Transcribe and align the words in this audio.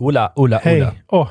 Ola, 0.00 0.32
Ola, 0.36 0.56
Ola. 0.56 0.58
Hej. 0.64 1.02
Åh, 1.08 1.28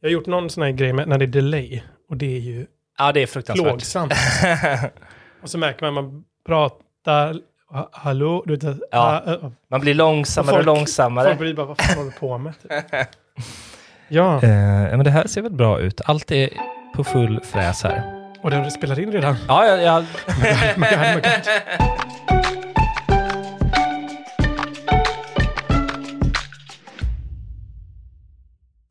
jag 0.00 0.08
har 0.08 0.12
gjort 0.12 0.26
någon 0.26 0.50
sån 0.50 0.62
här 0.62 0.70
grej 0.70 0.92
med, 0.92 1.08
när 1.08 1.18
det 1.18 1.24
är 1.24 1.26
delay. 1.26 1.82
Och 2.10 2.16
det 2.16 2.36
är 2.36 2.40
ju 2.40 2.66
Ja, 2.98 3.12
det 3.12 3.22
är 3.22 3.26
fruktansvärt. 3.26 3.66
plågsamt. 3.68 4.12
och 5.42 5.50
så 5.50 5.58
märker 5.58 5.90
man 5.90 5.98
att 5.98 6.04
man 6.12 6.24
pratar, 6.46 7.36
ha- 7.70 7.88
hallå, 7.92 8.42
du 8.46 8.56
vet, 8.56 8.62
Ja. 8.90 9.22
ah, 9.26 9.32
ah, 9.32 9.50
Man 9.70 9.80
blir 9.80 9.94
långsammare 9.94 10.58
och 10.58 10.64
långsammare. 10.64 11.26
Folk 11.28 11.38
blir 11.38 11.54
bara, 11.54 11.66
vad 11.66 11.78
fan 11.80 11.96
håller 11.96 12.10
du 12.10 12.16
på 12.18 12.38
med? 12.38 12.54
Typ. 12.62 12.72
ja, 14.08 14.34
Eh, 14.42 14.48
men 14.96 15.04
det 15.04 15.10
här 15.10 15.26
ser 15.26 15.42
väl 15.42 15.52
bra 15.52 15.78
ut. 15.80 16.00
Allt 16.04 16.32
är 16.32 16.50
på 16.96 17.04
full 17.04 17.40
fräs 17.44 17.82
här. 17.82 18.02
och 18.42 18.50
den 18.50 18.70
spelar 18.70 19.00
in 19.00 19.12
redan. 19.12 19.36
Ja, 19.48 19.66
ja, 19.66 19.76
ja. 19.76 20.04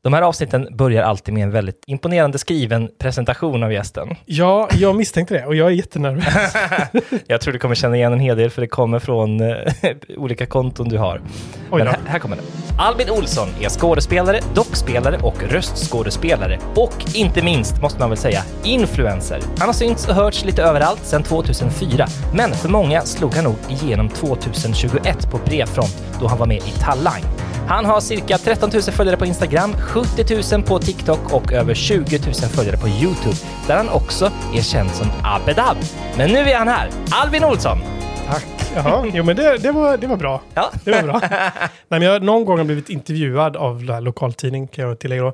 De 0.04 0.12
här 0.12 0.22
avsnitten 0.22 0.68
börjar 0.76 1.02
alltid 1.02 1.34
med 1.34 1.42
en 1.42 1.50
väldigt 1.50 1.84
imponerande 1.86 2.38
skriven 2.38 2.90
presentation 2.98 3.62
av 3.62 3.72
gästen. 3.72 4.08
Ja, 4.24 4.68
jag 4.72 4.96
misstänkte 4.96 5.34
det 5.34 5.46
och 5.46 5.54
jag 5.54 5.66
är 5.66 5.70
jättenervös. 5.70 6.54
Jag 7.26 7.40
tror 7.40 7.52
du 7.52 7.58
kommer 7.58 7.74
känna 7.74 7.96
igen 7.96 8.12
en 8.12 8.20
hel 8.20 8.36
del 8.36 8.50
för 8.50 8.60
det 8.60 8.66
kommer 8.66 8.98
från 8.98 9.40
eh, 9.40 9.56
olika 10.16 10.46
konton 10.46 10.88
du 10.88 10.98
har. 10.98 11.20
Oj 11.70 11.78
Men 11.78 11.86
här, 11.86 11.98
här 12.06 12.18
kommer 12.18 12.36
det. 12.36 12.42
Albin 12.78 13.10
Olsson 13.10 13.48
är 13.60 13.68
skådespelare, 13.68 14.40
dockspelare 14.54 15.18
och 15.22 15.42
röstskådespelare. 15.42 16.58
Och 16.74 16.94
inte 17.14 17.42
minst, 17.42 17.82
måste 17.82 18.00
man 18.00 18.08
väl 18.08 18.18
säga, 18.18 18.42
influencer. 18.64 19.40
Han 19.58 19.68
har 19.68 19.74
synts 19.74 20.08
och 20.08 20.14
hörts 20.14 20.44
lite 20.44 20.62
överallt 20.62 21.04
sedan 21.04 21.22
2004. 21.22 22.06
Men 22.34 22.52
för 22.52 22.68
många 22.68 23.00
slog 23.00 23.34
han 23.34 23.44
nog 23.44 23.56
igenom 23.68 24.08
2021 24.08 25.30
på 25.30 25.38
bred 25.46 25.68
front 25.68 26.04
då 26.20 26.26
han 26.26 26.38
var 26.38 26.46
med 26.46 26.58
i 26.58 26.72
Talang. 26.80 27.22
Han 27.68 27.84
har 27.84 28.00
cirka 28.00 28.38
13 28.38 28.70
000 28.72 28.82
följare 28.82 29.16
på 29.16 29.26
Instagram, 29.26 29.72
70 29.92 30.56
000 30.56 30.62
på 30.62 30.78
TikTok 30.78 31.32
och 31.32 31.52
över 31.52 31.74
20 31.74 32.18
000 32.18 32.34
följare 32.34 32.76
på 32.76 32.88
YouTube, 32.88 33.36
där 33.66 33.76
han 33.76 33.88
också 33.88 34.30
är 34.54 34.62
känd 34.62 34.90
som 34.90 35.06
Abedab. 35.24 35.76
Men 36.16 36.30
nu 36.30 36.38
är 36.38 36.56
han 36.56 36.68
här, 36.68 36.90
Albin 37.10 37.44
Olsson! 37.44 37.78
Tack. 38.28 38.46
Jaha, 38.74 39.06
jo 39.14 39.24
men 39.24 39.36
det, 39.36 39.56
det, 39.58 39.72
var, 39.72 39.96
det 39.96 40.06
var 40.06 40.16
bra. 40.16 40.42
Ja. 40.54 40.70
Det 40.84 40.90
var 40.90 41.02
bra. 41.02 41.20
Nej, 41.30 41.50
men 41.88 42.02
jag 42.02 42.12
har 42.12 42.20
någon 42.20 42.44
gång 42.44 42.66
blivit 42.66 42.90
intervjuad 42.90 43.56
av 43.56 43.82
la- 43.84 44.00
lokaltidning, 44.00 44.68
kan 44.68 44.84
jag 44.88 44.98
tillägga 44.98 45.22
då. 45.22 45.28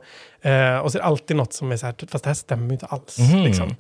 Eh, 0.51 0.79
och 0.79 0.93
så 0.93 0.99
är 0.99 1.03
det 1.03 1.07
alltid 1.09 1.37
något 1.37 1.53
som 1.53 1.73
är 1.73 1.77
så 1.77 1.87
här, 1.87 1.95
fast 2.11 2.25
det 2.25 2.31
här 2.31 2.35
stämmer 2.35 2.67
ju 2.67 2.73
inte 2.73 2.87
alls. 2.87 3.19
Mhm. 3.19 3.43
Liksom. 3.43 3.75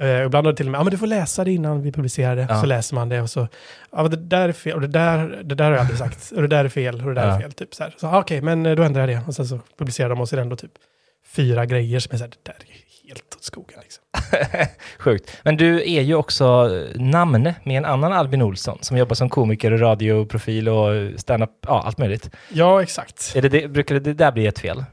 Eh, 0.00 0.22
ibland 0.24 0.46
har 0.46 0.52
det 0.52 0.56
till 0.56 0.66
och 0.66 0.72
med, 0.72 0.78
ja 0.78 0.84
men 0.84 0.90
du 0.90 0.98
får 0.98 1.06
läsa 1.06 1.44
det 1.44 1.52
innan 1.52 1.82
vi 1.82 1.92
publicerar 1.92 2.36
det. 2.36 2.46
Ja. 2.48 2.60
Så 2.60 2.66
läser 2.66 2.94
man 2.94 3.08
det 3.08 3.20
och 3.22 3.30
så, 3.30 3.48
ja 3.92 4.02
men 4.02 4.10
det 4.10 4.16
där 4.16 4.48
är 4.48 4.52
fel, 4.52 4.74
och 4.74 4.80
det 4.80 4.86
där, 4.86 5.40
det 5.44 5.54
där 5.54 5.64
har 5.64 5.72
jag 5.72 5.80
aldrig 5.80 5.98
sagt, 5.98 6.30
och 6.30 6.42
det 6.42 6.48
där 6.48 6.64
är 6.64 6.68
fel, 6.68 6.94
och 7.00 7.08
det 7.08 7.14
där 7.14 7.26
Ja. 7.28 7.34
är 7.36 7.40
fel. 7.40 7.52
Typ 7.52 7.74
så 7.74 7.82
här. 7.82 7.94
Så 7.96 8.06
ah, 8.06 8.18
okej, 8.20 8.40
men 8.42 8.66
eh, 8.66 8.74
då 8.76 8.82
ändrar 8.82 9.00
jag 9.00 9.08
det. 9.08 9.20
Och 9.28 9.34
sen 9.34 9.46
så 9.46 9.60
publicerar 9.78 10.08
de 10.08 10.20
och 10.20 10.28
så 10.28 10.34
är 10.34 10.36
det 10.36 10.42
ändå 10.42 10.56
typ 10.56 10.72
fyra 11.26 11.66
grejer 11.66 12.00
som 12.00 12.14
är 12.14 12.18
så 12.18 12.24
här, 12.24 12.30
det 12.30 12.38
där 12.52 12.56
är 12.60 13.08
helt 13.08 13.34
åt 13.36 13.44
skogen. 13.44 13.78
Liksom. 13.82 14.02
Sjukt. 14.98 15.30
Men 15.42 15.56
du 15.56 15.76
är 15.92 16.02
ju 16.02 16.14
också 16.14 16.70
namn 16.94 17.42
med 17.64 17.78
en 17.78 17.84
annan 17.84 18.12
Albin 18.12 18.42
Olsson 18.42 18.78
som 18.80 18.96
jobbar 18.96 19.14
som 19.14 19.28
komiker 19.28 19.72
och 19.72 19.80
radioprofil 19.80 20.68
och 20.68 21.20
stand-up, 21.20 21.50
ja 21.66 21.82
allt 21.86 21.98
möjligt. 21.98 22.30
Ja, 22.48 22.82
exakt. 22.82 23.32
Är 23.36 23.42
det 23.42 23.48
det, 23.48 23.68
brukar 23.68 24.00
det 24.00 24.14
där 24.14 24.32
bli 24.32 24.46
ett 24.46 24.58
fel? 24.58 24.84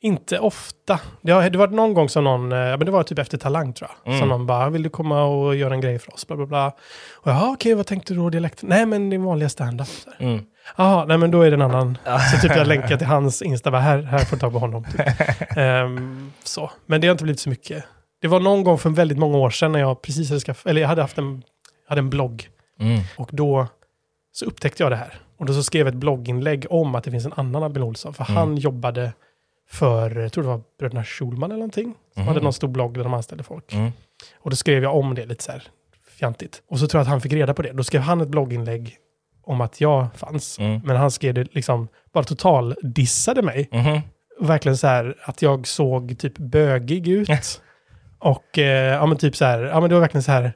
Inte 0.00 0.38
ofta. 0.38 1.00
Det 1.22 1.32
har 1.32 1.50
det 1.50 1.58
var 1.58 1.68
någon 1.68 1.94
gång 1.94 2.08
som 2.08 2.24
någon, 2.24 2.52
eh, 2.52 2.58
men 2.58 2.78
det 2.84 2.90
var 2.90 3.02
typ 3.02 3.18
efter 3.18 3.38
Talang 3.38 3.72
tror 3.72 3.90
jag, 4.04 4.06
Mm. 4.12 4.20
som 4.20 4.28
någon 4.28 4.46
bara, 4.46 4.70
vill 4.70 4.82
du 4.82 4.88
komma 4.90 5.24
och 5.24 5.56
göra 5.56 5.74
en 5.74 5.80
grej 5.80 5.98
för 5.98 6.14
oss? 6.14 6.26
Bla, 6.26 6.36
bla, 6.36 6.46
bla. 6.46 6.72
Och 7.16 7.30
jag, 7.30 7.50
okej, 7.52 7.74
vad 7.74 7.86
tänkte 7.86 8.14
du 8.14 8.18
då 8.20 8.30
dialekt? 8.30 8.62
Nej, 8.62 8.86
men 8.86 9.10
det 9.10 9.16
är 9.16 9.20
vanliga 9.20 9.48
stand-up. 9.48 9.88
Mm. 10.18 10.40
Jaha, 10.76 11.04
nej 11.04 11.18
men 11.18 11.30
då 11.30 11.42
är 11.42 11.50
det 11.50 11.54
en 11.56 11.62
annan. 11.62 11.98
Så 12.32 12.40
typ 12.48 12.56
jag 12.56 12.66
länkar 12.66 12.96
till 12.98 13.06
hans 13.06 13.42
Insta, 13.42 13.70
bara, 13.70 13.80
här, 13.80 14.02
här 14.02 14.18
får 14.18 14.36
du 14.36 14.40
tag 14.40 14.52
på 14.52 14.58
honom. 14.58 14.84
Typ. 14.84 15.00
Ehm, 15.56 16.32
så. 16.44 16.70
Men 16.86 17.00
det 17.00 17.06
har 17.06 17.12
inte 17.12 17.24
blivit 17.24 17.40
så 17.40 17.48
mycket. 17.50 17.84
Det 18.22 18.28
var 18.28 18.40
någon 18.40 18.64
gång 18.64 18.78
för 18.78 18.90
väldigt 18.90 19.18
många 19.18 19.38
år 19.38 19.50
sedan 19.50 19.72
när 19.72 19.80
jag 19.80 20.02
precis 20.02 20.28
hade 20.28 20.40
skaffat, 20.40 20.66
eller 20.66 20.80
jag 20.80 20.88
hade 20.88 21.02
haft 21.02 21.18
en, 21.18 21.42
hade 21.88 21.98
en 21.98 22.10
blogg. 22.10 22.48
Mm. 22.80 23.00
Och 23.16 23.28
då 23.32 23.66
så 24.32 24.44
upptäckte 24.44 24.82
jag 24.82 24.92
det 24.92 24.96
här. 24.96 25.20
Och 25.38 25.46
då 25.46 25.52
så 25.52 25.62
skrev 25.62 25.86
jag 25.86 25.94
ett 25.94 26.00
blogginlägg 26.00 26.66
om 26.70 26.94
att 26.94 27.04
det 27.04 27.10
finns 27.10 27.26
en 27.26 27.32
annan 27.36 27.62
Albin 27.62 27.82
Olsson. 27.82 28.14
För 28.14 28.24
Mm. 28.24 28.36
han 28.36 28.56
jobbade 28.56 29.12
för, 29.70 30.10
jag 30.16 30.32
tror 30.32 30.44
det 30.44 30.50
var 30.50 30.60
Bröderna 30.78 31.04
Schulman 31.04 31.50
eller 31.50 31.58
någonting. 31.58 31.94
Som 32.14 32.22
Mhm. 32.22 32.28
hade 32.28 32.40
någon 32.40 32.52
stor 32.52 32.68
blogg 32.68 32.94
där 32.94 33.04
de 33.04 33.14
anställde 33.14 33.44
folk. 33.44 33.72
Mm. 33.72 33.90
Och 34.38 34.50
då 34.50 34.56
skrev 34.56 34.82
jag 34.82 34.96
om 34.96 35.14
det 35.14 35.26
lite 35.26 35.44
så 35.44 35.52
här 35.52 35.62
fjantigt. 36.18 36.62
Och 36.70 36.78
så 36.78 36.86
tror 36.88 36.98
jag 36.98 37.02
att 37.02 37.08
han 37.10 37.20
fick 37.20 37.32
reda 37.32 37.54
på 37.54 37.62
det. 37.62 37.72
Då 37.72 37.84
skrev 37.84 38.02
han 38.02 38.20
ett 38.20 38.28
blogginlägg 38.28 38.96
om 39.42 39.60
att 39.60 39.80
jag 39.80 40.06
fanns. 40.14 40.58
Mm. 40.58 40.80
Men 40.84 40.96
han 40.96 41.10
skrev 41.10 41.34
det 41.34 41.54
liksom, 41.54 41.88
bara 42.12 42.24
total 42.24 42.74
dissade 42.82 43.42
mig. 43.42 43.68
Mhm. 43.72 44.00
Verkligen 44.40 44.76
så 44.76 44.86
här 44.86 45.14
att 45.22 45.42
jag 45.42 45.66
såg 45.66 46.18
typ 46.18 46.38
bögig 46.38 47.08
ut. 47.08 47.28
Och 48.18 48.58
eh, 48.58 48.94
ja 48.94 49.06
men 49.06 49.16
typ 49.18 49.36
så 49.36 49.44
här, 49.44 49.62
ja 49.62 49.80
men 49.80 49.88
det 49.88 49.94
var 49.94 50.00
verkligen 50.00 50.22
så 50.22 50.32
här, 50.32 50.52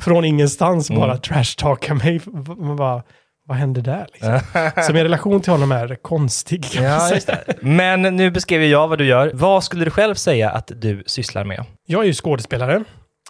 från 0.00 0.24
ingenstans 0.24 0.90
bara 0.90 1.04
Mm. 1.10 1.20
trashtalka 1.20 1.94
mig. 1.94 2.20
Man 2.58 2.76
bara, 2.76 3.02
vad 3.46 3.56
hände 3.56 3.80
där 3.80 4.06
liksom? 4.12 4.40
Så 4.82 4.92
min 4.92 5.02
relation 5.02 5.40
till 5.40 5.52
honom 5.52 5.72
är 5.72 5.94
konstig. 5.94 6.66
Ja. 6.74 7.18
Men 7.60 8.02
nu 8.02 8.30
beskrev 8.30 8.64
jag 8.64 8.88
vad 8.88 8.98
du 8.98 9.06
gör. 9.06 9.30
Vad 9.34 9.64
skulle 9.64 9.84
du 9.84 9.90
själv 9.90 10.14
säga 10.14 10.50
att 10.50 10.72
du 10.74 11.02
sysslar 11.06 11.44
med? 11.44 11.64
Jag 11.86 12.02
är 12.02 12.06
ju 12.06 12.14
skådespelare. 12.14 12.84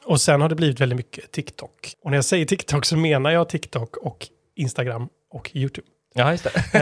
Och 0.04 0.20
sen 0.20 0.40
har 0.40 0.48
det 0.48 0.54
blivit 0.54 0.80
väldigt 0.80 0.96
mycket 0.96 1.32
TikTok. 1.32 1.94
Och 2.04 2.10
när 2.10 2.18
jag 2.18 2.24
säger 2.24 2.46
TikTok 2.46 2.84
så 2.84 2.96
menar 2.96 3.30
jag 3.30 3.48
TikTok 3.48 3.96
och 3.96 4.26
Instagram 4.56 5.08
och 5.30 5.50
YouTube. 5.54 5.86
Ja, 6.14 6.30
just 6.30 6.44
det. 6.44 6.78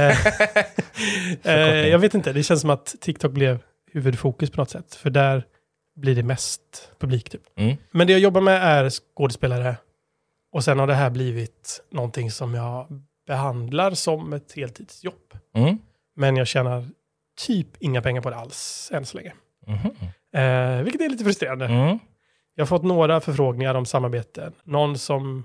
Eh, 1.42 1.52
eh, 1.54 1.88
jag 1.88 1.98
vet 1.98 2.14
inte, 2.14 2.32
det 2.32 2.42
känns 2.42 2.60
som 2.60 2.70
att 2.70 2.94
TikTok 3.00 3.32
blev 3.32 3.58
huvudfokus 3.92 4.50
på 4.50 4.60
något 4.60 4.70
sätt. 4.70 4.94
För 4.94 5.10
där 5.10 5.44
blir 5.96 6.14
det 6.14 6.22
mest 6.22 6.60
publik 7.00 7.30
typ. 7.30 7.42
Mm. 7.56 7.76
Men 7.90 8.06
det 8.06 8.12
jag 8.12 8.20
jobbar 8.20 8.40
med 8.40 8.62
är 8.62 8.90
skådespelare. 8.90 9.76
Och 10.52 10.64
sen 10.64 10.78
har 10.78 10.86
det 10.86 10.94
här 10.94 11.10
blivit 11.10 11.84
någonting 11.90 12.30
som 12.30 12.54
jag 12.54 12.86
behandlar 13.26 13.90
som 13.90 14.32
ett 14.32 14.52
heltidsjobb. 14.56 15.38
Mm. 15.54 15.78
Men 16.16 16.36
jag 16.36 16.46
tjänar 16.46 16.88
typ 17.46 17.68
inga 17.78 18.02
pengar 18.02 18.20
på 18.20 18.30
det 18.30 18.36
alls 18.36 18.90
än 18.94 19.06
så 19.06 19.16
länge. 19.16 19.32
Mhm. 19.66 19.90
Eh, 20.34 20.82
vilket 20.82 21.00
är 21.00 21.08
lite 21.08 21.24
frustrerande. 21.24 21.66
Mm. 21.66 21.98
Jag 22.54 22.62
har 22.62 22.66
fått 22.66 22.82
några 22.82 23.20
förfrågningar 23.20 23.74
om 23.74 23.86
samarbeten. 23.86 24.52
Någon 24.64 24.98
som 24.98 25.44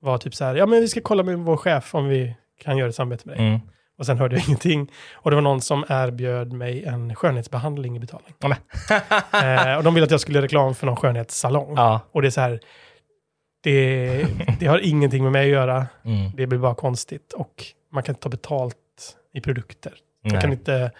var 0.00 0.18
typ 0.18 0.34
så 0.34 0.44
här, 0.44 0.54
ja 0.54 0.66
men 0.66 0.80
vi 0.80 0.88
ska 0.88 1.00
kolla 1.00 1.22
med 1.22 1.38
vår 1.38 1.56
chef 1.56 1.94
om 1.94 2.08
vi 2.08 2.34
kan 2.60 2.78
göra 2.78 2.88
ett 2.88 2.94
samarbete 2.94 3.28
med 3.28 3.36
dig. 3.36 3.46
Mm. 3.46 3.60
Och 3.98 4.06
sen 4.06 4.18
hörde 4.18 4.36
jag 4.36 4.44
ingenting. 4.48 4.92
Och 5.12 5.30
det 5.30 5.34
var 5.34 5.42
någon 5.42 5.60
som 5.60 5.84
erbjöd 5.88 6.52
mig 6.52 6.84
en 6.84 7.14
skönhetsbehandling 7.14 7.96
i 7.96 8.00
betalning. 8.00 8.34
Ja, 8.38 8.56
eh, 9.42 9.76
och 9.76 9.84
de 9.84 9.94
ville 9.94 10.04
att 10.04 10.10
jag 10.10 10.20
skulle 10.20 10.38
göra 10.38 10.44
reklam 10.44 10.74
för 10.74 10.86
någon 10.86 10.96
skönhetssalong. 10.96 11.74
Ja. 11.76 12.00
Och 12.12 12.22
det 12.22 12.28
är 12.28 12.30
så 12.30 12.40
här, 12.40 12.60
det, 13.72 14.26
det 14.60 14.66
har 14.66 14.78
ingenting 14.78 15.22
med 15.22 15.32
mig 15.32 15.42
att 15.44 15.52
göra. 15.52 15.86
Mm. 16.04 16.30
Det 16.36 16.46
blir 16.46 16.58
bara 16.58 16.74
konstigt. 16.74 17.32
Och 17.32 17.64
man 17.92 18.02
kan 18.02 18.12
inte 18.14 18.22
ta 18.22 18.28
betalt 18.28 18.76
i 19.34 19.40
produkter. 19.40 19.92
Nej. 20.24 20.40
kan 20.40 20.52
inte... 20.52 20.90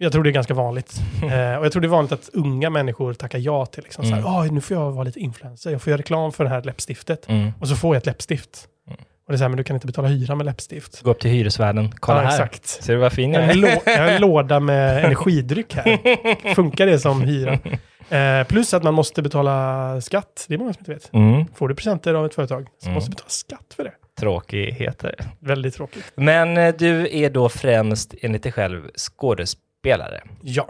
Jag 0.00 0.12
tror 0.12 0.22
det 0.24 0.30
är 0.30 0.32
ganska 0.32 0.54
vanligt. 0.54 0.94
eh, 1.22 1.56
och 1.56 1.64
jag 1.64 1.72
tror 1.72 1.80
det 1.82 1.86
är 1.86 1.88
vanligt 1.88 2.12
att 2.12 2.30
unga 2.32 2.70
människor 2.70 3.14
tackar 3.14 3.38
ja 3.38 3.66
till 3.66 3.82
liksom 3.84 4.04
så 4.04 4.12
Mm. 4.12 4.24
här, 4.24 4.30
"Åh, 4.30 4.52
nu 4.52 4.60
får 4.60 4.76
jag 4.76 4.90
vara 4.92 5.04
lite 5.04 5.20
influencer, 5.20 5.70
jag 5.70 5.82
får 5.82 5.90
göra 5.90 5.98
reklam 5.98 6.32
för 6.32 6.44
det 6.44 6.50
här 6.50 6.62
läppstiftet. 6.62 7.28
Mm. 7.28 7.52
Och 7.60 7.68
så 7.68 7.76
får 7.76 7.94
jag 7.94 8.00
ett 8.00 8.06
läppstift. 8.06 8.68
Mm. 8.86 8.98
Och 9.26 9.32
det 9.32 9.34
är 9.34 9.36
så 9.36 9.44
här, 9.44 9.48
men 9.48 9.56
du 9.56 9.64
kan 9.64 9.76
inte 9.76 9.86
betala 9.86 10.08
hyra 10.08 10.34
med 10.34 10.46
läppstift. 10.46 11.02
Gå 11.02 11.10
upp 11.10 11.20
till 11.20 11.30
hyresvärden. 11.30 11.92
Kolla 12.00 12.18
Ja, 12.22 12.24
här. 12.28 12.32
exakt. 12.34 12.66
Ser 12.66 12.92
du 12.92 12.98
vad 12.98 13.12
fin 13.12 13.32
Jag 13.32 13.42
är? 13.44 13.80
jag 13.86 13.98
har 13.98 14.08
en 14.08 14.20
låda 14.20 14.60
med 14.60 15.04
energidryck 15.04 15.74
här. 15.74 16.54
Funkar 16.54 16.86
det 16.86 16.98
som 16.98 17.20
hyra? 17.22 17.58
Eh, 18.10 18.46
plus 18.46 18.74
att 18.74 18.82
man 18.82 18.94
måste 18.94 19.22
betala 19.22 20.00
skatt. 20.00 20.44
Det 20.48 20.54
är 20.54 20.58
många 20.58 20.72
som 20.72 20.80
inte 20.80 20.92
vet. 20.92 21.12
Mm. 21.14 21.46
Får 21.54 21.68
du 21.68 21.74
presenter 21.74 22.14
av 22.14 22.26
ett 22.26 22.34
företag 22.34 22.68
så 22.78 22.86
Mm. 22.86 22.94
måste 22.94 23.10
du 23.10 23.14
betala 23.14 23.28
skatt 23.30 23.74
för 23.76 23.84
det. 23.84 23.92
Tråkigheter. 24.20 25.14
Väldigt 25.38 25.74
tråkigt. 25.74 26.12
Men 26.14 26.56
eh, 26.56 26.74
du 26.78 27.08
är 27.24 27.30
då 27.30 27.48
främst, 27.48 28.14
enligt 28.22 28.42
dig 28.42 28.52
själv, 28.52 28.90
skådespelare. 28.96 30.22
Ja, 30.42 30.68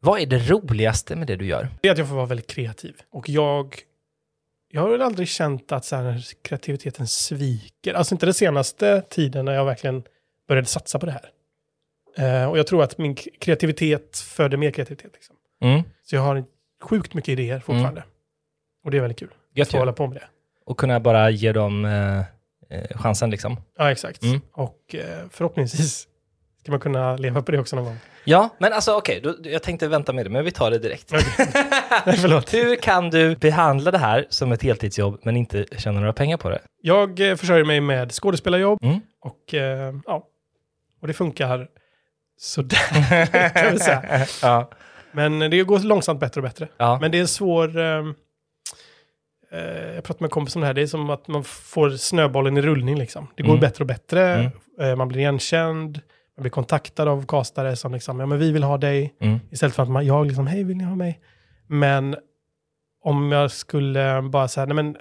Vad 0.00 0.20
är 0.20 0.26
det 0.26 0.50
roligaste 0.50 1.16
med 1.16 1.26
det 1.26 1.36
du 1.36 1.46
gör? 1.46 1.68
det 1.80 1.88
är 1.88 1.92
att 1.92 1.98
jag 1.98 2.08
får 2.08 2.14
vara 2.16 2.26
väldigt 2.26 2.46
kreativ. 2.50 2.94
Och 3.12 3.28
jag, 3.28 3.74
jag 4.70 4.80
har 4.82 4.88
väl 4.90 5.02
aldrig 5.02 5.28
känt 5.28 5.72
att 5.72 5.84
så 5.84 5.96
här, 5.96 6.24
kreativiteten 6.42 7.06
sviker. 7.06 7.94
Alltså 7.94 8.14
inte 8.14 8.26
den 8.26 8.34
senaste 8.34 9.02
tiden 9.10 9.44
när 9.44 9.52
jag 9.52 9.64
verkligen 9.64 10.02
började 10.48 10.68
satsa 10.68 10.98
på 10.98 11.06
det 11.06 11.12
här. 11.12 11.30
Eh, 12.42 12.50
och 12.50 12.58
jag 12.58 12.66
tror 12.66 12.82
att 12.82 12.98
min 12.98 13.14
kreativitet 13.14 14.18
föder 14.18 14.56
mer 14.56 14.70
kreativitet. 14.70 15.10
Liksom. 15.14 15.36
Mm. 15.62 15.82
Så 16.02 16.16
jag 16.16 16.22
har 16.22 16.44
sjukt 16.88 17.14
mycket 17.14 17.28
idéer 17.28 17.60
fortfarande. 17.60 18.04
Och 18.84 18.90
det 18.90 18.96
är 18.96 19.00
väldigt 19.00 19.18
kul 19.18 19.30
Gött 19.54 19.68
att 19.68 19.72
få 19.72 19.78
hålla 19.78 19.92
på 19.92 20.06
med 20.06 20.16
det. 20.16 20.26
Och 20.66 20.76
kunna 20.78 21.00
bara 21.00 21.30
ge 21.30 21.52
dem 21.52 21.84
eh, 21.84 22.18
eh, 22.78 22.98
chansen 22.98 23.30
liksom. 23.30 23.56
Ja, 23.78 23.90
exakt. 23.90 24.22
Mm. 24.22 24.40
Och 24.52 24.94
eh, 24.94 25.24
förhoppningsvis 25.30 26.08
ska 26.62 26.70
man 26.70 26.80
kunna 26.80 27.16
leva 27.16 27.42
på 27.42 27.52
det 27.52 27.58
också 27.58 27.76
någon 27.76 27.84
gång. 27.84 27.96
Ja, 28.24 28.48
men 28.58 28.72
alltså 28.72 28.94
okej, 28.96 29.20
då- 29.22 29.36
jag 29.42 29.62
tänkte 29.62 29.88
vänta 29.88 30.12
med 30.12 30.26
det, 30.26 30.30
men 30.30 30.44
vi 30.44 30.50
tar 30.50 30.70
det 30.70 30.78
direkt. 30.78 31.12
Nej, 32.06 32.16
förlåt. 32.16 32.54
Hur 32.54 32.76
kan 32.76 33.10
du 33.10 33.36
behandla 33.36 33.90
det 33.90 33.98
här 33.98 34.26
som 34.28 34.52
ett 34.52 34.62
heltidsjobb 34.62 35.20
men 35.22 35.36
inte 35.36 35.64
tjäna 35.78 36.00
några 36.00 36.12
pengar 36.12 36.36
på 36.36 36.50
det? 36.50 36.60
Jag 36.82 37.20
eh, 37.30 37.36
försörjer 37.36 37.64
mig 37.64 37.80
med 37.80 38.12
skådespelarjobb 38.12 38.78
Mm. 38.82 39.00
och 39.20 39.54
eh, 39.54 39.94
ja, 40.06 40.26
och 41.00 41.06
det 41.06 41.14
funkar 41.14 41.68
sådär 42.38 43.50
kan 43.62 43.72
vi 43.72 43.78
säga. 43.78 44.26
Ja. 44.42 44.70
Men 45.16 45.38
det 45.50 45.62
går 45.62 45.78
långsamt 45.78 46.20
bättre 46.20 46.40
och 46.40 46.42
bättre. 46.42 46.68
ja. 46.76 46.98
Men 47.00 47.10
det 47.10 47.18
är 47.18 47.20
en 47.22 47.28
svår... 47.28 47.78
eh, 47.78 48.04
jag 49.94 50.04
pratade 50.04 50.22
med 50.22 50.26
en 50.26 50.30
kompis 50.30 50.56
om 50.56 50.60
det 50.60 50.66
här. 50.66 50.74
Det 50.74 50.82
är 50.82 50.86
som 50.86 51.10
att 51.10 51.28
man 51.28 51.44
får 51.44 51.90
snöbollen 51.90 52.56
i 52.56 52.62
rullning. 52.62 52.98
Liksom. 52.98 53.26
Det 53.36 53.42
går 53.42 53.50
Mm. 53.50 53.60
bättre 53.60 53.82
och 53.82 53.88
bättre. 53.88 54.34
Mm. 54.34 54.50
Eh, 54.80 54.96
man 54.96 55.08
blir 55.08 55.18
igenkänd. 55.20 56.00
Man 56.36 56.42
blir 56.42 56.50
kontaktad 56.50 57.08
av 57.08 57.26
castare 57.26 57.76
som 57.76 57.92
liksom, 57.92 58.20
ja 58.20 58.26
men 58.26 58.38
vi 58.38 58.52
vill 58.52 58.62
ha 58.62 58.76
dig. 58.78 59.14
Mm. 59.20 59.38
Istället 59.50 59.74
för 59.74 59.82
att 59.82 59.88
man, 59.90 60.06
jag 60.06 60.26
liksom, 60.26 60.46
hej 60.46 60.64
vill 60.64 60.76
ni 60.76 60.84
ha 60.84 60.94
mig? 60.94 61.20
Men 61.66 62.16
om 63.04 63.32
jag 63.32 63.50
skulle 63.50 64.22
bara 64.22 64.48
säga, 64.48 64.66
nej 64.66 64.74
men 64.74 64.96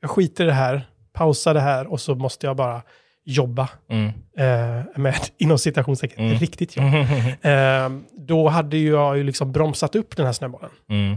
jag 0.00 0.10
skiter 0.10 0.44
i 0.44 0.46
det 0.46 0.52
här, 0.52 0.86
pausa 1.12 1.52
det 1.52 1.60
här 1.60 1.86
och 1.86 2.00
så 2.00 2.14
måste 2.14 2.46
jag 2.46 2.56
bara 2.56 2.82
jobba 3.24 3.68
Mm. 3.90 4.06
eh, 4.38 4.84
med, 4.96 5.14
inom 5.38 5.58
citationstecken, 5.58 6.24
Mm. 6.26 6.38
riktigt 6.38 6.76
jobb. 6.76 6.84
Eh, 7.42 7.88
då 8.26 8.48
hade 8.48 8.78
jag 8.78 9.16
ju 9.16 9.22
liksom 9.24 9.52
bromsat 9.52 9.94
upp 9.96 10.16
den 10.16 10.26
här 10.26 10.32
snöbollen. 10.32 10.70
Mm. 10.90 11.16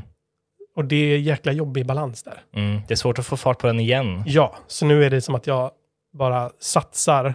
Och 0.76 0.86
det 0.86 0.96
är 1.14 1.18
jäkla 1.18 1.52
jobbig 1.52 1.86
balans 1.86 2.24
där. 2.24 2.42
Mm. 2.56 2.82
Det 2.88 2.94
är 2.94 2.96
svårt 2.96 3.20
att 3.20 3.26
få 3.26 3.38
fart 3.38 3.60
på 3.60 3.68
den 3.68 3.80
igen. 3.80 4.24
Ja, 4.26 4.56
så 4.68 4.86
nu 4.86 5.04
är 5.06 5.10
det 5.10 5.22
som 5.22 5.36
att 5.36 5.48
jag 5.48 5.72
bara 6.18 6.50
satsar 6.60 7.34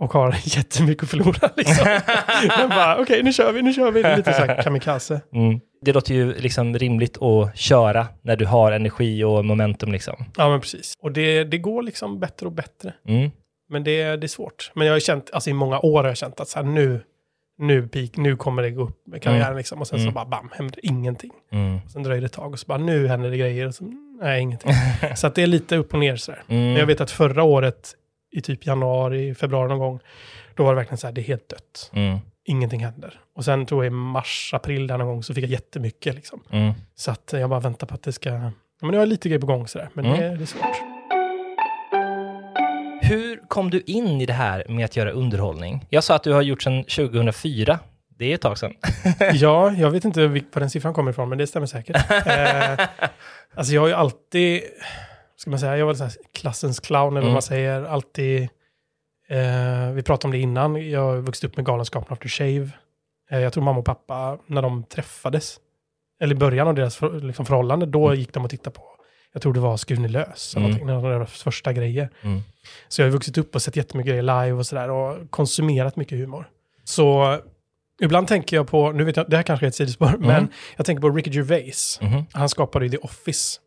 och 0.00 0.12
har 0.12 0.36
jättemycket 0.56 1.02
att 1.04 1.10
förlora. 1.10 1.50
Liksom. 1.56 1.86
Men 2.58 2.68
bara, 2.68 2.96
okej, 2.98 3.22
nu 3.22 3.32
kör 3.32 3.52
vi, 3.52 3.62
nu 3.62 3.72
kör 3.72 3.90
vi. 3.90 4.02
Det 4.02 4.08
är 4.08 4.16
lite 4.16 4.32
så 4.32 4.44
här 4.44 4.62
kamikaze. 4.62 5.20
Mm. 5.34 5.60
Det 5.82 5.92
låter 5.92 6.14
ju 6.14 6.34
liksom 6.34 6.78
rimligt 6.78 7.22
att 7.22 7.56
köra 7.58 8.06
när 8.22 8.36
du 8.36 8.46
har 8.46 8.72
energi 8.72 9.24
och 9.24 9.44
momentum 9.44 9.92
liksom. 9.92 10.24
Ja, 10.36 10.48
men 10.48 10.60
precis. 10.60 10.92
Och 11.02 11.12
det, 11.12 11.44
det 11.44 11.58
går 11.58 11.82
liksom 11.82 12.20
bättre 12.20 12.46
och 12.46 12.52
bättre. 12.52 12.92
Mm. 13.08 13.30
Men 13.70 13.84
det, 13.84 14.16
det 14.16 14.26
är 14.26 14.28
svårt. 14.28 14.70
Men 14.74 14.86
jag 14.86 14.94
har 14.94 15.00
känt, 15.00 15.30
alltså 15.32 15.50
i 15.50 15.52
många 15.52 15.78
år 15.80 16.02
har 16.02 16.08
jag 16.08 16.16
känt 16.16 16.40
att 16.40 16.48
så 16.48 16.58
här, 16.58 16.66
nu, 16.66 17.00
nu, 17.58 17.88
peak, 17.88 18.16
nu 18.16 18.36
kommer 18.36 18.62
det 18.62 18.70
gå 18.70 18.82
upp 18.82 19.06
med 19.06 19.22
karriären 19.22 19.46
Mm. 19.46 19.56
liksom. 19.58 19.80
Och 19.80 19.86
sen 19.86 19.98
så 19.98 20.02
Mm. 20.02 20.14
bara 20.14 20.24
bam, 20.24 20.48
händer 20.52 20.80
ingenting. 20.82 21.30
Mm. 21.52 21.78
Sen 21.88 22.02
dröjer 22.02 22.20
det 22.20 22.26
ett 22.26 22.32
tag 22.32 22.52
och 22.52 22.58
så 22.58 22.66
bara 22.66 22.78
nu 22.78 23.06
händer 23.08 23.30
det 23.30 23.36
grejer. 23.36 23.66
Och 23.66 23.74
så, 23.74 23.84
nej, 24.22 24.40
ingenting. 24.42 24.72
så 25.16 25.26
att 25.26 25.34
det 25.34 25.42
är 25.42 25.46
lite 25.46 25.76
upp 25.76 25.92
och 25.94 26.00
ner 26.00 26.16
sådär. 26.16 26.42
Mm. 26.48 26.62
Men 26.62 26.76
jag 26.76 26.86
vet 26.86 27.00
att 27.00 27.10
förra 27.10 27.42
året, 27.42 27.94
i 28.32 28.40
typ 28.40 28.66
januari, 28.66 29.34
februari 29.34 29.68
någon 29.68 29.78
gång, 29.78 30.00
då 30.54 30.64
var 30.64 30.70
det 30.72 30.76
verkligen 30.76 30.98
så 30.98 31.06
här, 31.06 31.14
det 31.14 31.20
är 31.20 31.24
helt 31.24 31.48
dött. 31.48 31.90
Mm. 31.94 32.18
Ingenting 32.44 32.84
händer. 32.84 33.20
Och 33.36 33.44
sen 33.44 33.66
tror 33.66 33.84
jag 33.84 33.90
i 33.92 33.94
mars, 33.94 34.50
april 34.54 34.86
där 34.86 34.98
någon 34.98 35.06
gång 35.06 35.22
så 35.22 35.34
fick 35.34 35.44
jag 35.44 35.50
jättemycket 35.50 36.14
liksom. 36.14 36.42
Mm. 36.50 36.72
Så 36.94 37.10
att 37.10 37.30
jag 37.32 37.50
bara 37.50 37.60
väntar 37.60 37.86
på 37.86 37.94
att 37.94 38.02
det 38.02 38.12
ska, 38.12 38.28
ja, 38.30 38.40
men 38.80 38.90
nu 38.90 38.96
har 38.96 39.02
jag 39.02 39.08
lite 39.08 39.28
grejer 39.28 39.40
på 39.40 39.46
gång 39.46 39.68
sådär, 39.68 39.88
men 39.92 40.04
Mm. 40.04 40.20
det, 40.20 40.36
det 40.36 40.44
är 40.44 40.46
svårt. 40.46 40.76
Hur 43.10 43.48
kom 43.48 43.70
du 43.70 43.80
in 43.80 44.20
i 44.20 44.26
det 44.26 44.32
här 44.32 44.64
med 44.68 44.84
att 44.84 44.96
göra 44.96 45.10
underhållning? 45.10 45.86
Jag 45.90 46.04
sa 46.04 46.14
att 46.14 46.22
du 46.22 46.32
har 46.32 46.42
gjort 46.42 46.62
sedan 46.62 46.84
2004. 46.84 47.78
Det 48.18 48.24
är 48.24 48.34
ett 48.34 48.40
tag 48.40 48.58
sedan. 48.58 48.74
Ja, 49.32 49.72
jag 49.72 49.90
vet 49.90 50.04
inte 50.04 50.26
var 50.28 50.60
den 50.60 50.70
siffran 50.70 50.94
kommer 50.94 51.10
ifrån, 51.10 51.28
men 51.28 51.38
det 51.38 51.46
stämmer 51.46 51.66
säkert. 51.66 51.96
eh, 52.26 52.86
alltså 53.54 53.74
jag 53.74 53.80
har 53.80 53.88
ju 53.88 53.94
alltid, 53.94 54.62
ska 55.36 55.50
man 55.50 55.58
säga, 55.58 55.76
jag 55.76 55.86
var 55.86 55.94
så 55.94 56.08
klassens 56.34 56.80
clown 56.80 57.12
eller 57.12 57.20
Mm. 57.20 57.24
vad 57.26 57.32
man 57.32 57.42
säger, 57.42 57.82
alltid, 57.84 58.42
eh, 59.28 59.90
vi 59.94 60.02
pratade 60.02 60.26
om 60.26 60.32
det 60.32 60.38
innan, 60.38 60.90
jag 60.90 61.00
har 61.00 61.16
vuxit 61.16 61.44
upp 61.44 61.56
med 61.56 61.66
Galenskapen 61.66 62.12
After 62.12 62.28
Shave. 62.28 62.70
Eh, 63.30 63.38
jag 63.38 63.52
tror 63.52 63.64
mamma 63.64 63.78
och 63.78 63.84
pappa, 63.84 64.38
när 64.46 64.62
de 64.62 64.84
träffades, 64.84 65.56
eller 66.22 66.34
i 66.34 66.38
början 66.38 66.68
av 66.68 66.74
deras 66.74 66.96
för, 66.96 67.20
liksom, 67.20 67.46
förhållande, 67.46 67.86
då 67.86 68.14
gick 68.14 68.32
de 68.34 68.44
och 68.44 68.50
tittade 68.50 68.76
på, 68.76 68.82
jag 69.32 69.42
tror 69.42 69.52
det 69.52 69.60
var 69.60 69.76
Skune 69.76 70.08
Lös, 70.08 70.56
eller 70.56 70.66
Mm. 70.68 70.86
några 70.86 70.96
av 70.96 71.02
deras 71.20 71.42
första 71.42 71.72
grejer. 71.72 72.10
Mm. 72.22 72.40
Så 72.88 73.00
jag 73.02 73.06
har 73.06 73.12
vuxit 73.12 73.38
upp 73.38 73.54
och 73.54 73.62
sett 73.62 73.76
jättemycket 73.76 74.10
grejer 74.10 74.22
live 74.22 74.52
och 74.52 74.66
sådär 74.66 74.90
och 74.90 75.30
konsumerat 75.30 75.96
mycket 75.96 76.18
humor. 76.18 76.48
Så 76.84 77.38
ibland 78.02 78.28
tänker 78.28 78.56
jag 78.56 78.68
på, 78.68 78.92
nu 78.92 79.04
vet 79.04 79.16
jag, 79.16 79.30
det 79.30 79.36
här 79.36 79.42
kanske 79.42 79.66
är 79.66 79.68
ett 79.68 79.74
sidospår, 79.74 80.16
men 80.18 80.48
jag 80.76 80.86
tänker 80.86 81.00
på 81.00 81.10
Ricky 81.10 81.30
Gervais. 81.30 81.98
Mhm. 82.02 82.24
Han 82.32 82.48
skapade 82.48 82.84
ju 82.84 82.90
The 82.90 82.98
Office. 82.98 83.60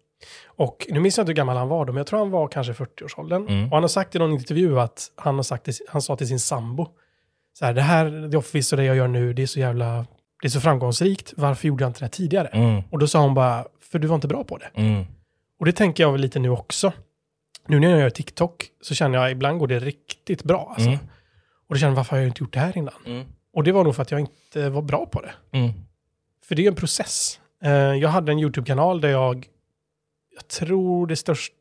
Och 0.45 0.85
nu 0.89 0.99
minns 0.99 1.17
jag 1.17 1.23
inte 1.23 1.29
hur 1.29 1.35
gammal 1.35 1.57
han 1.57 1.67
var 1.67 1.85
då, 1.85 1.93
men 1.93 1.97
jag 1.97 2.07
tror 2.07 2.19
han 2.19 2.29
var 2.31 2.47
kanske 2.47 2.73
40-årsåldern. 2.73 3.47
Mm. 3.47 3.63
Och 3.65 3.71
han 3.71 3.83
har 3.83 3.87
sagt 3.87 4.15
i 4.15 4.19
någon 4.19 4.31
intervju 4.31 4.79
att 4.79 5.07
han, 5.15 5.35
har 5.35 5.43
sagt, 5.43 5.67
han 5.89 6.01
sa 6.01 6.15
till 6.15 6.27
sin 6.27 6.39
sambo, 6.39 6.87
så 7.59 7.65
här, 7.65 7.73
det 7.73 7.81
här, 7.81 8.31
The 8.31 8.37
Office 8.37 8.75
och 8.75 8.77
det 8.81 8.85
jag 8.85 8.95
gör 8.95 9.07
nu, 9.07 9.33
det 9.33 9.41
är 9.41 9.47
så 9.47 9.59
jävla, 9.59 10.05
det 10.41 10.47
är 10.47 10.49
så 10.49 10.59
framgångsrikt, 10.61 11.33
varför 11.37 11.67
gjorde 11.67 11.83
jag 11.83 11.89
inte 11.89 11.99
det 11.99 12.05
här 12.05 12.09
tidigare? 12.11 12.47
Mm. 12.47 12.81
Och 12.91 12.99
då 12.99 13.07
sa 13.07 13.21
hon 13.21 13.33
bara, 13.33 13.65
för 13.91 13.99
du 13.99 14.07
var 14.07 14.15
inte 14.15 14.27
bra 14.27 14.43
på 14.43 14.57
det. 14.57 14.69
Mm. 15.63 15.65
Och 15.65 15.65
det 15.65 15.77
tänker 15.77 16.03
jag 16.03 16.19
lite 16.19 16.39
nu 16.39 16.49
också. 16.49 16.93
Nu 17.67 17.79
när 17.79 17.89
jag 17.89 17.99
gör 17.99 18.09
TikTok 18.09 18.69
så 18.81 18.95
känner 18.95 19.19
jag 19.19 19.31
ibland 19.31 19.59
går 19.59 19.67
det 19.67 19.79
riktigt 19.79 20.43
bra. 20.43 20.73
Alltså. 20.75 20.89
Mm. 20.89 20.99
Och 21.67 21.75
då 21.75 21.79
känner 21.79 21.91
jag, 21.91 21.95
varför 21.95 22.11
har 22.11 22.17
jag 22.17 22.27
inte 22.27 22.43
gjort 22.43 22.53
det 22.53 22.59
här 22.59 22.77
innan? 22.77 22.93
Mm. 23.05 23.25
Och 23.53 23.63
det 23.63 23.71
var 23.71 23.83
nog 23.83 23.95
för 23.95 24.01
att 24.01 24.11
jag 24.11 24.19
inte 24.19 24.69
var 24.69 24.81
bra 24.81 25.05
på 25.05 25.21
det. 25.21 25.33
Mm. 25.57 25.71
För 26.45 26.55
det 26.55 26.63
är 26.65 26.67
en 26.67 26.75
process. 26.75 27.39
Eh, 27.63 27.71
jag 27.71 28.09
hade 28.09 28.31
en 28.31 28.39
YouTube-kanal 28.39 29.01
där 29.01 29.09
jag, 29.09 29.47
jag 30.35 30.47
tror 30.47 31.07
det 31.07 31.15
största, 31.15 31.55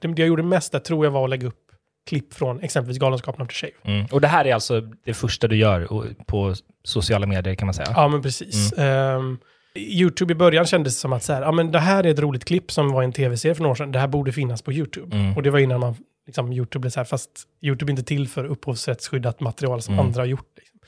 det 0.00 0.08
jag 0.18 0.28
gjorde 0.28 0.42
mest 0.42 0.72
där 0.72 0.78
tror 0.78 1.04
jag 1.04 1.10
var 1.10 1.24
att 1.24 1.30
lägga 1.30 1.46
upp 1.46 1.72
klipp 2.06 2.34
från 2.34 2.60
exempelvis 2.60 2.98
Galenskapen 2.98 3.42
After 3.42 3.54
Shave. 3.54 3.72
Mm. 3.82 4.06
Och 4.12 4.20
det 4.20 4.28
här 4.28 4.44
är 4.44 4.54
alltså 4.54 4.80
det 4.80 5.14
första 5.14 5.48
du 5.48 5.56
gör 5.56 5.88
på 6.26 6.54
sociala 6.84 7.26
medier 7.26 7.54
kan 7.54 7.66
man 7.66 7.74
säga? 7.74 7.92
Ja, 7.96 8.08
men 8.08 8.22
precis. 8.22 8.72
Ehm, 8.72 9.38
YouTube 9.74 10.32
i 10.32 10.34
början 10.34 10.66
kändes 10.66 11.00
som 11.00 11.12
att 11.12 11.22
så 11.22 11.32
här, 11.32 11.42
ja, 11.42 11.52
men 11.52 11.72
det 11.72 11.78
här 11.78 12.04
är 12.06 12.10
ett 12.10 12.18
roligt 12.18 12.44
klipp 12.44 12.72
som 12.72 12.92
var 12.92 13.02
en 13.02 13.12
tv-serie 13.12 13.54
för 13.54 13.62
några 13.62 13.70
år 13.72 13.74
sedan. 13.76 13.92
Det 13.92 13.98
här 13.98 14.08
borde 14.08 14.32
finnas 14.32 14.62
på 14.62 14.72
YouTube. 14.72 15.16
Mm. 15.16 15.36
Och 15.36 15.42
det 15.42 15.50
var 15.50 15.58
innan 15.58 15.80
man, 15.80 15.94
liksom, 16.26 16.52
YouTube 16.52 16.80
blev 16.80 16.90
så 16.90 17.00
här, 17.00 17.04
fast 17.04 17.30
YouTube 17.62 17.90
är 17.90 17.92
inte 17.92 18.02
till 18.02 18.28
för 18.28 18.44
upphovsrättsskyddat 18.44 19.40
material 19.40 19.82
som 19.82 19.94
Mm. 19.94 20.06
andra 20.06 20.20
har 20.20 20.26
gjort. 20.26 20.48
Liksom. 20.56 20.78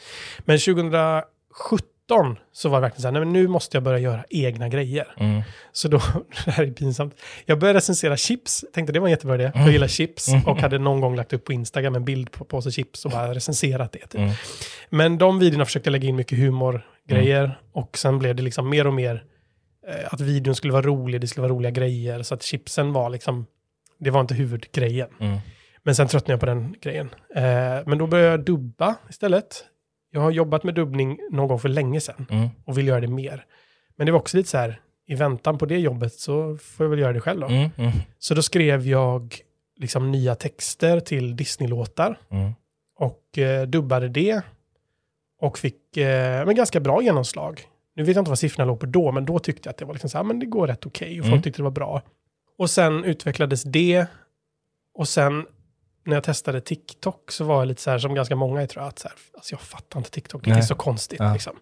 Men 0.44 0.58
2017 0.58 1.88
så 2.52 2.68
var 2.68 2.76
det 2.76 2.80
verkligen 2.80 3.02
så 3.02 3.06
här, 3.08 3.12
nej 3.12 3.20
men 3.20 3.32
nu 3.32 3.48
måste 3.48 3.76
jag 3.76 3.84
börja 3.84 3.98
göra 3.98 4.24
egna 4.30 4.68
grejer. 4.68 5.14
Mm. 5.16 5.42
Så 5.72 5.88
då, 5.88 6.00
det 6.44 6.50
här 6.50 6.64
är 6.64 6.70
pinsamt. 6.70 7.14
Jag 7.46 7.58
började 7.58 7.76
recensera 7.76 8.16
chips, 8.16 8.64
tänkte 8.72 8.92
det 8.92 9.00
var 9.00 9.06
en 9.06 9.10
jättebra 9.10 9.34
idé. 9.34 9.52
Jag 9.54 9.72
gillar 9.72 9.88
chips 9.88 10.28
och 10.46 10.60
hade 10.60 10.78
någon 10.78 11.00
gång 11.00 11.16
lagt 11.16 11.32
upp 11.32 11.44
på 11.44 11.52
Instagram 11.52 11.94
en 11.94 12.04
bild 12.04 12.32
på 12.32 12.44
påse 12.44 12.70
chips 12.70 13.04
och 13.04 13.10
bara 13.10 13.34
recenserat 13.34 13.92
det. 13.92 13.98
Typ. 13.98 14.14
Mm. 14.14 14.30
Men 14.90 15.18
de 15.18 15.38
videorna 15.38 15.64
försökte 15.64 15.88
jag 15.88 15.92
lägga 15.92 16.08
in 16.08 16.16
mycket 16.16 16.38
humorgrejer 16.38 17.58
och 17.72 17.98
sen 17.98 18.18
blev 18.18 18.36
det 18.36 18.42
liksom 18.42 18.70
mer 18.70 18.86
och 18.86 18.94
mer 18.94 19.24
eh, 19.88 20.14
att 20.14 20.20
videon 20.20 20.54
skulle 20.54 20.72
vara 20.72 20.86
rolig, 20.86 21.20
det 21.20 21.26
skulle 21.26 21.42
vara 21.42 21.52
roliga 21.52 21.70
grejer. 21.70 22.22
Så 22.22 22.34
att 22.34 22.42
chipsen 22.42 22.92
var 22.92 23.10
liksom, 23.10 23.46
det 23.98 24.10
var 24.10 24.20
inte 24.20 24.34
huvudgrejen. 24.34 25.08
Mm. 25.20 25.38
Men 25.82 25.94
sen 25.94 26.08
tröttnade 26.08 26.32
jag 26.32 26.40
på 26.40 26.46
den 26.46 26.74
grejen. 26.80 27.10
Eh, 27.34 27.42
men 27.86 27.98
då 27.98 28.06
började 28.06 28.30
jag 28.30 28.44
dubba 28.44 28.94
istället. 29.10 29.64
Jag 30.14 30.20
har 30.20 30.30
jobbat 30.30 30.64
med 30.64 30.74
dubbning 30.74 31.18
någon 31.30 31.48
gång 31.48 31.58
för 31.58 31.68
länge 31.68 32.00
sedan 32.00 32.26
Mm. 32.30 32.48
och 32.64 32.78
vill 32.78 32.86
göra 32.88 33.00
det 33.00 33.06
mer. 33.08 33.44
Men 33.96 34.06
det 34.06 34.12
var 34.12 34.18
också 34.18 34.36
lite 34.36 34.48
så 34.48 34.58
här, 34.58 34.80
i 35.06 35.14
väntan 35.14 35.58
på 35.58 35.66
det 35.66 35.78
jobbet 35.78 36.12
så 36.14 36.56
får 36.56 36.84
jag 36.86 36.90
väl 36.90 36.98
göra 36.98 37.12
det 37.12 37.20
själv 37.20 37.40
då. 37.40 37.46
Mm. 37.46 37.70
Mm. 37.76 37.92
Så 38.18 38.34
då 38.34 38.42
skrev 38.42 38.86
jag 38.86 39.36
liksom 39.76 40.10
nya 40.10 40.34
texter 40.34 41.00
till 41.00 41.36
Disney-låtar 41.36 42.18
Mm. 42.30 42.52
och 42.98 43.38
eh, 43.38 43.66
dubbade 43.66 44.08
det. 44.08 44.42
Och 45.40 45.58
fick 45.58 45.96
eh, 45.96 46.46
men 46.46 46.54
ganska 46.56 46.80
bra 46.80 47.02
genomslag. 47.02 47.60
Nu 47.96 48.02
vet 48.02 48.16
jag 48.16 48.20
inte 48.20 48.30
vad 48.30 48.38
siffrorna 48.38 48.66
låg 48.66 48.80
på 48.80 48.86
då, 48.86 49.12
men 49.12 49.24
då 49.24 49.38
tyckte 49.38 49.66
jag 49.68 49.70
att 49.70 49.78
det 49.78 49.84
var 49.84 49.94
liksom 49.94 50.10
så 50.10 50.18
här, 50.18 50.24
men 50.24 50.38
det 50.38 50.46
går 50.46 50.66
rätt 50.66 50.86
okej 50.86 51.18
och 51.20 51.24
folk 51.24 51.32
Mm. 51.32 51.42
tyckte 51.42 51.58
det 51.58 51.64
var 51.64 51.70
bra. 51.70 52.02
Och 52.58 52.70
sen 52.70 53.04
utvecklades 53.04 53.62
det. 53.62 54.06
Och 54.94 55.08
sen 55.08 55.46
när 56.04 56.16
jag 56.16 56.24
testade 56.24 56.60
TikTok 56.60 57.30
så 57.30 57.44
var 57.44 57.58
jag 57.58 57.68
lite 57.68 57.82
så 57.82 57.90
här 57.90 57.98
som 57.98 58.14
ganska 58.14 58.36
många 58.36 58.62
är 58.62 58.66
tror 58.66 58.82
jag, 58.82 58.88
att 58.88 58.98
så 58.98 59.08
här, 59.08 59.16
alltså 59.34 59.52
jag 59.54 59.60
fattar 59.60 60.00
inte 60.00 60.10
TikTok, 60.10 60.44
det 60.44 60.50
är 60.50 60.62
så 60.62 60.74
konstigt 60.74 61.20
Ja. 61.20 61.32
liksom. 61.32 61.56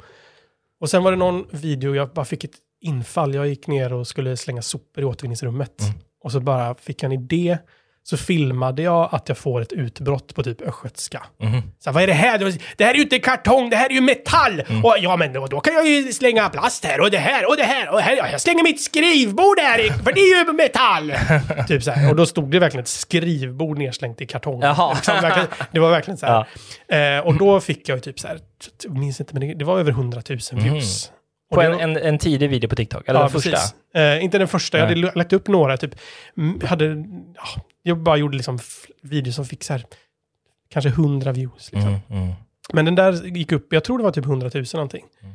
Och 0.80 0.90
sen 0.90 1.02
var 1.02 1.10
det 1.10 1.16
någon 1.16 1.46
video, 1.50 1.94
jag 1.94 2.10
bara 2.12 2.24
fick 2.24 2.44
ett 2.44 2.56
infall, 2.80 3.34
jag 3.34 3.48
gick 3.48 3.66
ner 3.66 3.92
och 3.92 4.06
skulle 4.06 4.36
slänga 4.36 4.62
sopor 4.62 5.02
i 5.02 5.06
återvinningsrummet. 5.06 5.80
Mm. 5.80 5.94
Och 6.24 6.32
så 6.32 6.40
bara 6.40 6.74
fick 6.74 7.02
jag 7.02 7.12
en 7.12 7.22
idé 7.22 7.58
så 8.04 8.16
filmade 8.16 8.82
jag 8.82 9.08
att 9.12 9.28
jag 9.28 9.38
får 9.38 9.60
ett 9.60 9.72
utbrott 9.72 10.34
på 10.34 10.42
typ 10.42 10.60
östgötska. 10.60 11.22
Mhm. 11.42 11.62
Så 11.78 11.92
vad 11.92 12.02
är 12.02 12.06
det 12.06 12.12
här? 12.12 12.38
Det 12.76 12.84
här 12.84 12.90
är 12.90 12.96
ju 12.96 13.02
inte 13.02 13.18
kartong, 13.18 13.70
det 13.70 13.76
här 13.76 13.90
är 13.90 13.94
ju 13.94 14.00
metall! 14.00 14.62
Mm. 14.68 14.84
Och 14.84 14.96
ja, 15.00 15.16
men 15.16 15.32
då, 15.32 15.60
kan 15.60 15.74
jag 15.74 15.88
ju 15.88 16.12
slänga 16.12 16.48
plast 16.48 16.84
här 16.84 17.00
och 17.00 17.10
det 17.10 17.18
här 17.18 17.48
och 17.48 17.56
det 17.56 17.62
här 17.62 17.92
och 17.92 18.00
här. 18.00 18.16
Ja, 18.16 18.28
jag 18.30 18.40
slänger 18.40 18.62
mitt 18.62 18.82
skrivbord 18.82 19.58
här, 19.58 20.02
för 20.04 20.12
det 20.12 20.20
är 20.20 20.46
ju 20.46 20.52
metall! 20.52 21.12
typ 21.68 21.82
så 21.82 21.90
här. 21.90 22.10
Och 22.10 22.16
då 22.16 22.26
stod 22.26 22.50
det 22.50 22.58
verkligen 22.58 22.82
ett 22.82 22.88
skrivbord 22.88 23.78
nedslängt 23.78 24.20
i 24.20 24.26
kartong. 24.26 24.60
Liksom, 24.94 25.46
det 25.72 25.80
var 25.80 25.90
verkligen 25.90 26.18
så 26.18 26.26
här. 26.26 26.46
Eh, 26.88 27.26
och 27.26 27.34
då 27.34 27.60
fick 27.60 27.88
jag 27.88 28.02
typ 28.02 28.20
så 28.20 28.28
här, 28.28 28.38
jag 28.84 28.98
minns 28.98 29.20
inte, 29.20 29.34
men 29.34 29.58
det, 29.58 29.64
var 29.64 29.78
över 29.78 29.90
100 29.90 30.22
000 30.28 30.38
views. 30.52 31.08
Mm. 31.08 31.21
På 31.54 31.60
det 31.60 31.66
en, 31.66 31.72
var- 31.72 31.80
en, 31.80 31.96
en 31.96 32.18
tidig 32.18 32.50
video 32.50 32.68
på 32.68 32.76
TikTok? 32.76 33.08
Eller 33.08 33.20
ja, 33.20 33.28
den 33.28 33.40
första? 33.40 33.58
Eh, 34.00 34.24
inte 34.24 34.38
den 34.38 34.48
första, 34.48 34.78
jag 34.78 34.86
hade 34.86 35.00
Nej. 35.00 35.12
lagt 35.14 35.32
upp 35.32 35.48
några, 35.48 35.76
typ, 35.76 35.94
mm, 36.36 36.60
hade, 36.64 36.84
ja, 37.34 37.62
jag 37.82 37.98
bara 37.98 38.16
gjorde 38.16 38.36
liksom 38.36 38.58
videos 39.02 39.34
som 39.34 39.44
fick 39.44 39.64
så 39.64 39.72
här, 39.72 39.84
kanske 40.70 40.88
100 40.88 41.32
views. 41.32 41.72
Liksom. 41.72 41.88
Mm, 41.88 42.22
mm. 42.22 42.34
Men 42.72 42.84
den 42.84 42.94
där 42.94 43.12
gick 43.36 43.52
upp, 43.52 43.72
jag 43.72 43.84
tror 43.84 43.98
det 43.98 44.04
var 44.04 44.12
typ 44.12 44.24
100 44.24 44.50
000 44.54 44.64
någonting. 44.74 45.04
Mm. 45.22 45.34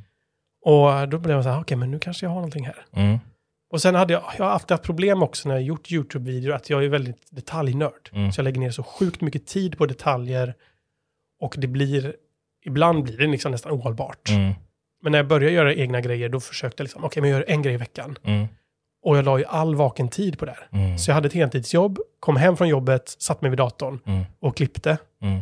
Och 0.66 1.10
då 1.10 1.20
blev 1.20 1.36
jag 1.36 1.44
så 1.44 1.50
här, 1.50 1.62
okej 1.62 1.78
men 1.78 1.92
nu 1.92 2.00
kanske 2.00 2.26
jag 2.26 2.30
har 2.30 2.36
någonting 2.36 2.66
här. 2.66 2.86
Mm. 2.96 3.20
Och 3.72 3.82
sen 3.82 3.96
hade 3.96 4.14
jag, 4.14 4.24
jag 4.38 4.46
har 4.46 4.52
haft 4.52 4.70
haft 4.70 4.84
problem 4.84 5.24
också 5.24 5.50
när 5.50 5.56
jag 5.56 5.64
gjort 5.64 5.92
YouTube-videor, 5.92 6.54
att 6.56 6.70
jag 6.70 6.84
är 6.84 6.90
väldigt 6.90 7.28
detaljnörd. 7.32 8.10
Mm. 8.12 8.32
Så 8.32 8.40
jag 8.40 8.44
lägger 8.44 8.60
ner 8.60 8.72
så 8.72 8.84
sjukt 8.84 9.22
mycket 9.22 9.46
tid 9.48 9.78
på 9.78 9.86
detaljer. 9.86 10.54
Och 11.40 11.56
det 11.58 11.68
blir, 11.68 12.16
ibland 12.66 13.04
blir 13.04 13.18
det 13.18 13.28
liksom 13.28 13.52
nästan 13.52 13.72
ohållbart. 13.72 14.30
Mm. 14.98 15.04
Men 15.04 15.12
när 15.12 15.20
jag 15.20 15.27
började 15.27 15.54
göra 15.56 15.74
egna 15.74 16.01
grejer, 16.01 16.30
då 16.30 16.39
försökte 16.39 16.82
jag 16.82 16.86
liksom, 16.86 17.04
okej 17.04 17.22
men 17.22 17.30
jag 17.32 17.39
gör 17.39 17.46
en 17.50 17.62
grej 17.62 17.74
i 17.74 17.77
veckan. 17.77 18.18
Mm. 18.24 18.48
Och 19.04 19.18
jag 19.18 19.25
la 19.25 19.38
ju 19.39 19.46
all 19.46 19.75
vaken 19.75 20.10
tid 20.10 20.39
på 20.39 20.46
det 20.46 20.51
här. 20.51 20.80
Mm. 20.80 20.98
Så 20.98 21.10
jag 21.12 21.16
hade 21.16 21.27
ett 21.27 21.34
heltidsjobb, 21.34 22.00
kom 22.20 22.36
hem 22.36 22.58
från 22.58 22.68
jobbet, 22.68 23.16
satt 23.20 23.42
mig 23.42 23.50
vid 23.51 23.58
datorn 23.60 24.00
Mm. 24.06 24.24
och 24.39 24.58
klippte. 24.58 24.98
Mm. 25.22 25.39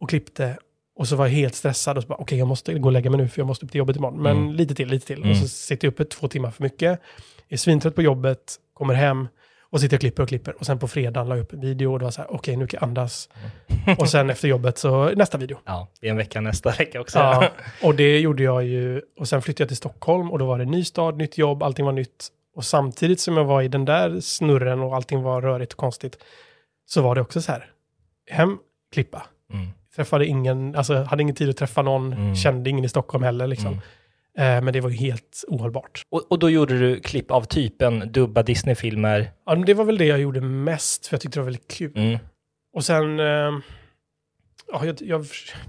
Och 0.00 0.08
klippte. 0.08 0.56
Och 0.96 1.08
så 1.08 1.16
var 1.16 1.26
jag 1.26 1.32
helt 1.32 1.54
stressad 1.54 1.96
och 1.96 2.02
så 2.02 2.08
bara, 2.08 2.18
okej 2.18 2.38
jag 2.38 2.48
måste 2.48 2.74
gå 2.74 2.88
och 2.88 2.92
lägga 2.92 3.10
mig 3.10 3.18
nu 3.20 3.28
för 3.28 3.40
jag 3.40 3.46
måste 3.46 3.64
upp 3.66 3.70
till 3.72 3.78
jobbet 3.78 3.96
imorgon. 3.96 4.22
Men 4.22 4.36
Mm. 4.36 4.52
lite 4.52 4.74
till, 4.74 4.88
lite 4.88 5.06
till. 5.06 5.18
Mm. 5.18 5.30
Och 5.30 5.36
så 5.36 5.48
sitter 5.48 5.86
jag 5.86 5.92
uppe 5.92 6.04
två 6.04 6.28
timmar 6.28 6.50
för 6.50 6.62
mycket, 6.62 7.00
är 7.48 7.56
svintrött 7.56 7.94
på 7.94 8.02
jobbet, 8.02 8.56
kommer 8.74 8.94
hem 8.94 9.28
och 9.70 9.80
sitter 9.80 9.96
och 9.96 10.00
klipper 10.00 10.22
och 10.22 10.28
klipper. 10.28 10.54
Och 10.58 10.66
sen 10.66 10.78
på 10.78 10.88
fredagen 10.88 11.28
la 11.28 11.36
jag 11.36 11.42
upp 11.42 11.52
en 11.52 11.60
video 11.60 11.92
och 11.92 11.98
det 11.98 12.04
var 12.04 12.10
så 12.12 12.20
här, 12.20 12.32
okej 12.34 12.56
nu 12.56 12.66
kan 12.66 12.78
jag 12.80 12.88
andas. 12.88 13.28
Mm. 13.86 13.98
och 13.98 14.08
sen 14.08 14.30
efter 14.30 14.48
jobbet 14.48 14.78
så 14.78 15.10
nästa 15.10 15.38
video. 15.38 15.58
Ja, 15.64 15.88
det 16.00 16.06
är 16.06 16.10
en 16.10 16.16
vecka 16.16 16.40
nästa 16.40 16.70
vecka 16.70 17.00
också. 17.00 17.18
Ja, 17.18 17.48
och 17.82 17.94
det 17.94 18.18
gjorde 18.20 18.42
jag 18.42 18.64
ju. 18.64 19.02
Och 19.18 19.28
sen 19.28 19.42
flyttade 19.42 19.62
jag 19.62 19.68
till 19.68 19.76
Stockholm 19.76 20.30
och 20.30 20.38
då 20.38 20.46
var 20.46 20.58
det 20.58 20.64
ny 20.64 20.84
stad, 20.84 21.16
nytt 21.16 21.38
jobb, 21.38 21.62
allting 21.62 21.84
var 21.84 21.92
nytt. 21.92 22.28
Och 22.56 22.64
samtidigt 22.64 23.20
som 23.20 23.36
jag 23.36 23.44
var 23.44 23.62
i 23.62 23.68
den 23.68 23.84
där 23.84 24.20
snurren 24.20 24.80
och 24.80 24.96
allting 24.96 25.22
var 25.22 25.42
rörigt 25.42 25.72
och 25.72 25.78
konstigt, 25.78 26.18
så 26.86 27.02
var 27.02 27.14
det 27.14 27.20
också 27.20 27.40
så 27.42 27.52
här, 27.52 27.70
hem, 28.30 28.58
klippa. 28.92 29.22
Mm. 29.52 29.66
Träffade 29.96 30.26
ingen, 30.26 30.74
alltså 30.76 31.02
hade 31.02 31.22
ingen 31.22 31.34
tid 31.34 31.48
att 31.50 31.56
träffa 31.56 31.82
någon, 31.82 32.12
Mm. 32.12 32.36
kände 32.36 32.70
ingen 32.70 32.84
i 32.84 32.88
Stockholm 32.88 33.24
heller 33.24 33.46
liksom. 33.46 33.66
Mm. 33.66 33.78
Eh, 34.38 34.62
men 34.62 34.72
det 34.72 34.80
var 34.80 34.90
ju 34.90 34.96
helt 34.96 35.44
ohållbart. 35.48 36.02
Och, 36.10 36.26
och 36.32 36.38
då 36.38 36.50
gjorde 36.50 36.78
du 36.78 37.00
klipp 37.00 37.30
av 37.30 37.42
typen 37.42 38.12
dubba 38.12 38.42
Disney-filmer. 38.42 39.30
Ja, 39.46 39.54
men 39.54 39.64
det 39.64 39.74
var 39.74 39.84
väl 39.84 39.98
det 39.98 40.04
jag 40.06 40.20
gjorde 40.20 40.40
mest, 40.40 41.06
för 41.06 41.14
jag 41.14 41.20
tyckte 41.20 41.38
det 41.38 41.40
var 41.40 41.44
väldigt 41.44 41.70
kul. 41.70 41.92
Mm. 41.96 42.18
Och 42.72 42.84
sen, 42.84 43.20
eh, 43.20 43.26
ja, 44.72 44.84
jag, 44.84 44.96
jag, 45.02 45.26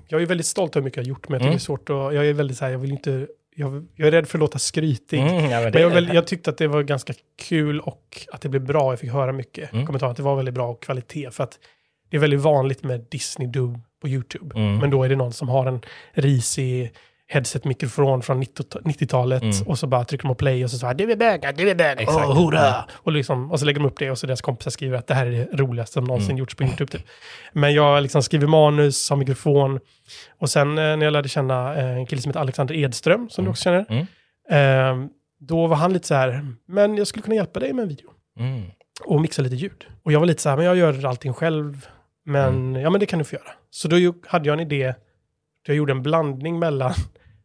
jag 0.07 0.21
är 0.21 0.25
väldigt 0.25 0.45
stolt 0.47 0.75
över 0.75 0.81
hur 0.81 0.85
mycket 0.85 0.97
jag 0.97 1.03
har 1.03 1.09
gjort, 1.09 1.29
men 1.29 1.33
jag 1.33 1.39
tycker 1.41 1.47
Mm. 1.47 1.55
det 1.57 1.61
är 1.61 1.65
svårt 1.65 1.89
att, 1.89 2.15
jag 2.15 2.27
är 2.27 2.33
väldigt 2.33 2.57
så 2.57 2.65
här, 2.65 2.71
jag 2.71 2.79
vill 2.79 2.91
inte, 2.91 3.27
jag, 3.55 3.87
jag 3.95 4.07
är 4.07 4.11
rädd 4.11 4.27
för 4.27 4.37
att 4.37 4.39
låta 4.39 4.59
skrytig. 4.59 5.19
Mm, 5.19 5.35
ja, 5.49 5.61
men 5.61 5.71
Men 5.73 5.81
jag, 5.81 5.89
väl, 5.89 6.09
jag 6.13 6.27
tyckte 6.27 6.49
att 6.49 6.57
det 6.57 6.67
var 6.67 6.83
ganska 6.83 7.13
kul 7.41 7.79
och 7.79 8.27
att 8.31 8.41
det 8.41 8.49
blev 8.49 8.65
bra. 8.65 8.91
Jag 8.91 8.99
fick 8.99 9.11
höra 9.11 9.31
mycket 9.31 9.73
Mm. 9.73 9.85
kommentarer 9.85 10.11
att 10.11 10.17
det 10.17 10.23
var 10.23 10.35
väldigt 10.35 10.53
bra 10.55 10.67
och 10.69 10.81
kvalitet. 10.83 11.31
För 11.31 11.43
att 11.43 11.59
det 12.09 12.17
är 12.17 12.21
väldigt 12.21 12.41
vanligt 12.41 12.83
med 12.83 13.05
Disney-dubb 13.11 13.79
på 14.01 14.07
YouTube. 14.07 14.55
Mm. 14.55 14.77
Men 14.77 14.89
då 14.89 15.03
är 15.03 15.09
det 15.09 15.15
någon 15.15 15.33
som 15.33 15.49
har 15.49 15.65
en 15.65 15.81
risig 16.13 16.91
headset-mikrofon 17.29 18.21
från 18.21 18.39
90 18.39 18.63
90-talet 18.83 19.41
Mm. 19.43 19.55
och 19.67 19.79
så 19.79 19.87
bara 19.87 20.05
trycker 20.05 20.23
de 20.23 20.27
på 20.29 20.35
play 20.35 20.63
och 20.63 20.71
så 20.71 20.77
säger 20.77 20.93
du 20.93 21.11
är 21.11 21.15
bögar, 21.15 21.53
du 21.53 21.69
är 21.69 21.81
Exakt. 22.01 22.09
åh 22.27 22.45
hurra! 22.45 22.85
Och, 22.93 23.11
liksom, 23.11 23.51
och 23.51 23.59
så 23.59 23.65
lägger 23.65 23.79
de 23.79 23.85
upp 23.85 23.99
det 23.99 24.11
och 24.11 24.17
så 24.17 24.27
deras 24.27 24.41
kompisar 24.41 24.71
skriver 24.71 24.97
att 24.97 25.07
det 25.07 25.13
här 25.13 25.25
är 25.25 25.31
det 25.31 25.47
roligaste 25.57 25.93
som 25.93 26.03
någonsin 26.03 26.29
Mm. 26.29 26.37
gjorts 26.37 26.55
på 26.55 26.63
YouTube. 26.63 26.91
Typ. 26.91 27.01
Men 27.53 27.73
jag 27.73 28.03
liksom 28.03 28.23
skriver 28.23 28.47
manus, 28.47 29.09
har 29.09 29.17
mikrofon 29.17 29.79
och 30.39 30.49
sen 30.49 30.67
eh, 30.69 30.75
när 30.97 31.03
jag 31.03 31.11
lärde 31.13 31.29
känna 31.29 31.75
eh, 31.75 31.85
en 31.97 32.05
kille 32.05 32.21
som 32.21 32.29
heter 32.29 32.39
Alexander 32.39 32.75
Edström, 32.75 33.29
som 33.29 33.43
du 33.43 33.47
Mm. 33.47 33.51
också 33.51 33.63
känner, 33.63 34.07
eh, 34.91 35.05
då 35.39 35.67
var 35.67 35.75
han 35.75 35.93
lite 35.93 36.07
så 36.07 36.15
här, 36.15 36.45
men 36.67 36.97
jag 36.97 37.07
skulle 37.07 37.23
kunna 37.23 37.35
hjälpa 37.35 37.59
dig 37.59 37.73
med 37.73 37.83
en 37.83 37.89
video 37.89 38.09
Mm. 38.39 38.61
och 39.05 39.21
mixa 39.21 39.41
lite 39.41 39.55
ljud. 39.55 39.85
Och 40.03 40.11
jag 40.11 40.19
var 40.19 40.27
lite 40.27 40.41
så 40.41 40.49
här, 40.49 40.57
men 40.57 40.65
jag 40.65 40.75
gör 40.77 41.05
allting 41.05 41.33
själv, 41.33 41.85
men 42.25 42.49
Mm. 42.69 42.81
ja 42.81 42.89
men 42.89 42.99
det 42.99 43.05
kan 43.05 43.19
du 43.19 43.25
få 43.25 43.35
göra. 43.35 43.51
Så 43.69 43.87
då 43.87 44.13
hade 44.27 44.47
jag 44.47 44.53
en 44.53 44.59
idé, 44.59 44.93
jag 45.67 45.75
gjorde 45.75 45.91
en 45.91 46.03
blandning 46.03 46.59
mellan 46.59 46.93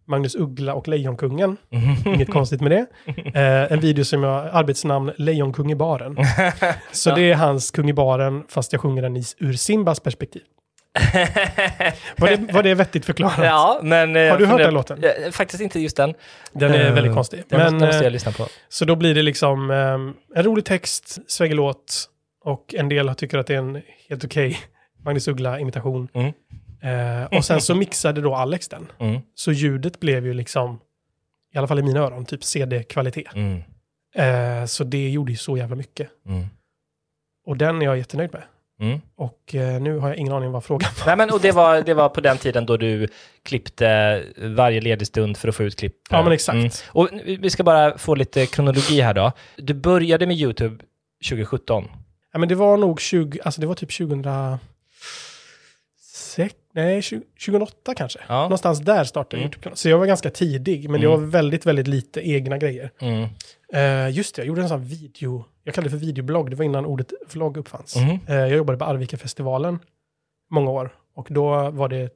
Magnus 0.07 0.35
Uggla 0.35 0.75
och 0.75 0.89
Lejonkungen, 0.89 1.57
Mm. 1.73 2.15
inget 2.15 2.31
konstigt 2.31 2.61
med 2.61 2.71
det. 2.71 2.87
Eh, 3.41 3.73
en 3.73 3.81
video 3.81 4.05
som 4.05 4.23
jag, 4.23 4.49
arbetsnamn 4.53 5.13
Lejonkung 5.19 5.71
i 5.73 5.75
baren. 5.75 6.17
Så 6.93 7.15
det 7.15 7.31
är 7.31 7.35
hans 7.35 7.71
kung 7.71 7.91
i 7.91 7.93
baren, 7.93 8.45
fast 8.49 8.73
jag 8.73 8.81
sjunger 8.83 9.03
den 9.03 9.17
i, 9.17 9.23
ur 9.39 9.53
Simbas 9.53 10.01
perspektiv. 10.01 10.43
Var 12.17 12.29
det, 12.29 12.53
var 12.53 12.63
det 12.63 12.75
vettigt 12.75 13.05
förklarat? 13.05 13.39
ja, 13.39 13.81
men... 13.83 14.17
eh, 14.17 14.31
Har 14.31 14.39
du 14.39 14.47
hört 14.47 14.59
den 14.59 14.75
låten? 14.75 15.05
Eh, 15.05 15.31
Faktiskt 15.31 15.63
inte 15.63 15.81
just 15.81 15.97
den. 15.97 16.15
Den 16.53 16.73
är 16.75 16.87
Eh, 16.87 16.93
väldigt 16.95 17.15
konstig. 17.15 17.43
Den, 17.49 17.59
måste, 17.61 17.71
den 17.79 17.81
måste 17.87 17.99
eh, 17.99 18.03
jag 18.05 18.13
lyssna 18.13 18.33
på. 18.33 18.47
Så 18.69 18.85
då 18.85 18.97
blir 18.97 19.15
det 19.15 19.23
liksom 19.23 19.71
ehm, 19.71 20.13
en 20.35 20.43
rolig 20.43 20.65
text, 20.65 21.19
svängig 21.27 21.55
låt 21.55 22.05
och 22.45 22.75
en 22.79 22.89
del 22.89 23.15
tycker 23.15 23.39
att 23.39 23.47
det 23.47 23.55
är 23.55 23.59
en 23.59 23.83
helt 24.09 24.25
okej 24.25 24.59
Magnus 25.05 25.29
Uggla-imitation. 25.29 26.09
Mm. 26.15 26.33
Eh, 26.85 27.39
och 27.39 27.45
sen 27.45 27.61
så 27.61 27.75
mixade 27.75 28.21
då 28.21 28.35
Alex 28.35 28.69
den. 28.69 28.93
Mm. 28.99 29.21
Så 29.35 29.53
ljudet 29.53 30.01
blev 30.01 30.27
ju 30.27 30.35
liksom, 30.35 30.81
i 31.55 31.59
alla 31.59 31.67
fall 31.67 31.79
i 31.79 31.83
mina 31.83 32.01
öron, 32.01 32.25
typ 32.25 32.45
CD-kvalitet. 32.45 33.29
Mm. 33.35 33.63
Eh, 34.15 34.67
så 34.67 34.85
det 34.85 35.11
gjorde 35.11 35.33
ju 35.33 35.39
så 35.39 35.57
jävla 35.57 35.77
mycket. 35.77 36.09
Mm. 36.27 36.47
Och 37.47 37.57
den 37.57 37.83
är 37.83 37.87
jag 37.87 37.99
jättenöjd 37.99 38.33
med. 38.33 38.43
Mm. 38.81 39.01
Och 39.17 39.55
eh, 39.55 39.81
nu 39.81 39.99
har 39.99 40.09
jag 40.09 40.17
ingen 40.17 40.33
aning 40.33 40.51
vad 40.51 40.65
frågan 40.65 40.91
var. 40.99 41.07
Nej, 41.07 41.17
men, 41.17 41.31
och 41.31 41.41
det 41.41 41.53
var, 41.53 41.83
det 41.83 41.95
var 41.95 42.09
på 42.09 42.21
den 42.21 42.39
tiden 42.39 42.67
då 42.67 42.77
du 42.77 43.09
klippte 43.43 44.23
varje 44.37 44.81
ledig 44.81 45.07
stund 45.07 45.37
för 45.37 45.49
att 45.49 45.57
få 45.57 45.63
ut 45.63 45.77
klipp. 45.77 45.97
Ja, 46.11 46.23
men 46.23 46.33
exakt. 46.33 46.57
Mm. 46.57 46.71
Och 46.87 47.09
vi 47.25 47.51
ska 47.51 47.63
bara 47.63 47.99
få 47.99 48.15
lite 48.15 48.47
kronologi 48.47 49.01
här 49.01 49.15
då. 49.15 49.33
Du 49.57 49.75
började 49.75 50.27
med 50.27 50.37
YouTube 50.37 50.85
2017. 51.29 51.85
Ja, 52.33 52.39
men 52.39 52.49
det 52.49 52.55
var 52.55 52.77
nog 52.77 53.01
20, 53.01 53.41
alltså 53.45 53.61
det 53.61 53.67
var 53.67 53.75
typ 53.75 53.91
2006, 56.37 56.55
nej 56.75 57.03
20, 57.03 57.23
2008 57.47 57.95
kanske. 57.95 58.19
Ja. 58.29 58.43
Någonstans 58.43 58.79
där 58.81 59.05
startade 59.05 59.37
Mm. 59.37 59.45
YouTube-kanalen. 59.45 59.77
Så 59.77 59.89
jag 59.89 59.99
var 59.99 60.07
ganska 60.07 60.31
tidig, 60.31 60.91
men 60.91 61.01
Mm. 61.01 61.11
var 61.21 61.27
väldigt, 61.27 61.67
väldigt 61.67 61.87
lite 61.89 62.29
egna 62.29 62.59
grejer. 62.59 62.91
Mm. 63.01 63.29
Eh, 63.73 64.17
just 64.17 64.35
det, 64.35 64.41
jag 64.43 64.47
gjorde 64.47 64.63
en 64.63 64.69
sån 64.69 64.85
video, 64.85 65.45
jag 65.65 65.75
kallade 65.75 65.87
det 65.95 65.99
för 66.01 66.07
videoblogg, 66.07 66.51
det 66.51 66.57
var 66.57 66.65
innan 66.65 66.87
ordet 66.87 67.13
vlogg 67.33 67.57
uppfanns. 67.57 67.97
Mhm. 67.97 68.19
Eh, 68.29 68.35
jag 68.35 68.51
jobbade 68.51 68.79
på 68.79 68.85
Arvika-festivalen 68.85 69.79
många 70.51 70.71
år 70.71 70.95
och 71.15 71.27
då 71.31 71.71
var 71.71 71.89
det 71.89 72.11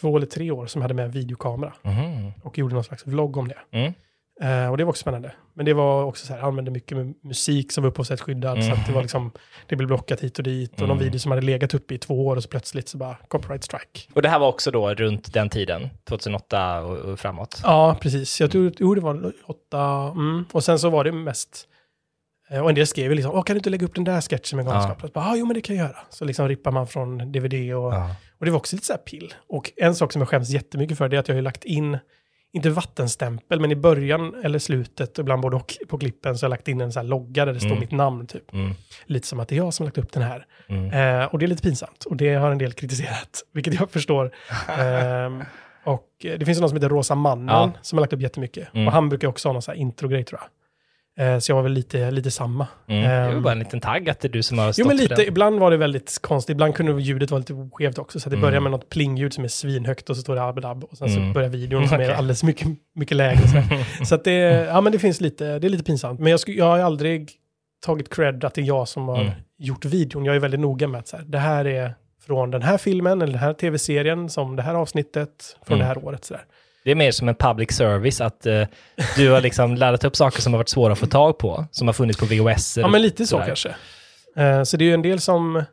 två 0.00 0.16
eller 0.16 0.26
tre 0.26 0.50
år 0.50 0.66
som 0.66 0.80
jag 0.80 0.84
hade 0.84 0.94
med 0.94 1.04
en 1.04 1.10
videokamera 1.10 1.72
Mhm. 1.82 2.32
och 2.42 2.58
gjorde 2.58 2.74
någon 2.74 2.84
slags 2.84 3.06
vlogg 3.06 3.36
om 3.36 3.48
det. 3.48 3.94
Mm. 4.40 4.64
Eh, 4.64 4.70
och 4.70 4.76
det 4.76 4.84
var 4.84 4.90
också 4.90 5.00
spännande. 5.00 5.32
Men 5.54 5.66
det 5.66 5.72
var 5.74 6.04
också 6.04 6.26
så 6.26 6.32
här, 6.32 6.40
jag 6.40 6.48
använde 6.48 6.70
mycket 6.70 6.98
musik 7.24 7.72
som 7.72 7.82
var 7.84 7.90
upphovsrättsskyddad, 7.90 8.64
så 8.64 8.72
att 8.72 8.86
det 8.86 8.92
var 8.92 9.02
liksom, 9.02 9.32
det 9.66 9.76
blev 9.76 9.86
blockat 9.86 10.20
hit 10.20 10.38
och 10.38 10.44
dit 10.44 10.72
och 10.72 10.80
någon 10.80 10.90
Mm. 10.90 11.04
video 11.04 11.18
som 11.18 11.30
hade 11.30 11.42
legat 11.42 11.74
uppe 11.74 11.94
i 11.94 11.98
två 11.98 12.26
år 12.26 12.36
och 12.36 12.42
så 12.42 12.48
plötsligt 12.48 12.88
så 12.88 12.98
bara 12.98 13.16
copyright 13.28 13.64
strike. 13.64 14.00
Och 14.14 14.22
det 14.22 14.28
här 14.28 14.38
var 14.38 14.48
också 14.48 14.70
då 14.70 14.94
runt 14.94 15.32
den 15.32 15.48
tiden, 15.48 15.88
2008 16.08 16.80
och, 16.84 16.96
och 16.96 17.20
framåt. 17.20 17.60
Ja, 17.64 17.96
precis. 18.00 18.40
Jag 18.40 18.50
tror, 18.50 18.72
jo, 18.78 18.94
det 18.94 19.00
var 19.00 19.32
åtta, 19.46 19.80
mm. 20.14 20.44
och 20.52 20.64
sen 20.64 20.78
så 20.78 20.90
var 20.90 21.04
det 21.04 21.12
mest, 21.12 21.68
eh, 22.50 22.60
och 22.60 22.68
en 22.68 22.74
del 22.74 22.86
skrev 22.86 23.10
ju 23.10 23.14
liksom, 23.14 23.32
Åh, 23.34 23.42
kan 23.42 23.54
du 23.54 23.58
inte 23.58 23.70
lägga 23.70 23.86
upp 23.86 23.94
den 23.94 24.04
där 24.04 24.20
sketchen 24.20 24.56
med 24.56 24.66
Galenskaparna? 24.66 25.10
Ja. 25.14 25.20
Ah, 25.30 25.36
jo, 25.36 25.46
men 25.46 25.54
det 25.54 25.60
kan 25.60 25.76
jag 25.76 25.86
göra. 25.88 25.98
Så 26.10 26.24
liksom 26.24 26.48
rippar 26.48 26.70
man 26.70 26.86
från 26.86 27.32
DVD 27.32 27.54
och, 27.54 27.94
Ja. 27.94 28.10
och 28.38 28.44
det 28.44 28.50
var 28.50 28.58
också 28.58 28.76
lite 28.76 28.86
så 28.86 28.92
här 28.92 29.00
pill. 29.00 29.34
Och 29.48 29.72
en 29.76 29.94
sak 29.94 30.12
som 30.12 30.20
jag 30.22 30.28
skäms 30.28 30.50
jättemycket 30.50 30.98
för 30.98 31.08
det 31.08 31.16
är 31.16 31.20
att 31.20 31.28
jag 31.28 31.34
har 31.34 31.38
ju 31.38 31.42
lagt 31.44 31.64
in, 31.64 31.98
inte 32.52 32.70
vattenstämpel, 32.70 33.60
men 33.60 33.72
i 33.72 33.76
början 33.76 34.34
eller 34.44 34.58
slutet, 34.58 35.18
och 35.18 35.22
ibland 35.22 35.42
både 35.42 35.56
och 35.56 35.74
på 35.88 35.98
klippen, 35.98 36.38
så 36.38 36.44
har 36.44 36.48
jag 36.48 36.50
lagt 36.50 36.68
in 36.68 36.80
en 36.80 36.92
så 36.92 36.98
här 36.98 37.06
logga 37.06 37.44
där 37.44 37.52
det 37.52 37.60
står 37.60 37.68
Mm. 37.70 37.80
mitt 37.80 37.90
namn 37.90 38.26
typ. 38.26 38.52
Mm. 38.52 38.74
Lite 39.06 39.26
som 39.26 39.40
att 39.40 39.48
det 39.48 39.54
är 39.54 39.56
jag 39.56 39.74
som 39.74 39.84
har 39.84 39.88
lagt 39.88 39.98
upp 39.98 40.12
den 40.12 40.22
här. 40.22 40.46
Mm. 40.68 41.20
Eh, 41.20 41.26
och 41.26 41.38
det 41.38 41.46
är 41.46 41.48
lite 41.48 41.62
pinsamt. 41.62 42.04
Och 42.04 42.16
det 42.16 42.34
har 42.34 42.50
en 42.50 42.58
del 42.58 42.72
kritiserat, 42.72 43.42
vilket 43.54 43.74
jag 43.74 43.90
förstår. 43.90 44.30
Ehm, 44.78 45.44
och 45.84 46.08
eh, 46.24 46.38
det 46.38 46.44
finns 46.46 46.60
någon 46.60 46.68
som 46.68 46.76
heter 46.76 46.88
Rosa 46.88 47.14
Mannen 47.14 47.48
Ja. 47.48 47.72
som 47.82 47.98
har 47.98 48.00
lagt 48.00 48.12
upp 48.12 48.20
jättemycket. 48.20 48.74
Mm. 48.74 48.86
Och 48.86 48.92
han 48.92 49.08
brukar 49.08 49.28
också 49.28 49.48
ha 49.48 49.52
någon 49.52 49.62
sån 49.62 49.72
här 49.74 49.80
introgrej 49.80 50.24
tror 50.24 50.40
jag. 50.40 50.48
Eh, 51.18 51.38
så 51.38 51.50
jag 51.52 51.56
var 51.56 51.62
väl 51.62 51.72
lite, 51.72 52.10
lite 52.10 52.30
samma. 52.30 52.66
Mm. 52.88 53.28
Det 53.28 53.34
var 53.34 53.40
bara 53.42 53.52
en 53.52 53.58
liten 53.58 53.80
tagg 53.80 54.10
att 54.10 54.20
det 54.20 54.28
är 54.28 54.32
du 54.32 54.42
som 54.42 54.58
har 54.58 54.72
stått 54.72 54.78
Jo, 54.84 54.88
men 54.88 54.96
för 54.96 55.02
lite. 55.02 55.14
den. 55.14 55.24
Ibland 55.28 55.58
var 55.60 55.70
det 55.70 55.76
väldigt 55.76 56.18
konstigt. 56.22 56.54
Ibland 56.54 56.74
kunde 56.74 57.02
ljudet 57.02 57.30
vara 57.30 57.38
lite 57.38 57.68
skevt 57.72 57.98
också. 57.98 58.20
Så 58.20 58.28
att 58.28 58.30
det 58.30 58.36
Mm. 58.36 58.48
börjar 58.48 58.60
med 58.60 58.72
något 58.72 58.88
plingljud 58.88 59.32
som 59.32 59.44
är 59.44 59.48
svinhögt 59.48 60.10
och 60.10 60.16
så 60.16 60.22
står 60.22 60.34
det 60.34 60.42
abedab. 60.42 60.84
Och 60.84 60.98
sen 60.98 61.08
Mm. 61.08 61.28
så 61.28 61.34
börjar 61.34 61.48
videon 61.48 61.88
som 61.88 62.00
är 62.00 62.10
alldeles 62.10 62.42
mycket, 62.42 62.68
mycket 62.94 63.16
lägre. 63.16 63.40
Så, 63.48 63.62
så 64.04 64.14
att 64.14 64.24
det, 64.24 64.32
ja, 64.66 64.80
men 64.80 64.92
det 64.92 64.98
finns 64.98 65.20
lite, 65.20 65.58
det 65.58 65.66
är 65.66 65.70
lite 65.70 65.84
pinsamt. 65.84 66.20
Men 66.20 66.30
jag, 66.30 66.40
skulle, 66.40 66.56
jag 66.58 66.64
har 66.64 66.78
aldrig 66.78 67.30
tagit 67.86 68.14
cred 68.14 68.44
att 68.44 68.54
det 68.54 68.60
är 68.60 68.64
jag 68.64 68.88
som 68.88 69.08
har 69.08 69.20
Mm. 69.20 69.32
gjort 69.58 69.84
videon. 69.84 70.24
Jag 70.24 70.36
är 70.36 70.40
väldigt 70.40 70.60
noga 70.60 70.88
med 70.88 70.98
att 70.98 71.08
så 71.08 71.16
här, 71.16 71.24
det 71.24 71.38
här 71.38 71.64
är 71.66 71.94
från 72.26 72.50
den 72.50 72.62
här 72.62 72.78
filmen 72.78 73.22
eller 73.22 73.32
den 73.32 73.42
här 73.42 73.52
tv-serien 73.52 74.28
som 74.30 74.56
det 74.56 74.62
här 74.62 74.74
avsnittet 74.74 75.56
från 75.66 75.74
Mm. 75.78 75.78
det 75.88 75.94
här 75.94 76.04
året. 76.04 76.24
Så 76.24 76.34
där. 76.34 76.42
Det 76.88 76.92
är 76.92 76.96
mer 76.96 77.10
som 77.10 77.28
en 77.28 77.34
public 77.34 77.72
service, 77.72 78.20
att 78.20 78.46
eh, 78.46 78.62
du 79.16 79.30
har 79.30 79.40
liksom 79.40 79.76
laddat 79.76 80.04
upp 80.04 80.16
saker 80.16 80.42
som 80.42 80.52
har 80.52 80.58
varit 80.58 80.68
svåra 80.68 80.92
att 80.92 80.98
få 80.98 81.06
tag 81.06 81.38
på, 81.38 81.66
som 81.70 81.88
har 81.88 81.92
funnits 81.92 82.18
på 82.18 82.26
VHS. 82.26 82.76
Ja, 82.76 82.88
men 82.88 83.02
lite 83.02 83.26
så 83.26 83.30
sådär. 83.30 83.46
kanske. 83.46 83.74
Eh, 84.36 84.62
så 84.62 84.76
det 84.76 84.84
är 84.84 84.86
ju 84.86 84.94
en 84.94 85.02
del 85.02 85.20
som, 85.20 85.64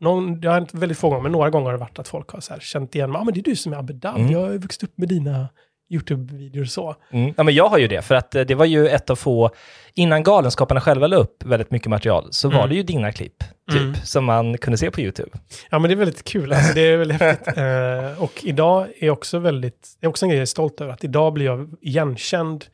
någon, 0.00 0.40
det 0.40 0.48
har 0.48 0.58
inte 0.58 0.76
väldigt 0.76 0.98
få 0.98 1.08
gånger, 1.08 1.22
men 1.22 1.32
några 1.32 1.50
gånger 1.50 1.64
har 1.64 1.72
det 1.72 1.78
varit 1.78 1.98
att 1.98 2.08
folk 2.08 2.30
har 2.30 2.40
så 2.40 2.52
här 2.52 2.60
känt 2.60 2.94
igen 2.94 3.10
mig. 3.10 3.20
Ja, 3.20 3.24
men 3.24 3.34
det 3.34 3.40
är 3.40 3.42
du 3.42 3.56
som 3.56 3.72
är 3.72 3.76
Abedab. 3.76 4.16
Mm. 4.16 4.32
Jag 4.32 4.40
har 4.40 4.50
ju 4.50 4.58
vuxit 4.58 4.82
upp 4.82 4.98
med 4.98 5.08
dina 5.08 5.48
YouTube-videor 5.90 6.64
så. 6.64 6.94
Mm. 7.10 7.34
Ja, 7.36 7.42
men 7.42 7.54
jag 7.54 7.68
har 7.68 7.78
ju 7.78 7.88
det, 7.88 8.02
för 8.02 8.14
att 8.14 8.34
eh, 8.34 8.42
det 8.42 8.54
var 8.54 8.64
ju 8.64 8.88
ett 8.88 9.10
av 9.10 9.16
få, 9.16 9.50
innan 9.94 10.22
Galenskaparna 10.22 10.80
själva 10.80 11.06
la 11.06 11.16
upp 11.16 11.42
väldigt 11.44 11.70
mycket 11.70 11.88
material, 11.88 12.28
så 12.30 12.48
var 12.48 12.56
Mm. 12.56 12.68
det 12.68 12.74
ju 12.74 12.82
dina 12.82 13.12
klipp, 13.12 13.44
typ, 13.72 13.80
Mm. 13.80 13.94
som 13.94 14.24
man 14.24 14.58
kunde 14.58 14.76
se 14.78 14.90
på 14.90 15.00
YouTube. 15.00 15.30
Ja, 15.70 15.78
men 15.78 15.88
det 15.88 15.94
är 15.94 15.96
väldigt 15.96 16.24
kul. 16.24 16.52
Alltså, 16.52 16.74
det 16.74 16.80
är 16.80 16.96
väldigt 16.96 17.20
häftigt. 17.20 17.56
Eh, 17.56 18.22
och 18.22 18.32
idag 18.44 18.88
är 19.00 19.10
också 19.10 19.38
väldigt, 19.38 19.96
det 20.00 20.06
är 20.06 20.08
också 20.08 20.24
en 20.26 20.28
grej 20.30 20.38
jag 20.38 20.42
är 20.42 20.46
stolt 20.46 20.80
över, 20.80 20.92
att 20.92 21.04
idag 21.04 21.32
blir 21.32 21.46
jag 21.46 21.74
igenkänd, 21.80 22.64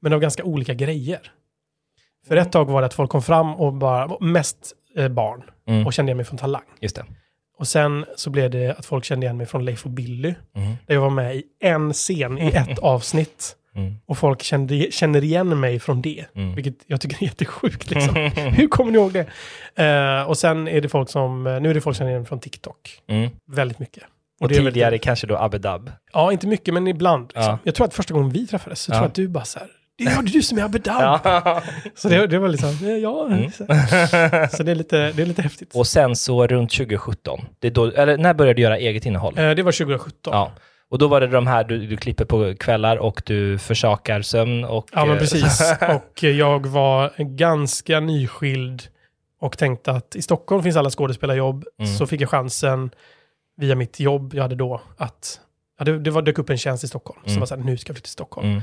men 0.00 0.12
av 0.12 0.20
ganska 0.20 0.44
olika 0.44 0.74
grejer. 0.74 1.20
För 2.28 2.36
ett 2.36 2.52
tag 2.52 2.70
var 2.70 2.80
det 2.82 2.86
att 2.86 2.94
folk 2.94 3.10
kom 3.10 3.22
fram 3.22 3.54
och 3.54 3.72
bara, 3.72 4.16
mest 4.20 4.72
eh, 4.96 5.08
barn, 5.08 5.42
Mm. 5.68 5.86
och 5.86 5.92
kände 5.92 6.10
igen 6.10 6.16
mig 6.16 6.26
från 6.26 6.38
Talang. 6.38 6.62
Just 6.80 6.96
det. 6.96 7.04
Och 7.58 7.68
sen 7.68 8.04
så 8.16 8.30
blev 8.30 8.50
det 8.50 8.78
att 8.78 8.86
folk 8.86 9.04
kände 9.04 9.26
igen 9.26 9.36
mig 9.36 9.46
från 9.46 9.64
Leif 9.64 9.84
och 9.84 9.90
Billy, 9.90 10.34
Mm. 10.56 10.72
där 10.86 10.94
jag 10.94 11.00
var 11.00 11.10
med 11.10 11.36
i 11.36 11.42
en 11.60 11.92
scen 11.92 12.38
i 12.38 12.46
ett 12.48 12.78
avsnitt. 12.82 13.56
Mm. 13.76 13.94
Och 14.06 14.18
folk 14.18 14.42
kände, 14.42 14.86
känner 14.90 15.24
igen 15.24 15.60
mig 15.60 15.80
från 15.80 16.02
det, 16.02 16.24
Mm. 16.34 16.54
vilket 16.54 16.74
jag 16.86 17.00
tycker 17.00 17.16
är 17.16 17.22
jättesjukt. 17.26 17.90
Liksom. 17.90 18.14
Hur 18.56 18.68
kommer 18.68 18.92
ni 18.92 18.98
ihåg 18.98 19.12
det? 19.12 19.26
Eh, 19.84 20.22
och 20.28 20.38
sen 20.38 20.68
är 20.68 20.80
det 20.80 20.88
folk 20.88 21.10
som, 21.10 21.44
nu 21.44 21.70
är 21.70 21.74
det 21.74 21.80
folk 21.80 21.96
som 21.96 22.00
känner 22.00 22.10
igen 22.10 22.20
mig 22.22 22.28
från 22.28 22.40
TikTok. 22.40 23.00
Mm. 23.06 23.30
Väldigt 23.52 23.78
mycket. 23.78 24.02
Och 24.40 24.48
det 24.48 24.54
är 24.54 24.56
väldigt- 24.56 24.74
tidigare 24.74 24.98
kanske 24.98 25.26
då 25.26 25.36
Abedab. 25.36 25.90
Ja, 26.12 26.32
inte 26.32 26.46
mycket, 26.46 26.74
men 26.74 26.86
ibland. 26.86 27.26
Liksom. 27.26 27.42
Ja. 27.42 27.58
Jag 27.64 27.74
tror 27.74 27.86
att 27.86 27.94
första 27.94 28.14
gången 28.14 28.30
vi 28.30 28.46
träffades 28.46 28.80
så 28.80 28.90
Ja. 28.90 28.94
tror 28.94 29.02
jag 29.04 29.08
att 29.08 29.14
du 29.14 29.28
bara 29.28 29.44
så 29.44 29.58
här, 29.58 29.68
det 29.98 30.04
är 30.04 30.10
ja, 30.10 30.22
det 30.22 30.30
är 30.30 30.32
du 30.32 30.42
som 30.42 30.58
är 30.58 30.62
Abedab. 30.62 31.20
Ja. 31.24 31.62
Så 31.94 32.08
det, 32.08 32.26
det 32.26 32.38
var 32.38 32.48
liksom, 32.48 32.98
ja. 33.02 33.26
Mm. 33.26 33.50
Så 34.50 34.62
det 34.62 34.70
är 34.70 34.74
lite, 34.74 35.12
det 35.12 35.22
är 35.22 35.26
lite 35.26 35.42
häftigt. 35.42 35.74
Och 35.74 35.86
sen 35.86 36.16
så 36.16 36.46
runt 36.46 36.70
2017, 36.70 37.40
det 37.58 37.70
då, 37.70 37.90
eller 37.90 38.18
när 38.18 38.34
började 38.34 38.56
du 38.56 38.62
göra 38.62 38.78
eget 38.78 39.06
innehåll? 39.06 39.38
Eh, 39.38 39.50
det 39.50 39.62
var 39.62 39.72
2017. 39.72 40.32
Ja. 40.32 40.52
Och 40.90 40.98
då 40.98 41.08
var 41.08 41.20
det 41.20 41.26
de 41.26 41.46
här, 41.46 41.64
du, 41.64 41.86
du 41.86 41.96
klipper 41.96 42.24
på 42.24 42.54
kvällar 42.60 42.96
och 42.96 43.22
du 43.26 43.58
försakar 43.58 44.22
sömn 44.22 44.64
och... 44.64 44.88
Ja, 44.92 45.04
men 45.04 45.14
eh, 45.14 45.20
precis. 45.20 45.72
Och 45.88 46.22
jag 46.22 46.66
var 46.66 47.12
ganska 47.18 48.00
nyskild 48.00 48.82
och 49.40 49.58
tänkte 49.58 49.90
att 49.90 50.16
i 50.16 50.22
Stockholm 50.22 50.62
finns 50.62 50.76
alla 50.76 50.90
skådespelarjobb. 50.90 51.64
Mm. 51.78 51.94
Så 51.96 52.06
fick 52.06 52.20
jag 52.20 52.28
chansen 52.30 52.90
via 53.56 53.74
mitt 53.74 54.00
jobb 54.00 54.34
jag 54.34 54.42
hade 54.42 54.54
då 54.54 54.82
att, 54.96 55.40
ja, 55.78 55.84
det, 55.84 55.98
det 55.98 56.10
var, 56.10 56.22
dök 56.22 56.38
upp 56.38 56.50
en 56.50 56.58
tjänst 56.58 56.84
i 56.84 56.88
Stockholm. 56.88 57.20
Så 57.24 57.30
Mm. 57.30 57.34
jag 57.34 57.40
var 57.40 57.46
så 57.46 57.56
här, 57.56 57.62
nu 57.62 57.76
ska 57.76 57.90
jag 57.90 57.96
flytta 57.96 58.04
till 58.04 58.12
Stockholm. 58.12 58.48
Mm. 58.48 58.62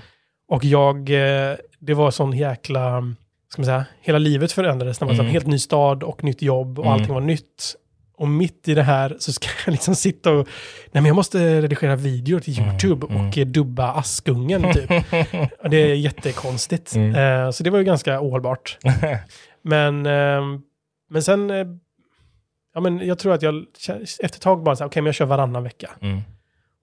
Och 0.52 0.66
jag, 0.66 1.10
eh, 1.10 1.56
det 1.80 1.94
var 1.94 2.12
sån 2.12 2.34
jäkla, 2.38 3.04
ska 3.50 3.62
man 3.62 3.66
säga, 3.66 3.86
hela 4.02 4.18
livet 4.18 4.52
förändrades 4.52 5.02
när 5.02 5.06
man 5.08 5.16
Mm. 5.16 5.26
en 5.26 5.32
helt 5.32 5.48
ny 5.48 5.60
stad 5.60 6.04
och 6.04 6.24
nytt 6.24 6.42
jobb 6.42 6.80
och 6.80 6.86
Mm. 6.86 6.94
allting 6.94 7.14
var 7.14 7.22
nytt. 7.22 7.76
Och 8.18 8.28
mitt 8.28 8.68
i 8.68 8.74
det 8.74 8.84
här 8.84 9.16
så 9.20 9.34
ska 9.34 9.48
jag 9.66 9.72
liksom 9.72 9.96
sitta 9.96 10.32
och, 10.32 10.48
nej 10.92 11.02
men 11.02 11.06
jag 11.06 11.16
måste 11.16 11.62
redigera 11.62 11.96
videor 11.96 12.40
till 12.40 12.58
Mm, 12.60 12.70
YouTube 12.70 13.08
mm. 13.10 13.28
och 13.28 13.38
eh, 13.38 13.46
dubba 13.48 13.92
Askungen 13.92 14.74
typ. 14.74 14.90
Och 15.64 15.70
det 15.70 15.78
är 15.92 15.96
jättekonstigt. 15.96 16.96
Mm. 16.96 17.16
Eh, 17.46 17.52
så 17.52 17.64
det 17.64 17.70
var 17.70 17.78
ju 17.78 17.84
ganska 17.86 18.22
ohållbart. 18.22 18.78
Men, 19.64 20.06
ehm, 20.06 20.62
men 21.10 21.24
sen, 21.24 21.50
eh, 21.50 21.66
ja 22.74 22.82
men 22.82 22.98
jag 23.08 23.20
tror 23.20 23.34
att 23.34 23.42
jag 23.42 23.66
efter 24.00 24.26
ett 24.26 24.42
tag 24.42 24.64
bara 24.64 24.76
så 24.76 24.86
okej 24.86 25.02
men 25.02 25.06
jag 25.06 25.16
kör 25.16 25.26
varannan 25.26 25.64
vecka. 25.64 25.90
Mm. 26.02 26.22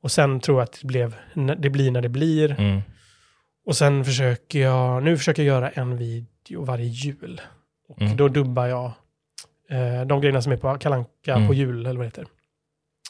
Och 0.02 0.10
sen 0.10 0.40
tror 0.40 0.58
jag 0.58 0.64
att 0.64 0.78
det, 0.82 0.87
blev, 0.87 1.14
det 1.58 1.70
blir 1.70 1.90
när 1.90 2.02
det 2.02 2.08
blir. 2.08 2.56
Och 3.68 3.76
sen 3.76 4.04
försöker 4.04 4.58
jag, 4.58 5.02
nu 5.02 5.16
försöker 5.16 5.42
jag 5.42 5.54
göra 5.54 5.70
en 5.70 5.96
video 5.96 6.64
varje 6.64 6.87
jul. 6.87 7.40
Och 7.88 8.02
Mm. 8.02 8.16
då 8.16 8.28
dubbar 8.28 8.66
jag 8.66 8.92
eh, 9.70 10.06
de 10.06 10.20
grejerna 10.20 10.42
som 10.42 10.52
är 10.52 10.56
på 10.56 10.78
Kalanka 10.78 11.34
Mm. 11.34 11.46
på 11.48 11.54
jul, 11.54 11.87
eller 11.87 11.96
vad 11.96 12.04
det 12.04 12.08
heter. 12.08 12.26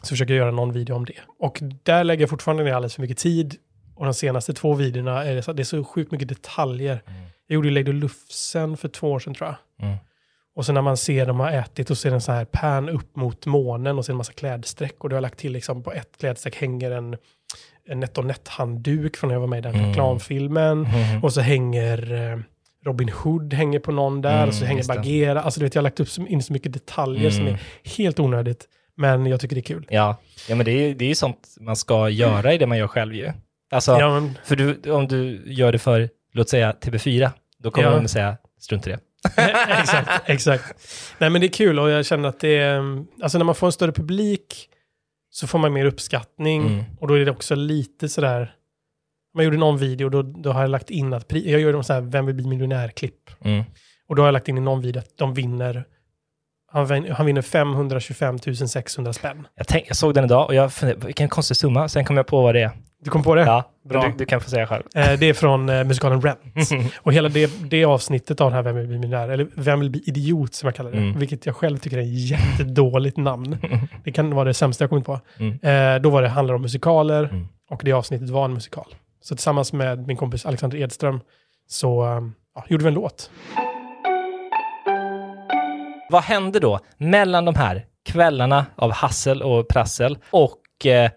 Så 0.03 0.09
försöker 0.09 0.35
jag 0.35 0.39
göra 0.39 0.51
någon 0.51 0.73
video 0.73 0.95
om 0.97 1.05
det. 1.05 1.15
Och 1.39 1.59
där 1.83 2.05
lägger 2.05 2.23
jag 2.23 2.31
fortfarande 2.31 2.65
ner 2.65 2.73
alldeles 2.73 2.95
för 2.95 3.03
mycket 3.03 3.19
tid. 3.19 3.57
Och 3.95 4.05
de 4.05 4.15
senaste 4.15 4.53
två 4.53 4.75
videorna 4.75 5.25
är 5.25 5.35
det 5.35 5.43
så, 5.43 5.53
det 5.53 5.63
är 5.63 5.65
så 5.65 5.85
sjukt 5.85 6.13
mycket 6.13 6.29
detaljer. 6.29 7.03
Mm. 7.07 7.21
Jag 7.47 7.55
gjorde 7.55 7.69
ju 7.69 7.75
Lady 7.75 7.93
Lufsen 7.93 8.77
för 8.77 8.89
två 8.89 9.13
år 9.13 9.19
sedan 9.19 9.35
tror 9.35 9.49
jag. 9.49 9.87
Mm. 9.87 9.99
Och 10.55 10.67
så 10.67 10.73
när 10.73 10.83
man 10.83 10.97
ser 10.97 11.27
dem 11.27 11.41
ha 11.41 11.51
ätit 11.51 11.91
och 11.91 11.99
ser 11.99 12.13
en 12.13 12.21
så 12.21 12.33
här 12.33 12.45
pan 12.45 12.89
upp 12.89 13.17
mot 13.17 13.47
månen 13.47 13.99
och 13.99 14.05
ser 14.05 14.13
en 14.13 14.17
massa 14.17 14.33
klädsträck. 14.33 15.05
Och 15.05 15.09
då 15.09 15.15
har 15.15 15.17
jag 15.19 15.23
lagt 15.23 15.39
till 15.39 15.53
liksom 15.53 15.83
på 15.83 15.93
ett 15.93 16.17
klädsträck 16.19 16.57
hänger 16.57 16.91
en 16.91 17.17
NetOnNet-handduk 17.95 19.17
från 19.17 19.29
när 19.29 19.35
jag 19.35 19.41
var 19.41 19.47
med 19.47 19.59
i 19.59 19.63
den 19.63 19.75
Mm. 19.75 19.89
reklamfilmen. 19.89 20.87
Mm. 20.87 21.25
Och 21.25 21.33
så 21.33 21.41
hänger 21.41 22.13
eh, 22.33 22.39
Robin 22.85 23.09
Hood 23.09 23.55
hänger 23.55 23.79
på 23.79 23.93
någon 23.93 24.23
där. 24.23 24.37
Mm, 24.37 24.49
och 24.49 24.55
så 24.55 24.65
hänger 24.65 24.79
just 24.79 24.91
det. 24.91 24.95
Bagheera. 24.97 25.43
Alltså 25.43 25.61
du 25.61 25.67
vet, 25.67 25.75
jag 25.75 25.81
har 25.81 25.85
lagt 25.85 26.01
upp 26.01 26.09
in 26.29 26.43
så 26.43 26.53
mycket 26.53 26.73
detaljer 26.73 27.31
som 27.31 27.41
Mm. 27.43 27.55
är 27.55 27.91
helt 27.97 28.21
onödigt. 28.21 28.65
Men 28.97 29.27
jag 29.27 29.41
tycker 29.41 29.55
det 29.57 29.61
är 29.61 29.75
kul. 29.75 29.87
Ja, 29.91 30.17
ja 30.49 30.55
men 30.55 30.65
det 30.67 30.71
är, 30.73 30.95
det 30.95 31.05
är 31.05 31.09
ju 31.09 31.15
sånt 31.15 31.57
man 31.61 31.77
ska 31.77 32.09
göra 32.09 32.53
i 32.53 32.59
det 32.59 32.67
man 32.67 32.79
gör 32.79 32.87
själv 32.89 33.15
ju. 33.15 33.33
Alltså, 33.71 33.93
Ja, 33.99 34.11
men, 34.21 34.39
för 34.45 34.57
du, 34.57 34.91
om 34.93 35.09
du 35.09 35.43
gör 35.47 35.73
det 35.73 35.79
för, 35.79 36.09
låt 36.33 36.49
säga 36.49 36.73
TV4, 36.81 37.31
då 37.59 37.71
kommer 37.71 37.89
Ja. 37.89 37.95
de 37.97 38.05
att 38.05 38.11
säga 38.11 38.37
strunt 38.61 38.87
i 38.87 38.91
det. 38.91 38.99
exakt, 39.81 40.23
exakt. 40.29 40.65
Nej 41.19 41.31
men 41.31 41.41
det 41.41 41.47
är 41.47 41.53
kul 41.53 41.79
och 41.79 41.91
jag 41.91 42.07
känner 42.07 42.29
att 42.29 42.41
det 42.41 42.59
är, 42.59 42.83
alltså 43.23 43.39
när 43.39 43.45
man 43.45 43.55
får 43.55 43.67
en 43.67 43.73
större 43.73 43.93
publik 43.93 44.69
så 45.39 45.47
får 45.47 45.59
man 45.59 45.73
mer 45.73 45.85
uppskattning 45.85 46.67
Mm. 46.67 46.85
och 47.01 47.09
då 47.09 47.15
är 47.15 47.25
det 47.25 47.31
också 47.31 47.55
lite 47.55 48.09
sådär, 48.09 48.55
man 49.35 49.45
gjorde 49.45 49.57
någon 49.57 49.79
video 49.79 50.09
då, 50.09 50.23
då 50.23 50.53
har 50.53 50.61
jag 50.61 50.71
lagt 50.71 50.91
in 50.91 51.13
att, 51.13 51.33
jag 51.33 51.61
gör 51.61 51.73
de 51.73 51.85
så 51.85 51.93
här, 51.93 52.01
vem 52.01 52.27
vill 52.27 52.35
bli 52.35 52.47
miljonär-klipp. 52.47 53.31
Mm. 53.41 53.65
Och 54.09 54.17
då 54.17 54.23
har 54.23 54.27
jag 54.27 54.33
lagt 54.33 54.49
in 54.49 54.59
i 54.59 54.61
någon 54.61 54.81
video 54.81 55.01
att 55.01 55.19
de 55.19 55.35
vinner, 55.35 55.85
han, 56.73 56.87
vin- 56.87 57.13
han 57.13 57.27
vinner 57.27 57.43
525 57.43 58.39
600 58.69 59.13
spänn. 59.13 59.47
Jag, 59.55 59.67
tänk, 59.69 59.85
jag 59.89 59.97
såg 59.97 60.15
den 60.15 60.25
idag 60.25 60.47
och 60.47 60.55
jag 60.55 60.73
funderade, 60.73 61.07
vilken 61.07 61.29
konstig 61.29 61.57
summa, 61.57 61.89
sen 61.89 62.05
kom 62.05 62.17
jag 62.17 62.27
på 62.27 62.43
vad 62.43 62.55
det 62.55 62.63
är. 62.63 62.71
Du 63.05 63.11
kom 63.11 63.23
på 63.23 63.35
det? 63.35 63.43
Ja, 63.43 63.71
Bra. 63.89 64.03
Du, 64.07 64.13
du 64.19 64.25
kan 64.25 64.41
få 64.41 64.51
säga 64.51 64.67
själv. 64.67 64.83
Eh, 64.95 65.13
det 65.19 65.27
är 65.27 65.35
från 65.35 65.69
eh, 65.69 65.85
musikalen 65.85 66.23
Rent. 66.23 66.39
Och 66.99 67.13
hela 67.13 67.29
det, 67.29 67.51
det 67.71 67.85
avsnittet 67.85 68.41
av 68.41 68.51
den 68.51 68.55
här 68.57 68.63
Vem 68.63 68.77
vill 68.77 68.87
bli 68.87 68.99
miljonär, 68.99 69.29
eller 69.29 69.49
Vem 69.55 69.81
vill 69.81 69.91
bli 69.91 70.03
idiot 70.07 70.55
som 70.55 70.67
jag 70.67 70.75
kallar 70.75 70.91
det, 70.91 70.97
Mm. 70.99 71.19
vilket 71.19 71.47
jag 71.47 71.57
själv 71.57 71.79
tycker 71.79 71.99
är 71.99 72.03
ett 72.03 72.09
jättedåligt 72.31 73.17
namn. 73.17 73.57
Det 74.05 74.13
kan 74.13 74.35
vara 74.35 74.45
det 74.45 74.55
sämsta 74.55 74.85
jag 74.85 74.91
kommit 74.91 75.05
på. 75.07 75.21
Mm. 75.39 75.53
Eh, 75.97 76.03
då 76.03 76.11
var 76.11 76.23
det 76.23 76.29
handlar 76.29 76.55
om 76.55 76.63
musikaler 76.63 77.25
Mm. 77.25 77.49
och 77.71 77.81
det 77.85 77.93
avsnittet 77.93 78.31
var 78.31 78.45
en 78.45 78.53
musikal. 78.55 78.95
Så 79.23 79.37
tillsammans 79.37 79.73
med 79.73 80.07
min 80.07 80.17
kompis 80.17 80.47
Alexander 80.47 80.79
Edström 80.79 81.21
så 81.69 82.05
eh, 82.05 82.21
ja, 82.55 82.65
gjorde 82.69 82.85
vi 82.85 82.89
en 82.89 82.95
låt. 82.95 83.31
Vad 86.09 86.23
hände 86.23 86.61
då 86.61 86.81
mellan 86.97 87.45
de 87.45 87.55
här 87.55 87.87
kvällarna 88.05 88.67
av 88.77 88.93
hassel 88.93 89.43
och 89.43 89.69
prassel 89.69 90.19
och 90.31 90.87
eh, 90.87 91.11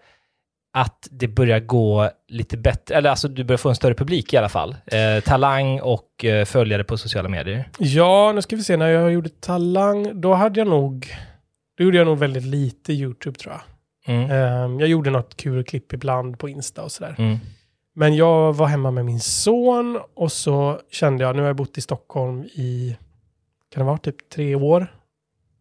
att 0.72 1.08
det 1.10 1.28
börjar 1.28 1.60
gå 1.60 2.10
lite 2.28 2.56
bättre, 2.56 2.94
eller 2.94 3.10
alltså 3.10 3.28
du 3.28 3.44
börjar 3.44 3.58
få 3.58 3.68
en 3.68 3.74
större 3.74 3.94
publik 3.94 4.32
i 4.32 4.36
alla 4.36 4.48
fall. 4.48 4.76
Eh, 4.86 5.22
talang 5.24 5.80
och 5.80 6.24
eh, 6.24 6.44
följare 6.44 6.84
på 6.84 6.96
sociala 6.96 7.28
medier. 7.28 7.68
Ja, 7.78 8.32
nu 8.32 8.42
ska 8.42 8.56
vi 8.56 8.64
se, 8.64 8.76
när 8.76 8.88
jag 8.88 9.12
gjorde 9.12 9.28
Talang, 9.28 10.20
då 10.20 10.34
hade 10.34 10.60
jag 10.60 10.68
nog, 10.68 11.14
då 11.78 11.84
gjorde 11.84 11.96
jag 11.96 12.06
nog 12.06 12.18
väldigt 12.18 12.44
lite 12.44 12.92
YouTube 12.92 13.38
tror 13.38 13.54
jag. 13.54 13.62
Mm. 14.14 14.30
Eh, 14.30 14.80
jag 14.80 14.88
gjorde 14.88 15.10
något 15.10 15.36
kul 15.36 15.64
klipp 15.64 15.92
ibland 15.92 16.38
på 16.38 16.48
Insta 16.48 16.82
och 16.82 16.92
sådär. 16.92 17.14
Mm. 17.18 17.38
Men 17.94 18.16
jag 18.16 18.52
var 18.52 18.66
hemma 18.66 18.90
med 18.90 19.04
min 19.04 19.20
son 19.20 20.00
och 20.14 20.32
så 20.32 20.80
kände 20.90 21.24
jag, 21.24 21.36
nu 21.36 21.42
har 21.42 21.46
jag 21.46 21.56
bott 21.56 21.78
i 21.78 21.80
Stockholm 21.80 22.44
i, 22.44 22.96
kan 23.72 23.80
det 23.80 23.84
vara 23.86 23.98
typ 23.98 24.28
tre 24.30 24.54
år? 24.54 24.86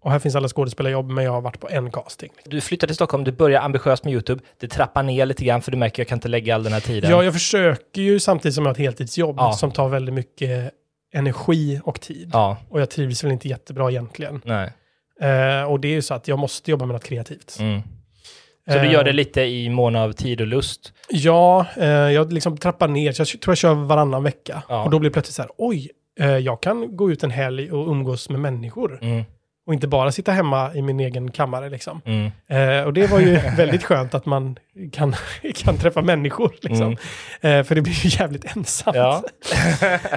Och 0.04 0.12
här 0.12 0.20
finns 0.20 0.36
alla 0.36 0.48
skådespelarjobb, 0.48 1.10
men 1.10 1.24
jag 1.24 1.32
har 1.32 1.42
varit 1.42 1.60
på 1.60 1.70
en 1.70 1.92
casting. 1.92 2.32
Du 2.46 2.62
flyttar 2.62 2.88
till 2.88 2.96
Stockholm, 2.96 3.24
du 3.24 3.32
börjar 3.32 3.62
ambitiöst 3.62 4.04
med 4.04 4.14
YouTube, 4.14 4.44
det 4.60 4.68
trappar 4.68 5.04
ner 5.04 5.26
lite 5.26 5.46
grann 5.46 5.62
för 5.62 5.72
du 5.72 5.78
märker 5.78 5.94
att 5.94 5.98
jag 5.98 6.08
kan 6.08 6.16
inte 6.18 6.28
lägga 6.28 6.56
all 6.56 6.64
den 6.64 6.74
här 6.74 6.80
tiden. 6.80 7.12
Ja, 7.12 7.24
jag 7.24 7.34
försöker 7.34 8.02
ju 8.02 8.20
samtidigt 8.20 8.56
som 8.56 8.64
jag 8.66 8.70
har 8.70 8.74
ett 8.74 8.78
heltidsjobb 8.80 9.36
Ja. 9.40 9.54
som 9.54 9.72
tar 9.72 9.90
väldigt 9.90 10.16
mycket 10.16 10.72
energi 11.14 11.82
och 11.84 12.02
tid. 12.02 12.30
Ja, 12.34 12.58
Och 12.70 12.82
jag 12.82 12.90
trivs 12.90 13.24
väl 13.24 13.32
inte 13.32 13.48
jättebra 13.48 13.90
egentligen. 13.92 14.42
nej. 14.46 14.74
Eh, 15.22 15.64
och 15.64 15.80
det 15.80 15.88
är 15.88 15.92
ju 15.94 16.02
så 16.02 16.14
att 16.14 16.28
jag 16.28 16.40
måste 16.40 16.72
jobba 16.72 16.86
med 16.86 16.94
något 16.94 17.04
kreativt. 17.04 17.58
Mm. 17.60 17.82
Så 18.68 18.74
du 18.74 18.80
Eh, 18.86 18.92
gör 18.92 19.04
det 19.04 19.12
lite 19.14 19.42
i 19.42 19.70
mån 19.70 19.96
av 19.96 20.12
tid 20.12 20.42
och 20.42 20.48
lust? 20.48 20.94
Ja, 21.10 21.66
eh, 21.78 21.86
jag 21.90 22.34
liksom 22.34 22.58
trappar 22.58 22.88
ner. 22.88 23.12
Så 23.12 23.22
jag 23.22 23.28
tror 23.28 23.52
jag 23.52 23.58
kör 23.58 23.74
varannan 23.74 24.24
vecka. 24.24 24.64
Ja. 24.70 24.84
Och 24.84 24.90
då 24.92 25.00
blir 25.00 25.10
det 25.10 25.14
plötsligt 25.14 25.36
så 25.36 25.42
här, 25.42 25.52
oj, 25.58 25.90
jag 26.28 26.62
kan 26.62 26.96
gå 26.96 27.12
ut 27.12 27.24
en 27.24 27.32
helg 27.32 27.72
och 27.72 27.92
umgås 27.92 28.30
med 28.30 28.40
människor. 28.40 29.00
Mm. 29.02 29.24
Och 29.66 29.74
inte 29.74 29.88
bara 29.88 30.12
sitta 30.12 30.32
hemma 30.32 30.76
i 30.76 30.82
min 30.82 31.00
egen 31.00 31.32
kammare 31.32 31.70
liksom. 31.70 32.02
Mm. 32.06 32.32
Eh, 32.48 32.86
och 32.86 32.94
det 32.94 33.08
var 33.08 33.20
ju 33.20 33.34
väldigt 33.58 33.84
skönt 33.84 34.14
att 34.14 34.26
man 34.26 34.58
kan, 34.92 35.16
kan 35.56 35.78
träffa 35.78 36.02
människor 36.02 36.56
liksom. 36.62 36.92
Eh, 37.42 37.64
för 37.64 37.76
det 37.76 37.82
blir 37.82 38.06
ju 38.06 38.10
jävligt 38.20 38.56
ensamt. 38.56 38.96
Ja. 38.96 39.24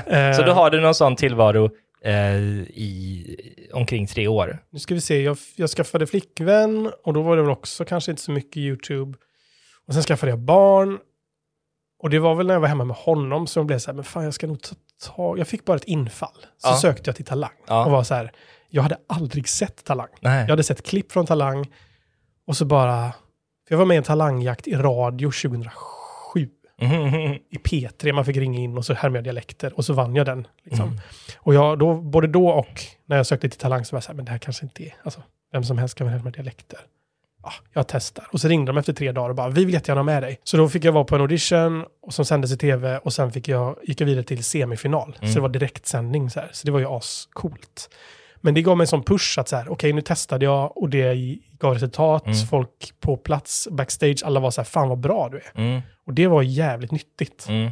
Eh, 0.07 0.33
Så 0.37 0.43
då 0.43 0.53
har 0.53 0.71
du 0.71 0.81
någon 0.81 0.95
sån 0.95 1.17
tillvaro 1.17 1.71
eh, 2.05 2.37
i 2.62 3.37
omkring 3.73 4.07
tre 4.07 4.29
år. 4.29 4.59
Nu 4.71 4.79
ska 4.79 4.95
vi 4.95 5.01
se, 5.01 5.23
jag, 5.23 5.37
jag 5.57 5.71
skaffade 5.71 6.07
flickvän 6.07 6.93
och 7.05 7.12
då 7.12 7.23
var 7.23 7.37
det 7.37 7.43
väl 7.43 7.51
också 7.51 7.85
kanske 7.85 8.11
inte 8.11 8.23
så 8.23 8.33
mycket 8.33 8.57
YouTube. 8.57 9.19
Och 9.87 9.95
sen 9.95 10.03
skaffade 10.03 10.33
jag 10.33 10.38
barn. 10.38 10.99
Och 12.03 12.11
det 12.11 12.19
var 12.19 12.35
väl 12.35 12.47
när 12.47 12.55
jag 12.55 12.61
var 12.61 12.69
hemma 12.69 12.85
med 12.85 12.97
honom 12.97 13.47
som 13.47 13.61
jag 13.61 13.67
blev 13.67 13.79
så 13.79 13.90
här, 13.90 13.95
men 13.95 14.05
fan 14.05 14.25
jag 14.25 14.35
ska 14.35 14.47
nog 14.47 14.62
ta 14.62 14.75
tag. 15.02 15.38
Jag 15.38 15.48
fick 15.48 15.64
bara 15.64 15.76
ett 15.76 15.85
infall. 15.85 16.37
Så 16.59 16.68
Ja. 16.68 16.76
sökte 16.76 17.09
jag 17.09 17.16
till 17.16 17.24
Talang 17.24 17.50
Ja. 17.66 17.85
och 17.85 17.90
var 17.90 18.02
så 18.02 18.14
här, 18.14 18.33
jag 18.68 18.83
hade 18.83 18.96
aldrig 19.07 19.48
sett 19.48 19.85
Talang. 19.85 20.09
Nej. 20.20 20.40
Jag 20.40 20.50
hade 20.50 20.62
sett 20.62 20.87
klipp 20.87 21.12
från 21.12 21.26
Talang 21.26 21.70
och 22.46 22.57
så 22.57 22.64
bara, 22.64 23.11
för 23.68 23.74
jag 23.74 23.78
var 23.78 23.85
med 23.87 23.94
i 23.94 23.98
en 23.98 24.04
Talangjakt 24.04 24.66
i 24.68 24.74
radio 24.74 25.30
2007 25.30 26.48
Mhm. 26.80 27.14
i 27.50 27.59
P3, 27.64 28.12
man 28.12 28.24
fick 28.24 28.37
ringa 28.37 28.59
in 28.61 28.78
och 28.78 28.85
så 28.87 28.94
härmade 28.94 29.16
jag 29.18 29.24
dialekter 29.24 29.72
och 29.76 29.85
så 29.85 29.92
vann 29.92 30.14
jag 30.16 30.26
den. 30.26 30.46
Liksom. 30.64 30.88
Mm. 30.88 31.00
Och 31.38 31.54
jag, 31.54 31.78
då, 31.78 31.94
både 32.00 32.26
då 32.26 32.48
och 32.48 32.83
när 33.07 33.16
jag 33.16 33.26
sökte 33.26 33.48
till 33.48 33.59
Talang 33.61 33.85
så 33.85 33.92
var 33.94 33.96
jag 33.96 34.04
så 34.04 34.09
här, 34.09 34.16
men 34.16 34.24
det 34.24 34.30
här 34.30 34.38
kanske 34.38 34.64
inte 34.64 34.83
är, 34.85 34.94
alltså 35.02 35.22
vem 35.52 35.64
som 35.64 35.78
helst 35.78 35.94
kan 35.98 36.07
väl 36.07 36.16
härma 36.16 36.30
dialekter. 36.30 36.78
Ja, 37.44 37.52
jag 37.72 37.88
testar. 37.88 38.26
Och 38.33 38.40
så 38.40 38.48
ringde 38.48 38.72
de 38.72 38.78
efter 38.78 38.92
tre 38.92 39.12
dagar 39.12 39.28
och 39.28 39.37
bara, 39.37 39.48
vi 39.48 39.64
vill 39.64 39.74
jättegärna 39.74 39.98
ha 39.98 40.04
med 40.04 40.22
dig. 40.22 40.40
Så 40.44 40.57
då 40.57 40.68
fick 40.68 40.85
jag 40.85 40.92
vara 40.92 41.04
på 41.04 41.14
en 41.14 41.20
audition 41.20 41.85
och 42.02 42.14
som 42.14 42.24
sändes 42.24 42.52
i 42.52 42.57
tv 42.57 42.98
och 42.98 43.12
sen 43.12 43.33
fick 43.33 43.48
jag, 43.48 43.76
gick 43.83 44.00
jag 44.00 44.07
vidare 44.07 44.24
till 44.24 44.44
semifinal. 44.44 45.16
Mm. 45.20 45.33
Så 45.33 45.38
det 45.38 45.42
var 45.42 45.48
direktsändning 45.48 46.30
så 46.30 46.40
här. 46.40 46.48
Så 46.52 46.66
det 46.66 46.72
var 46.72 46.80
ju 46.80 46.87
ascoolt. 46.87 47.90
Men 48.40 48.54
det 48.54 48.62
gav 48.62 48.76
mig 48.76 48.85
en 48.85 48.88
sån 48.88 49.02
push 49.02 49.38
att 49.38 49.48
så 49.48 49.57
här, 49.57 49.72
okej 49.72 49.92
nu 49.92 50.00
testade 50.00 50.44
jag 50.44 50.76
och 50.76 50.88
det 50.88 51.14
gav 51.59 51.74
resultat. 51.74 52.26
Mm. 52.26 52.38
Folk 52.38 53.00
på 53.00 53.16
plats, 53.16 53.68
backstage, 53.70 54.22
alla 54.24 54.40
var 54.40 54.50
så 54.50 54.61
här, 54.61 54.66
fan 54.66 54.88
vad 54.88 54.98
bra 54.98 55.28
du 55.33 55.37
är. 55.37 55.61
Mm. 55.61 55.80
Och 56.07 56.14
det 56.14 56.26
var 56.26 56.42
jävligt 56.42 56.90
nyttigt. 56.90 57.46
Mm. 57.48 57.70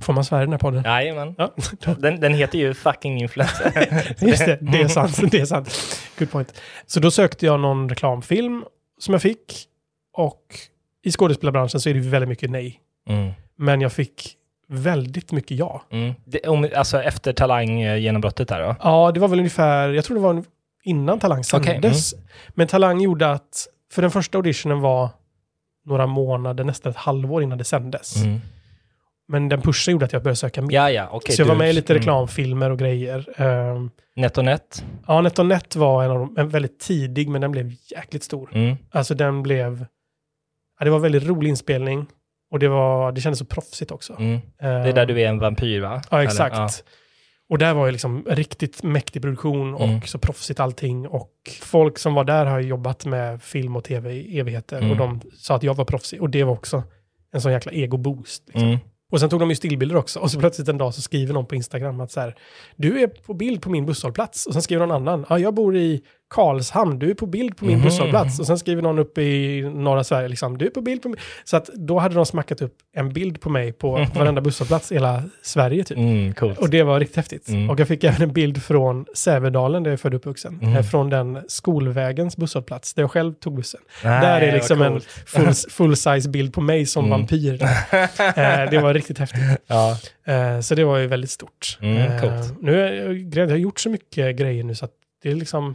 Får 0.00 0.12
man 0.12 0.24
svära 0.24 0.42
i 0.42 0.44
den 0.44 0.52
här 0.52 0.58
podden? 0.58 0.82
Jajamän. 0.84 1.34
Ja. 1.38 1.54
Den, 1.98 2.20
den 2.20 2.34
heter 2.34 2.58
ju 2.58 2.74
fucking 2.74 3.20
influencer. 3.20 3.72
Just 4.26 4.44
det, 4.44 4.58
det 4.60 4.80
är 4.80 4.88
sant. 4.88 5.30
Det 5.30 5.40
är 5.40 5.44
sant. 5.44 6.00
Good 6.18 6.30
point. 6.30 6.60
Så 6.86 7.00
då 7.00 7.10
sökte 7.10 7.46
jag 7.46 7.60
någon 7.60 7.88
reklamfilm 7.88 8.64
som 8.98 9.14
jag 9.14 9.22
fick. 9.22 9.66
Och 10.12 10.42
i 11.04 11.10
skådespelarbranschen 11.10 11.80
så 11.80 11.88
är 11.88 11.94
det 11.94 12.00
väldigt 12.00 12.28
mycket 12.28 12.50
nej. 12.50 12.80
Mm. 13.08 13.32
Men 13.56 13.80
jag 13.80 13.92
fick 13.92 14.34
väldigt 14.68 15.32
mycket 15.32 15.58
ja. 15.58 15.82
Mm. 15.90 16.14
Det, 16.24 16.48
om, 16.48 16.68
alltså 16.76 17.02
efter 17.02 17.32
Talang-genombrottet 17.32 18.48
där 18.48 18.60
då? 18.60 18.76
Ja, 18.82 19.12
det 19.12 19.20
var 19.20 19.28
väl 19.28 19.38
ungefär, 19.38 19.88
jag 19.88 20.04
tror 20.04 20.14
det 20.14 20.22
var 20.22 20.44
innan 20.82 21.18
Talang 21.18 21.42
Okej, 21.54 21.72
sändes. 21.74 22.14
Men 22.48 22.66
Talang 22.66 23.00
gjorde 23.00 23.30
att, 23.30 23.66
för 23.92 24.02
den 24.02 24.10
första 24.10 24.38
auditionen 24.38 24.80
var 24.80 25.08
några 25.84 26.06
månader, 26.06 26.64
nästan 26.64 26.90
ett 26.90 26.98
halvår 26.98 27.42
innan 27.42 27.58
det 27.58 27.64
sändes. 27.64 28.16
Mm. 28.16 28.40
Men 29.28 29.48
den 29.48 29.62
pushen 29.62 29.92
gjorde 29.92 30.04
att 30.04 30.12
jag 30.12 30.22
började 30.22 30.36
söka 30.36 30.62
mer. 30.62 30.74
Ja, 30.74 30.90
ja, 30.90 31.08
okej. 31.12 31.36
så 31.36 31.42
jag 31.42 31.46
var 31.46 31.54
du- 31.54 31.58
med 31.58 31.70
i 31.70 31.72
lite 31.72 31.92
mm. 31.92 32.00
reklamfilmer 32.00 32.70
och 32.70 32.78
grejer. 32.78 33.42
Um, 33.42 33.90
NetOnNet. 34.16 34.84
ja, 35.06 35.20
NetOnNet 35.20 35.76
var 35.76 36.04
en, 36.04 36.10
av 36.10 36.18
dem, 36.18 36.34
en 36.38 36.48
väldigt 36.48 36.78
tidig, 36.80 37.28
men 37.28 37.40
den 37.40 37.50
blev 37.50 37.72
jäkligt 37.90 38.22
stor. 38.24 38.50
Mm. 38.54 38.76
Alltså 38.90 39.14
den 39.14 39.42
blev... 39.42 39.86
Ja, 40.78 40.84
det 40.84 40.90
var 40.90 40.98
väldigt 40.98 41.24
rolig 41.24 41.48
inspelning. 41.48 42.06
Och 42.50 42.58
det, 42.58 42.68
var, 42.68 43.12
det 43.12 43.20
kändes 43.20 43.38
så 43.38 43.44
proffsigt 43.44 43.90
också. 43.90 44.16
Mm. 44.18 44.40
Det 44.58 44.66
är 44.66 44.92
där 44.92 45.06
du 45.06 45.20
är 45.20 45.28
en 45.28 45.38
vampyr 45.38 45.80
va? 45.80 46.02
Ja, 46.10 46.16
Eller? 46.16 46.24
exakt. 46.30 46.56
Ja. 46.56 46.68
Och 47.50 47.58
där 47.58 47.74
var 47.74 47.86
ju 47.86 47.92
liksom 47.92 48.24
riktigt 48.28 48.82
mäktig 48.82 49.22
produktion 49.22 49.74
och 49.74 49.84
Mm. 49.84 50.02
så 50.02 50.18
proffsigt 50.18 50.60
allting. 50.60 51.06
Och 51.08 51.32
folk 51.62 51.98
som 51.98 52.14
var 52.14 52.24
där 52.24 52.46
har 52.46 52.60
jobbat 52.60 53.06
med 53.06 53.42
film 53.42 53.76
och 53.76 53.84
tv 53.84 54.12
i 54.12 54.38
evigheter. 54.38 54.78
Mm. 54.78 54.90
Och 54.90 54.96
de 54.96 55.20
sa 55.38 55.54
att 55.56 55.62
jag 55.62 55.74
var 55.74 55.84
proffsig. 55.84 56.22
Och 56.22 56.30
det 56.30 56.44
var 56.44 56.52
också 56.52 56.82
en 57.32 57.40
sån 57.40 57.52
jäkla 57.52 57.72
ego-boost. 57.72 58.42
Liksom. 58.46 58.78
Och 59.12 59.20
sen 59.20 59.30
tog 59.30 59.40
de 59.40 59.50
ju 59.50 59.56
stillbilder 59.56 59.96
också. 59.96 60.20
Och 60.20 60.30
så 60.30 60.38
plötsligt 60.38 60.68
en 60.68 60.78
dag 60.78 60.94
så 60.94 61.02
skriver 61.02 61.34
någon 61.34 61.46
på 61.46 61.54
Instagram 61.54 62.00
att 62.00 62.12
så 62.12 62.20
här, 62.20 62.36
du 62.76 63.00
är 63.00 63.06
på 63.06 63.34
bild 63.34 63.62
på 63.62 63.70
min 63.70 63.86
busshållplats. 63.86 64.46
Och 64.46 64.52
sen 64.52 64.62
skriver 64.62 64.86
någon 64.86 64.96
annan, 64.96 65.26
ja, 65.28 65.38
jag 65.38 65.54
bor 65.54 65.76
i 65.76 66.02
Karlshamn, 66.30 66.98
du 66.98 67.10
är 67.10 67.14
på 67.14 67.26
bild 67.26 67.56
på 67.56 67.64
min 67.64 67.76
Mhm. 67.78 67.84
busshållplats. 67.84 68.40
Och 68.40 68.46
sen 68.46 68.58
skriver 68.58 68.82
någon 68.82 68.98
uppe 68.98 69.22
i 69.22 69.62
norra 69.62 70.04
Sverige, 70.04 70.28
liksom, 70.28 70.58
du 70.58 70.66
är 70.66 70.70
på 70.70 70.80
bild 70.80 71.02
på 71.02 71.08
min... 71.08 71.18
Så 71.44 71.56
att 71.56 71.66
då 71.66 71.98
hade 71.98 72.14
de 72.14 72.26
smackat 72.26 72.62
upp 72.62 72.74
en 72.96 73.12
bild 73.12 73.40
på 73.40 73.50
mig 73.50 73.72
på 73.72 74.06
varenda 74.14 74.40
busshållplats 74.40 74.92
i 74.92 74.94
hela 74.94 75.22
Sverige 75.42 75.84
typ. 75.84 75.98
Mm. 75.98 76.34
Och 76.58 76.70
det 76.70 76.82
var 76.82 77.00
riktigt 77.00 77.16
häftigt. 77.16 77.48
Mm. 77.48 77.70
Och 77.70 77.80
jag 77.80 77.88
fick 77.88 78.04
även 78.04 78.22
en 78.22 78.32
bild 78.32 78.62
från 78.62 79.06
Sävedalen 79.14 79.82
där 79.82 79.90
jag 79.90 79.92
är 79.92 79.96
född 79.98 80.14
och 80.14 80.18
uppvuxen. 80.20 80.58
Mm. 80.62 80.76
Eh, 80.76 80.82
Från 80.82 81.10
den 81.10 81.38
skolvägens 81.48 82.36
busshållplats 82.36 82.94
där 82.94 83.02
jag 83.02 83.10
själv 83.10 83.32
tog 83.34 83.56
bussen. 83.56 83.80
Nej, 84.04 84.20
där 84.20 84.40
är 84.40 84.52
liksom 84.52 84.82
en 84.82 85.00
full, 85.26 85.52
full 85.70 85.96
size 85.96 86.28
bild 86.28 86.52
på 86.54 86.60
mig 86.60 86.86
som 86.86 87.04
Mm. 87.04 87.18
vampyr. 87.18 87.62
eh, 88.18 88.70
det 88.70 88.78
var 88.82 88.94
riktigt 88.94 89.18
häftigt. 89.18 89.40
Ja. 89.66 89.96
Eh, 90.26 90.60
så 90.60 90.74
det 90.74 90.84
var 90.84 90.98
ju 90.98 91.06
väldigt 91.06 91.30
stort. 91.30 91.78
Mm, 91.80 92.10
nu 92.60 92.80
är 92.82 92.92
jag, 92.92 93.34
jag 93.34 93.48
har 93.50 93.56
gjort 93.56 93.80
så 93.80 93.90
mycket 93.90 94.36
grejer 94.36 94.64
nu 94.64 94.74
så 94.74 94.84
att 94.84 94.90
det 95.22 95.30
är 95.30 95.34
liksom 95.34 95.74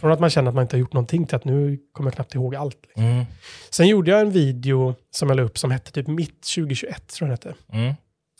från 0.00 0.12
att 0.12 0.20
man 0.20 0.30
känner 0.30 0.48
att 0.48 0.54
man 0.54 0.62
inte 0.62 0.76
har 0.76 0.80
gjort 0.80 0.92
någonting 0.92 1.26
till 1.26 1.36
att 1.36 1.44
nu 1.44 1.78
kommer 1.92 2.10
jag 2.10 2.14
knappt 2.14 2.34
ihåg 2.34 2.54
allt. 2.54 2.78
Liksom. 2.82 3.04
Mm. 3.04 3.24
Sen 3.70 3.88
gjorde 3.88 4.10
jag 4.10 4.20
en 4.20 4.30
video 4.30 4.94
som 5.10 5.28
jag 5.28 5.36
la 5.36 5.42
upp 5.42 5.58
som 5.58 5.70
hette 5.70 5.92
typ 5.92 6.06
Mitt 6.06 6.42
2021 6.54 7.06
tror 7.08 7.30
jag 7.30 7.38
den 7.40 7.48
hette. 7.50 7.76
Mm. 7.78 7.94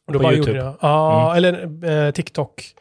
Och 0.06 0.12
då 0.12 0.18
På 0.18 0.22
bara 0.22 0.32
YouTube? 0.34 0.56
Gjorde 0.58 0.64
jag, 0.66 0.76
ja, 0.80 1.36
eller 1.36 1.84
eh, 2.06 2.10
TikTok. 2.10 2.74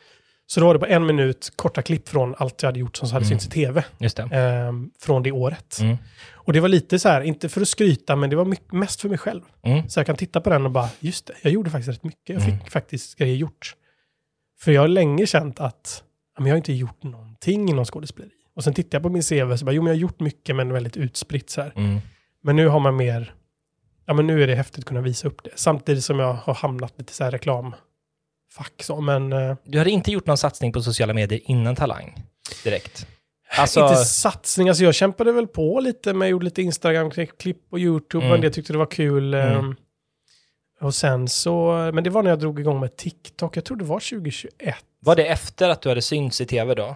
Så 0.46 0.60
då 0.60 0.66
var 0.66 0.74
det 0.74 0.80
på 0.80 0.86
en 0.86 1.06
minut 1.06 1.54
korta 1.56 1.82
klipp 1.82 2.10
från 2.10 2.36
allt 2.38 2.62
jag 2.64 2.68
hade 2.68 2.80
gjort 2.80 2.98
som 2.98 3.08
hade 3.12 3.18
Mm. 3.26 3.30
synts 3.30 3.46
i 3.48 3.50
tv. 3.50 3.84
Just 3.98 4.18
det. 4.18 4.24
Eh, 4.24 4.72
från 5.02 5.24
det 5.24 5.32
året. 5.32 5.78
Mm. 5.82 5.98
Och 6.34 6.54
det 6.54 6.60
var 6.60 6.70
lite 6.70 7.00
så 7.00 7.10
här, 7.10 7.22
inte 7.22 7.50
för 7.50 7.62
att 7.62 7.68
skryta, 7.68 8.16
men 8.16 8.30
det 8.30 8.36
var 8.36 8.46
mycket, 8.46 8.72
mest 8.72 9.02
för 9.02 9.10
mig 9.10 9.18
själv. 9.18 9.42
Mm. 9.64 9.90
Så 9.90 10.00
jag 10.00 10.06
kan 10.08 10.16
titta 10.16 10.42
på 10.42 10.50
den 10.50 10.66
och 10.66 10.72
bara, 10.72 10.90
just 11.00 11.26
det, 11.26 11.34
jag 11.42 11.54
gjorde 11.54 11.70
faktiskt 11.70 11.90
rätt 11.90 12.04
mycket. 12.04 12.30
Jag 12.34 12.42
fick 12.44 12.54
Mm. 12.54 12.66
faktiskt 12.66 13.16
grejer 13.18 13.36
gjort. 13.36 13.76
För 14.60 14.72
jag 14.72 14.82
har 14.82 14.88
länge 14.88 15.26
känt 15.28 15.60
att 15.60 16.04
men 16.38 16.48
jag 16.48 16.54
har 16.54 16.58
inte 16.58 16.74
gjort 16.74 17.04
någonting 17.04 17.70
inom 17.70 17.86
skådespeleri. 17.86 18.32
Och 18.56 18.64
sen 18.64 18.74
tittar 18.74 18.96
jag 18.98 19.04
på 19.04 19.10
min 19.10 19.24
CV 19.24 19.52
och 19.52 19.60
så 19.60 19.66
bara, 19.66 19.72
jo 19.72 19.82
men 19.82 19.88
jag 19.88 19.96
har 19.96 20.02
gjort 20.02 20.20
mycket 20.20 20.56
men 20.56 20.74
väldigt 20.74 20.98
utspritt 20.98 21.50
så 21.50 21.62
här. 21.62 21.74
Mm. 21.76 22.00
Men 22.44 22.56
nu 22.56 22.68
har 22.68 22.80
man 22.80 22.96
mer, 22.96 23.34
ja 24.06 24.14
men 24.14 24.28
nu 24.28 24.44
är 24.44 24.48
det 24.48 24.56
häftigt 24.56 24.80
att 24.80 24.86
kunna 24.86 25.02
visa 25.02 25.28
upp 25.28 25.44
det. 25.44 25.50
Samtidigt 25.56 26.04
som 26.04 26.20
jag 26.20 26.34
har 26.34 26.54
hamnat 26.54 26.94
lite 26.98 27.14
så 27.14 27.24
här 27.24 27.32
reklamfack 27.32 28.84
så, 28.84 29.02
men 29.02 29.34
eh, 29.34 29.56
Du 29.64 29.78
hade 29.78 29.90
inte 29.90 30.12
gjort 30.12 30.26
någon 30.28 30.38
satsning 30.38 30.72
på 30.74 30.82
sociala 30.82 31.14
medier 31.14 31.40
innan 31.44 31.76
Talang? 31.76 32.24
Direkt? 32.64 33.08
Alltså, 33.58 33.80
inte 33.80 33.96
satsning. 33.96 34.70
Alltså 34.70 34.84
jag 34.84 34.96
kämpade 34.96 35.32
väl 35.32 35.48
på 35.48 35.80
lite 35.80 36.14
med, 36.14 36.30
gjorde 36.30 36.46
lite 36.46 36.62
Instagram-klipp 36.62 37.62
och 37.70 37.80
YouTube, 37.80 38.26
Mm. 38.26 38.32
men 38.32 38.42
det 38.42 38.50
tyckte 38.50 38.74
det 38.74 38.80
var 38.80 38.86
kul. 38.92 39.34
Mm. 39.34 39.58
ehm, 39.58 39.76
Och 40.82 40.96
sen 40.96 41.28
så, 41.28 41.72
men 41.94 42.04
det 42.04 42.10
var 42.10 42.24
när 42.24 42.30
jag 42.30 42.40
drog 42.40 42.60
igång 42.60 42.80
med 42.80 42.98
TikTok, 42.98 43.58
jag 43.58 43.66
tror 43.66 43.78
det 43.78 43.84
var 43.86 44.00
2021. 44.00 44.76
var 45.00 45.16
det 45.16 45.26
efter 45.26 45.70
att 45.70 45.82
du 45.82 45.90
hade 45.90 46.02
synts 46.02 46.42
i 46.42 46.46
tv 46.46 46.76
då? 46.76 46.96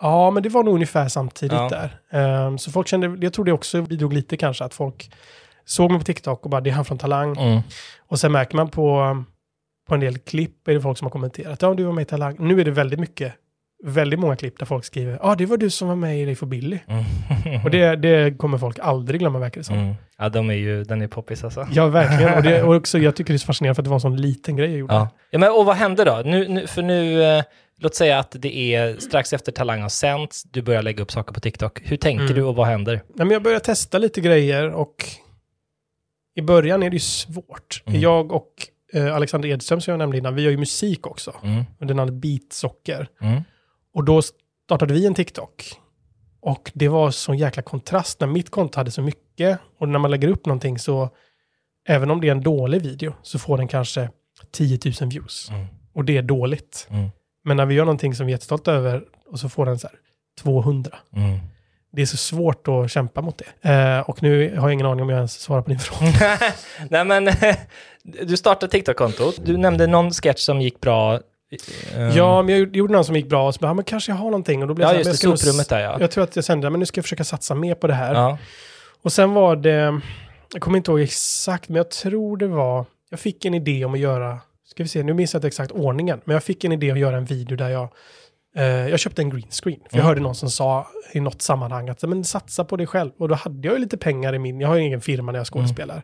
Ja, 0.00 0.30
men 0.30 0.42
det 0.42 0.48
var 0.48 0.62
nog 0.62 0.74
ungefär 0.74 1.08
samtidigt 1.08 1.52
Ja. 1.52 1.68
där. 1.68 1.90
Ehm, 2.20 2.58
så 2.58 2.70
folk 2.70 2.88
kände, 2.88 3.18
jag 3.20 3.32
tror 3.32 3.44
det 3.44 3.52
också 3.52 3.82
bidrog 3.82 4.12
lite 4.12 4.36
kanske, 4.36 4.64
att 4.64 4.74
folk 4.74 5.10
såg 5.64 5.90
mig 5.90 6.00
på 6.00 6.04
TikTok 6.04 6.44
och 6.44 6.50
bara, 6.50 6.60
det 6.60 6.70
är 6.70 6.74
han 6.74 6.84
från 6.84 6.98
Talang. 6.98 7.36
Mm. 7.36 7.60
Och 8.08 8.20
sen 8.20 8.32
märker 8.32 8.56
man 8.56 8.68
på, 8.68 9.24
på 9.88 9.94
en 9.94 10.00
del 10.00 10.18
klipp, 10.18 10.68
är 10.68 10.74
det 10.74 10.80
folk 10.80 10.98
som 10.98 11.04
har 11.06 11.10
kommenterat, 11.10 11.62
ja 11.62 11.74
du 11.74 11.84
var 11.84 11.92
med 11.92 12.02
i 12.02 12.04
Talang. 12.04 12.36
Nu 12.38 12.60
är 12.60 12.64
det 12.64 12.70
väldigt 12.70 13.00
mycket, 13.00 13.32
väldigt 13.84 14.20
många 14.20 14.36
klipp 14.36 14.58
där 14.58 14.66
folk 14.66 14.84
skriver, 14.84 15.18
ja 15.22 15.34
det 15.34 15.46
var 15.46 15.56
du 15.56 15.70
som 15.70 15.88
var 15.88 15.96
med 15.96 16.18
i 16.18 16.26
Leif 16.26 16.42
och 16.42 16.48
Billy. 16.48 16.78
Mm. 16.86 17.64
Och 17.64 17.70
det, 17.70 17.96
det 17.96 18.38
kommer 18.38 18.58
folk 18.58 18.78
aldrig 18.78 19.20
glömma 19.20 19.38
verkar 19.38 19.60
det 19.60 19.64
som. 19.64 19.78
Mm. 19.78 19.94
Ja, 20.18 20.28
de 20.28 20.50
är 20.50 20.54
ju, 20.54 20.84
den 20.84 21.02
är 21.02 21.08
poppis 21.08 21.44
alltså. 21.44 21.66
Ja, 21.72 21.86
verkligen. 21.86 22.34
Och, 22.34 22.42
det, 22.42 22.62
och 22.68 22.74
också, 22.74 22.98
jag 22.98 23.16
tycker 23.16 23.32
det 23.32 23.36
är 23.36 23.38
så 23.38 23.46
fascinerande 23.46 23.74
för 23.74 23.82
att 23.82 23.84
det 23.84 23.90
var 23.90 23.96
en 23.96 24.00
sån 24.00 24.16
liten 24.16 24.56
grej 24.56 24.70
jag 24.70 24.78
gjorde. 24.78 24.94
Ja. 24.94 25.08
ja 25.30 25.38
men, 25.38 25.52
och 25.52 25.66
vad 25.66 25.76
hände 25.76 26.04
då? 26.04 26.22
Nu, 26.24 26.48
nu, 26.48 26.66
för 26.66 26.82
nu, 26.82 27.22
eh, 27.22 27.44
låt 27.80 27.94
säga 27.94 28.18
att 28.18 28.36
det 28.38 28.74
är 28.74 28.96
strax 28.98 29.32
efter 29.32 29.52
Talang 29.52 29.82
har 29.82 29.88
sänts, 29.88 30.42
du 30.42 30.62
börjar 30.62 30.82
lägga 30.82 31.02
upp 31.02 31.12
saker 31.12 31.32
på 31.34 31.40
TikTok. 31.40 31.80
Hur 31.84 31.96
tänker 31.96 32.24
Mm. 32.24 32.34
du 32.36 32.42
och 32.42 32.54
vad 32.56 32.66
händer? 32.66 32.94
Nej, 32.94 33.02
men 33.26 33.30
jag 33.30 33.42
började 33.42 33.64
testa 33.64 33.98
lite 33.98 34.20
grejer 34.20 34.70
och 34.70 34.94
i 36.34 36.42
början 36.42 36.82
är 36.82 36.90
det 36.90 36.96
ju 36.96 37.00
svårt. 37.00 37.82
Mm. 37.86 38.00
Jag 38.00 38.32
och 38.32 38.52
eh, 38.92 39.14
Alexander 39.14 39.48
Edström 39.48 39.80
som 39.80 39.92
jag 39.92 39.98
nämnde 39.98 40.18
innan, 40.18 40.34
vi 40.34 40.42
gör 40.42 40.50
ju 40.50 40.56
musik 40.56 41.06
också. 41.06 41.34
Mm. 41.42 41.64
Under 41.80 41.94
namnet 41.94 42.14
Beatsocker. 42.14 43.08
Mm. 43.20 43.42
Och 43.94 44.04
då 44.04 44.22
startade 44.66 44.94
vi 44.94 45.06
en 45.06 45.14
TikTok. 45.14 45.64
Och 46.40 46.70
det 46.74 46.88
var 46.88 47.10
sån 47.10 47.38
jäkla 47.38 47.62
kontrast 47.62 48.20
när 48.20 48.26
mitt 48.26 48.50
konto 48.50 48.76
hade 48.78 48.90
så 48.90 49.02
mycket. 49.02 49.58
Och 49.78 49.88
när 49.88 49.98
man 49.98 50.10
lägger 50.10 50.28
upp 50.28 50.46
någonting 50.46 50.78
så, 50.78 51.10
även 51.88 52.10
om 52.10 52.20
det 52.20 52.26
är 52.28 52.32
en 52.32 52.40
dålig 52.42 52.82
video, 52.82 53.14
så 53.22 53.38
får 53.38 53.56
den 53.56 53.68
kanske 53.68 54.10
10 54.52 54.78
000 55.00 55.10
views. 55.10 55.50
Mm. 55.50 55.66
Och 55.94 56.04
det 56.04 56.16
är 56.16 56.22
dåligt. 56.22 56.86
Mm. 56.90 57.08
Men 57.44 57.56
när 57.56 57.66
vi 57.66 57.74
gör 57.74 57.84
någonting 57.84 58.14
som 58.14 58.26
vi 58.26 58.32
är 58.32 58.34
jättestolta 58.34 58.72
över 58.72 59.02
och 59.32 59.38
så 59.40 59.48
får 59.48 59.66
den 59.66 59.78
så 59.78 59.86
här 59.88 59.96
200. 60.42 60.90
Mm. 61.16 61.38
Det 61.92 62.02
är 62.02 62.06
så 62.06 62.16
svårt 62.16 62.68
att 62.68 62.90
kämpa 62.90 63.20
mot 63.20 63.42
det. 63.62 63.70
Eh, 63.70 64.00
och 64.00 64.22
nu 64.22 64.56
har 64.58 64.68
jag 64.68 64.72
ingen 64.72 64.86
aning 64.86 65.02
om 65.02 65.08
jag 65.08 65.16
ens 65.16 65.40
svarar 65.40 65.62
på 65.62 65.70
din 65.70 65.78
fråga. 65.78 66.38
Nej 66.90 67.04
men, 67.04 67.30
du 68.02 68.36
startade 68.36 68.72
TikTok-kontot. 68.72 69.40
Du 69.44 69.56
nämnde 69.56 69.86
någon 69.86 70.10
sketch 70.10 70.40
som 70.40 70.60
gick 70.60 70.80
bra. 70.80 71.14
Eh, 71.94 72.16
Ja, 72.16 72.42
men 72.42 72.54
jag 72.58 72.76
gjorde- 72.76 72.92
någon 72.92 73.04
som 73.04 73.16
gick 73.16 73.28
bra 73.28 73.46
och 73.46 73.54
så 73.54 73.58
bara, 73.60 73.74
men 73.74 73.84
kanske 73.84 74.12
jag 74.12 74.16
har 74.16 74.24
någonting. 74.24 74.62
Och 74.62 74.68
då 74.68 74.74
blev 74.74 74.88
ja 74.88 74.94
jag 74.94 74.98
just 75.06 75.22
det, 75.22 75.36
soprummet 75.38 75.68
där 75.68 75.80
ja. 75.80 75.96
Jag 76.00 76.10
tror 76.10 76.24
att 76.24 76.36
jag 76.36 76.44
kände, 76.44 76.70
men 76.70 76.80
nu 76.80 76.86
ska 76.86 76.98
jag 76.98 77.04
försöka 77.04 77.24
satsa 77.24 77.54
mer 77.54 77.74
på 77.74 77.86
det 77.86 77.94
här. 77.94 78.14
ja. 78.14 78.38
Och 79.02 79.12
sen 79.12 79.34
var 79.34 79.56
det, 79.56 80.00
jag 80.52 80.62
kommer 80.62 80.76
inte 80.76 80.90
ihåg 80.90 81.00
exakt, 81.00 81.68
men 81.68 81.76
jag 81.76 81.90
tror 81.90 82.36
det 82.36 82.46
var, 82.46 82.84
jag 83.10 83.20
fick 83.20 83.44
en 83.44 83.54
idé 83.54 83.84
om 83.84 83.94
att 83.94 84.00
göra 84.00 84.38
ska 84.70 84.82
vi 84.82 84.88
se, 84.88 85.02
nu 85.02 85.14
minns 85.14 85.32
jag 85.34 85.38
inte 85.38 85.46
exakt 85.48 85.72
ordningen, 85.72 86.20
men 86.24 86.34
jag 86.34 86.44
fick 86.44 86.64
en 86.64 86.72
idé 86.72 86.90
att 86.90 86.98
göra 86.98 87.16
en 87.16 87.24
video 87.24 87.56
där 87.56 87.68
jag, 87.68 87.88
eh, 88.56 88.64
jag 88.64 88.98
köpte 89.00 89.22
en 89.22 89.30
green 89.30 89.50
screen. 89.50 89.80
För 89.80 89.86
jag 89.90 89.94
Mm. 89.94 90.06
hörde 90.06 90.20
någon 90.20 90.34
som 90.34 90.50
sa 90.50 90.86
i 91.12 91.20
något 91.20 91.42
sammanhang 91.42 91.88
att 91.88 92.02
men 92.02 92.24
satsa 92.24 92.64
på 92.64 92.76
dig 92.76 92.86
själv. 92.86 93.10
Och 93.18 93.28
då 93.28 93.34
hade 93.34 93.68
jag 93.68 93.74
ju 93.74 93.80
lite 93.80 93.96
pengar 93.96 94.34
i 94.34 94.38
min, 94.38 94.60
jag 94.60 94.68
har 94.68 94.76
ju 94.76 94.82
egen 94.82 95.00
firma 95.00 95.32
när 95.32 95.38
jag 95.38 95.46
skådespelar. 95.46 96.02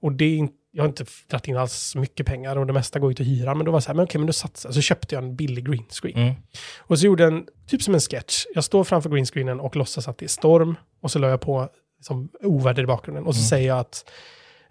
Och 0.00 0.12
det 0.12 0.24
är 0.24 0.36
inte, 0.36 0.54
jag 0.72 0.82
har 0.82 0.88
inte 0.88 1.04
dragit 1.30 1.48
in 1.48 1.56
alls 1.56 1.94
mycket 1.96 2.26
pengar 2.26 2.56
och 2.56 2.66
det 2.66 2.72
mesta 2.72 2.98
går 2.98 3.10
ju 3.10 3.14
till 3.14 3.26
hyra. 3.26 3.54
Men 3.54 3.64
då 3.66 3.72
var 3.72 3.78
det 3.78 3.82
så 3.82 3.88
här, 3.88 3.94
men 3.94 4.04
okej, 4.04 4.18
men 4.18 4.26
då 4.26 4.32
satsar. 4.32 4.70
Så 4.72 4.80
köpte 4.80 5.14
jag 5.14 5.24
en 5.24 5.36
billig 5.36 5.66
green 5.68 5.84
screen. 5.90 6.18
Mm. 6.18 6.34
Och 6.78 6.98
så 6.98 7.06
gjorde 7.06 7.22
jag 7.22 7.32
en, 7.32 7.46
typ 7.68 7.82
som 7.82 7.94
en 7.94 8.00
sketch. 8.00 8.44
Jag 8.54 8.64
står 8.64 8.84
framför 8.84 9.10
greenscreenen 9.10 9.60
och 9.60 9.76
låtsas 9.76 10.08
att 10.08 10.18
det 10.18 10.26
är 10.26 10.28
storm. 10.28 10.76
Och 11.02 11.10
så 11.10 11.18
la 11.18 11.28
jag 11.28 11.40
på 11.40 11.68
som 12.02 12.28
oväder 12.42 12.82
i 12.82 12.86
bakgrunden. 12.86 13.24
Och 13.24 13.36
så 13.36 13.42
säger 13.42 13.68
jag 13.68 13.78
att 13.78 14.10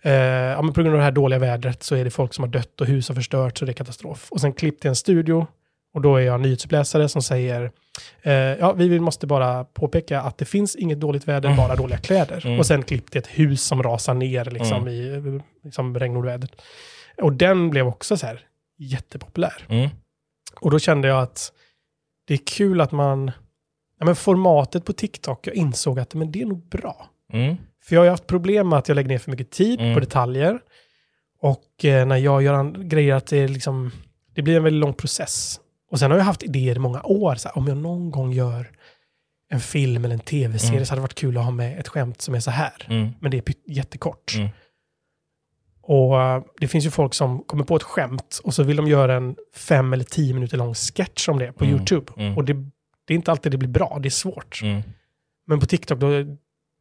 eh, 0.06 0.14
ja, 0.14 0.62
men 0.62 0.74
på 0.74 0.82
grund 0.82 0.94
av 0.94 0.98
det 0.98 1.04
här 1.04 1.12
dåliga 1.12 1.40
vädret 1.40 1.84
så 1.84 1.96
är 1.96 2.04
det 2.04 2.12
folk 2.12 2.34
som 2.34 2.44
har 2.44 2.50
dött 2.50 2.82
och 2.82 2.88
hus 2.88 3.08
har 3.08 3.16
förstörts 3.16 3.62
och 3.62 3.66
det 3.66 3.72
är 3.72 3.74
katastrof. 3.74 4.28
Och 4.32 4.42
sen 4.42 4.54
klipp 4.54 4.80
till 4.80 4.90
en 4.90 4.96
studio. 4.96 5.48
Och 5.94 6.02
då 6.02 6.16
är 6.16 6.22
jag 6.22 6.42
nyhetsuppläsare 6.42 7.10
som 7.10 7.22
säger, 7.22 7.72
eh, 8.22 8.34
ja, 8.34 8.74
vi 8.74 9.00
måste 9.00 9.28
bara 9.28 9.64
påpeka 9.64 10.22
att 10.22 10.38
det 10.38 10.46
finns 10.46 10.76
inget 10.76 11.00
dåligt 11.00 11.28
väder, 11.28 11.56
bara 11.58 11.76
dåliga 11.76 11.98
kläder. 11.98 12.46
Mm. 12.46 12.60
Och 12.60 12.66
sen 12.66 12.84
klipp 12.84 13.12
till 13.12 13.20
ett 13.20 13.28
hus 13.28 13.64
som 13.64 13.84
rasar 13.84 14.14
ner 14.14 14.46
liksom, 14.46 14.88
i 14.88 15.08
eh, 15.14 15.42
liksom, 15.64 16.00
regnovädret. 16.00 16.62
Och 17.22 17.34
den 17.34 17.70
blev 17.70 17.88
också 17.88 18.18
så 18.18 18.26
här 18.26 18.40
jättepopulär. 18.78 19.66
Mm. 19.70 19.90
Och 20.62 20.72
då 20.72 20.80
kände 20.80 21.08
jag 21.08 21.22
att 21.22 21.52
det 22.28 22.34
är 22.34 22.40
kul 22.46 22.82
att 22.82 22.92
man, 22.92 23.32
ja 24.00 24.06
men 24.06 24.16
formatet 24.16 24.86
på 24.86 24.94
TikTok, 24.94 25.48
jag 25.48 25.56
insåg 25.56 26.00
att 26.00 26.14
men 26.14 26.32
det 26.32 26.42
är 26.42 26.46
nog 26.46 26.68
bra. 26.68 27.10
För 27.88 27.96
jag 27.96 28.00
har 28.02 28.06
ju 28.06 28.10
haft 28.12 28.28
problem 28.28 28.70
med 28.70 28.80
att 28.80 28.88
jag 28.88 28.96
lägger 28.96 29.10
ner 29.10 29.18
för 29.18 29.32
mycket 29.32 29.52
tid 29.52 29.80
Mm. 29.82 29.94
på 29.94 30.00
detaljer. 30.00 30.60
Och 31.42 31.86
eh, 31.86 32.06
när 32.08 32.18
jag 32.18 32.42
gör 32.44 32.54
an- 32.54 32.90
grejer 32.90 33.16
att 33.16 33.28
det, 33.28 33.48
liksom, 33.48 33.92
det 34.36 34.42
blir 34.42 34.58
en 34.58 34.64
väldigt 34.64 34.80
lång 34.82 34.94
process. 34.94 35.60
Och 35.92 36.00
sen 36.00 36.12
har 36.12 36.18
jag 36.18 36.26
haft 36.26 36.44
idéer 36.44 36.76
i 36.76 36.80
många 36.80 37.02
år, 37.04 37.36
så 37.36 37.48
här, 37.48 37.58
om 37.58 37.68
jag 37.68 37.78
någon 37.78 38.12
gång 38.12 38.32
gör 38.34 38.72
en 39.50 39.60
film 39.60 40.06
eller 40.06 40.14
en 40.16 40.20
tv-serie 40.20 40.74
Mm. 40.74 40.86
så 40.86 40.92
hade 40.92 41.00
det 41.00 41.02
varit 41.02 41.16
kul 41.16 41.38
att 41.38 41.44
ha 41.44 41.52
med 41.52 41.80
ett 41.80 41.88
skämt 41.88 42.22
som 42.22 42.36
är 42.36 42.40
så 42.40 42.52
här. 42.52 42.74
Mm. 42.90 43.10
Men 43.20 43.32
det 43.32 43.38
är 43.38 43.42
pytt- 43.42 43.64
jättekort. 43.68 44.36
Mm. 44.38 44.50
Och 45.82 46.22
eh, 46.22 46.44
det 46.60 46.68
finns 46.68 46.86
ju 46.86 46.90
folk 46.92 47.14
som 47.14 47.44
kommer 47.44 47.64
på 47.64 47.76
ett 47.76 47.84
skämt 47.84 48.40
och 48.44 48.54
så 48.54 48.64
vill 48.64 48.78
de 48.78 48.88
göra 48.88 49.16
en 49.16 49.36
fem 49.56 49.94
eller 49.94 50.04
tio 50.04 50.34
minuter 50.34 50.58
lång 50.58 50.74
sketch 50.74 51.30
om 51.30 51.40
det 51.40 51.52
på 51.54 51.64
Mm. 51.64 51.76
YouTube. 51.76 52.12
Mm. 52.18 52.38
Och 52.38 52.46
det, 52.46 52.54
det 53.08 53.14
är 53.14 53.16
inte 53.16 53.32
alltid 53.32 53.52
det 53.52 53.58
blir 53.58 53.70
bra, 53.70 54.00
det 54.02 54.08
är 54.08 54.10
svårt. 54.10 54.60
Men 55.48 55.60
på 55.60 55.66
TikTok, 55.66 56.00
då, 56.00 56.08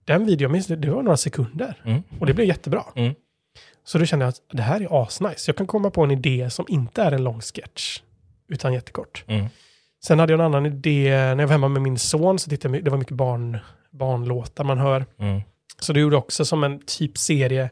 den 0.04 0.26
videon, 0.26 0.52
minns 0.52 0.66
det, 0.66 0.76
det 0.76 0.90
var 0.90 1.02
några 1.02 1.16
sekunder. 1.16 1.82
Mm. 1.84 2.02
Och 2.20 2.26
det 2.26 2.34
blev 2.34 2.46
jättebra. 2.46 2.84
Mm. 2.94 3.14
Så 3.84 3.98
då 3.98 4.04
kände 4.04 4.24
jag 4.24 4.28
att 4.28 4.40
det 4.52 4.62
här 4.62 4.80
är 4.80 5.02
asnice. 5.02 5.48
Jag 5.48 5.56
kan 5.56 5.66
komma 5.66 5.90
på 5.90 6.04
en 6.04 6.10
idé 6.10 6.50
som 6.50 6.64
inte 6.68 7.02
är 7.02 7.12
en 7.12 7.24
lång 7.24 7.40
sketch, 7.40 8.00
utan 8.48 8.72
jättekort. 8.72 9.24
Mm. 9.26 9.46
Sen 10.04 10.18
hade 10.18 10.32
jag 10.32 10.40
en 10.40 10.46
annan 10.46 10.66
idé, 10.66 11.10
när 11.10 11.40
jag 11.40 11.46
var 11.46 11.52
hemma 11.52 11.68
med 11.68 11.82
min 11.82 11.98
son 11.98 12.38
så 12.38 12.50
tittade 12.50 12.76
jag, 12.76 12.84
det 12.84 12.90
var 12.90 12.98
mycket 12.98 13.16
barn, 13.16 13.58
barnlåtar 13.90 14.64
man 14.64 14.78
hör. 14.78 15.06
Mm. 15.18 15.40
Så 15.80 15.92
det 15.92 16.00
gjorde 16.00 16.16
också 16.16 16.44
som 16.44 16.64
en 16.64 16.80
typ 16.86 17.18
serie 17.18 17.70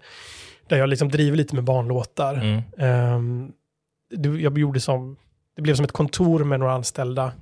där 0.68 0.78
jag 0.78 0.88
liksom 0.88 1.08
driver 1.08 1.36
lite 1.36 1.54
med 1.54 1.64
barnlåtar. 1.64 2.62
Det, 4.16 4.28
jag 4.28 4.58
gjorde 4.58 4.80
som, 4.80 5.16
det 5.56 5.62
blev 5.62 5.74
som 5.74 5.84
ett 5.84 5.92
kontor 5.92 6.44
med 6.44 6.60
några 6.60 6.72
anställda. 6.72 7.32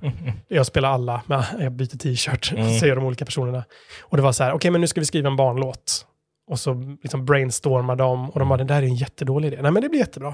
Jag 0.47 0.65
spelar 0.65 0.89
alla, 0.89 1.21
men 1.25 1.43
jag 1.59 1.71
byter 1.71 1.97
t-shirt, 1.97 2.51
Mm. 2.51 2.69
säger 2.79 2.95
de 2.95 3.05
olika 3.05 3.25
personerna. 3.25 3.63
Och 4.01 4.17
det 4.17 4.23
var 4.23 4.31
så 4.31 4.43
här, 4.43 4.53
okej 4.53 4.71
men 4.71 4.81
nu 4.81 4.87
ska 4.87 4.99
vi 4.99 5.05
skriva 5.05 5.29
en 5.29 5.35
barnlåt. 5.35 6.05
Och 6.51 6.59
så 6.59 6.97
liksom 7.03 7.25
brainstormar 7.25 7.95
de 7.95 8.29
och 8.29 8.39
de 8.39 8.49
bara, 8.49 8.57
det 8.57 8.63
där 8.63 8.75
är 8.77 8.83
en 8.83 8.95
jättedålig 8.95 9.47
idé. 9.47 9.61
Nej 9.61 9.71
men 9.71 9.81
det 9.83 9.89
blir 9.89 9.99
jättebra. 9.99 10.33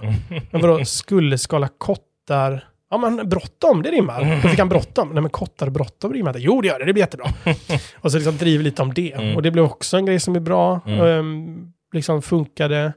Men 0.52 0.62
vadå, 0.62 0.86
skulle 0.86 1.38
skala 1.38 1.68
kottar? 1.78 2.68
Ja 2.90 2.98
men 2.98 3.30
bråttom, 3.30 3.82
det 3.84 3.92
rimmar. 3.92 4.42
Då 4.44 4.50
fick 4.50 4.60
han 4.60 4.70
bråttom. 4.70 5.10
Nej 5.10 5.22
men 5.22 5.30
kottar 5.32 5.66
och 5.66 5.72
bråttom 5.74 6.14
rimmar 6.14 6.30
inte. 6.30 6.40
Jo 6.40 6.62
det 6.62 6.68
gör 6.68 6.80
det, 6.80 6.86
det 6.86 6.94
blir 6.94 7.04
jättebra. 7.04 7.28
och 7.96 8.12
så 8.12 8.18
liksom 8.18 8.38
driver 8.38 8.64
lite 8.64 8.82
om 8.82 8.94
det. 8.94 9.14
Mm. 9.14 9.36
Och 9.36 9.42
det 9.42 9.52
blev 9.52 9.66
också 9.66 9.98
en 9.98 10.06
grej 10.06 10.20
som 10.20 10.36
är 10.36 10.40
bra. 10.40 10.80
Mm. 10.86 11.02
Ehm, 11.06 11.72
liksom 11.94 12.22
funkade. 12.22 12.94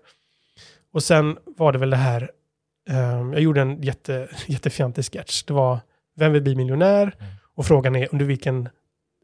Och 0.95 1.03
sen 1.03 1.37
var 1.57 1.73
det 1.73 1.79
väl 1.79 1.91
det 1.91 1.97
här, 1.97 2.31
ehm, 2.89 3.33
jag 3.33 3.43
gjorde 3.43 3.61
en 3.61 3.83
jätte, 3.83 4.29
jättefjantig 4.47 5.05
sketch. 5.05 5.43
Det 5.43 5.53
var, 5.53 5.79
vem 6.17 6.33
vill 6.33 6.43
bli 6.43 6.55
miljonär? 6.55 7.03
Mm. 7.03 7.33
Och 7.55 7.67
frågan 7.67 7.97
är 7.97 8.09
under 8.13 8.25
vilken 8.25 8.69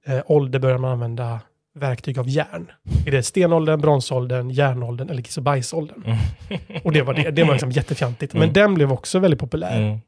eh, 0.07 0.21
ålder 0.27 0.59
börjar 0.59 0.79
man 0.79 0.91
använda 0.93 1.41
verktyg 1.75 2.19
av 2.19 2.29
järn? 2.29 2.71
Är 3.07 3.11
det 3.11 3.23
stenåldern, 3.23 3.81
bronsåldern, 3.81 4.51
järnåldern 4.51 5.11
eller 5.11 5.23
kiss 5.23 5.37
och 5.37 5.43
bajsåldern? 5.43 6.03
Mm. 6.05 6.19
Och 6.85 6.93
det 6.93 7.03
var 7.03 7.15
det. 7.15 7.31
Det 7.31 7.45
var 7.45 7.53
liksom 7.53 7.71
jättefjantigt. 7.71 8.33
Men 8.33 8.43
Mm. 8.43 8.53
den 8.53 8.75
blev 8.75 8.93
också 8.93 9.19
väldigt 9.19 9.41
populär. 9.41 9.83
Mm. 9.83 9.99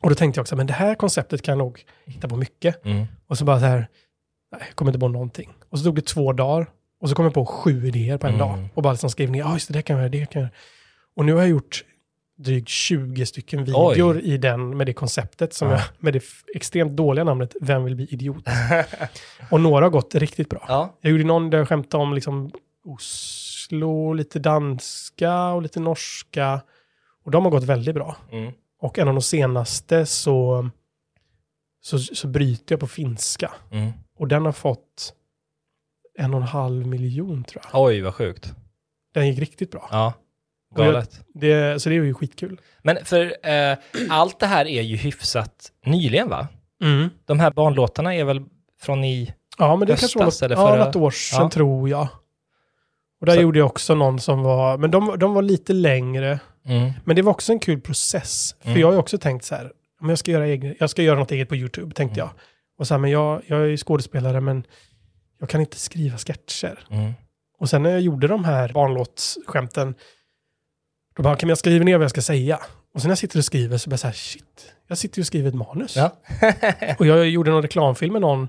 Och 0.00 0.08
då 0.10 0.14
tänkte 0.14 0.38
jag 0.38 0.42
också, 0.42 0.56
men 0.56 0.66
det 0.66 0.72
här 0.72 0.94
konceptet 0.94 1.42
kan 1.42 1.52
jag 1.52 1.58
nog 1.58 1.82
hitta 2.06 2.28
på 2.28 2.36
mycket. 2.36 2.84
Mm. 2.84 3.06
Och 3.26 3.38
så 3.38 3.44
bara 3.44 3.60
så 3.60 3.66
här, 3.66 3.86
nej, 4.52 4.62
jag 4.66 4.74
kommer 4.76 4.90
inte 4.90 4.98
på 5.00 5.08
någonting. 5.08 5.50
Och 5.70 5.78
så 5.78 5.84
tog 5.84 5.94
det 5.94 6.06
två 6.06 6.32
dagar. 6.32 6.66
Och 7.00 7.08
så 7.08 7.14
kom 7.14 7.24
jag 7.24 7.34
på 7.34 7.46
sju 7.46 7.86
idéer 7.86 8.18
på 8.18 8.26
en 8.26 8.34
Mm. 8.34 8.48
dag. 8.48 8.68
Och 8.74 8.82
bara 8.82 8.92
liksom 8.92 9.10
skrev 9.10 9.30
ner, 9.30 9.38
ja 9.40 9.52
just 9.52 9.68
det, 9.68 9.74
det 9.74 9.82
kan 9.82 9.96
jag 9.96 10.00
göra, 10.02 10.08
det 10.10 10.26
kan 10.30 10.42
jag 10.42 10.46
göra. 10.48 10.50
Och 11.16 11.24
nu 11.24 11.32
har 11.32 11.40
jag 11.40 11.48
gjort 11.48 11.84
drygt 12.36 12.68
20 12.68 13.26
stycken 13.26 13.64
videor 13.64 14.20
i 14.20 14.36
den 14.36 14.76
med 14.76 14.86
det 14.86 14.92
konceptet, 14.92 15.54
som 15.54 15.68
Ja. 15.68 15.74
jag, 15.74 15.82
med 15.98 16.12
det 16.12 16.24
extremt 16.54 16.92
dåliga 16.96 17.24
namnet 17.24 17.56
Vem 17.60 17.84
vill 17.84 17.96
bli 17.96 18.06
idiot? 18.10 18.44
och 19.50 19.60
några 19.60 19.84
har 19.84 19.90
gått 19.90 20.14
riktigt 20.14 20.48
bra. 20.48 20.64
Ja. 20.68 20.94
Jag 21.00 21.12
gjorde 21.12 21.24
någon 21.24 21.50
där 21.50 21.58
jag 21.58 21.68
skämtade 21.68 22.02
om 22.02 22.14
liksom 22.14 22.50
Oslo, 22.84 24.12
lite 24.12 24.38
danska 24.38 25.48
och 25.48 25.62
lite 25.62 25.80
norska. 25.80 26.60
Och 27.24 27.30
de 27.30 27.44
har 27.44 27.50
gått 27.50 27.64
väldigt 27.64 27.94
bra. 27.94 28.16
Mm. 28.32 28.52
Och 28.80 28.98
en 28.98 29.08
av 29.08 29.14
de 29.14 29.22
senaste 29.22 30.06
så, 30.06 30.68
så, 31.80 31.98
så 31.98 32.28
bryter 32.28 32.72
jag 32.72 32.80
på 32.80 32.86
finska. 32.86 33.52
Mm. 33.70 33.92
Och 34.18 34.28
den 34.28 34.44
har 34.44 34.52
fått 34.52 35.14
en 36.18 36.34
och 36.34 36.40
en 36.40 36.46
halv 36.46 36.86
miljon 36.86 37.44
tror 37.44 37.62
jag. 37.72 37.82
Oj, 37.82 38.00
vad 38.00 38.14
sjukt. 38.14 38.54
Den 39.14 39.28
gick 39.28 39.38
riktigt 39.38 39.70
bra. 39.70 39.88
Ja. 39.90 40.12
Jag- 40.76 40.86
Galet. 40.86 41.20
Det, 41.34 41.82
så 41.82 41.88
det 41.88 41.94
är 41.96 42.02
ju 42.02 42.14
skitkul. 42.14 42.60
Men 42.82 42.98
för 43.04 43.48
eh, 43.48 43.76
allt 44.10 44.40
det 44.40 44.46
här 44.46 44.66
är 44.66 44.82
ju 44.82 44.96
hyfsat 44.96 45.72
nyligen 45.86 46.28
va? 46.28 46.48
Mm. 46.82 47.08
De 47.24 47.40
här 47.40 47.50
barnlåtarna 47.50 48.14
är 48.14 48.24
väl 48.24 48.40
från 48.80 49.04
i... 49.04 49.34
Ja, 49.58 49.76
men 49.76 49.88
det 49.88 49.96
kanske 49.96 50.18
var 50.18 50.24
Höstas 50.24 50.50
något, 50.50 50.58
ja, 50.58 50.84
något 50.84 50.96
år 50.96 51.10
sedan 51.10 51.38
Ja. 51.42 51.50
tror 51.50 51.88
jag. 51.88 52.08
Och 53.20 53.26
där 53.26 53.34
Så- 53.34 53.40
gjorde 53.40 53.58
jag 53.58 53.66
också 53.66 53.94
någon 53.94 54.20
som 54.20 54.42
var, 54.42 54.78
men 54.78 54.90
de, 54.90 55.18
de 55.18 55.34
var 55.34 55.42
lite 55.42 55.72
längre. 55.72 56.38
Mm. 56.66 56.92
Men 57.04 57.16
det 57.16 57.22
var 57.22 57.32
också 57.32 57.52
en 57.52 57.58
kul 57.58 57.80
process. 57.80 58.54
För 58.60 58.68
Mm. 58.68 58.80
jag 58.80 58.86
har 58.88 58.92
ju 58.92 58.98
också 58.98 59.18
tänkt 59.18 59.44
så 59.44 59.54
här, 59.54 59.72
men 60.00 60.08
jag 60.08 60.18
ska 60.18 60.30
göra, 60.30 60.46
egen, 60.46 60.74
jag 60.80 60.90
ska 60.90 61.02
göra 61.02 61.18
något 61.18 61.30
eget 61.30 61.48
på 61.48 61.56
YouTube, 61.56 61.94
tänkte 61.94 62.20
Mm. 62.20 62.30
jag. 62.34 62.40
Och 62.78 62.86
så 62.86 62.94
här, 62.94 62.98
men 62.98 63.10
jag, 63.10 63.42
jag 63.46 63.60
är 63.60 63.64
ju 63.64 63.76
skådespelare, 63.76 64.40
men 64.40 64.66
jag 65.40 65.48
kan 65.48 65.60
inte 65.60 65.76
skriva 65.76 66.18
sketcher. 66.18 66.78
Mm. 66.90 67.12
Och 67.58 67.68
sen 67.70 67.82
när 67.82 67.90
jag 67.90 68.00
gjorde 68.00 68.26
de 68.28 68.44
här 68.44 68.72
barnlåtsskämten, 68.72 69.94
då 71.16 71.22
bara, 71.22 71.36
kan 71.36 71.48
jag 71.48 71.58
skriva 71.58 71.84
ner 71.84 71.96
vad 71.98 72.04
jag 72.04 72.10
ska 72.10 72.22
säga? 72.22 72.58
Och 72.94 73.00
sen 73.00 73.08
när 73.08 73.12
jag 73.12 73.18
sitter 73.18 73.38
och 73.38 73.44
skriver 73.44 73.78
så 73.78 73.88
blir 73.88 73.92
jag 73.94 74.00
så 74.00 74.06
här, 74.06 74.14
shit, 74.14 74.72
jag 74.88 74.98
sitter 74.98 75.18
ju 75.18 75.22
och 75.22 75.26
skriver 75.26 75.48
ett 75.48 75.54
manus. 75.54 75.96
Ja. 75.96 76.16
Och 76.98 77.06
jag 77.06 77.28
gjorde 77.28 77.50
någon 77.50 77.62
reklamfilm 77.62 78.12
med 78.12 78.22
någon, 78.22 78.48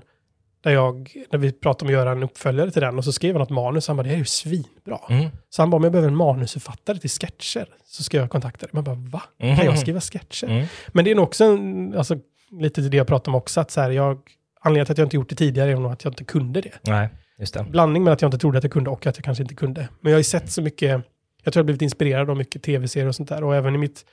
där 0.64 0.70
jag, 0.70 1.12
när 1.32 1.38
vi 1.38 1.52
pratade 1.52 1.84
om 1.84 1.88
att 1.88 2.00
göra 2.00 2.12
en 2.12 2.22
uppföljare 2.22 2.70
till 2.70 2.82
den, 2.82 2.98
och 2.98 3.04
så 3.04 3.12
skrev 3.12 3.34
han 3.34 3.42
ett 3.42 3.50
manus, 3.50 3.88
han 3.88 3.96
bara, 3.96 4.02
det 4.02 4.08
här 4.08 4.14
är 4.14 4.18
ju 4.18 4.24
svinbra. 4.24 4.98
Mm. 5.10 5.30
Så 5.50 5.62
han 5.62 5.70
bara, 5.70 5.76
om 5.76 5.82
jag 5.82 5.92
behöver 5.92 6.08
en 6.08 6.16
manusförfattare 6.16 6.98
till 6.98 7.10
sketcher, 7.10 7.66
så 7.86 8.02
ska 8.02 8.16
jag 8.16 8.30
kontakta 8.30 8.66
dig. 8.66 8.70
Man 8.72 8.84
bara, 8.84 8.94
va? 8.96 9.22
Kan 9.40 9.48
Mhm. 9.48 9.64
jag 9.64 9.78
skriva 9.78 10.00
sketcher? 10.00 10.44
Mm. 10.46 10.66
Men 10.88 11.04
det 11.04 11.10
är 11.10 11.14
nog 11.14 11.24
också, 11.24 11.44
en, 11.44 11.94
alltså, 11.98 12.16
lite 12.60 12.80
det 12.80 12.96
jag 12.96 13.06
pratade 13.06 13.30
om 13.30 13.34
också, 13.34 13.60
att 13.60 13.70
så 13.70 13.80
här, 13.80 13.90
jag, 13.90 14.18
anledningen 14.60 14.86
till 14.86 14.92
att 14.92 14.98
jag 14.98 15.06
inte 15.06 15.16
gjort 15.16 15.28
det 15.28 15.36
tidigare 15.36 15.70
är 15.70 15.76
nog 15.76 15.92
att 15.92 16.04
jag 16.04 16.10
inte 16.10 16.24
kunde 16.24 16.60
det. 16.60 16.72
Nej, 16.82 17.08
just 17.38 17.54
det. 17.54 17.64
Blandning 17.70 18.04
med 18.04 18.12
att 18.12 18.22
jag 18.22 18.28
inte 18.28 18.38
trodde 18.38 18.58
att 18.58 18.64
jag 18.64 18.72
kunde 18.72 18.90
och 18.90 19.06
att 19.06 19.16
jag 19.16 19.24
kanske 19.24 19.42
inte 19.42 19.54
kunde. 19.54 19.80
Men 20.00 20.10
jag 20.12 20.16
har 20.16 20.20
ju 20.20 20.24
sett 20.24 20.50
så 20.50 20.62
mycket, 20.62 21.02
jag 21.46 21.52
tror 21.52 21.60
jag 21.60 21.66
blivit 21.66 21.82
inspirerad 21.82 22.30
av 22.30 22.36
mycket 22.36 22.62
tv-serier 22.62 23.08
och 23.08 23.14
sånt 23.14 23.28
där. 23.28 23.44
Och 23.44 23.56
även 23.56 23.74
i 23.74 23.78
mitt 23.78 24.04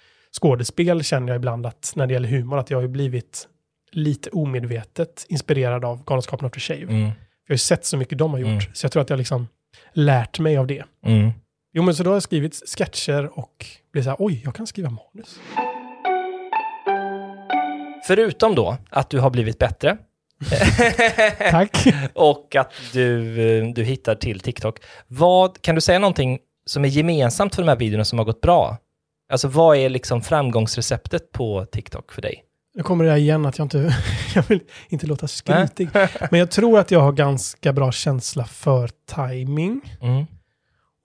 skådespel 0.42 1.04
känner 1.04 1.28
jag 1.28 1.36
ibland 1.36 1.66
att 1.66 1.94
när 1.96 2.08
det 2.08 2.14
gäller 2.14 2.30
humor, 2.30 2.58
att 2.58 2.70
jag 2.70 2.82
har 2.82 2.88
blivit 2.88 3.48
lite 3.92 4.30
omedvetet 4.30 5.26
inspirerad 5.30 5.86
av 5.86 6.04
Galenskapen 6.06 6.46
After 6.46 6.60
Shave. 6.60 6.82
Mm. 6.82 7.02
Jag 7.02 7.08
har 7.50 7.54
ju 7.54 7.58
sett 7.58 7.86
så 7.86 7.98
mycket 7.98 8.18
de 8.18 8.32
har 8.32 8.40
gjort, 8.40 8.48
Mm. 8.50 8.62
så 8.74 8.86
jag 8.86 8.92
tror 8.92 9.02
att 9.02 9.10
jag 9.10 9.18
liksom 9.18 9.48
lärt 9.94 10.40
mig 10.40 10.58
av 10.58 10.68
det. 10.68 10.84
Mm. 11.06 11.32
Jo, 11.74 11.84
men 11.84 11.96
så 11.96 12.04
då 12.04 12.10
har 12.10 12.16
jag 12.16 12.24
skrivit 12.24 12.56
sketcher 12.78 13.40
och 13.40 13.66
blivit 13.92 14.04
så 14.06 14.10
här, 14.10 14.18
oj, 14.20 14.42
jag 14.46 14.56
kan 14.56 14.68
skriva 14.68 14.90
manus. 14.90 15.40
Förutom 18.08 18.56
då 18.56 18.78
att 18.90 19.10
du 19.10 19.20
har 19.20 19.30
blivit 19.30 19.60
bättre 19.60 19.98
Tack. 21.52 21.78
och 22.14 22.56
att 22.56 22.74
du, 22.94 23.42
eh, 23.60 23.74
du 23.74 23.84
hittar 23.84 24.16
till 24.16 24.40
TikTok. 24.40 24.80
Vad, 25.08 25.62
kan 25.62 25.76
du 25.76 25.82
säga 25.82 26.00
någonting 26.00 26.40
som 26.66 26.86
är 26.86 26.90
gemensamt 26.90 27.56
för 27.56 27.62
de 27.62 27.70
här 27.70 27.76
videorna 27.76 28.06
som 28.06 28.20
har 28.20 28.26
gått 28.26 28.42
bra? 28.42 28.78
Alltså 29.32 29.48
vad 29.48 29.78
är 29.78 29.90
liksom 29.90 30.22
framgångsreceptet 30.22 31.32
på 31.32 31.66
TikTok 31.66 32.12
för 32.12 32.22
dig? 32.22 32.44
Nu 32.76 32.84
kommer 32.84 33.06
det 33.06 33.12
här 33.12 33.18
igen 33.18 33.46
att 33.46 33.58
jag 33.58 33.66
inte, 33.66 33.96
jag 34.36 34.44
vill 34.48 34.60
inte 34.90 35.08
låta 35.08 35.28
skrytig. 35.28 35.90
Men 36.32 36.40
jag 36.40 36.52
tror 36.52 36.80
att 36.80 36.92
jag 36.92 37.00
har 37.00 37.12
ganska 37.12 37.74
bra 37.74 37.92
känsla 37.92 38.46
för 38.46 38.90
timing. 39.16 39.98
Mm. 40.02 40.26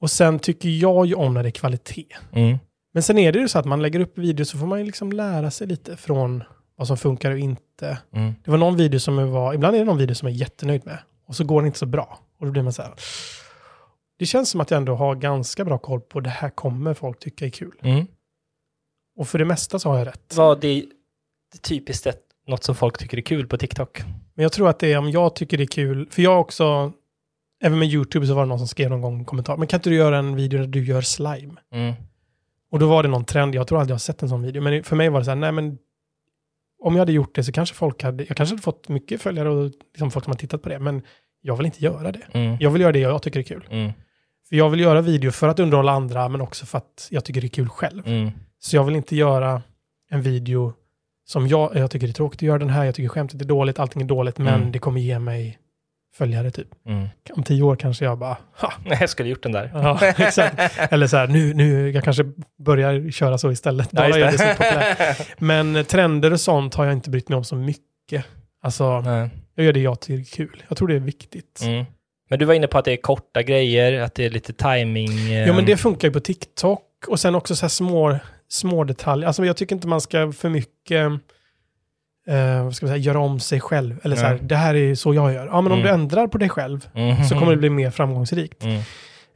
Och 0.01 0.11
sen 0.11 0.38
tycker 0.38 0.68
jag 0.68 1.07
ju 1.07 1.14
om 1.14 1.35
när 1.35 1.42
det 1.42 1.49
är 1.49 1.51
kvalitet. 1.51 2.07
Mm. 2.33 2.59
Men 2.92 3.03
sen 3.03 3.18
är 3.18 3.33
det 3.33 3.38
ju 3.38 3.49
så 3.49 3.59
att 3.59 3.64
man 3.64 3.83
lägger 3.83 4.01
upp 4.01 4.18
videos 4.18 4.49
så 4.49 4.59
får 4.59 4.66
man 4.66 4.79
ju 4.79 4.85
liksom 4.85 5.12
lära 5.12 5.51
sig 5.51 5.66
lite 5.66 5.97
från 5.97 6.44
vad 6.77 6.87
som 6.87 6.97
funkar 6.97 7.31
och 7.31 7.38
inte. 7.38 7.99
Mm. 8.14 8.35
Det 8.44 8.51
var 8.51 8.59
någon 8.59 8.77
video 8.77 9.01
som 9.01 9.33
var, 9.33 9.55
ibland 9.55 9.75
är 9.75 9.79
det 9.79 9.85
någon 9.85 9.99
video 9.99 10.14
som 10.14 10.29
jag 10.29 10.35
är 10.35 10.40
jättenöjd 10.40 10.87
med. 10.87 10.99
Och 11.27 11.37
så 11.37 11.44
går 11.44 11.61
den 11.61 11.66
inte 11.66 11.79
så 11.79 11.87
bra. 11.87 12.18
Och 12.40 12.47
då 12.47 12.53
blir 12.53 12.62
man 12.62 12.73
så 12.73 12.83
här. 12.83 12.94
Det 14.19 14.27
känns 14.27 14.51
som 14.51 14.61
att 14.61 14.71
jag 14.71 14.79
ändå 14.79 14.95
har 14.95 15.15
ganska 15.15 15.65
bra 15.65 15.79
koll 15.79 16.01
på 16.01 16.21
det 16.21 16.31
här 16.31 16.51
kommer 16.51 16.95
folk 16.95 17.19
tycka 17.19 17.47
är 17.47 17.51
kul. 17.51 17.81
Mm. 17.83 18.07
Och 19.17 19.29
för 19.29 19.39
det 19.39 19.45
mesta 19.45 19.79
så 19.79 19.89
har 19.89 19.99
jag 19.99 20.07
rätt. 20.07 20.35
Vad 20.37 20.61
det, 20.61 20.85
det 21.53 21.63
typiskt 21.63 22.07
ett, 22.07 22.23
något 22.47 22.65
som 22.65 22.75
folk 22.75 22.99
tycker 22.99 23.17
är 23.17 23.23
kul 23.23 23.47
på 23.47 23.59
TikTok. 23.59 24.03
Men 24.35 24.43
jag 24.43 24.53
tror 24.53 24.69
att 24.69 24.79
det 24.79 24.93
är 24.93 24.99
om 24.99 25.11
jag 25.11 25.35
tycker 25.35 25.57
det 25.57 25.65
är 25.65 25.67
kul, 25.67 26.09
för 26.11 26.23
jag 26.23 26.41
också, 26.41 26.93
även 27.63 27.79
med 27.79 27.89
YouTube 27.89 28.27
så 28.27 28.35
var 28.35 28.43
det 28.43 28.49
någon 28.49 28.59
som 28.59 28.69
skrev 28.69 28.91
någon 28.91 29.01
gång 29.01 29.19
en 29.19 29.25
kommentar, 29.25 29.57
men 29.57 29.67
kan 29.67 29.79
inte 29.79 29.91
du 29.91 29.97
göra 29.97 30.19
en 30.19 30.37
video 30.37 30.61
där 30.61 30.67
du 30.67 30.85
gör 30.85 31.03
slime? 31.03 31.55
Mm. 31.73 31.95
Och 32.71 32.79
då 32.79 32.89
var 32.89 33.03
det 33.03 33.09
någon 33.09 33.25
trend, 33.25 33.55
jag 33.55 33.67
tror 33.67 33.79
aldrig 33.79 33.91
jag 33.91 33.95
har 33.95 33.99
sett 33.99 34.23
en 34.23 34.29
sån 34.29 34.43
video, 34.43 34.63
men 34.63 34.85
för 34.85 34.97
mig 34.97 35.09
var 35.09 35.19
det 35.19 35.25
så 35.25 35.31
här, 35.31 35.37
nej 35.37 35.53
men 35.53 35.79
om 36.83 36.95
jag 36.95 37.01
hade 37.01 37.13
gjort 37.13 37.35
det 37.35 37.45
så 37.45 37.53
kanske 37.53 37.75
folk 37.75 38.03
hade, 38.03 38.25
jag 38.25 38.37
kanske 38.37 38.53
hade 38.53 38.63
fått 38.63 38.89
mycket 38.89 39.23
följare 39.23 39.49
och 39.49 39.73
liksom 39.93 40.11
folk 40.11 40.25
som 40.25 40.31
har 40.31 40.39
tittat 40.39 40.63
på 40.63 40.69
det, 40.69 40.79
men 40.79 41.03
jag 41.41 41.57
vill 41.57 41.67
inte 41.67 41.85
göra 41.85 42.13
det. 42.13 42.27
Mm. 42.33 42.57
Jag 42.61 42.71
vill 42.71 42.83
göra 42.83 42.93
det 42.93 42.99
jag 42.99 43.23
tycker 43.23 43.41
är 43.41 43.45
kul. 43.45 43.67
Mm. 43.71 43.93
För 44.49 44.57
jag 44.57 44.71
vill 44.71 44.81
göra 44.81 45.01
video 45.01 45.31
för 45.31 45.49
att 45.49 45.59
underhålla 45.61 45.93
andra, 45.93 46.29
men 46.29 46.41
också 46.41 46.67
för 46.67 46.79
att 46.79 47.09
jag 47.11 47.25
tycker 47.25 47.41
det 47.41 47.47
är 47.47 47.49
kul 47.49 47.69
själv. 47.69 48.07
Mm. 48.07 48.31
Så 48.61 48.77
jag 48.77 48.85
vill 48.85 48.97
inte 48.97 49.17
göra 49.17 49.63
en 50.11 50.23
video 50.23 50.73
som 51.29 51.49
jag, 51.49 51.77
jag 51.77 51.91
tycker 51.91 52.07
det 52.07 52.11
är 52.11 52.15
tråkigt 52.15 52.39
att 52.39 52.43
göra 52.43 52.59
den 52.59 52.71
här, 52.71 52.85
jag 52.85 52.95
tycker 52.95 53.09
skämtet 53.09 53.41
är 53.41 53.45
dåligt, 53.45 53.79
allting 53.79 54.03
är 54.03 54.07
dåligt, 54.07 54.39
men 54.39 54.55
Mm. 54.55 54.73
det 54.73 54.79
kommer 54.79 55.01
ge 55.01 55.19
mig 55.19 55.59
följare 56.17 56.51
typ. 56.51 56.69
Mm. 56.87 57.09
Om 57.33 57.43
tio 57.43 57.63
år 57.63 57.77
kanske 57.77 58.05
jag 58.05 58.19
bara, 58.19 58.37
ha, 58.57 58.73
Nej, 58.85 58.97
jag 59.01 59.11
skulle 59.11 59.29
gjort 59.29 59.43
den 59.43 59.53
där. 59.53 59.71
ja, 59.75 59.99
exakt. 60.19 60.79
Eller 60.93 61.07
så 61.07 61.17
här, 61.17 61.27
nu, 61.29 61.55
nu, 61.55 61.91
jag 61.91 62.05
kanske 62.05 62.25
börjar 62.65 63.11
köra 63.11 63.39
så 63.39 63.51
istället. 63.53 63.89
Ja, 63.93 64.01
Bara 64.01 64.19
gör 64.19 64.31
det. 64.31 64.57
det. 64.59 65.17
Men 65.39 65.85
trender 65.85 66.33
och 66.33 66.41
sånt 66.41 66.75
har 66.75 66.85
jag 66.85 66.93
inte 66.95 67.11
brytt 67.11 67.29
mig 67.29 67.37
om 67.39 67.45
så 67.45 67.57
mycket. 67.57 68.25
Alltså, 68.63 69.01
Nej. 69.01 69.31
jag 69.55 69.67
gör 69.67 69.73
det 69.73 69.81
jag 69.81 70.01
tycker 70.01 70.21
är 70.21 70.25
kul. 70.25 70.63
Jag 70.69 70.79
tror 70.79 70.89
det 70.89 70.95
är 70.95 70.99
viktigt. 71.01 71.61
Mm. 71.63 71.85
Men 72.29 72.38
du 72.38 72.45
var 72.45 72.55
inne 72.55 72.67
på 72.67 72.79
att 72.79 72.85
det 72.85 72.93
är 72.93 72.97
korta 72.97 73.43
grejer, 73.43 74.01
att 74.01 74.14
det 74.14 74.25
är 74.27 74.31
lite 74.31 74.53
timing. 74.53 75.33
eh, 75.33 75.47
Jo, 75.49 75.55
men 75.55 75.64
det 75.64 75.77
funkar 75.77 76.09
ju 76.09 76.12
på 76.12 76.21
TikTok. 76.21 76.85
Och 77.09 77.21
sen 77.21 77.35
också 77.35 77.57
så 77.57 77.64
här 77.64 77.69
små, 77.69 78.19
små 78.49 78.85
detaljer. 78.85 79.27
Alltså, 79.27 79.45
jag 79.45 79.57
tycker 79.57 79.75
inte 79.77 79.88
man 79.88 80.01
ska 80.01 80.33
för 80.33 80.49
mycket 80.49 81.07
eh, 82.29 82.64
vad 82.64 82.75
ska 82.77 82.87
man 82.87 82.95
säga, 82.95 83.03
göra 83.05 83.19
om 83.19 83.41
sig 83.41 83.61
själv. 83.61 84.01
Eller 84.03 84.17
så 84.17 84.23
här, 84.23 84.38
det 84.43 84.57
här 84.57 84.75
är 84.75 84.95
så 84.95 85.14
jag 85.14 85.33
gör. 85.33 85.47
Ja, 85.47 85.61
men 85.61 85.73
om 85.73 85.79
Mm. 85.79 85.83
du 85.83 85.88
ändrar 85.88 86.27
på 86.27 86.38
dig 86.38 86.49
själv 86.49 86.88
Mhm. 86.95 87.25
så 87.25 87.38
kommer 87.38 87.51
det 87.53 87.57
bli 87.59 87.71
mer 87.71 87.91
framgångsrikt. 87.91 88.62
Mm. 88.64 88.77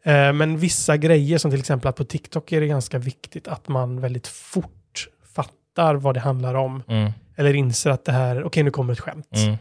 Eh, 0.05 0.33
men 0.33 0.59
vissa 0.59 0.96
grejer, 0.96 1.38
som 1.38 1.50
till 1.50 1.61
exempel 1.61 1.88
att 1.88 1.96
på 1.96 2.05
TikTok 2.05 2.52
är 2.52 2.61
det 2.61 2.66
ganska 2.66 2.98
viktigt 2.98 3.48
att 3.48 3.68
man 3.68 4.00
väldigt 4.00 4.26
fort 4.26 5.09
fattar 5.35 5.94
vad 5.94 6.14
det 6.14 6.20
handlar 6.20 6.55
om. 6.55 6.83
Mm. 6.88 7.12
Eller 7.37 7.55
inser 7.55 7.90
att 7.90 8.05
det 8.05 8.12
här, 8.12 8.44
okej 8.44 8.62
nu 8.62 8.70
kommer 8.70 8.92
ett 8.92 9.00
skämt. 9.00 9.31
Mm. 9.37 9.57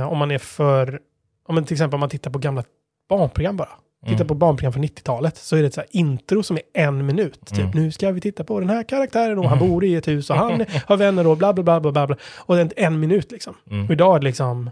Eh, 0.00 0.08
om 0.12 0.18
man 0.18 0.30
är 0.30 0.38
för, 0.38 1.00
om 1.48 1.54
man 1.54 1.64
till 1.64 1.74
exempel 1.74 1.94
om 1.96 2.00
man 2.00 2.08
tittar 2.08 2.30
på 2.30 2.38
gamla 2.38 2.64
barnprogram 3.08 3.56
bara. 3.56 3.68
Titta 4.04 4.14
Mm. 4.14 4.26
på 4.26 4.34
barnprogram 4.34 4.72
från 4.72 4.82
90-talet 4.84 5.36
så 5.36 5.56
är 5.56 5.60
det 5.60 5.66
ett 5.66 5.74
så 5.74 5.80
här 5.80 5.88
intro 5.92 6.42
som 6.42 6.56
är 6.56 6.62
en 6.86 7.06
minut. 7.06 7.46
Typ, 7.46 7.58
Mm. 7.58 7.70
nu 7.70 7.92
ska 7.92 8.10
vi 8.10 8.20
titta 8.20 8.44
på 8.44 8.60
den 8.60 8.68
här 8.70 8.82
karaktären 8.82 9.38
och 9.38 9.48
han 9.48 9.58
bor 9.58 9.84
i 9.84 9.94
ett 9.94 10.08
hus 10.08 10.30
och 10.30 10.36
han 10.36 10.64
har 10.86 10.96
vänner 10.96 11.26
och 11.26 11.36
bla 11.36 11.52
bla 11.52 11.62
bla 11.62 11.80
bla 11.80 12.06
bla. 12.06 12.16
Och 12.36 12.56
det 12.56 12.60
är 12.62 12.72
en 12.86 13.00
minut 13.00 13.32
liksom. 13.32 13.54
Mm. 13.70 13.86
Och 13.86 13.90
idag 13.92 14.16
är 14.16 14.20
det 14.20 14.24
liksom 14.24 14.70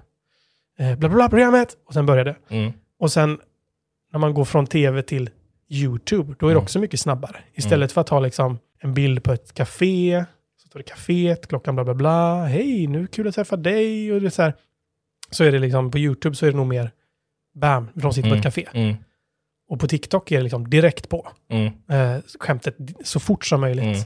eh, 0.79 0.87
bla 0.99 1.09
bla 1.09 1.17
bla 1.17 1.29
programmet 1.29 1.77
och 1.87 1.93
sen 1.95 2.07
börjar 2.07 2.25
det. 2.25 2.37
Mm. 2.49 2.73
Och 3.01 3.13
sen 3.13 3.39
när 4.13 4.19
man 4.21 4.35
går 4.35 4.45
från 4.45 4.67
tv 4.67 5.03
till 5.03 5.31
YouTube, 5.69 6.35
då 6.39 6.47
är 6.47 6.51
det 6.51 6.53
Mm. 6.55 6.63
också 6.63 6.79
mycket 6.79 7.01
snabbare. 7.01 7.37
Istället 7.55 7.93
för 7.93 8.01
att 8.01 8.09
ha 8.09 8.21
liksom 8.21 8.59
en 8.81 8.95
bild 8.95 9.23
på 9.23 9.33
ett 9.33 9.55
café, 9.55 10.25
så 10.63 10.69
står 10.69 10.79
det 10.79 10.85
kaféet, 10.85 11.47
klockan 11.49 11.75
bla 11.75 11.85
bla 11.85 11.95
bla, 11.95 12.45
hej, 12.45 12.87
nu 12.87 13.07
kul 13.07 13.29
att 13.29 13.35
träffa 13.35 13.57
dig, 13.57 14.13
och 14.13 14.21
det 14.21 14.27
är 14.27 14.31
så 14.31 14.43
här. 14.43 14.55
Så 15.31 15.45
är 15.45 15.53
det 15.53 15.59
liksom, 15.59 15.91
på 15.91 15.99
YouTube 15.99 16.37
så 16.37 16.47
är 16.47 16.51
det 16.51 16.57
nog 16.57 16.67
mer, 16.67 16.91
bam, 17.61 17.89
de 17.95 18.13
sitter 18.13 18.29
på 18.29 18.35
Mm. 18.35 18.39
ett 18.39 18.45
café. 18.45 18.67
Mm. 18.73 18.97
Och 19.69 19.81
på 19.81 19.89
TikTok 19.89 20.33
är 20.33 20.37
det 20.37 20.43
liksom 20.43 20.71
direkt 20.71 21.09
på. 21.09 21.29
Mm. 21.51 21.67
Eh, 21.91 22.21
skämtet 22.41 22.77
så 23.05 23.21
fort 23.21 23.45
som 23.45 23.61
möjligt. 23.61 23.85
Mm. 23.85 23.99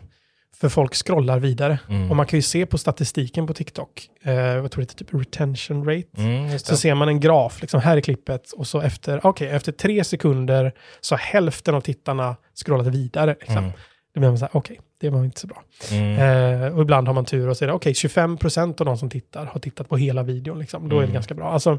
För 0.60 0.68
folk 0.68 0.94
scrollar 1.06 1.38
vidare. 1.38 1.78
Mm. 1.88 2.10
Och 2.10 2.16
man 2.16 2.26
kan 2.26 2.38
ju 2.38 2.42
se 2.42 2.66
på 2.66 2.78
statistiken 2.78 3.46
på 3.46 3.54
TikTok, 3.54 4.08
eh, 4.22 4.32
jag 4.34 4.70
tror 4.70 4.84
det 4.84 4.92
är 4.92 4.96
typ 4.96 5.14
retention 5.14 5.84
rate. 5.88 6.08
Mm, 6.16 6.58
Så 6.58 6.76
ser 6.76 6.94
man 6.94 7.08
en 7.08 7.20
graf, 7.20 7.60
liksom 7.60 7.80
här 7.80 7.96
är 7.96 8.00
klippet, 8.00 8.52
och 8.52 8.66
så 8.66 8.80
efter, 8.80 9.26
okej, 9.26 9.48
efter 9.48 9.72
tre 9.72 10.04
sekunder 10.04 10.72
så 11.00 11.14
har 11.14 11.18
hälften 11.20 11.74
av 11.74 11.80
tittarna 11.80 12.36
scrollat 12.64 12.86
vidare. 12.86 13.36
Liksom. 13.40 13.72
Mm. 14.12 14.14
Då 14.14 14.20
blir 14.20 14.28
man 14.28 14.38
så 14.38 14.44
här, 14.44 14.56
okej, 14.56 14.80
det 15.00 15.10
var 15.10 15.24
inte 15.24 15.40
så 15.40 15.46
bra. 15.46 15.62
Mm. 15.92 16.62
Eh, 16.62 16.74
och 16.76 16.82
ibland 16.82 17.06
har 17.06 17.14
man 17.14 17.24
tur 17.24 17.48
och 17.48 17.56
det, 17.60 17.72
okej, 17.72 17.92
25% 17.92 18.80
av 18.80 18.86
de 18.86 18.98
som 18.98 19.10
tittar 19.10 19.46
har 19.46 19.60
tittat 19.60 19.88
på 19.88 19.96
hela 19.96 20.22
videon. 20.22 20.58
Liksom. 20.58 20.88
Då 20.88 20.96
är 20.96 21.00
det 21.00 21.04
Mm. 21.04 21.14
ganska 21.14 21.34
bra. 21.34 21.50
Alltså, 21.52 21.78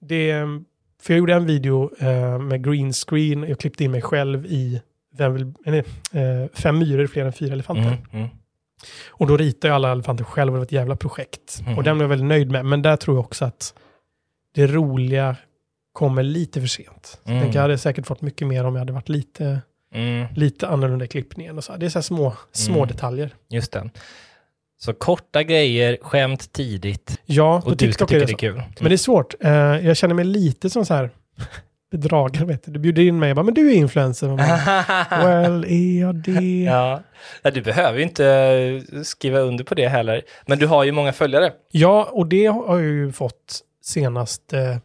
det, 0.00 0.34
för 1.02 1.12
jag 1.14 1.18
gjorde 1.18 1.34
en 1.34 1.46
video 1.46 1.90
eh, 1.98 2.38
med 2.38 2.64
green 2.64 2.92
screen, 2.92 3.42
jag 3.48 3.58
klippte 3.58 3.84
in 3.84 3.90
mig 3.90 4.02
själv 4.02 4.46
i 4.46 4.82
vem 5.16 5.34
vill, 5.34 5.52
eller, 5.64 5.78
eh, 6.12 6.48
fem 6.54 6.78
myror, 6.78 7.06
fler 7.06 7.24
än 7.24 7.32
fyra 7.32 7.52
elefanter. 7.52 7.82
Mm. 7.86 7.98
Mm. 8.12 8.28
Och 9.08 9.26
då 9.26 9.36
ritade 9.36 9.68
jag 9.68 9.74
alla 9.74 9.92
elefanter 9.92 10.24
själv 10.24 10.52
och 10.52 10.54
det 10.54 10.58
var 10.58 10.64
ett 10.64 10.72
jävla 10.72 10.96
projekt. 10.96 11.60
Mm. 11.66 11.78
Och 11.78 11.84
den 11.84 11.96
blev 11.96 12.04
jag 12.04 12.08
väldigt 12.08 12.28
nöjd 12.28 12.50
med. 12.50 12.64
Men 12.66 12.82
där 12.82 12.96
tror 12.96 13.16
jag 13.16 13.24
också 13.24 13.44
att 13.44 13.74
det 14.54 14.66
roliga 14.66 15.36
kommer 15.92 16.22
lite 16.22 16.60
för 16.60 16.68
sent. 16.68 17.20
Mm. 17.24 17.36
Jag, 17.36 17.42
tänker, 17.44 17.58
jag 17.58 17.62
hade 17.62 17.78
säkert 17.78 18.06
fått 18.06 18.22
mycket 18.22 18.48
mer 18.48 18.64
om 18.64 18.74
jag 18.74 18.80
hade 18.80 18.92
varit 18.92 19.08
lite, 19.08 19.60
Mm. 19.94 20.26
lite 20.36 20.68
annorlunda 20.68 21.04
i 21.04 21.08
klippningen. 21.08 21.58
Och 21.58 21.64
så. 21.64 21.76
Det 21.76 21.86
är 21.86 21.90
så 21.90 21.98
här 21.98 22.02
små, 22.02 22.36
små 22.52 22.76
Mm. 22.76 22.88
detaljer. 22.88 23.34
Just 23.50 23.72
det. 23.72 23.90
Så 24.78 24.92
korta 24.92 25.42
grejer, 25.42 25.98
skämt 26.02 26.52
tidigt 26.52 27.20
Ja, 27.26 27.60
på 27.60 27.70
och 27.70 27.76
du 27.76 27.92
ska 27.92 28.04
är 28.04 28.08
tycka 28.08 28.18
det 28.18 28.26
det 28.26 28.32
är 28.32 28.36
kul. 28.36 28.62
Men 28.80 28.88
det 28.88 28.94
är 28.94 28.96
svårt. 28.96 29.34
Eh, 29.40 29.52
jag 29.86 29.96
känner 29.96 30.14
mig 30.14 30.24
lite 30.24 30.70
som 30.70 30.86
så 30.86 30.94
här 30.94 31.10
bedragare. 31.92 32.44
Vet 32.44 32.64
du. 32.64 32.72
du 32.72 32.78
bjuder 32.78 33.02
in 33.02 33.18
mig 33.18 33.30
och 33.30 33.36
bara, 33.36 33.42
men 33.42 33.54
du 33.54 33.70
är 33.70 33.74
influencer. 33.74 34.28
Bara, 34.28 35.24
well, 35.24 35.64
är 35.68 36.00
jag 36.00 36.14
det? 36.14 36.62
ja. 36.62 37.02
du 37.50 37.62
behöver 37.62 37.98
ju 37.98 38.04
inte 38.04 38.26
eh, 38.94 39.02
skriva 39.02 39.38
under 39.38 39.64
på 39.64 39.74
det 39.74 39.88
heller. 39.88 40.22
Men 40.46 40.58
du 40.58 40.66
har 40.66 40.84
ju 40.84 40.92
många 40.92 41.12
följare. 41.12 41.52
Ja, 41.70 42.08
och 42.12 42.26
det 42.26 42.46
har 42.46 42.78
jag 42.78 42.88
ju 42.88 43.12
fått 43.12 43.60
senaste 43.84 44.80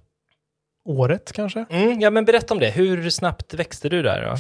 året 0.86 1.32
kanske. 1.34 1.65
Mm, 1.70 2.00
ja, 2.02 2.10
men 2.10 2.26
berätta 2.26 2.54
om 2.54 2.60
det. 2.60 2.70
Hur 2.70 3.10
snabbt 3.10 3.54
växte 3.54 3.89
du 3.89 4.02
där 4.02 4.26
då? 4.30 4.36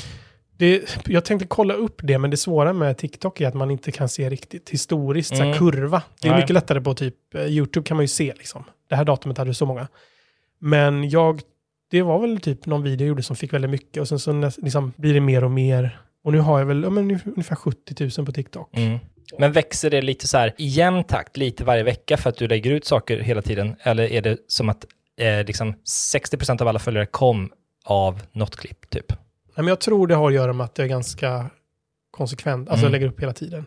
Det, 0.57 0.97
jag 1.07 1.25
tänkte 1.25 1.47
kolla 1.47 1.73
upp 1.73 1.99
det, 2.03 2.17
men 2.17 2.31
det 2.31 2.37
svåra 2.37 2.73
med 2.73 2.97
TikTok 2.97 3.41
är 3.41 3.47
att 3.47 3.53
man 3.53 3.71
inte 3.71 3.91
kan 3.91 4.09
se 4.09 4.29
riktigt 4.29 4.69
historiskt, 4.69 5.37
så 5.37 5.43
Mm. 5.43 5.57
kurva. 5.57 6.03
Det 6.21 6.27
är 6.27 6.31
Nej. 6.31 6.41
mycket 6.41 6.53
lättare 6.53 6.81
på 6.81 6.93
typ 6.93 7.35
eh, 7.35 7.45
YouTube 7.45 7.85
kan 7.87 7.97
man 7.97 8.03
ju 8.03 8.07
se 8.07 8.33
liksom. 8.37 8.63
Det 8.89 8.95
här 8.95 9.05
datumet 9.05 9.37
hade 9.37 9.53
så 9.53 9.65
många. 9.65 9.87
Men 10.59 11.09
jag, 11.09 11.41
det 11.91 12.01
var 12.01 12.19
väl 12.19 12.39
typ 12.39 12.65
någon 12.65 12.83
video 12.83 13.05
jag 13.05 13.07
gjorde 13.07 13.23
som 13.23 13.35
fick 13.35 13.53
väldigt 13.53 13.71
mycket 13.71 14.01
och 14.01 14.07
sen 14.07 14.19
så 14.19 14.51
liksom 14.57 14.93
blir 14.97 15.13
det 15.13 15.19
mer 15.21 15.43
och 15.43 15.51
mer. 15.51 15.99
Och 16.23 16.31
nu 16.31 16.39
har 16.39 16.59
jag 16.59 16.65
väl 16.65 16.83
ja, 16.83 16.89
men 16.89 17.11
ungef- 17.11 17.27
ungefär 17.35 17.55
70 17.55 18.09
000 18.17 18.25
på 18.25 18.31
TikTok. 18.31 18.77
Mm. 18.77 18.97
Men 19.39 19.51
växer 19.51 19.89
det 19.89 20.01
lite 20.01 20.27
så 20.27 20.37
här 20.37 20.53
i 20.57 20.65
jämn 20.67 21.03
takt, 21.03 21.37
lite 21.37 21.63
varje 21.63 21.83
vecka 21.83 22.17
för 22.17 22.29
att 22.29 22.37
du 22.37 22.47
lägger 22.47 22.71
ut 22.71 22.85
saker 22.85 23.19
hela 23.19 23.41
tiden? 23.41 23.75
Eller 23.83 24.03
är 24.11 24.21
det 24.21 24.37
som 24.47 24.69
att 24.69 24.85
eh, 25.19 25.45
liksom 25.45 25.73
60% 26.13 26.61
av 26.61 26.67
alla 26.67 26.79
följare 26.79 27.05
kom 27.05 27.49
av 27.85 28.21
något 28.31 28.55
klipp, 28.55 28.89
typ? 28.89 29.13
Nej, 29.57 29.63
men 29.63 29.67
jag 29.67 29.79
tror 29.79 30.07
det 30.07 30.15
har 30.15 30.27
att 30.27 30.33
göra 30.33 30.53
med 30.53 30.63
att 30.65 30.77
jag 30.77 30.85
är 30.85 30.89
ganska 30.89 31.49
konsekvent, 32.11 32.69
alltså 32.69 32.85
Mm. 32.85 32.93
jag 32.93 32.99
lägger 32.99 33.13
upp 33.13 33.21
hela 33.21 33.33
tiden. 33.33 33.65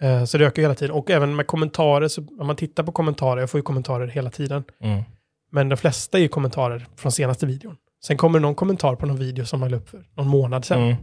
Eh, 0.00 0.24
så 0.24 0.38
det 0.38 0.46
ökar 0.46 0.62
hela 0.62 0.74
tiden. 0.74 0.94
Och 0.96 1.10
även 1.10 1.36
med 1.36 1.46
kommentarer, 1.46 2.08
så 2.08 2.26
om 2.38 2.46
man 2.46 2.56
tittar 2.56 2.82
på 2.82 2.92
kommentarer, 2.92 3.40
jag 3.40 3.50
får 3.50 3.58
ju 3.58 3.62
kommentarer 3.62 4.06
hela 4.06 4.30
tiden. 4.30 4.64
Mm. 4.80 5.02
Men 5.50 5.68
de 5.68 5.76
flesta 5.76 6.18
är 6.18 6.22
ju 6.22 6.28
kommentarer 6.28 6.86
från 6.96 7.12
senaste 7.12 7.46
videon. 7.46 7.76
Sen 8.04 8.16
kommer 8.16 8.40
någon 8.40 8.54
kommentar 8.54 8.96
på 8.96 9.06
någon 9.06 9.16
video 9.16 9.44
som 9.44 9.60
man 9.60 9.70
la 9.70 9.76
upp 9.76 9.88
för 9.88 10.04
någon 10.14 10.28
månad 10.28 10.64
sedan. 10.64 10.82
Mm. 10.82 10.96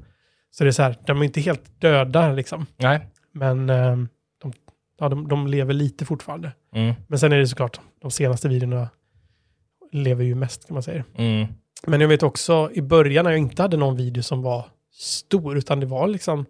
Så 0.52 0.64
det 0.64 0.70
är 0.70 0.72
så 0.72 0.84
här, 0.84 0.96
de 1.08 1.22
är 1.22 1.24
inte 1.26 1.42
helt 1.42 1.82
döda 1.82 2.32
liksom. 2.32 2.66
Nej. 2.78 3.00
Men 3.32 3.70
eh, 3.70 3.98
de, 4.42 4.54
ja, 5.00 5.10
de, 5.10 5.28
de 5.28 5.48
lever 5.48 5.74
lite 5.74 6.06
fortfarande. 6.06 6.52
Mm. 6.76 6.94
Men 7.08 7.20
sen 7.20 7.32
är 7.32 7.38
det 7.38 7.48
såklart, 7.48 7.80
de 8.02 8.12
senaste 8.12 8.50
videorna 8.50 8.90
lever 9.92 10.24
ju 10.24 10.36
mest 10.36 10.68
kan 10.68 10.74
man 10.74 10.84
säga. 10.84 11.04
Mm. 11.84 11.92
Men 11.92 12.02
jag 12.02 12.08
vet 12.08 12.24
också 12.24 12.70
i 12.74 12.82
början 12.82 13.24
när 13.26 13.32
jag 13.32 13.40
inte 13.40 13.62
hade 13.62 13.78
någon 13.78 13.96
video 13.98 14.24
som 14.24 14.42
var 14.42 14.66
stor, 14.94 15.58
utan 15.58 15.80
det 15.80 15.86
var 15.86 16.08
liksom, 16.08 16.46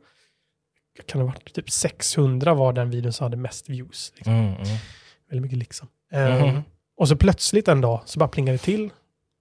kan 1.06 1.20
det 1.20 1.26
ha 1.26 1.32
varit 1.34 1.54
typ 1.54 1.70
600 1.72 2.54
var 2.54 2.74
den 2.74 2.90
videon 2.90 3.14
som 3.14 3.24
hade 3.24 3.38
mest 3.38 3.70
views. 3.70 4.14
Liksom. 4.16 4.34
Mm. 4.34 4.54
Mm. 4.54 4.78
Väldigt 5.30 5.42
mycket 5.42 5.58
liksom. 5.58 5.88
Mhm. 6.12 6.22
Ehm, 6.22 6.62
och 6.98 7.08
så 7.08 7.16
plötsligt 7.16 7.68
en 7.68 7.82
dag 7.82 8.02
så 8.06 8.20
bara 8.20 8.30
plingade 8.30 8.58
det 8.58 8.64
till. 8.64 8.90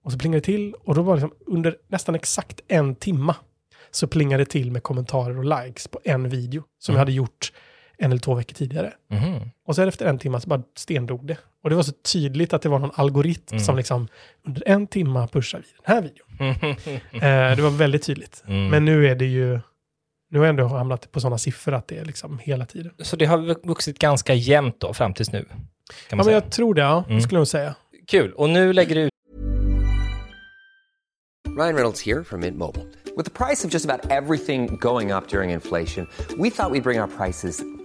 Och 0.05 0.13
så 0.13 0.19
plingade 0.19 0.41
det 0.41 0.45
till. 0.45 0.75
Och 0.85 0.95
då 0.95 1.03
var 1.03 1.17
det 1.17 1.23
liksom 1.23 1.55
under 1.55 1.77
nästan 1.89 2.15
exakt 2.15 2.61
en 2.69 2.95
timma 2.95 3.37
så 3.91 4.07
plingade 4.07 4.45
det 4.45 4.51
till 4.51 4.71
med 4.71 4.83
kommentarer 4.83 5.39
och 5.39 5.65
likes 5.65 5.89
på 5.89 6.01
en 6.05 6.29
video 6.29 6.63
som 6.79 6.93
Mm. 6.93 6.97
jag 6.97 7.01
hade 7.01 7.13
gjort 7.13 7.53
en 8.01 8.11
eller 8.11 8.21
två 8.21 8.35
veckor 8.35 8.55
tidigare. 8.55 8.93
Mhm. 9.11 9.51
Och 9.67 9.77
sen 9.77 9.89
efter 9.89 10.07
en 10.07 10.19
timme 10.19 10.41
så 10.41 10.49
bara 10.49 10.63
stendog 10.77 11.27
det. 11.27 11.37
Och 11.63 11.71
det 11.71 11.77
var 11.77 11.83
så 11.83 11.93
tydligt 11.93 12.53
att 12.53 12.63
det 12.63 12.69
var 12.69 12.79
någon 12.79 12.91
algoritm 12.95 13.53
Mm. 13.53 13.65
som 13.65 13.77
liksom 13.77 14.09
under 14.47 14.63
en 14.69 14.87
timme 14.87 15.29
pushar 15.33 15.59
vi 15.59 15.65
den 15.87 15.95
här 15.95 16.03
videon. 16.03 16.27
Mm. 16.39 16.77
Eh, 17.51 17.57
det 17.57 17.63
var 17.63 17.71
väldigt 17.71 18.03
tydligt. 18.03 18.45
Mm. 18.47 18.69
Men 18.69 18.85
nu 18.85 19.07
är 19.09 19.15
det 19.15 19.27
ju 19.27 19.61
Nu 20.33 20.39
har 20.39 20.47
jag 20.47 20.51
ändå 20.51 20.67
hamnat 20.67 21.13
på 21.13 21.21
sådana 21.21 21.39
siffror 21.39 21.75
att 21.75 21.89
det 21.89 21.99
är 21.99 22.05
liksom 22.05 22.39
hela 22.39 22.67
tiden. 22.67 22.93
Så 22.99 23.17
det 23.17 23.25
har 23.27 23.67
vuxit 23.67 23.99
ganska 23.99 24.35
jämnt 24.35 24.81
då 24.81 24.93
fram 24.95 25.15
tills 25.15 25.33
nu? 25.33 25.45
Kan 25.45 25.59
Ja, 26.11 26.17
men 26.17 26.25
säga. 26.25 26.37
jag 26.37 26.51
tror 26.51 26.75
det, 26.75 26.81
ja. 26.83 27.05
Mm. 27.05 27.17
Det 27.17 27.23
skulle 27.23 27.37
jag 27.37 27.41
nog 27.41 27.49
säga. 27.49 27.75
Kul. 28.07 28.33
Och 28.33 28.51
nu 28.51 28.73
lägger 28.73 28.95
du 28.95 29.01
ut 29.01 29.11
Ryan 31.59 31.75
Reynolds 31.75 32.07
here 32.07 32.25
from 32.25 32.41
Mint 32.41 32.57
Mobile. 32.57 32.85
With 33.17 33.25
the 33.25 33.45
price 33.45 33.65
of 33.67 33.73
just 33.73 33.85
about 33.91 34.11
everything 34.11 34.77
going 34.81 35.13
up 35.13 35.29
during 35.29 35.51
inflation, 35.51 36.07
we 36.39 36.51
thought 36.51 36.71
we'd 36.73 36.83
bring 36.83 37.01
our 37.01 37.09
prices 37.09 37.63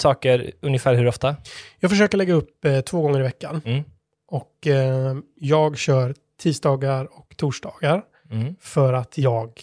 Saker 0.00 0.52
ungefär 0.60 0.94
hur 0.94 1.06
ofta? 1.06 1.36
Jag 1.80 1.90
försöker 1.90 2.18
lägga 2.18 2.34
upp 2.34 2.64
eh, 2.64 2.80
två 2.80 3.02
gånger 3.02 3.20
i 3.20 3.22
veckan. 3.22 3.62
Mm. 3.64 3.84
Och 4.28 4.66
eh, 4.66 5.16
jag 5.36 5.78
kör 5.78 6.14
tisdagar 6.40 7.18
och 7.18 7.36
torsdagar 7.36 8.02
Mm. 8.30 8.54
för 8.60 8.92
att 8.92 9.18
jag 9.18 9.60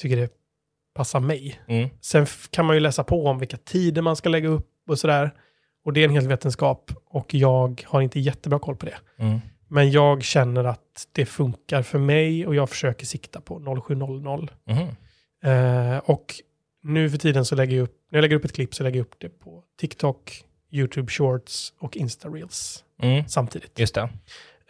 tycker 0.00 0.16
det 0.16 0.30
passar 0.94 1.20
mig. 1.20 1.60
Mm. 1.68 1.88
Sen 2.00 2.26
kan 2.50 2.66
man 2.66 2.76
ju 2.76 2.80
läsa 2.80 3.04
på 3.04 3.26
om 3.26 3.38
vilka 3.38 3.56
tider 3.56 4.02
man 4.02 4.16
ska 4.16 4.28
lägga 4.28 4.48
upp 4.48 4.70
och 4.88 4.98
sådär. 4.98 5.30
Och 5.84 5.92
det 5.92 6.00
är 6.00 6.04
en 6.04 6.10
hel 6.10 6.28
vetenskap 6.28 6.90
och 7.06 7.34
jag 7.34 7.82
har 7.86 8.00
inte 8.00 8.20
jättebra 8.20 8.58
koll 8.58 8.76
på 8.76 8.86
det. 8.86 8.98
Mm. 9.18 9.38
Men 9.68 9.90
jag 9.90 10.22
känner 10.22 10.64
att 10.64 11.08
det 11.12 11.26
funkar 11.26 11.82
för 11.82 11.98
mig 11.98 12.46
och 12.46 12.54
jag 12.54 12.70
försöker 12.70 13.06
sikta 13.06 13.40
på 13.40 13.82
0700. 13.88 14.48
Mhm. 14.64 14.88
Eh, 15.52 15.98
och 15.98 16.34
nu 16.82 17.10
för 17.10 17.18
tiden 17.18 17.44
så 17.44 17.54
lägger 17.54 17.76
jag 17.76 17.84
upp, 17.84 17.97
när 18.10 18.16
jag 18.18 18.22
lägger 18.22 18.36
upp 18.36 18.44
ett 18.44 18.52
klipp 18.52 18.74
så 18.74 18.82
lägger 18.82 18.98
jag 18.98 19.04
upp 19.04 19.14
det 19.18 19.28
på 19.28 19.62
TikTok, 19.80 20.44
YouTube 20.70 21.10
Shorts 21.10 21.72
och 21.78 21.96
Insta 21.96 22.28
Reels 22.28 22.84
Mm. 23.02 23.28
samtidigt. 23.28 23.78
Just 23.78 23.94
det. 23.94 24.08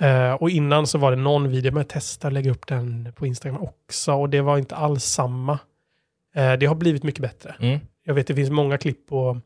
Eh, 0.07 0.32
och 0.32 0.51
innan 0.51 0.86
så 0.86 0.99
var 0.99 1.11
det 1.11 1.16
någon 1.16 1.49
video, 1.51 1.72
men 1.72 1.80
jag 1.80 1.89
testade 1.89 2.28
att 2.28 2.32
lägga 2.32 2.51
upp 2.51 2.66
den 2.66 3.12
på 3.16 3.26
Instagram 3.26 3.62
också 3.62 4.12
och 4.12 4.30
det 4.30 4.41
var 4.41 4.59
inte 4.59 4.76
alls 4.76 5.05
samma. 5.05 5.59
Eh, 6.34 6.53
det 6.53 6.66
har 6.66 6.74
blivit 6.74 7.03
mycket 7.03 7.22
bättre. 7.22 7.55
Mm. 7.61 7.78
Jag 8.05 8.14
vet 8.14 8.26
det 8.26 8.34
finns 8.34 8.51
många 8.51 8.78
klipp 8.78 9.07
på 9.07 9.41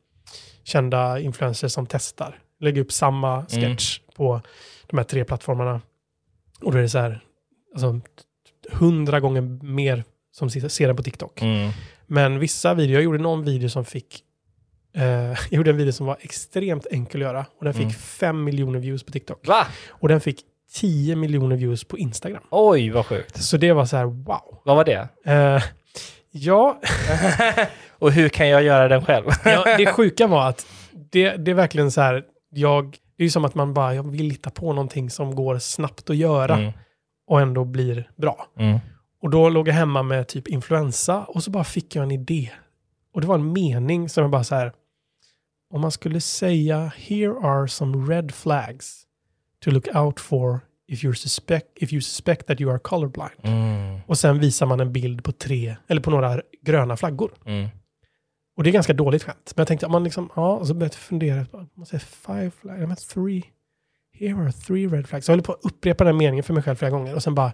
kända 0.64 1.20
influencers 1.20 1.72
som 1.72 1.86
testar. 1.86 2.38
Lägger 2.60 2.80
upp 2.80 2.92
samma 2.92 3.46
sketch 3.46 4.00
på 4.16 4.40
de 4.86 4.96
här 4.98 5.04
tre 5.04 5.24
plattformarna. 5.24 5.80
Och 6.60 6.72
då 6.72 6.78
är 6.78 6.82
det 6.82 6.88
så 6.88 6.98
här, 6.98 7.20
alltså 7.72 8.00
hundra 8.72 9.20
gånger 9.20 9.40
mer 9.64 10.04
som 10.32 10.50
ser 10.50 10.68
ser 10.68 10.86
den 10.86 10.96
på 10.96 11.02
TikTok. 11.02 11.42
Mm. 11.42 11.70
Men 12.12 12.38
vissa 12.38 12.74
videor, 12.74 12.94
jag 12.94 13.02
gjorde 13.04 13.18
någon 13.18 13.44
video 13.44 13.68
som 13.68 13.84
fick, 13.84 14.20
eh, 14.96 15.02
jag 15.26 15.36
gjorde 15.50 15.70
en 15.70 15.76
video 15.76 15.92
som 15.92 16.06
var 16.06 16.16
extremt 16.20 16.86
enkel 16.90 17.20
att 17.22 17.26
göra 17.26 17.46
och 17.58 17.64
den 17.64 17.74
fick 17.74 17.82
Mm. 17.82 17.92
fem 17.94 18.44
miljoner 18.44 18.78
views 18.78 19.02
på 19.04 19.12
TikTok. 19.12 19.46
Va? 19.46 19.66
Och 19.88 20.08
den 20.08 20.20
fick 20.20 20.40
10 20.72 21.16
miljoner 21.16 21.56
views 21.56 21.84
på 21.84 21.98
Instagram. 21.98 22.42
Oj, 22.50 22.90
vad 22.90 23.06
sjukt. 23.06 23.42
Så 23.42 23.56
det 23.56 23.72
var 23.72 23.84
så 23.84 23.96
här, 23.96 24.04
wow. 24.04 24.60
Vad 24.64 24.76
var 24.76 24.84
det? 24.84 25.08
Eh, 25.24 25.62
ja, 26.30 26.80
Och 27.98 28.12
hur 28.12 28.28
kan 28.28 28.48
jag 28.48 28.62
göra 28.62 28.88
den 28.88 29.04
själv? 29.04 29.24
ja, 29.44 29.76
det 29.76 29.86
sjuka 29.92 30.26
var 30.26 30.48
att 30.48 30.66
det, 31.10 31.36
det 31.36 31.50
är 31.50 31.54
verkligen 31.54 31.90
så 31.92 32.00
här, 32.00 32.24
jag, 32.50 32.96
det 33.16 33.22
är 33.22 33.24
ju 33.24 33.30
som 33.30 33.44
att 33.44 33.54
man 33.54 33.74
bara, 33.74 33.94
jag 33.94 34.10
vill 34.10 34.30
hitta 34.30 34.50
på 34.50 34.72
någonting 34.72 35.10
som 35.10 35.34
går 35.34 35.58
snabbt 35.58 36.10
att 36.10 36.16
göra 36.16 36.54
Mm. 36.56 36.72
och 37.26 37.40
ändå 37.40 37.64
blir 37.64 38.10
bra. 38.16 38.46
Mm. 38.58 38.78
Och 39.22 39.30
då 39.30 39.48
låg 39.48 39.68
jag 39.68 39.74
hemma 39.74 40.02
med 40.02 40.28
typ 40.28 40.48
influensa 40.48 41.24
och 41.24 41.44
så 41.44 41.50
bara 41.50 41.64
fick 41.64 41.96
jag 41.96 42.02
en 42.02 42.10
idé. 42.10 42.50
Och 43.14 43.20
det 43.20 43.26
var 43.26 43.34
en 43.34 43.52
mening 43.52 44.08
som 44.08 44.22
jag 44.22 44.30
bara 44.30 44.44
så 44.44 44.54
här, 44.54 44.72
om 45.70 45.80
man 45.80 45.90
skulle 45.90 46.20
säga 46.20 46.92
here 46.96 47.32
are 47.32 47.68
some 47.68 48.14
red 48.14 48.34
flags 48.34 49.06
to 49.64 49.70
look 49.70 49.94
out 49.94 50.20
for 50.20 50.60
if, 50.88 51.04
you're 51.04 51.14
suspect, 51.14 51.66
if 51.76 51.92
you 51.92 52.00
suspect 52.02 52.46
that 52.46 52.60
you 52.60 52.70
are 52.70 52.78
colorblind. 52.78 53.40
Mm. 53.42 54.00
Och 54.06 54.18
sen 54.18 54.38
visar 54.38 54.66
man 54.66 54.80
en 54.80 54.92
bild 54.92 55.24
på 55.24 55.32
tre, 55.32 55.76
eller 55.86 56.00
på 56.00 56.10
några 56.10 56.40
gröna 56.62 56.96
flaggor. 56.96 57.32
Mm. 57.44 57.68
Och 58.56 58.62
det 58.62 58.70
är 58.70 58.72
ganska 58.72 58.92
dåligt 58.92 59.22
skämt. 59.22 59.52
Men 59.56 59.60
jag 59.60 59.68
tänkte, 59.68 59.86
om 59.86 59.92
man 59.92 60.04
liksom, 60.04 60.30
ja, 60.36 60.56
och 60.56 60.66
så 60.66 60.74
började 60.74 60.94
jag 60.94 61.00
fundera, 61.00 61.46
man 61.74 61.86
säger 61.86 62.04
five 62.04 62.50
flags, 62.50 62.80
ja, 62.80 62.86
men 62.86 62.96
three, 62.96 63.42
here 64.28 64.42
are 64.42 64.52
three 64.52 64.86
red 64.86 65.08
flags. 65.08 65.26
Så 65.26 65.32
jag 65.32 65.36
höll 65.36 65.44
på 65.44 65.52
att 65.52 65.60
upprepa 65.62 66.04
den 66.04 66.16
meningen 66.16 66.44
för 66.44 66.54
mig 66.54 66.62
själv 66.62 66.76
flera 66.76 66.90
gånger 66.90 67.14
och 67.14 67.22
sen 67.22 67.34
bara, 67.34 67.52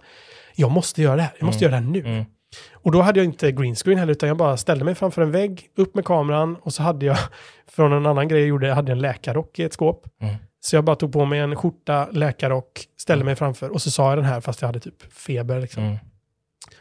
jag 0.55 0.71
måste 0.71 1.01
göra 1.01 1.15
det 1.15 1.21
här, 1.21 1.33
jag 1.39 1.45
måste 1.45 1.63
göra 1.63 1.75
det 1.75 1.81
här 1.81 1.91
nu. 1.91 1.99
Mm. 1.99 2.25
Och 2.73 2.91
då 2.91 3.01
hade 3.01 3.19
jag 3.19 3.25
inte 3.25 3.51
green 3.51 3.75
screen 3.75 3.99
heller, 3.99 4.11
utan 4.11 4.29
jag 4.29 4.37
bara 4.37 4.57
ställde 4.57 4.85
mig 4.85 4.95
framför 4.95 5.21
en 5.21 5.31
vägg, 5.31 5.69
upp 5.77 5.95
med 5.95 6.05
kameran 6.05 6.55
och 6.55 6.73
så 6.73 6.83
hade 6.83 7.05
jag, 7.05 7.17
från 7.67 7.93
en 7.93 8.05
annan 8.05 8.27
grej 8.27 8.39
jag 8.39 8.47
gjorde, 8.47 8.67
jag 8.67 8.75
hade 8.75 8.91
en 8.91 8.99
läkarrock 8.99 9.59
i 9.59 9.63
ett 9.63 9.73
skåp. 9.73 10.05
Mm. 10.21 10.35
Så 10.61 10.75
jag 10.75 10.83
bara 10.83 10.95
tog 10.95 11.13
på 11.13 11.25
mig 11.25 11.39
en 11.39 11.55
skjorta, 11.55 12.07
läkarrock, 12.11 12.85
ställde 12.97 13.25
mig 13.25 13.35
framför 13.35 13.69
och 13.69 13.81
så 13.81 13.91
sa 13.91 14.09
jag 14.09 14.17
den 14.17 14.25
här 14.25 14.41
fast 14.41 14.61
jag 14.61 14.67
hade 14.67 14.79
typ 14.79 15.13
feber. 15.13 15.59
Liksom. 15.59 15.83
Mm. 15.83 15.97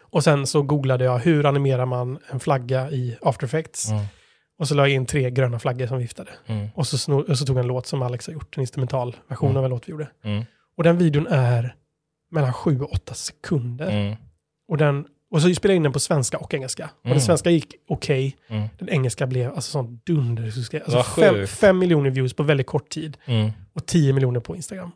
Och 0.00 0.24
sen 0.24 0.46
så 0.46 0.62
googlade 0.62 1.04
jag 1.04 1.18
hur 1.18 1.46
animerar 1.46 1.86
man 1.86 2.18
en 2.30 2.40
flagga 2.40 2.90
i 2.90 3.18
After 3.22 3.44
Effects. 3.44 3.88
Mm. 4.58 4.62
Och 4.62 4.68
så 4.68 4.74
la 4.74 4.82
jag 4.82 4.90
in 4.94 5.06
tre 5.06 5.30
gröna 5.30 5.58
flaggor 5.58 5.86
som 5.86 5.98
viftade. 5.98 6.30
Mm. 6.46 6.68
Och, 6.74 6.86
så 6.86 6.98
snor, 6.98 7.30
och 7.30 7.38
så 7.38 7.46
tog 7.46 7.56
jag 7.56 7.62
en 7.62 7.68
låt 7.68 7.86
som 7.86 8.02
Alex 8.02 8.26
har 8.26 8.34
gjort, 8.34 8.56
en 8.56 8.60
instrumental 8.60 9.16
version 9.28 9.50
Mm. 9.50 9.58
av 9.58 9.64
en 9.64 9.70
låt 9.70 9.88
vi 9.88 9.90
gjorde. 9.92 10.08
Mm. 10.24 10.44
Och 10.76 10.84
den 10.84 10.98
videon 10.98 11.26
är 11.26 11.74
mellan 12.30 12.52
sju 12.52 12.80
och 12.80 12.92
åtta 12.92 13.14
sekunder. 13.14 13.90
Mm. 13.90 14.16
Och, 14.68 14.76
den, 14.78 15.06
och 15.30 15.42
så 15.42 15.54
spelade 15.54 15.72
jag 15.74 15.76
in 15.76 15.82
den 15.82 15.92
på 15.92 16.00
svenska 16.00 16.38
och 16.38 16.54
engelska. 16.54 16.84
Och 17.00 17.06
Mm. 17.06 17.14
den 17.16 17.24
svenska 17.24 17.50
gick 17.50 17.74
okej. 17.88 18.36
Mm. 18.48 18.68
Den 18.78 18.88
engelska 18.88 19.26
blev 19.26 19.48
alltså 19.54 19.70
sån 19.70 20.00
dunder. 20.06 20.52
Alltså 20.84 21.02
fem, 21.02 21.46
fem 21.46 21.78
miljoner 21.78 22.10
views 22.10 22.34
på 22.34 22.42
väldigt 22.42 22.66
kort 22.66 22.88
tid. 22.88 23.16
Mm. 23.24 23.50
Och 23.72 23.86
10 23.86 24.12
miljoner 24.12 24.40
på 24.40 24.56
Instagram. 24.56 24.90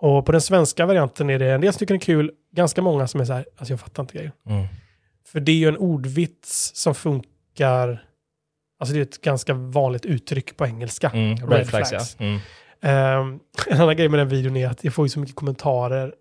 Och 0.00 0.26
på 0.26 0.32
den 0.32 0.40
svenska 0.40 0.86
varianten 0.86 1.30
är 1.30 1.38
det 1.38 1.52
en 1.52 1.60
del 1.60 1.72
som 1.72 1.78
tycker 1.78 1.94
den 1.94 2.00
är 2.00 2.04
kul, 2.04 2.30
ganska 2.52 2.82
många 2.82 3.06
som 3.08 3.20
är 3.20 3.24
så 3.24 3.32
här, 3.32 3.46
alltså 3.56 3.72
jag 3.72 3.80
fattar 3.80 4.02
inte 4.02 4.14
grejen. 4.14 4.32
Mm. 4.46 4.66
För 5.26 5.40
det 5.40 5.52
är 5.52 5.56
ju 5.56 5.68
en 5.68 5.76
ordvits 5.76 6.70
som 6.74 6.94
funkar, 6.94 8.04
alltså 8.78 8.94
det 8.94 9.00
är 9.00 9.02
ett 9.02 9.20
ganska 9.20 9.54
vanligt 9.54 10.04
uttryck 10.04 10.56
på 10.56 10.66
engelska. 10.66 11.10
Mm. 11.14 11.50
Red, 11.50 11.66
flags, 11.68 11.92
ja. 11.92 12.00
Mm. 12.24 12.38
Ehm, 12.82 13.40
en 13.70 13.80
annan 13.80 13.96
grej 13.96 14.08
med 14.08 14.20
den 14.20 14.28
videon 14.28 14.56
är 14.56 14.68
att 14.68 14.84
jag 14.84 14.94
får 14.94 15.04
ju 15.06 15.08
så 15.08 15.20
mycket 15.20 15.36
kommentarer 15.36 16.14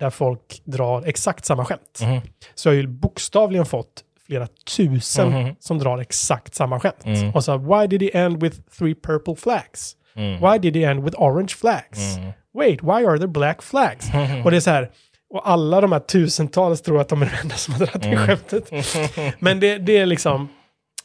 där 0.00 0.10
folk 0.10 0.62
drar 0.64 1.02
exakt 1.06 1.44
samma 1.44 1.64
skämt. 1.64 1.98
Mhm. 2.02 2.20
Så 2.54 2.68
jag 2.68 2.72
har 2.74 2.76
ju 2.80 2.86
bokstavligen 2.86 3.66
fått 3.66 4.04
flera 4.26 4.46
tusen 4.76 5.28
Mhm. 5.28 5.54
som 5.60 5.78
drar 5.78 5.98
exakt 5.98 6.54
samma 6.54 6.80
skämt. 6.80 7.04
Mm. 7.04 7.34
Och 7.34 7.44
så 7.44 7.56
why 7.58 7.86
did 7.86 8.02
he 8.02 8.08
end 8.20 8.42
with 8.42 8.60
three 8.78 8.94
purple 8.94 9.36
flags? 9.36 9.96
Mm. 10.16 10.40
Why 10.40 10.58
did 10.58 10.76
he 10.76 10.90
end 10.90 11.04
with 11.04 11.20
orange 11.22 11.48
flags? 11.60 12.16
Mm. 12.16 12.30
Wait, 12.54 12.82
why 12.82 12.88
are 13.06 13.18
there 13.18 13.28
black 13.28 13.62
flags? 13.62 14.06
Och 14.44 14.50
det 14.50 14.56
är 14.56 14.60
så 14.60 14.70
här, 14.70 14.90
och 15.30 15.48
alla 15.50 15.80
de 15.80 15.92
här 15.92 16.00
tusentals 16.00 16.82
tror 16.82 17.00
att 17.00 17.08
de 17.08 17.22
är 17.22 17.26
de 17.26 17.42
enda 17.42 17.54
som 17.54 17.74
har 17.74 17.78
dragit 17.86 18.04
Mm. 18.04 18.18
det 18.18 18.26
skämtet. 18.26 18.70
Men 19.38 19.60
det, 19.60 19.78
det 19.78 19.96
är 19.96 20.06
liksom, 20.06 20.48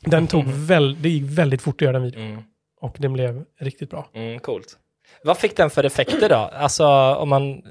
den 0.05 0.27
tog 0.27 0.45
väl, 0.47 1.01
det 1.01 1.09
gick 1.09 1.23
väldigt 1.23 1.61
fort 1.61 1.75
att 1.75 1.81
göra 1.81 1.93
den 1.93 2.03
videon. 2.03 2.23
Mm. 2.25 2.43
Och 2.81 2.95
den 2.99 3.13
blev 3.13 3.43
riktigt 3.59 3.89
bra. 3.89 4.07
Mm, 4.13 4.39
coolt. 4.39 4.77
Vad 5.23 5.37
fick 5.37 5.57
den 5.57 5.69
för 5.69 5.83
effekter 5.83 6.29
då? 6.29 6.35
Alltså 6.35 6.85
om 7.15 7.29
man 7.29 7.61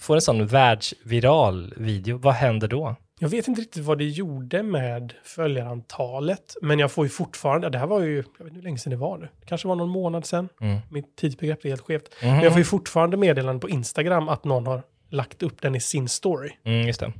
får 0.00 0.14
en 0.14 0.22
sån 0.22 0.46
världsviral 0.46 1.74
video, 1.76 2.16
vad 2.18 2.34
händer 2.34 2.68
då? 2.68 2.96
Jag 3.18 3.28
vet 3.28 3.48
inte 3.48 3.60
riktigt 3.60 3.84
vad 3.84 3.98
det 3.98 4.04
gjorde 4.04 4.62
med 4.62 5.12
följarantalet, 5.24 6.56
men 6.62 6.78
jag 6.78 6.92
får 6.92 7.04
ju 7.04 7.08
fortfarande, 7.08 7.68
det 7.70 7.78
här 7.78 7.86
var 7.86 8.00
ju, 8.00 8.16
jag 8.16 8.44
vet 8.44 8.52
inte 8.52 8.54
hur 8.54 8.62
länge 8.62 8.78
sedan 8.78 8.90
det 8.90 8.96
var 8.96 9.18
nu, 9.18 9.28
kanske 9.46 9.68
var 9.68 9.74
någon 9.76 9.88
månad 9.88 10.26
sedan, 10.26 10.48
Mm. 10.60 10.78
mitt 10.90 11.16
tidsbegrepp 11.16 11.64
är 11.64 11.68
helt 11.68 11.80
skevt. 11.80 12.08
Mhm. 12.22 12.30
Men 12.32 12.42
jag 12.42 12.52
får 12.52 12.58
ju 12.58 12.64
fortfarande 12.64 13.16
meddelanden 13.16 13.60
på 13.60 13.68
Instagram 13.68 14.28
att 14.28 14.44
någon 14.44 14.66
har 14.66 14.82
lagt 15.10 15.42
upp 15.42 15.62
den 15.62 15.74
i 15.74 15.80
sin 15.80 16.08
story. 16.08 16.50
Mm, 16.64 16.86
just 16.86 17.00
det. 17.00 17.12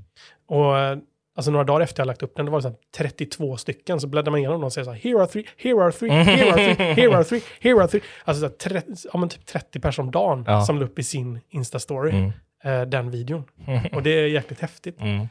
Och 0.49 0.79
eh, 0.79 0.99
alltså 1.35 1.51
några 1.51 1.65
dagar 1.65 1.81
efter 1.81 2.01
jag 2.01 2.07
lagt 2.07 2.23
upp 2.23 2.37
den, 2.37 2.45
det 2.45 2.51
var 2.53 2.63
här 2.63 2.75
32 2.97 3.57
stycken, 3.57 4.01
så 4.01 4.07
bläddrar 4.07 4.31
man 4.31 4.39
igenom 4.41 4.55
dem 4.61 4.65
och 4.65 4.73
säger 4.73 4.85
så 4.85 4.91
här, 4.93 4.99
here 5.01 5.19
are 5.19 5.27
three, 5.27 5.47
here 5.59 5.83
are 5.85 5.93
three, 5.93 6.11
here 6.11 6.53
are 6.53 6.75
three, 6.75 6.87
here 6.95 7.17
are 7.17 7.25
three, 7.25 7.43
here 7.61 7.81
are 7.81 7.89
three. 7.89 8.01
Alltså 8.25 8.41
så 8.41 8.47
här, 8.47 8.55
30, 8.81 9.09
ja, 9.13 9.19
men 9.19 9.29
typ 9.29 9.47
30 9.47 9.81
personer 9.81 10.07
om 10.07 10.11
dagen 10.11 10.45
Ja. 10.47 10.65
som 10.65 10.79
la 10.79 10.85
upp 10.85 10.99
i 10.99 11.03
sin 11.03 11.41
Insta-story, 11.51 12.11
Mm. 12.11 12.33
eh, 12.65 12.89
den 12.89 13.11
videon. 13.11 13.45
Och 13.93 14.03
det 14.03 14.11
är 14.11 14.27
jäkligt 14.27 14.61
häftigt. 14.61 15.01
Mm. 15.01 15.27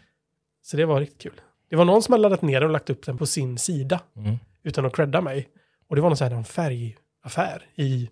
Så 0.61 0.77
det 0.77 0.85
var 0.85 0.99
riktigt 0.99 1.21
kul. 1.21 1.41
Det 1.69 1.75
var 1.75 1.85
någon 1.85 2.01
som 2.03 2.11
hade 2.13 2.21
laddat 2.21 2.41
ner 2.41 2.59
den 2.59 2.69
och 2.69 2.73
lagt 2.73 2.89
upp 2.89 3.05
den 3.05 3.17
på 3.17 3.25
sin 3.25 3.57
sida, 3.57 3.99
Mm. 4.17 4.35
utan 4.63 4.85
att 4.85 4.95
credda 4.95 5.21
mig. 5.21 5.47
Och 5.89 5.95
det 5.95 6.01
var 6.01 6.09
någon, 6.09 6.17
så 6.17 6.23
här, 6.23 6.31
någon 6.31 6.43
färgaffär 6.43 7.65
i 7.75 8.09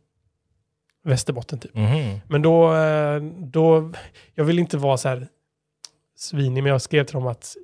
Västerbotten 1.03 1.59
typ. 1.59 1.75
Mhm. 1.75 2.19
Men 2.27 2.41
då, 2.41 2.73
eh, 2.75 3.21
då, 3.37 3.91
jag 4.35 4.43
vill 4.45 4.59
inte 4.59 4.77
vara 4.77 4.97
så 4.97 5.09
här 5.09 5.27
svinig, 6.15 6.63
men 6.63 6.71
jag 6.71 6.81
skrev 6.81 7.03
till 7.03 7.13
dem 7.13 7.27
att 7.27 7.55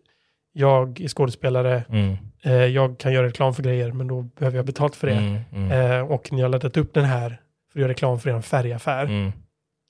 jag 0.58 1.01
är 1.01 1.08
skådespelare, 1.08 1.84
Mm. 1.89 2.18
eh, 2.43 2.53
jag 2.53 2.97
kan 2.99 3.14
göra 3.14 3.28
reklam 3.28 3.53
för 3.53 3.64
grejer, 3.64 3.91
men 3.91 4.08
då 4.08 4.22
behöver 4.22 4.58
jag 4.58 4.66
betalt 4.66 4.95
för 4.95 5.08
det. 5.08 5.14
Mm. 5.14 5.41
Mm. 5.53 5.91
Eh, 5.91 6.12
och 6.12 6.32
ni 6.34 6.41
har 6.41 6.49
laddat 6.49 6.78
upp 6.78 6.93
den 6.93 7.05
här 7.05 7.30
för 7.72 7.80
att 7.80 7.82
göra 7.82 7.89
reklam 7.91 8.20
för 8.20 8.30
er 8.30 8.41
färgaffär, 8.41 9.03
Mm. 9.05 9.32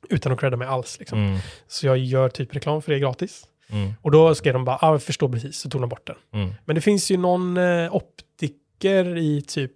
utan 0.09 0.32
att 0.32 0.39
credda 0.39 0.57
mig 0.57 0.68
alls. 0.68 0.99
Liksom. 0.99 1.20
Mm. 1.20 1.39
Så 1.68 1.86
jag 1.88 1.97
gör 1.97 2.30
typ 2.30 2.55
reklam 2.55 2.82
för 2.82 2.91
det 2.93 2.99
gratis. 2.99 3.43
Mm. 3.70 3.93
Och 4.01 4.11
då 4.11 4.36
skrev 4.36 4.53
de 4.53 4.65
bara, 4.65 4.78
ah, 4.82 4.91
jag 4.91 5.03
förstår 5.03 5.30
precis, 5.30 5.57
så 5.57 5.70
tog 5.70 5.82
de 5.82 5.89
bort 5.89 6.07
den. 6.32 6.55
Men 6.65 6.76
det 6.76 6.82
finns 6.82 7.11
ju 7.11 7.18
någon 7.18 7.57
eh, 7.57 7.95
optiker 7.95 9.18
i 9.18 9.41
typ 9.41 9.72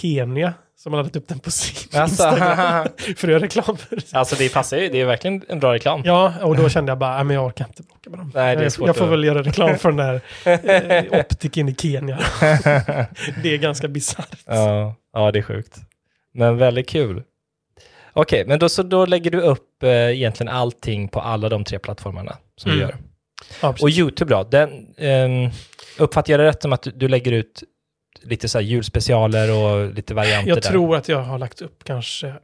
Kenya 0.00 0.54
som 0.84 0.92
har 0.92 0.98
laddat 1.00 1.16
upp 1.16 1.28
den 1.28 1.38
på 1.38 1.50
sin 1.50 2.00
Alltså. 2.00 2.28
Instagram 2.28 2.86
för 2.98 3.10
att 3.10 3.22
göra 3.32 3.38
reklam. 3.42 3.76
Alltså 4.12 4.36
det 4.36 4.48
passar 4.52 4.76
ju, 4.76 4.88
det 4.88 5.00
är 5.00 5.04
verkligen 5.06 5.42
en 5.48 5.60
bra 5.60 5.74
reklam. 5.74 6.02
Ja, 6.04 6.32
och 6.42 6.56
då 6.56 6.68
kände 6.68 6.90
jag 6.90 6.98
bara, 6.98 7.14
"Nej, 7.14 7.24
men 7.24 7.34
jag 7.36 7.46
orkar 7.46 7.64
inte 7.66 7.82
bråka 7.82 8.10
med 8.10 8.18
dem. 8.18 8.32
Nej, 8.34 8.56
det 8.56 8.64
är 8.64 8.68
svårt 8.68 8.86
jag 8.86 8.96
får 8.96 9.04
att- 9.04 9.10
väl 9.12 9.24
göra 9.24 9.42
reklam 9.42 9.78
för 9.78 9.92
den 9.92 9.96
där 9.96 10.20
eh, 11.12 11.20
optiken 11.20 11.68
i 11.68 11.74
Kenya. 11.74 12.18
det 13.42 13.54
är 13.54 13.58
ganska 13.58 13.88
bisarrt. 13.88 14.36
Ja, 14.46 14.94
ja, 15.12 15.32
det 15.32 15.38
är 15.38 15.42
sjukt. 15.42 15.76
Men 16.34 16.56
väldigt 16.56 16.88
kul. 16.88 17.22
Okej, 18.12 18.44
men 18.46 18.58
då, 18.58 18.68
så 18.68 18.82
då 18.82 19.06
lägger 19.06 19.30
du 19.30 19.40
upp 19.40 19.82
eh, 19.82 19.90
egentligen 19.90 20.52
allting 20.52 21.08
på 21.08 21.20
alla 21.20 21.48
de 21.48 21.64
tre 21.64 21.78
plattformarna 21.78 22.36
som 22.56 22.70
du 22.70 22.76
Mm. 22.76 22.88
gör. 22.88 22.96
Ja. 23.62 23.74
Och 23.82 23.90
YouTube 23.90 24.34
då, 24.34 24.44
den, 24.44 24.94
eh, 24.96 25.52
uppfattar 25.98 26.32
jag 26.32 26.40
det 26.40 26.44
rätt 26.46 26.62
som 26.62 26.72
att 26.72 26.82
du, 26.82 26.90
du 26.90 27.08
lägger 27.08 27.32
ut 27.32 27.62
lite 28.24 28.48
så 28.48 28.58
här 28.58 28.64
julspecialer 28.64 29.52
och 29.64 29.94
lite 29.94 30.14
varianter 30.14 30.48
jag 30.48 30.56
där? 30.62 30.70
tror 30.70 30.96
att 30.96 31.08
jag 31.08 31.22
har 31.22 31.38
lagt 31.38 31.62
upp 31.62 31.84
kanske 31.84 32.34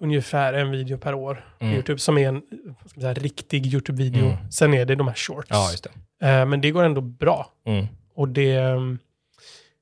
ungefär 0.00 0.52
en 0.52 0.70
video 0.70 0.98
per 0.98 1.14
år 1.14 1.34
på 1.58 1.64
Mm. 1.64 1.74
YouTube 1.74 1.98
som 1.98 2.18
är 2.18 2.28
en 2.28 2.42
säga, 3.00 3.14
riktig 3.14 3.66
YouTube-video. 3.66 4.24
Mm. 4.26 4.50
Sen 4.50 4.74
är 4.74 4.84
det 4.84 4.94
de 4.94 5.08
här 5.08 5.14
shorts. 5.14 5.48
Ja, 5.50 5.70
det. 6.20 6.28
Eh, 6.28 6.46
men 6.46 6.60
det 6.60 6.70
går 6.70 6.84
ändå 6.84 7.00
bra. 7.00 7.46
Mm. 7.66 7.86
Och 8.14 8.28
det, 8.28 8.54
mm, 8.56 8.98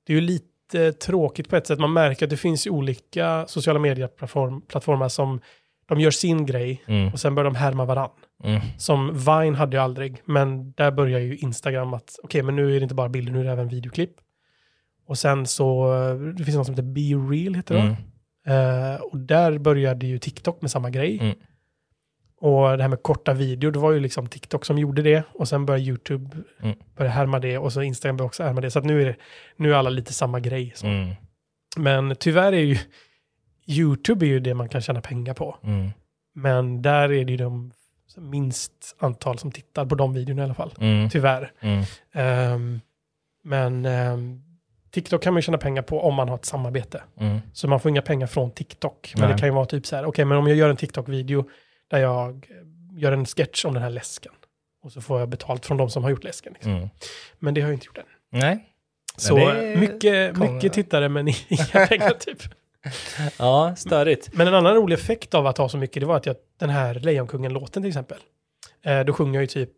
det 0.06 0.12
är 0.12 0.14
ju 0.14 0.20
lite 0.20 0.92
tråkigt 0.92 1.48
på 1.48 1.56
ett 1.56 1.66
sätt. 1.66 1.78
Man 1.78 1.92
märker 1.92 2.26
att 2.26 2.30
det 2.30 2.36
finns 2.36 2.66
olika 2.66 3.44
sociala 3.48 3.78
medieplattformar 3.80 5.08
som 5.08 5.40
de 5.88 6.00
gör 6.00 6.10
sin 6.10 6.46
grej 6.46 6.82
Mm. 6.86 7.12
och 7.12 7.20
sen 7.20 7.34
börjar 7.34 7.50
de 7.50 7.56
härma 7.56 7.84
varann. 7.84 8.10
Mm. 8.44 8.60
Som 8.78 9.18
Vine 9.18 9.54
hade 9.56 9.76
jag 9.76 9.84
aldrig, 9.84 10.22
men 10.24 10.72
där 10.72 10.90
börjar 10.90 11.18
ju 11.20 11.36
Instagram 11.36 11.94
att 11.94 12.16
okej, 12.22 12.42
men 12.42 12.56
nu 12.56 12.70
är 12.76 12.80
det 12.80 12.82
inte 12.82 12.94
bara 12.94 13.08
bilder, 13.08 13.32
nu 13.32 13.40
är 13.40 13.44
det 13.44 13.50
även 13.52 13.68
videoklipp. 13.68 14.10
Och 15.06 15.18
sen 15.18 15.46
så, 15.46 15.94
det 16.38 16.44
finns 16.44 16.56
något 16.56 16.66
som 16.66 16.74
heter 16.74 16.82
Be 16.82 17.34
Real, 17.34 17.54
heter 17.54 17.74
det 17.74 17.80
Mm. 17.80 17.94
Eh, 18.46 19.00
Och 19.00 19.18
där 19.18 19.58
började 19.58 20.06
ju 20.06 20.18
TikTok 20.18 20.62
med 20.62 20.70
samma 20.70 20.90
grej. 20.90 21.18
Mm. 21.20 21.34
Och 22.40 22.76
det 22.76 22.82
här 22.82 22.88
med 22.88 23.02
korta 23.02 23.32
videor, 23.34 23.70
det 23.72 23.78
var 23.78 23.92
ju 23.92 24.00
liksom 24.00 24.26
TikTok 24.26 24.64
som 24.64 24.78
gjorde 24.78 25.02
det. 25.02 25.22
Och 25.32 25.48
sen 25.48 25.66
började 25.66 25.84
YouTube 25.84 26.30
Mm. 26.62 26.76
börja 26.96 27.10
härma 27.10 27.38
det 27.38 27.58
och 27.58 27.72
så 27.72 27.82
Instagram 27.82 28.16
började 28.16 28.26
också 28.26 28.42
härma 28.42 28.60
det. 28.60 28.70
Så 28.70 28.80
nu 28.80 29.00
är, 29.02 29.06
det, 29.06 29.16
nu 29.56 29.72
är 29.72 29.76
alla 29.76 29.90
lite 29.90 30.12
samma 30.12 30.40
grej. 30.40 30.72
Så. 30.74 30.86
Mm. 30.86 31.14
Men 31.76 32.16
tyvärr 32.16 32.52
är 32.52 32.60
ju 32.60 32.78
YouTube 33.66 34.26
är 34.26 34.28
ju 34.28 34.40
det 34.40 34.54
man 34.54 34.68
kan 34.68 34.80
tjäna 34.80 35.00
pengar 35.00 35.34
på. 35.34 35.56
Mm. 35.62 35.90
Men 36.34 36.82
där 36.82 37.12
är 37.12 37.24
det 37.24 37.30
ju 37.32 37.36
de 37.36 37.72
minst 38.18 38.96
antal 38.98 39.38
som 39.38 39.52
tittar 39.52 39.86
på 39.86 39.94
de 39.94 40.12
videorna 40.12 40.42
i 40.42 40.44
alla 40.44 40.54
fall. 40.54 40.74
Mm. 40.80 41.10
Tyvärr. 41.10 41.52
Ehm, 42.12 42.80
men 43.44 43.86
ehm, 43.86 44.42
TikTok 44.94 45.22
kan 45.22 45.32
man 45.34 45.38
ju 45.38 45.42
tjäna 45.42 45.58
pengar 45.58 45.82
på 45.82 46.00
om 46.02 46.14
man 46.14 46.28
har 46.28 46.36
ett 46.36 46.44
samarbete. 46.44 47.02
Mm. 47.20 47.38
Så 47.52 47.68
man 47.68 47.80
får 47.80 47.88
inga 47.88 48.02
pengar 48.02 48.26
från 48.26 48.50
TikTok. 48.50 49.12
Men 49.16 49.22
Nej. 49.24 49.32
det 49.32 49.38
kan 49.38 49.48
ju 49.48 49.54
vara 49.54 49.66
typ 49.66 49.86
så 49.86 49.96
här, 49.96 50.04
okej 50.04 50.24
men 50.24 50.38
om 50.38 50.46
jag 50.46 50.56
gör 50.56 50.70
en 50.70 50.76
TikTok-video 50.76 51.48
där 51.90 51.98
jag 51.98 52.46
gör 52.96 53.12
en 53.12 53.26
sketch 53.26 53.64
om 53.64 53.74
den 53.74 53.82
här 53.82 53.90
läsken. 53.90 54.32
Och 54.82 54.92
så 54.92 55.00
får 55.00 55.20
jag 55.20 55.28
betalt 55.28 55.66
från 55.66 55.76
de 55.76 55.90
som 55.90 56.02
har 56.02 56.10
gjort 56.10 56.24
läsken. 56.24 56.52
Liksom. 56.52 56.72
Mm. 56.72 56.88
Men 57.38 57.54
det 57.54 57.60
har 57.60 57.68
jag 57.68 57.74
inte 57.76 57.86
gjort 57.86 57.98
än. 57.98 58.04
Nej. 58.32 58.68
Så 59.16 59.36
mycket, 59.76 60.34
kommer- 60.34 60.52
mycket 60.52 60.72
tittare 60.72 61.08
men 61.08 61.28
inga 61.48 61.86
pengar 61.86 62.10
typ. 62.20 62.38
Ja, 63.38 63.74
störigt. 63.76 64.30
Men 64.32 64.48
en 64.48 64.54
annan 64.54 64.74
rolig 64.74 64.94
effekt 64.94 65.34
av 65.34 65.46
att 65.46 65.58
ha 65.58 65.68
så 65.68 65.78
mycket, 65.78 66.00
det 66.00 66.06
var 66.06 66.16
att 66.16 66.26
jag, 66.26 66.36
den 66.60 66.70
här 66.70 66.94
Lejonkungen-låten 66.94 67.82
till 67.82 67.88
exempel. 67.88 68.18
Eh, 68.84 69.00
då 69.00 69.12
sjunger 69.12 69.34
jag 69.34 69.42
ju 69.42 69.46
typ, 69.46 69.70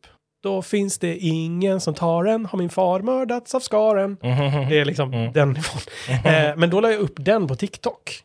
då 0.43 0.62
finns 0.62 0.99
det 0.99 1.16
ingen 1.16 1.80
som 1.80 1.95
tar 1.95 2.24
en, 2.24 2.47
har 2.47 2.59
min 2.59 2.70
far 2.70 3.01
mördats 3.01 3.55
av 3.55 3.61
skaren. 3.61 4.16
Mm. 4.22 4.68
Det 4.68 4.78
är 4.80 4.84
liksom 4.84 5.12
Mm. 5.12 5.32
den 5.32 5.49
nivån. 5.49 5.80
Eh, 6.24 6.57
men 6.57 6.70
då 6.70 6.80
la 6.80 6.91
jag 6.91 7.01
upp 7.01 7.14
den 7.16 7.47
på 7.47 7.55
TikTok. 7.57 8.22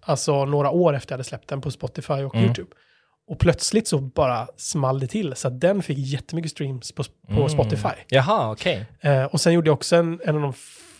Alltså 0.00 0.44
några 0.44 0.70
år 0.70 0.96
efter 0.96 1.12
jag 1.12 1.14
hade 1.16 1.24
släppt 1.24 1.48
den 1.48 1.60
på 1.60 1.70
Spotify 1.70 2.12
och 2.12 2.34
Mm. 2.34 2.44
YouTube. 2.46 2.70
Och 3.30 3.38
plötsligt 3.38 3.88
så 3.88 3.98
bara 3.98 4.48
small 4.56 5.00
det 5.00 5.06
till. 5.06 5.34
Så 5.36 5.48
att 5.48 5.60
den 5.60 5.82
fick 5.82 5.98
jättemycket 5.98 6.50
streams 6.50 6.92
på, 6.92 7.04
på 7.04 7.32
Mm. 7.32 7.48
Spotify. 7.48 7.88
Jaha, 8.08 8.52
okej. 8.52 8.86
Eh, 9.00 9.24
och 9.24 9.40
sen 9.40 9.52
gjorde 9.52 9.68
jag 9.68 9.74
också 9.74 9.96
en, 9.96 10.20
en 10.24 10.36
av 10.36 10.42
de... 10.42 10.52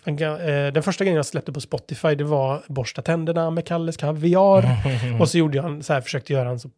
En, 0.03 0.23
eh, 0.23 0.73
den 0.73 0.83
första 0.83 1.03
grejen 1.03 1.15
jag 1.15 1.25
släppte 1.25 1.51
på 1.51 1.61
Spotify, 1.61 2.15
det 2.15 2.23
var 2.23 2.63
borsta 2.67 3.01
tänderna 3.01 3.49
med 3.51 3.65
Kalles 3.65 3.97
kaviar. 3.97 4.65
Och 5.21 5.29
så 5.29 5.37
gjorde 5.37 5.57
jag 5.57 5.65
en, 5.65 5.83
så 5.83 5.93
här, 5.93 6.01
försökte 6.01 6.33
göra 6.33 6.49
en 6.49 6.59
så 6.59 6.69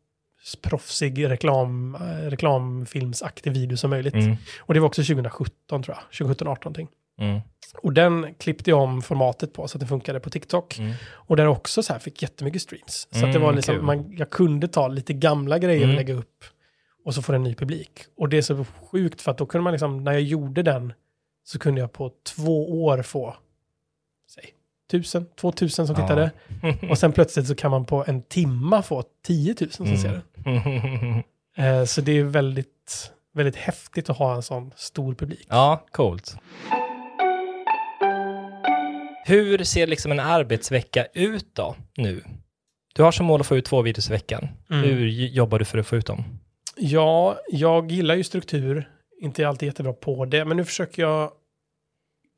proffsig 0.62 1.30
reklam, 1.30 1.96
eh, 1.96 2.30
reklamfilmsaktig 2.30 3.52
video 3.54 3.78
som 3.78 3.90
möjligt. 3.90 4.14
Mm. 4.14 4.36
Och 4.60 4.74
det 4.74 4.80
var 4.80 4.88
också 4.88 5.04
2017 5.04 5.84
tror 5.84 5.98
jag, 5.98 6.28
2017-18 6.28 6.56
någonting. 6.66 6.88
Mm. 7.20 7.40
Och 7.82 7.94
den 7.94 8.34
klippte 8.34 8.70
jag 8.70 8.80
om 8.80 9.02
formatet 9.02 9.54
på 9.54 9.68
så 9.68 9.78
att 9.78 9.80
det 9.80 9.88
funkade 9.88 10.20
på 10.20 10.30
TikTok. 10.30 10.80
Mm. 10.80 10.94
Och 11.10 11.36
den 11.38 11.48
också 11.48 11.84
så 11.84 11.94
här 11.94 12.00
fick 12.00 12.22
jättemycket 12.22 12.62
streams. 12.62 13.08
Så 13.12 13.18
att 13.18 13.22
det 13.22 13.28
Mm, 13.30 13.42
var 13.42 13.54
liksom, 13.54 13.76
kul. 13.76 13.84
man, 13.84 14.12
jag 14.18 14.30
kunde 14.30 14.68
ta 14.68 14.88
lite 14.88 15.14
gamla 15.14 15.60
grejer 15.60 15.84
Mm. 15.84 15.90
och 15.90 15.96
lägga 15.96 16.14
upp. 16.14 16.44
Och 17.06 17.16
så 17.16 17.22
få 17.22 17.34
en 17.34 17.44
ny 17.44 17.56
publik. 17.56 17.92
Och 18.18 18.30
det 18.30 18.38
är 18.38 18.42
så 18.42 18.66
sjukt 18.92 19.22
för 19.22 19.32
att 19.32 19.38
då 19.38 19.46
kunde 19.46 19.64
man 19.64 19.74
liksom, 19.74 20.04
när 20.04 20.12
jag 20.12 20.22
gjorde 20.22 20.64
den, 20.64 20.94
så 21.44 21.60
kunde 21.60 21.82
jag 21.82 21.92
på 21.94 22.12
två 22.36 22.84
år 22.86 23.02
få, 23.02 23.36
säg, 24.30 24.54
tusen, 24.92 25.26
två 25.42 25.52
tusen 25.52 25.88
som 25.88 25.96
tittade. 25.96 26.32
Och 26.90 26.98
sen 26.98 27.12
plötsligt 27.12 27.48
så 27.48 27.56
kan 27.56 27.72
man 27.72 27.86
på 27.86 28.04
en 28.08 28.22
timma 28.22 28.82
få 28.82 29.04
10 29.26 29.56
000 29.60 29.72
som 29.72 29.98
ser 29.98 30.22
den. 30.44 30.58
Mm. 30.58 31.24
Eh, 31.58 31.86
så 31.86 32.02
det 32.02 32.12
är 32.12 32.24
väldigt, 32.24 33.12
väldigt 33.34 33.56
häftigt 33.56 34.10
att 34.10 34.18
ha 34.18 34.36
en 34.36 34.42
sån 34.42 34.72
stor 34.76 35.14
publik. 35.14 35.48
Ja, 35.50 35.86
coolt. 35.92 36.36
Hur 39.26 39.64
ser 39.64 39.88
liksom 39.88 40.12
en 40.12 40.20
arbetsvecka 40.20 41.06
ut 41.14 41.56
då, 41.56 41.76
nu? 41.98 42.24
Du 42.96 43.04
har 43.04 43.12
som 43.12 43.26
mål 43.26 43.42
att 43.42 43.48
få 43.48 43.58
ut 43.58 43.66
två 43.66 43.82
videos 43.82 44.10
i 44.10 44.12
veckan. 44.12 44.48
Mm. 44.70 44.84
Hur 44.84 45.08
jobbar 45.08 45.60
du 45.60 45.66
för 45.66 45.78
att 45.78 45.88
få 45.88 45.96
ut 45.96 46.06
dem? 46.06 46.24
Ja, 46.76 47.40
jag 47.50 47.92
gillar 47.92 48.16
ju 48.16 48.24
struktur. 48.24 48.90
Inte 49.22 49.48
alltid 49.48 49.68
jättebra 49.68 49.94
på 49.94 50.26
det, 50.26 50.46
men 50.46 50.58
nu 50.58 50.66
försöker 50.66 51.02
jag... 51.02 51.32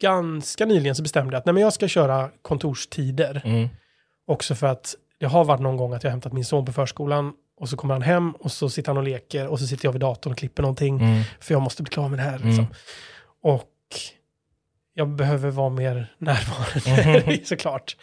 Ganska 0.04 0.66
nyligen 0.66 0.95
så 0.95 1.04
bestämde 1.04 1.34
jag 1.34 1.39
att 1.39 1.45
nej, 1.45 1.54
men 1.54 1.64
jag 1.64 1.74
ska 1.74 1.88
köra 1.88 2.30
kontorstider. 2.41 3.41
Mm. 3.45 3.70
Också 4.28 4.56
för 4.56 4.68
att 4.68 4.95
det 5.20 5.26
har 5.26 5.45
varit 5.45 5.62
någon 5.62 5.78
gång 5.78 5.93
att 5.93 6.04
jag 6.04 6.10
har 6.10 6.12
hämtat 6.12 6.34
min 6.34 6.45
son 6.45 6.66
på 6.66 6.74
förskolan 6.74 7.34
och 7.60 7.70
så 7.70 7.78
kommer 7.78 7.93
han 7.93 8.01
hem 8.01 8.32
och 8.32 8.51
så 8.51 8.70
sitter 8.70 8.89
han 8.89 8.97
och 8.97 9.04
leker 9.04 9.47
och 9.47 9.60
så 9.60 9.68
sitter 9.68 9.86
jag 9.86 9.91
vid 9.91 10.01
datorn 10.01 10.34
och 10.34 10.38
klipper 10.39 10.64
någonting. 10.64 10.99
Mm. 10.99 11.24
För 11.39 11.54
jag 11.54 11.62
måste 11.62 11.84
bli 11.84 11.89
klar 11.89 12.10
med 12.10 12.20
det 12.20 12.24
här. 12.24 12.36
Mm. 12.36 12.47
Liksom. 12.47 12.66
Och 13.43 13.70
jag 14.93 15.10
behöver 15.10 15.49
vara 15.49 15.70
mer 15.70 16.16
närvarande 16.18 17.22
Mhm. 17.30 17.39
såklart. 17.45 17.97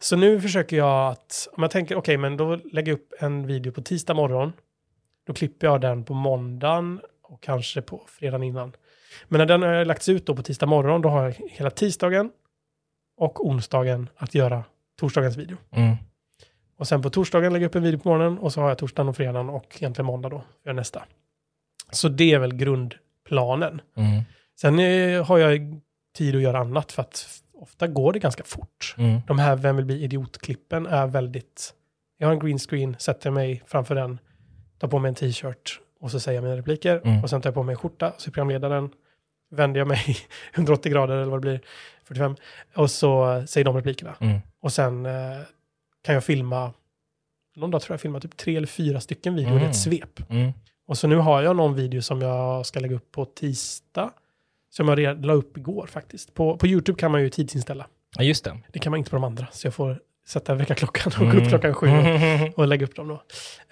Så 0.00 0.16
nu 0.16 0.40
försöker 0.40 0.76
jag 0.76 1.12
att, 1.12 1.48
om 1.56 1.62
jag 1.62 1.70
tänker, 1.70 1.96
okej 1.96 2.16
men 2.16 2.36
då 2.36 2.56
lägger 2.56 2.92
jag 2.92 2.96
upp 2.98 3.12
en 3.18 3.46
video 3.46 3.72
på 3.72 3.82
tisdag 3.82 4.14
morgon. 4.14 4.52
Då 5.26 5.32
klipper 5.34 5.66
jag 5.66 5.80
den 5.80 6.04
på 6.04 6.14
måndagen 6.14 7.00
och 7.22 7.42
kanske 7.42 7.82
på 7.82 8.02
fredagen 8.06 8.42
innan. 8.42 8.72
Men 9.28 9.38
när 9.38 9.46
den 9.46 9.62
har 9.62 9.84
lagts 9.84 10.08
ut 10.08 10.26
då 10.26 10.36
på 10.36 10.42
tisdag 10.42 10.66
morgon, 10.66 11.02
då 11.02 11.08
har 11.08 11.22
jag 11.22 11.34
hela 11.50 11.70
tisdagen 11.70 12.30
och 13.16 13.46
onsdagen 13.46 14.08
att 14.16 14.34
göra 14.34 14.64
torsdagens 15.00 15.36
video. 15.36 15.56
Mm. 15.70 15.96
Och 16.78 16.88
sen 16.88 17.02
på 17.02 17.10
torsdagen 17.10 17.52
lägger 17.52 17.64
jag 17.64 17.68
upp 17.70 17.74
en 17.74 17.82
video 17.82 17.98
på 17.98 18.08
morgonen 18.08 18.38
och 18.38 18.52
så 18.52 18.60
har 18.60 18.68
jag 18.68 18.78
torsdagen 18.78 19.08
och 19.08 19.16
fredagen 19.16 19.48
och 19.48 19.76
egentligen 19.76 20.06
måndag 20.06 20.28
då 20.28 20.42
för 20.64 20.72
nästa. 20.72 21.02
Så 21.90 22.08
det 22.08 22.32
är 22.32 22.38
väl 22.38 22.54
grundplanen. 22.54 23.80
Mm. 23.96 24.22
Sen 24.60 24.78
eh, 24.78 25.24
har 25.24 25.38
jag 25.38 25.80
tid 26.16 26.36
att 26.36 26.42
göra 26.42 26.58
annat 26.58 26.92
för 26.92 27.02
att 27.02 27.42
ofta 27.52 27.86
går 27.86 28.12
det 28.12 28.18
ganska 28.18 28.44
fort. 28.44 28.94
Mm. 28.98 29.20
De 29.26 29.38
här 29.38 29.56
Vem 29.56 29.76
vill 29.76 29.84
bli 29.84 30.02
idiotklippen 30.02 30.86
är 30.86 31.06
väldigt... 31.06 31.74
Jag 32.18 32.26
har 32.26 32.32
en 32.32 32.40
green 32.40 32.58
screen, 32.58 32.96
sätter 32.98 33.30
mig 33.30 33.62
framför 33.66 33.94
den, 33.94 34.18
tar 34.78 34.88
på 34.88 34.98
mig 34.98 35.08
en 35.08 35.14
t-shirt 35.14 35.80
och 36.00 36.10
så 36.10 36.20
säger 36.20 36.36
jag 36.36 36.44
mina 36.44 36.56
repliker. 36.56 37.00
Mm. 37.04 37.22
Och 37.22 37.30
sen 37.30 37.40
tar 37.42 37.48
jag 37.48 37.54
på 37.54 37.62
mig 37.62 37.72
en 37.72 37.78
skjorta, 37.78 38.12
så 38.18 38.30
är 38.30 38.32
programledaren. 38.32 38.90
Vänder 39.52 39.80
jag 39.80 39.88
mig 39.88 40.16
180 40.54 40.92
grader 40.92 41.14
eller 41.14 41.30
vad 41.30 41.38
det 41.38 41.40
blir, 41.40 41.60
45, 42.04 42.36
och 42.74 42.90
så 42.90 43.42
säger 43.46 43.64
de 43.64 43.76
replikerna. 43.76 44.14
Mm. 44.20 44.38
Och 44.60 44.72
sen 44.72 45.06
eh, 45.06 45.12
kan 46.04 46.14
jag 46.14 46.24
filma, 46.24 46.72
någon 47.56 47.70
dag 47.70 47.82
tror 47.82 47.94
jag 47.94 48.00
filma 48.00 48.20
typ 48.20 48.36
tre 48.36 48.56
eller 48.56 48.66
fyra 48.66 49.00
stycken 49.00 49.34
videor 49.34 49.52
i 49.52 49.56
Mm. 49.56 49.70
ett 49.70 49.76
svep. 49.76 50.30
Mm. 50.30 50.52
Och 50.86 50.98
så 50.98 51.06
nu 51.08 51.16
har 51.16 51.42
jag 51.42 51.56
någon 51.56 51.74
video 51.74 52.02
som 52.02 52.22
jag 52.22 52.66
ska 52.66 52.80
lägga 52.80 52.96
upp 52.96 53.12
på 53.12 53.24
tisdag. 53.24 54.10
Som 54.70 54.88
jag 54.88 54.98
redan 54.98 55.22
la 55.22 55.32
upp 55.32 55.56
igår 55.56 55.86
faktiskt. 55.86 56.34
På, 56.34 56.56
på 56.56 56.66
YouTube 56.66 56.98
kan 57.00 57.10
man 57.10 57.22
ju 57.22 57.28
tidsinställa. 57.28 57.86
Ja, 58.16 58.22
just 58.22 58.44
det. 58.44 58.58
Det 58.72 58.78
kan 58.78 58.90
man 58.90 58.98
inte 58.98 59.10
på 59.10 59.16
de 59.16 59.24
andra. 59.24 59.46
Så 59.52 59.66
jag 59.66 59.74
får 59.74 60.00
sätta 60.26 60.54
väckarklockan 60.54 61.12
och 61.16 61.18
gå 61.18 61.30
Mm. 61.30 61.42
upp 61.42 61.48
klockan 61.48 61.74
sju 61.74 61.86
och, 62.52 62.58
och 62.58 62.66
lägga 62.68 62.86
upp 62.86 62.96
dem 62.96 63.08
då. 63.08 63.14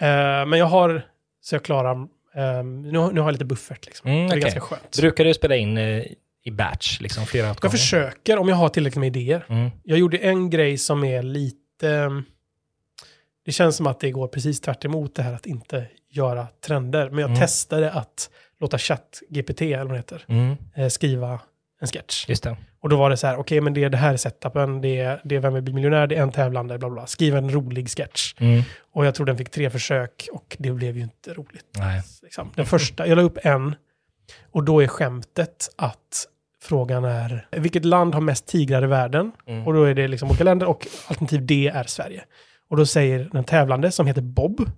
Eh, 0.07 0.47
men 0.47 0.53
jag 0.53 0.67
har, 0.67 1.03
så 1.41 1.55
jag 1.55 1.63
klarar, 1.63 2.09
eh, 2.35 2.65
nu, 2.65 2.99
har- 2.99 3.13
nu 3.13 3.21
har 3.21 3.27
jag 3.29 3.33
lite 3.33 3.45
buffert 3.45 3.87
liksom. 3.87 4.11
Mm, 4.11 4.29
Det 4.29 4.35
är 4.37 4.41
ganska 4.41 4.61
skönt. 4.61 4.97
Brukar 5.01 5.25
du 5.25 5.35
spela 5.35 5.57
in 5.57 5.79
eh, 5.79 6.05
i 6.45 6.51
batch, 6.51 7.01
liksom 7.01 7.27
flera 7.27 7.51
åt 7.51 7.59
Jag 7.63 7.73
försöker 7.73 8.39
om 8.39 8.49
jag 8.49 8.57
har 8.57 8.69
tillräckligt 8.69 9.01
med 9.01 9.17
idéer. 9.17 9.47
Mm. 9.49 9.71
Jag 9.83 9.99
gjorde 9.99 10.17
en 10.19 10.51
grej 10.51 10.79
som 10.79 11.05
är 11.05 11.23
lite... 11.23 12.11
Det 13.45 13.53
känns 13.53 13.77
som 13.77 13.87
att 13.87 14.01
det 14.01 14.11
går 14.11 14.29
precis 14.29 14.61
tvärt 14.61 14.85
emot 14.85 15.15
det 15.15 15.23
här 15.23 15.33
att 15.35 15.47
inte 15.47 15.87
göra 16.11 16.47
trender. 16.67 17.11
Men 17.11 17.19
jag 17.19 17.29
Mm. 17.29 17.41
testade 17.41 17.91
att 17.93 18.31
låta 18.61 18.79
ChatGPT, 18.79 19.61
eller 19.63 19.85
vad 19.85 19.93
det 19.93 19.97
heter, 19.97 20.25
Mm. 20.29 20.57
eh, 20.77 20.89
skriva 20.89 21.41
en 21.81 21.89
sketch. 21.89 22.29
Just 22.29 22.43
det. 22.43 22.57
Och 22.83 22.89
då 22.89 22.97
var 22.97 23.11
det 23.11 23.17
så 23.17 23.27
här, 23.27 23.37
okej 23.37 23.61
men 23.61 23.75
det 23.75 23.85
är 23.85 23.91
det 23.91 23.97
här 23.97 24.13
är 24.13 24.17
setupen, 24.17 24.81
det 24.81 24.99
är, 24.99 25.21
det 25.25 25.37
är 25.37 25.41
Vem 25.41 25.55
vill 25.55 25.63
bli 25.63 25.73
miljonär, 25.73 26.07
det 26.07 26.17
är 26.17 26.23
en 26.23 26.33
tävlande, 26.33 26.79
bla 26.79 26.89
bla 26.89 26.95
bla. 26.95 27.07
Skriv 27.07 27.37
en 27.37 27.51
rolig 27.51 27.89
sketch. 27.89 28.35
Mm. 28.39 28.63
Och 28.93 29.07
jag 29.07 29.15
tror 29.15 29.27
den 29.27 29.39
fick 29.39 29.51
tre 29.51 29.71
försök 29.71 30.29
och 30.33 30.57
det 30.59 30.71
blev 30.71 30.97
ju 30.97 31.03
inte 31.03 31.35
roligt. 31.35 31.67
Nej. 31.79 32.03
Liksom. 32.23 32.53
Den 32.57 32.67
första, 32.67 33.07
jag 33.07 33.17
la 33.17 33.23
upp 33.23 33.39
en 33.43 33.75
och 34.51 34.65
då 34.65 34.83
är 34.83 34.87
skämtet 34.87 35.71
att 35.77 36.27
frågan 36.63 37.05
är 37.05 37.47
vilket 37.51 37.85
land 37.85 38.15
har 38.15 38.21
mest 38.21 38.47
tigrar 38.47 38.85
i 38.85 38.87
världen? 38.87 39.33
Mm. 39.47 39.67
Och 39.67 39.73
då 39.73 39.85
är 39.85 39.95
det 39.95 40.09
liksom 40.09 40.29
olika 40.29 40.45
länder 40.45 40.67
och 40.67 40.87
alternativ 41.07 41.47
D 41.47 41.71
är 41.75 41.85
Sverige. 41.85 42.25
Och 42.71 42.77
då 42.77 42.87
säger 42.87 43.29
den 43.33 43.45
tävlande 43.45 43.91
som 43.91 44.07
heter 44.07 44.23
Bob 44.23 44.71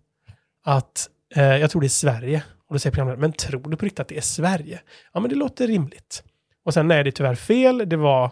att 0.65 1.09
eh, 1.35 1.57
jag 1.57 1.71
tror 1.71 1.81
det 1.81 1.87
är 1.87 1.89
Sverige. 1.89 2.43
Och 2.69 2.75
då 2.75 2.79
säger 2.79 2.93
programledaren, 2.93 3.21
men 3.21 3.33
tror 3.33 3.71
du 3.71 3.77
på 3.77 3.85
riktigt 3.85 4.01
att 4.01 4.09
det 4.09 4.17
är 4.17 4.21
Sverige? 4.21 4.81
Ja, 5.13 5.21
men 5.21 5.31
det 5.31 5.37
låter 5.37 5.67
rimligt. 5.67 6.25
Och 6.65 6.75
sen 6.75 6.89
nej, 6.89 7.05
det 7.05 7.11
är 7.11 7.13
tyvärr 7.13 7.35
fel. 7.35 7.83
Det 7.87 7.97
var, 7.97 8.31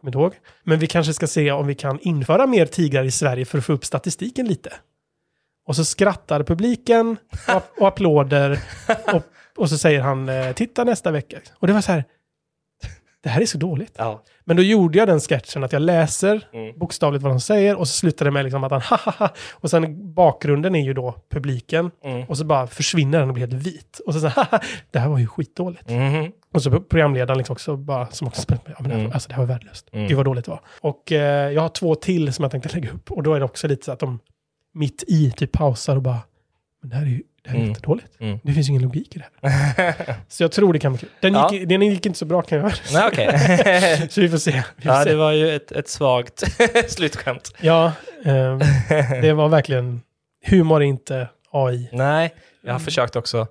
kommer 0.00 0.08
inte 0.08 0.18
ihåg. 0.18 0.34
Men 0.62 0.78
vi 0.78 0.86
kanske 0.86 1.14
ska 1.14 1.26
se 1.26 1.52
om 1.52 1.66
vi 1.66 1.74
kan 1.74 1.98
införa 2.00 2.46
mer 2.46 2.66
tigrar 2.66 3.04
i 3.04 3.10
Sverige 3.10 3.44
för 3.44 3.58
att 3.58 3.64
få 3.64 3.72
upp 3.72 3.84
statistiken 3.84 4.46
lite. 4.46 4.72
Och 5.66 5.76
så 5.76 5.84
skrattar 5.84 6.42
publiken 6.42 7.16
och, 7.48 7.80
och 7.82 7.88
applåder. 7.88 8.60
Och, 9.14 9.22
och 9.56 9.68
så 9.68 9.78
säger 9.78 10.00
han, 10.00 10.28
eh, 10.28 10.52
titta 10.52 10.84
nästa 10.84 11.10
vecka. 11.10 11.38
Och 11.54 11.66
det 11.66 11.72
var 11.72 11.80
så 11.80 11.92
här, 11.92 12.04
det 13.22 13.28
här 13.28 13.40
är 13.40 13.46
så 13.46 13.58
dåligt. 13.58 13.94
Ja. 13.98 14.22
Men 14.44 14.56
då 14.56 14.62
gjorde 14.62 14.98
jag 14.98 15.08
den 15.08 15.20
sketchen 15.20 15.64
att 15.64 15.72
jag 15.72 15.82
läser 15.82 16.48
Mm. 16.52 16.78
bokstavligt 16.78 17.22
vad 17.22 17.32
de 17.32 17.40
säger 17.40 17.76
och 17.76 17.88
så 17.88 17.94
slutar 17.94 18.24
det 18.24 18.30
med 18.30 18.44
liksom 18.44 18.64
att 18.64 18.72
han 18.72 18.80
hahaha. 18.84 19.30
Och 19.52 19.70
sen 19.70 20.14
bakgrunden 20.14 20.74
är 20.74 20.80
ju 20.84 20.94
då 20.94 21.14
publiken. 21.30 21.90
Mm. 22.04 22.24
Och 22.28 22.38
så 22.38 22.44
bara 22.44 22.66
försvinner 22.66 23.18
den 23.18 23.28
och 23.28 23.34
blir 23.34 23.46
helt 23.46 23.66
vit. 23.66 24.00
Och 24.06 24.14
så 24.14 24.20
så 24.20 24.28
haha, 24.28 24.60
det 24.90 24.98
här 24.98 25.08
var 25.08 25.18
ju 25.18 25.26
skitdåligt. 25.26 25.90
Mhm. 25.90 26.32
Och 26.54 26.62
så 26.62 26.80
programledaren 26.80 27.38
liksom 27.38 27.52
också 27.52 27.76
bara, 27.76 28.06
som 28.06 28.26
också 28.26 28.42
spelat 28.42 28.66
med, 28.66 28.76
ja, 28.78 28.82
men 28.82 28.92
Mm. 29.00 29.12
alltså, 29.12 29.28
det 29.28 29.34
här 29.34 29.42
var 29.42 29.48
värdelöst. 29.48 29.88
Mm. 29.92 30.06
Gud 30.08 30.16
vad 30.16 30.26
dåligt 30.26 30.44
det 30.44 30.50
var. 30.50 30.60
Och 30.80 31.12
eh, 31.12 31.50
jag 31.52 31.62
har 31.62 31.68
två 31.68 31.94
till 31.94 32.32
som 32.32 32.42
jag 32.42 32.52
tänkte 32.52 32.74
lägga 32.74 32.90
upp. 32.90 33.12
Och 33.12 33.22
då 33.22 33.34
är 33.34 33.38
det 33.38 33.44
också 33.44 33.68
lite 33.68 33.84
så 33.84 33.92
att 33.92 33.98
de 34.00 34.18
mitt 34.74 35.04
i 35.06 35.30
typ 35.30 35.52
pausar 35.52 35.96
och 35.96 36.02
bara, 36.02 36.18
men 36.80 36.90
det 36.90 36.96
här 36.96 37.02
är 37.02 37.06
ju 37.06 37.22
det 37.42 37.50
här 37.50 37.56
är 37.56 37.60
Mm. 37.60 37.68
jättedåligt. 37.70 38.20
Mm. 38.20 38.38
Det 38.42 38.52
finns 38.52 38.68
ingen 38.68 38.82
logik 38.82 39.16
i 39.16 39.18
det 39.18 39.48
här. 39.48 39.94
så 40.28 40.42
jag 40.42 40.52
tror 40.52 40.72
det 40.72 40.78
kan 40.78 40.92
bli 40.92 41.00
kul. 41.00 41.08
Den, 41.20 41.32
Ja. 41.34 41.52
gick, 41.52 41.68
den 41.68 41.82
gick 41.82 42.06
inte 42.06 42.18
så 42.18 42.24
bra 42.24 42.42
kan 42.42 42.58
jag 42.58 42.72
Nej, 42.92 43.08
okej. 43.12 44.08
Så 44.10 44.20
vi 44.20 44.28
får 44.28 44.38
se. 44.38 44.50
Vi 44.76 44.82
får 44.82 44.92
ja, 44.92 45.02
se. 45.04 45.10
det 45.10 45.16
var 45.16 45.32
ju 45.32 45.56
ett, 45.56 45.72
ett 45.72 45.88
svagt 45.88 46.42
slutskämt. 46.92 47.54
Ja, 47.60 47.92
ehm, 48.24 48.58
det 49.22 49.32
var 49.32 49.48
verkligen... 49.48 50.00
Humor 50.46 50.82
är 50.82 50.86
inte 50.86 51.28
AI. 51.50 51.88
Nej, 51.92 52.34
jag 52.62 52.70
har 52.70 52.76
Mm. 52.76 52.84
försökt 52.84 53.16
också. 53.16 53.46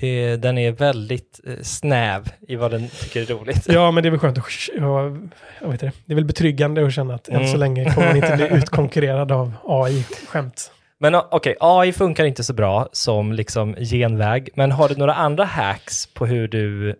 Det, 0.00 0.36
den 0.36 0.58
är 0.58 0.72
väldigt 0.72 1.40
eh, 1.46 1.52
snäv 1.62 2.28
i 2.48 2.56
vad 2.56 2.70
den 2.70 2.88
tycker 2.88 3.20
är 3.22 3.26
roligt. 3.26 3.66
Ja, 3.68 3.90
men 3.90 4.02
det 4.02 4.08
är 4.08 4.10
väl 4.10 4.20
skönt 4.20 4.38
att... 4.38 4.44
Ja, 4.78 5.16
jag 5.60 5.68
vet 5.70 5.80
det. 5.80 5.92
det 6.04 6.12
är 6.12 6.14
väl 6.14 6.24
betryggande 6.24 6.86
att 6.86 6.92
känna 6.94 7.14
att 7.14 7.28
än 7.28 7.34
så 7.34 7.56
Mm. 7.56 7.60
länge 7.60 7.94
kommer 7.94 8.06
man 8.06 8.16
inte 8.16 8.36
bli 8.36 8.48
utkonkurrerad 8.58 9.32
av 9.32 9.52
AI-skämt. 9.64 10.72
Men 11.00 11.14
okej, 11.14 11.56
AI 11.60 11.92
funkar 11.92 12.24
inte 12.24 12.44
så 12.44 12.52
bra 12.52 12.88
som 12.92 13.32
liksom 13.32 13.74
genväg. 13.74 14.48
Men 14.54 14.72
har 14.72 14.88
du 14.88 14.96
några 14.96 15.14
andra 15.14 15.44
hacks 15.44 16.06
på 16.06 16.26
hur 16.26 16.48
du 16.48 16.96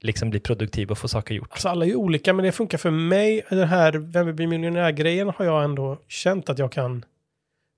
liksom 0.00 0.30
blir 0.30 0.40
produktiv 0.40 0.90
och 0.90 0.98
får 0.98 1.08
saker 1.08 1.34
gjort? 1.34 1.48
Alltså 1.50 1.68
alla 1.68 1.84
är 1.84 1.88
ju 1.88 1.94
olika, 1.94 2.32
men 2.32 2.44
det 2.44 2.52
funkar 2.52 2.78
för 2.78 2.90
mig. 2.90 3.42
Den 3.50 3.68
här 3.68 3.92
Vem 3.92 4.26
vill 4.26 4.34
bli 4.34 4.46
miljonär-grejen 4.46 5.32
har 5.36 5.44
jag 5.44 5.64
ändå 5.64 5.98
känt 6.08 6.48
att 6.48 6.58
jag 6.58 6.72
kan 6.72 7.04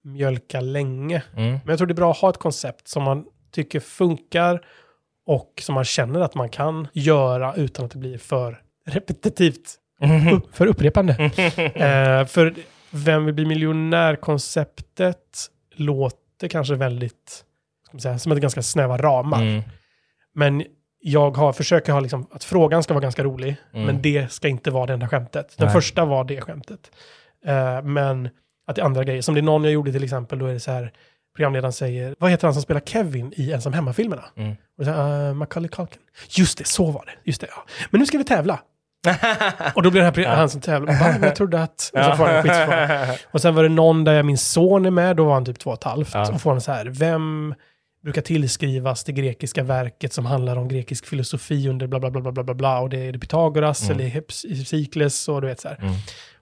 mjölka 0.05 0.61
länge. 0.61 1.23
Mm. 1.37 1.51
Men 1.51 1.63
jag 1.67 1.79
tror 1.79 1.87
det 1.87 1.93
är 1.93 1.97
bra 1.97 2.11
att 2.11 2.19
ha 2.19 2.31
ett 2.31 2.39
koncept 2.39 2.89
som 2.89 3.03
man 3.03 3.25
tycker 3.51 3.81
funkar 3.81 4.61
och 5.27 5.53
som 5.61 5.75
man 5.75 5.85
känner 5.85 6.21
att 6.21 6.35
man 6.35 6.49
kan 6.49 6.89
göra 6.93 7.55
utan 7.55 7.85
att 7.85 7.91
det 7.91 7.99
blir 7.99 8.19
för 8.19 8.61
repetitivt, 8.87 9.79
upp, 10.33 10.57
för 10.57 10.67
upprepande. 10.67 11.13
eh, 11.75 12.27
för 12.27 12.55
Vem 12.95 13.25
vill 13.25 13.35
bli 13.35 13.45
miljonär-konceptet 13.45 15.19
låter 15.75 16.49
kanske 16.49 16.75
väldigt, 16.75 17.45
ska 17.85 17.93
man 17.95 18.01
säga, 18.01 18.19
som 18.19 18.33
ett 18.33 18.39
ganska 18.39 18.63
snäva 18.63 18.97
ramar. 18.97 19.43
Mm. 19.43 19.63
Men 20.35 20.65
jag 21.01 21.37
har, 21.37 21.53
försöker 21.53 21.93
ha 21.93 22.01
liksom, 22.01 22.27
att 22.31 22.45
frågan 22.45 22.83
ska 22.83 22.95
vara 22.95 23.03
ganska 23.03 23.25
rolig, 23.25 23.57
Mm. 23.73 23.87
men 23.87 24.03
det 24.03 24.33
ska 24.33 24.49
inte 24.49 24.71
vara 24.71 24.87
det 24.87 24.93
enda 24.93 25.09
skämtet. 25.09 25.55
Den 25.59 25.67
Nej. 25.67 25.73
första 25.73 26.05
var 26.05 26.25
det 26.25 26.41
skämtet. 26.41 26.91
Eh, 27.47 27.83
men 27.83 28.29
att 28.67 28.77
det 28.77 28.83
är 28.83 28.87
andra 28.87 29.05
grejer, 29.05 29.23
som 29.23 29.35
det 29.35 29.41
är 29.41 29.43
någon 29.43 29.65
jag 29.65 29.73
gjorde 29.73 29.93
till 29.93 30.05
exempel, 30.05 30.39
då 30.39 30.47
är 30.47 30.53
det 30.53 30.61
så 30.61 30.71
här, 30.71 30.93
programledaren 31.37 31.73
säger, 31.73 32.17
vad 32.19 32.31
heter 32.31 32.47
han 32.47 32.55
som 32.55 32.63
spelar 32.63 32.81
Kevin 32.81 33.33
i 33.37 33.53
Ensam 33.53 33.73
Hemma-filmerna? 33.73 34.25
Mm. 34.37 34.55
Och 34.79 34.85
så 34.85 34.91
uh, 34.91 35.35
Macaulay 35.35 35.69
Culkin. 35.69 36.03
Just 36.31 36.59
det, 36.59 36.65
så 36.67 36.91
var 36.91 37.05
det. 37.07 37.13
Just 37.25 37.41
det, 37.41 37.47
ja. 37.57 37.65
Men 37.91 37.99
nu 38.01 38.07
ska 38.07 38.19
vi 38.19 38.25
tävla. 38.25 38.61
Och 39.75 39.83
då 39.83 39.91
blir 39.91 40.03
det 40.03 40.23
här, 40.25 40.37
han 40.37 40.51
som 40.51 40.61
tävlar, 40.61 40.93
"Va, 41.01 41.07
men 41.13 41.23
jag 41.23 41.37
trodde 41.37 41.63
att... 41.63 41.91
Och 41.95 42.05
så 42.05 42.13
får 42.17 42.27
han 42.27 42.35
en 42.37 42.43
skitfråga. 42.43 43.15
Och 43.31 43.41
sen 43.43 43.55
var 43.55 43.63
det 43.63 43.69
någon 43.69 44.05
där 44.05 44.23
min 44.23 44.39
son 44.39 44.87
är 44.87 44.91
med, 44.91 45.17
då 45.17 45.25
var 45.25 45.35
han 45.35 45.45
typ 45.45 45.59
två 45.59 45.71
och 45.71 45.77
ett 45.77 45.85
halvt. 45.85 46.15
Ja. 46.15 46.33
Och 46.33 46.41
får 46.41 46.51
han 46.51 46.61
så 46.61 46.73
här, 46.73 46.87
vem 46.87 47.55
brukar 48.03 48.23
tillskrivas 48.23 49.05
det 49.05 49.13
grekiska 49.13 49.63
verket 49.63 50.13
som 50.13 50.27
handlar 50.27 50.57
om 50.57 50.69
grekisk 50.69 51.07
filosofi 51.07 51.69
under 51.69 51.87
bla 51.87 52.01
bla 52.01 52.11
bla 52.11 52.33
bla 52.33 52.43
bla 52.45 52.55
bla, 52.55 52.79
och 52.81 52.89
det 52.91 52.99
är 53.09 53.13
det 53.13 53.19
Pythagoras 53.19 53.83
Mm. 53.83 54.01
eller 54.01 54.09
Hypsikles 54.11 55.29
och 55.29 55.41
du 55.41 55.47
vet 55.47 55.61
så 55.61 55.69
här. 55.69 55.77
Mm. 55.81 55.93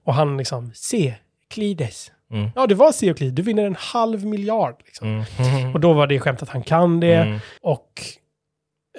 Och 0.05 0.15
han 0.15 0.37
liksom, 0.37 0.71
se, 0.75 1.15
Klides. 1.51 2.13
Mm. 2.33 2.51
Ja, 2.55 2.67
det 2.67 2.75
var 2.75 2.93
Seoklides, 2.93 3.35
du 3.35 3.43
vinner 3.43 3.65
en 3.65 3.77
halv 3.79 4.27
miljard. 4.27 4.83
Liksom. 4.85 5.25
Mm. 5.39 5.73
Och 5.75 5.81
då 5.81 5.93
var 5.93 6.07
det 6.07 6.21
skämt 6.21 6.43
att 6.43 6.49
han 6.49 6.63
kan 6.63 7.01
det. 7.01 7.15
Mm. 7.15 7.39
Och 7.63 8.03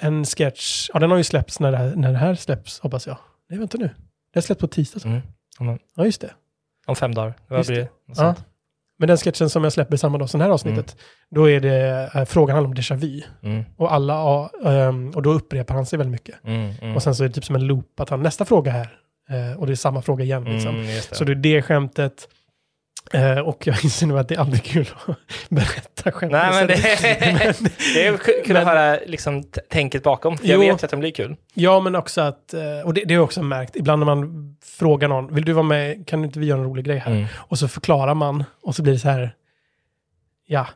en 0.00 0.24
sketch, 0.24 0.90
ja 0.94 1.00
den 1.00 1.10
har 1.10 1.18
ju 1.18 1.24
släppts 1.24 1.60
när 1.60 1.72
det 1.72 1.78
här, 1.78 1.92
när 1.96 2.12
det 2.12 2.18
här 2.18 2.34
släpps, 2.34 2.80
hoppas 2.80 3.06
jag. 3.06 3.16
Nej, 3.52 3.58
vänta 3.58 3.78
nu. 3.78 3.86
Det 4.32 4.36
har 4.38 4.42
släppts 4.42 4.60
på 4.60 4.66
tisdag. 4.66 5.00
så. 5.00 5.08
Mm. 5.08 5.78
Ja, 5.96 6.04
just 6.04 6.20
det. 6.20 6.30
om 6.86 6.96
fem 6.96 7.14
dagar. 7.14 7.34
Vad 7.48 7.58
Just 7.58 7.70
blir 7.70 7.78
det. 7.80 7.88
Ja. 8.16 8.34
Men 8.98 9.08
den 9.08 9.16
sketchen 9.16 9.50
som 9.50 9.64
jag 9.64 9.72
släpper 9.72 9.96
samma 9.96 10.18
dag 10.18 10.30
som 10.30 10.38
det 10.38 10.44
här 10.44 10.52
avsnittet, 10.52 10.96
då 11.30 11.50
är 11.50 11.60
det, 11.60 12.10
eh, 12.14 12.24
frågan 12.24 12.56
handlar 12.56 12.68
om 12.68 12.74
déjà 12.74 12.96
vu. 12.96 13.22
Mm. 13.42 13.64
Och 13.76 13.92
alla, 13.92 14.12
ja, 14.12 14.50
ehm, 14.64 15.10
och 15.10 15.22
då 15.22 15.32
upprepar 15.32 15.74
han 15.74 15.86
sig 15.86 15.96
väldigt 15.96 16.12
mycket. 16.12 16.34
Mm. 16.44 16.72
Mm. 16.82 16.96
Och 16.96 17.02
sen 17.02 17.14
så 17.14 17.24
är 17.24 17.28
det 17.28 17.34
typ 17.34 17.44
som 17.44 17.56
en 17.56 17.66
loop, 17.66 18.00
att 18.00 18.08
han 18.08 18.22
nästa 18.22 18.44
fråga 18.44 18.72
här, 18.72 18.98
eh, 19.30 19.60
och 19.60 19.66
det 19.66 19.72
är 19.72 19.76
samma 19.76 20.02
fråga 20.02 20.24
igen. 20.24 20.44
Liksom. 20.44 20.74
Mm. 20.74 21.02
Så 21.12 21.24
det 21.24 21.32
är 21.32 21.36
det 21.36 21.62
skämtet. 21.62 22.28
Eh, 23.12 23.38
och 23.38 23.66
jag 23.66 23.84
inser 23.84 24.06
nu 24.06 24.18
att 24.18 24.28
det 24.28 24.34
är 24.34 24.38
aldrig 24.38 24.64
kul 24.64 24.88
att 25.06 25.16
berätta 25.48 26.12
skämt. 26.12 26.32
Nej, 26.32 26.50
men 26.52 26.66
det, 26.66 26.76
Men- 27.58 27.70
det 27.94 28.06
är 28.06 28.44
kul 28.44 28.56
att 28.56 28.64
höra 28.64 28.98
liksom, 29.06 29.42
tänket 29.70 30.02
bakom. 30.02 30.38
För 30.38 30.46
jag 30.46 30.54
Jo. 30.54 30.60
vet 30.72 30.82
ju 30.82 30.84
att 30.84 30.90
de 30.90 31.00
blir 31.00 31.10
kul. 31.10 31.36
Ja, 31.54 31.80
men 31.80 31.94
också 31.94 32.20
att, 32.20 32.54
eh, 32.54 32.80
och 32.84 32.94
det, 32.94 33.00
det 33.04 33.14
har 33.14 33.18
jag 33.18 33.24
också 33.24 33.42
märkt, 33.42 33.76
ibland 33.76 33.98
när 34.06 34.14
man 34.14 34.56
frågar 34.64 35.08
någon, 35.08 35.34
vill 35.34 35.44
du 35.44 35.52
vara 35.52 35.62
med, 35.66 36.06
kan 36.06 36.24
inte 36.24 36.38
vi 36.38 36.46
göra 36.46 36.58
en 36.58 36.64
rolig 36.66 36.84
grej 36.84 36.98
här? 36.98 37.12
Mm. 37.12 37.26
Och 37.34 37.58
så 37.58 37.68
förklarar 37.68 38.14
man, 38.14 38.44
och 38.62 38.74
så 38.74 38.82
blir 38.82 38.92
det 38.92 38.98
så 38.98 39.08
här, 39.08 39.34
ja, 40.46 40.66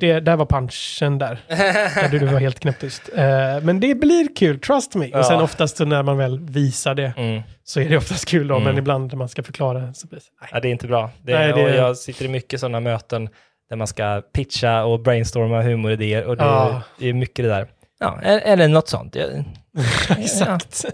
det, 0.00 0.20
där 0.20 0.36
var 0.36 0.46
punchen 0.46 1.18
där. 1.18 1.38
där 1.48 2.08
du, 2.08 2.18
du 2.18 2.26
var 2.26 2.40
helt 2.40 2.60
knäpptyst. 2.60 3.02
Eh, 3.16 3.24
men 3.62 3.80
det 3.80 3.94
blir 3.94 4.36
kul, 4.36 4.60
trust 4.60 4.94
me. 4.94 5.18
Och 5.18 5.24
sen 5.24 5.36
Ja. 5.36 5.42
oftast 5.42 5.78
när 5.80 6.02
man 6.02 6.16
väl 6.18 6.38
visar 6.40 6.94
det, 6.94 7.12
Mm. 7.16 7.42
så 7.64 7.80
är 7.80 7.88
det 7.88 7.96
oftast 7.96 8.28
kul 8.28 8.48
då, 8.48 8.54
Mm. 8.54 8.64
men 8.64 8.78
ibland 8.78 9.12
när 9.12 9.16
man 9.18 9.28
ska 9.28 9.42
förklara 9.42 9.94
så 9.94 10.06
blir 10.06 10.18
det 10.18 10.24
nej. 10.40 10.50
Ja, 10.52 10.60
det 10.60 10.68
är 10.68 10.72
inte 10.72 10.86
bra. 10.86 11.10
Det, 11.22 11.34
Nej, 11.34 11.52
det- 11.52 11.76
jag 11.76 11.96
sitter 11.96 12.24
i 12.24 12.28
mycket 12.28 12.60
sådana 12.60 12.80
möten 12.80 13.28
där 13.68 13.76
man 13.76 13.86
ska 13.86 14.22
pitcha 14.32 14.84
och 14.84 15.00
brainstorma 15.00 15.62
humoridéer 15.62 16.24
och 16.24 16.36
det, 16.36 16.44
Ja. 16.44 16.82
det 16.98 17.08
är 17.08 17.12
mycket 17.12 17.44
det 17.44 17.48
där. 17.48 17.66
Ja, 18.00 18.20
eller 18.22 18.68
något 18.68 18.88
sånt. 18.88 19.16
Exakt. 20.18 20.84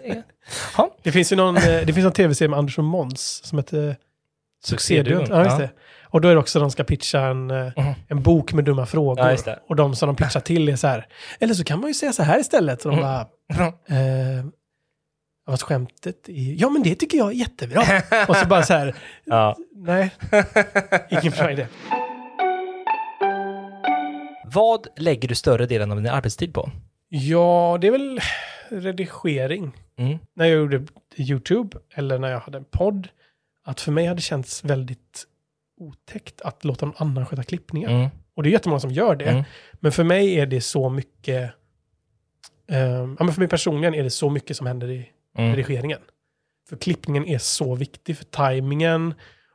Ja. 0.76 0.90
Det 1.02 1.12
finns 1.12 1.32
ju 1.32 1.36
någon, 1.36 1.56
eh, 1.56 1.62
det 1.62 1.92
finns 1.92 2.04
någon 2.04 2.12
tv-serie 2.12 2.48
med 2.48 2.58
Anders 2.58 2.78
och 2.78 2.84
Måns 2.84 3.40
som 3.44 3.58
heter 3.58 3.96
Succéduon. 4.64 5.26
Ja, 5.30 5.44
just 5.44 5.58
det. 5.58 5.70
Och 6.10 6.20
då 6.20 6.28
är 6.28 6.32
det 6.34 6.40
också 6.40 6.60
de 6.60 6.70
ska 6.70 6.84
pitcha 6.84 7.20
en, 7.20 7.50
eh, 7.50 7.72
Mhm. 7.76 7.94
en 8.08 8.22
bok 8.22 8.52
med 8.52 8.64
dumma 8.64 8.86
frågor. 8.86 9.36
Ja. 9.46 9.56
Och 9.68 9.76
de 9.76 9.94
som 9.96 10.06
de 10.06 10.16
pitchar 10.16 10.40
till 10.40 10.68
är 10.68 10.76
så 10.76 10.86
här, 10.86 11.06
eller 11.40 11.54
så 11.54 11.64
kan 11.64 11.80
man 11.80 11.88
ju 11.90 11.94
säga 11.94 12.12
så 12.12 12.22
här 12.22 12.40
istället. 12.40 12.84
Och 12.84 12.90
de 12.90 12.98
Mm. 12.98 13.24
bara, 13.48 13.66
eh, 13.88 14.44
Ja, 15.46 15.52
Fast 15.52 15.62
skämtet 15.62 16.28
är 16.28 16.60
ja 16.60 16.68
men 16.70 16.82
det 16.82 16.94
tycker 16.94 17.18
jag 17.18 17.28
är 17.28 17.32
jättebra. 17.32 17.82
och 18.28 18.36
så 18.36 18.46
bara 18.46 18.62
så 18.62 18.72
här, 18.74 18.94
Ja. 19.24 19.56
nej, 19.74 20.10
ingen 21.10 21.32
bra 21.32 21.52
idé. 21.52 21.66
Vad 24.44 24.86
lägger 24.96 25.28
du 25.28 25.34
större 25.34 25.66
delen 25.66 25.90
av 25.90 25.96
din 25.96 26.06
arbetstid 26.12 26.54
på? 26.54 26.70
Ja, 27.08 27.78
det 27.80 27.86
är 27.86 27.90
väl 27.90 28.20
redigering. 28.70 29.72
Mm. 29.98 30.18
När 30.36 30.44
jag 30.46 30.56
gjorde 30.58 30.86
YouTube 31.16 31.78
eller 31.94 32.18
när 32.18 32.28
jag 32.30 32.40
hade 32.40 32.58
en 32.58 32.64
podd. 32.64 33.08
Att 33.64 33.80
för 33.80 33.92
mig 33.92 34.06
hade 34.06 34.18
det 34.18 34.22
känts 34.22 34.64
väldigt 34.64 35.24
otäckt 35.78 36.40
att 36.40 36.64
låta 36.64 36.86
någon 36.86 36.94
annan 36.98 37.26
sköta 37.26 37.42
klippningen. 37.42 37.90
Mm. 37.90 38.08
Och 38.34 38.42
det 38.42 38.48
är 38.48 38.52
jättemånga 38.52 38.80
som 38.80 38.90
gör 38.90 39.16
det. 39.16 39.24
Mm. 39.30 39.44
Men 39.80 39.92
för 39.92 40.04
mig 40.04 40.40
är 40.40 40.46
det 40.46 40.60
så 40.60 40.88
mycket... 40.88 41.50
ehm, 42.68 43.16
ja, 43.18 43.24
men 43.24 43.32
för 43.34 43.40
mig 43.40 43.48
personligen 43.48 43.94
är 43.94 44.02
det 44.02 44.10
så 44.10 44.30
mycket 44.30 44.56
som 44.56 44.66
händer 44.66 44.90
i 44.90 45.08
Mm. 45.38 45.50
redigeringen. 45.56 45.98
För 46.68 46.76
klippningen 46.76 47.26
är 47.26 47.38
så 47.38 47.74
viktig 47.74 48.16
för 48.16 48.24
tajmingen 48.24 49.14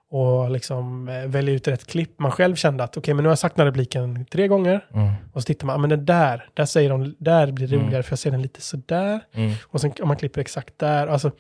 och 0.10 0.52
liksom 0.52 1.08
eh, 1.10 1.26
välja 1.28 1.54
ut 1.54 1.68
rätt 1.68 1.88
klipp. 1.88 2.20
Man 2.20 2.32
själv 2.32 2.56
kände 2.56 2.84
att 2.84 2.98
okej, 2.98 3.14
men 3.14 3.24
nu 3.24 3.28
har 3.28 3.32
jag 3.32 3.40
sagt 3.40 3.56
den 3.56 3.66
här 3.66 3.72
repliken 3.72 4.26
tre 4.26 4.48
gånger. 4.48 4.86
Mm. 4.94 5.12
Och 5.34 5.42
så 5.42 5.46
tittar 5.46 5.68
man, 5.68 5.76
ah, 5.76 5.80
men 5.80 5.90
den 5.90 6.06
där, 6.06 6.50
där 6.54 6.66
säger 6.66 6.90
de, 6.90 7.16
där 7.20 7.52
blir 7.52 7.68
det 7.68 7.76
Mm. 7.76 7.86
roligare 7.88 8.04
för 8.04 8.12
jag 8.12 8.20
ser 8.20 8.32
den 8.32 8.42
lite 8.42 8.62
sådär. 8.62 9.20
Mm. 9.34 9.54
Och 9.68 9.82
sen 9.82 9.94
om 10.02 10.08
man 10.08 10.18
klipper 10.18 10.42
exakt 10.42 10.80
där. 10.80 11.08
Alltså, 11.08 11.32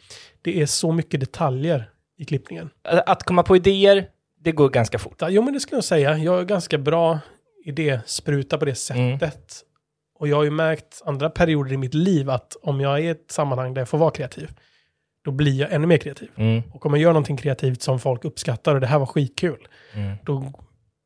det 0.41 0.61
är 0.61 0.65
så 0.65 0.91
mycket 0.91 1.19
detaljer 1.19 1.89
i 2.17 2.25
klippningen. 2.25 2.69
Att 2.83 3.23
komma 3.23 3.43
på 3.43 3.55
idéer, 3.55 4.07
det 4.43 4.51
går 4.51 4.69
ganska 4.69 4.99
fort. 4.99 5.15
Ja, 5.19 5.29
Jo, 5.29 5.41
men 5.41 5.53
det 5.53 5.59
skulle 5.59 5.77
jag 5.77 5.83
säga. 5.83 6.17
Jag 6.17 6.39
är 6.39 6.43
ganska 6.43 6.77
bra 6.77 7.19
idéspruta 7.65 8.57
på 8.57 8.65
det 8.65 8.89
Mm. 8.89 9.19
sättet. 9.19 9.53
Och 10.19 10.27
jag 10.27 10.35
har 10.35 10.43
ju 10.43 10.49
märkt 10.51 11.01
andra 11.05 11.29
perioder 11.29 11.73
i 11.73 11.77
mitt 11.77 11.93
liv 11.93 12.29
att 12.29 12.55
om 12.61 12.81
jag 12.81 12.99
är 12.99 13.03
i 13.03 13.07
ett 13.07 13.31
sammanhang 13.31 13.73
där 13.73 13.81
jag 13.81 13.89
får 13.89 13.97
vara 13.97 14.11
kreativ, 14.11 14.49
då 15.25 15.31
blir 15.31 15.59
jag 15.59 15.73
ännu 15.73 15.87
mer 15.87 15.97
kreativ. 15.97 16.29
Mm. 16.35 16.61
Och 16.73 16.85
om 16.85 16.93
jag 16.93 17.01
gör 17.01 17.09
någonting 17.09 17.37
kreativt 17.37 17.81
som 17.81 17.99
folk 17.99 18.25
uppskattar 18.25 18.75
och 18.75 18.81
det 18.81 18.87
här 18.87 18.99
var 18.99 19.05
skitkul, 19.05 19.67
Mm. 19.93 20.15
då 20.25 20.53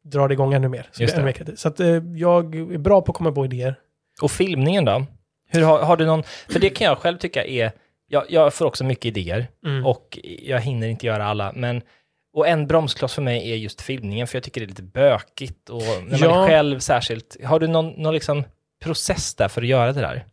drar 0.03 0.27
det 0.27 0.33
igång 0.33 0.53
ännu 0.53 0.67
mer. 0.67 0.89
Så 0.91 1.03
ännu 1.03 1.23
mer 1.23 1.31
kreativt. 1.31 1.59
Så 1.59 1.67
att, 1.67 1.79
eh, 1.79 1.87
jag 2.15 2.55
är 2.55 2.77
bra 2.77 3.01
på 3.01 3.11
att 3.11 3.17
komma 3.17 3.31
på 3.31 3.45
idéer. 3.45 3.75
Och 4.21 4.31
filmningen 4.31 4.85
då? 4.85 5.05
Hur 5.49 5.61
har, 5.63 5.79
har 5.83 5.97
du 5.97 6.05
någon, 6.05 6.23
för 6.49 6.59
det 6.59 6.69
kan 6.69 6.85
jag 6.87 6.97
själv 6.97 7.17
tycka 7.17 7.45
är, 7.45 7.71
jag, 8.07 8.23
jag 8.29 8.53
får 8.53 8.65
också 8.65 8.83
mycket 8.83 9.05
idéer 9.05 9.47
Mm. 9.65 9.85
och 9.85 10.19
jag 10.23 10.59
hinner 10.61 10.87
inte 10.87 11.05
göra 11.05 11.25
alla, 11.25 11.51
men 11.55 11.81
och 12.37 12.47
en 12.47 12.67
bromskloss 12.67 13.13
för 13.13 13.21
mig 13.21 13.51
är 13.51 13.55
just 13.55 13.81
filmningen, 13.81 14.27
för 14.27 14.35
jag 14.35 14.43
tycker 14.43 14.61
det 14.61 14.65
är 14.65 14.67
lite 14.67 14.83
bökigt 14.83 15.69
och 15.69 15.81
när 15.81 16.09
man 16.09 16.19
Ja. 16.19 16.43
är 16.43 16.47
själv 16.47 16.79
särskilt. 16.79 17.37
Har 17.43 17.59
du 17.59 17.67
någon, 17.67 17.89
någon 17.89 18.13
liksom 18.13 18.43
process 18.83 19.35
där 19.35 19.47
för 19.47 19.61
att 19.61 19.67
göra 19.67 19.93
det 19.93 20.01
där? 20.01 20.25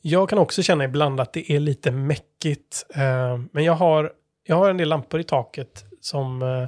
Jag 0.00 0.28
kan 0.28 0.38
också 0.38 0.62
känna 0.62 0.84
ibland 0.84 1.20
att 1.20 1.32
det 1.32 1.52
är 1.52 1.60
lite 1.60 1.90
mäckigt. 1.90 2.86
Eh, 2.94 3.40
men 3.52 3.64
jag 3.64 3.72
har, 3.72 4.12
jag 4.46 4.56
har 4.56 4.70
en 4.70 4.76
del 4.76 4.88
lampor 4.88 5.20
i 5.20 5.24
taket 5.24 5.84
som 6.00 6.42
eh, 6.42 6.66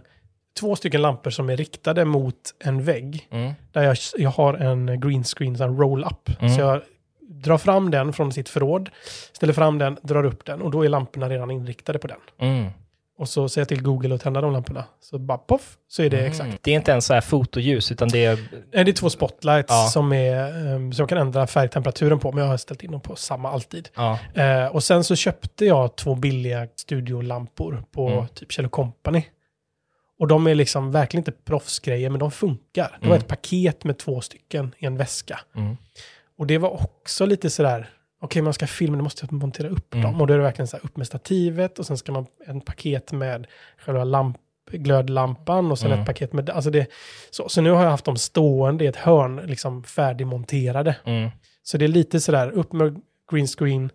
två 0.60 0.76
stycken 0.76 1.02
lampor 1.02 1.30
som 1.30 1.50
är 1.50 1.56
riktade 1.56 2.04
mot 2.04 2.36
en 2.64 2.84
vägg. 2.84 3.28
Mm. 3.30 3.52
Där 3.72 3.82
jag, 3.82 3.96
jag 4.16 4.30
har 4.30 4.54
en 4.54 5.00
green 5.00 5.24
screen, 5.24 5.62
en 5.62 5.76
roll-up. 5.76 6.40
Mm. 6.40 6.54
Så 6.54 6.60
jag 6.60 6.80
drar 7.20 7.58
fram 7.58 7.90
den 7.90 8.12
från 8.12 8.32
sitt 8.32 8.48
förråd, 8.48 8.90
ställer 9.32 9.52
fram 9.52 9.78
den, 9.78 9.98
drar 10.02 10.24
upp 10.24 10.44
den 10.44 10.62
och 10.62 10.70
då 10.70 10.84
är 10.84 10.88
lamporna 10.88 11.28
redan 11.28 11.50
inriktade 11.50 11.98
på 11.98 12.06
den. 12.06 12.18
Mm. 12.38 12.70
Och 13.18 13.28
så 13.28 13.48
säger 13.48 13.60
jag 13.62 13.68
till 13.68 13.82
Google 13.82 14.14
att 14.14 14.20
tända 14.20 14.40
de 14.40 14.52
lamporna. 14.52 14.84
Så 15.00 15.18
bara 15.18 15.38
poff, 15.38 15.76
så 15.88 16.02
är 16.02 16.10
det 16.10 16.18
Mm. 16.18 16.30
exakt. 16.30 16.58
Det 16.62 16.70
är 16.70 16.74
inte 16.74 16.90
ens 16.90 17.06
så 17.06 17.14
här 17.14 17.20
fotoljus, 17.20 17.92
utan 17.92 18.08
det 18.08 18.24
är... 18.24 18.32
Eh, 18.32 18.38
Det 18.84 18.90
är 18.90 18.92
två 18.92 19.10
spotlights 19.10 19.66
Ja. 19.70 19.88
som, 19.92 20.12
är, 20.12 20.66
eh, 20.66 20.72
som 20.74 20.92
jag 20.98 21.08
kan 21.08 21.18
ändra 21.18 21.46
färgtemperaturen 21.46 22.18
på, 22.18 22.32
men 22.32 22.42
jag 22.44 22.50
har 22.50 22.56
ställt 22.56 22.82
in 22.82 22.90
dem 22.90 23.00
på 23.00 23.16
samma 23.16 23.50
alltid. 23.50 23.88
Ja. 23.94 24.18
Eh, 24.34 24.66
och 24.66 24.84
sen 24.84 25.04
så 25.04 25.16
köpte 25.16 25.64
jag 25.66 25.96
två 25.96 26.14
billiga 26.14 26.68
studiolampor 26.76 27.84
på 27.92 28.08
Mm. 28.08 28.26
typ 28.34 28.52
Kjell 28.52 28.68
Company. 28.68 29.22
Och 30.18 30.28
de 30.28 30.46
är 30.46 30.54
liksom 30.54 30.92
verkligen 30.92 31.20
inte 31.20 31.32
proffsgrejer, 31.32 32.10
men 32.10 32.18
de 32.20 32.30
funkar. 32.30 32.98
Det 33.00 33.06
var 33.08 33.14
Mm. 33.14 33.18
ett 33.18 33.28
paket 33.28 33.84
med 33.84 33.98
två 33.98 34.20
stycken 34.20 34.74
i 34.78 34.86
en 34.86 34.96
väska. 34.96 35.40
Mm. 35.56 35.76
Och 36.38 36.46
det 36.46 36.58
var 36.58 36.70
också 36.70 37.26
lite 37.26 37.50
sådär, 37.50 37.90
okej 38.24 38.42
man 38.42 38.52
ska 38.54 38.66
filma, 38.66 38.96
då 38.96 39.02
måste 39.02 39.26
jag 39.26 39.32
montera 39.32 39.68
upp 39.68 39.94
Mm. 39.94 40.04
dem. 40.06 40.20
Och 40.20 40.26
då 40.26 40.34
är 40.34 40.38
det 40.38 40.44
verkligen 40.44 40.68
så 40.68 40.76
här, 40.76 40.84
upp 40.84 40.96
med 40.96 41.06
stativet 41.06 41.78
och 41.78 41.86
sen 41.86 41.98
ska 41.98 42.12
man 42.12 42.26
en 42.46 42.60
paket 42.60 43.12
med 43.12 43.46
själva 43.78 44.04
lamp, 44.04 44.36
glödlampan 44.70 45.70
och 45.70 45.78
sen 45.78 45.86
Mm. 45.90 46.00
ett 46.00 46.06
paket 46.06 46.32
med, 46.32 46.50
alltså 46.50 46.70
det, 46.70 46.86
så, 47.30 47.48
så 47.48 47.60
nu 47.60 47.70
har 47.70 47.82
jag 47.84 47.90
haft 47.90 48.04
dem 48.04 48.16
stående 48.16 48.84
i 48.84 48.86
ett 48.86 48.96
hörn, 48.96 49.36
liksom 49.36 49.84
färdigmonterade. 49.84 50.96
Mm. 51.04 51.30
Så 51.62 51.78
det 51.78 51.84
är 51.84 51.88
lite 51.88 52.20
sådär, 52.20 52.50
upp 52.50 52.72
med 52.72 53.00
green 53.32 53.46
screen, 53.46 53.90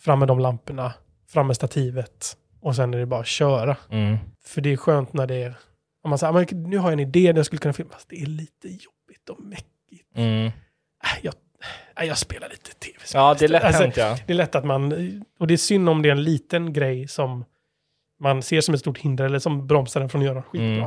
fram 0.00 0.18
med 0.18 0.28
de 0.28 0.38
lamporna, 0.38 0.92
fram 1.28 1.46
med 1.46 1.56
stativet 1.56 2.36
och 2.60 2.76
sen 2.76 2.94
är 2.94 2.98
det 2.98 3.06
bara 3.06 3.20
att 3.20 3.26
köra. 3.26 3.76
Mm. 3.90 4.16
För 4.44 4.60
det 4.60 4.72
är 4.72 4.76
skönt 4.76 5.12
när 5.12 5.26
det 5.26 5.34
är, 5.42 5.54
om 6.02 6.10
man 6.10 6.18
säger, 6.18 6.32
"Ah, 6.34 6.44
nu 6.52 6.78
har 6.78 6.84
jag 6.90 6.92
en 6.92 7.08
idé 7.08 7.32
där 7.32 7.38
jag 7.38 7.46
skulle 7.46 7.60
kunna 7.60 7.72
filma, 7.72 7.92
fast 7.92 8.08
det 8.08 8.22
är 8.22 8.26
lite 8.26 8.68
jobbigt 8.68 9.28
och 9.30 9.40
mäckigt. 9.44 10.16
Mm. 10.16 10.46
Äh, 10.46 10.52
jag, 11.22 11.34
jag 12.06 12.18
spelar 12.18 12.48
lite 12.48 12.70
tv-spel. 12.74 13.20
Ja, 13.20 13.36
det 13.38 13.44
är 13.44 13.48
lätt 13.48 13.64
Alltså, 13.64 13.82
hänt 13.82 13.96
ja. 13.96 14.16
det 14.26 14.32
är 14.32 14.36
lätt 14.36 14.54
att 14.54 14.64
man, 14.64 14.92
och 15.38 15.46
det 15.46 15.54
är 15.54 15.58
synd 15.58 15.88
om 15.88 16.02
det 16.02 16.08
är 16.08 16.12
en 16.12 16.22
liten 16.24 16.72
grej 16.72 17.08
som 17.08 17.44
man 18.20 18.42
ser 18.42 18.60
som 18.60 18.74
ett 18.74 18.80
stort 18.80 18.98
hinder 18.98 19.24
eller 19.24 19.38
som 19.38 19.66
bromsar 19.66 20.00
den 20.00 20.08
från 20.08 20.20
att 20.20 20.26
göra 20.26 20.42
skitbra. 20.42 20.66
Mm. 20.66 20.84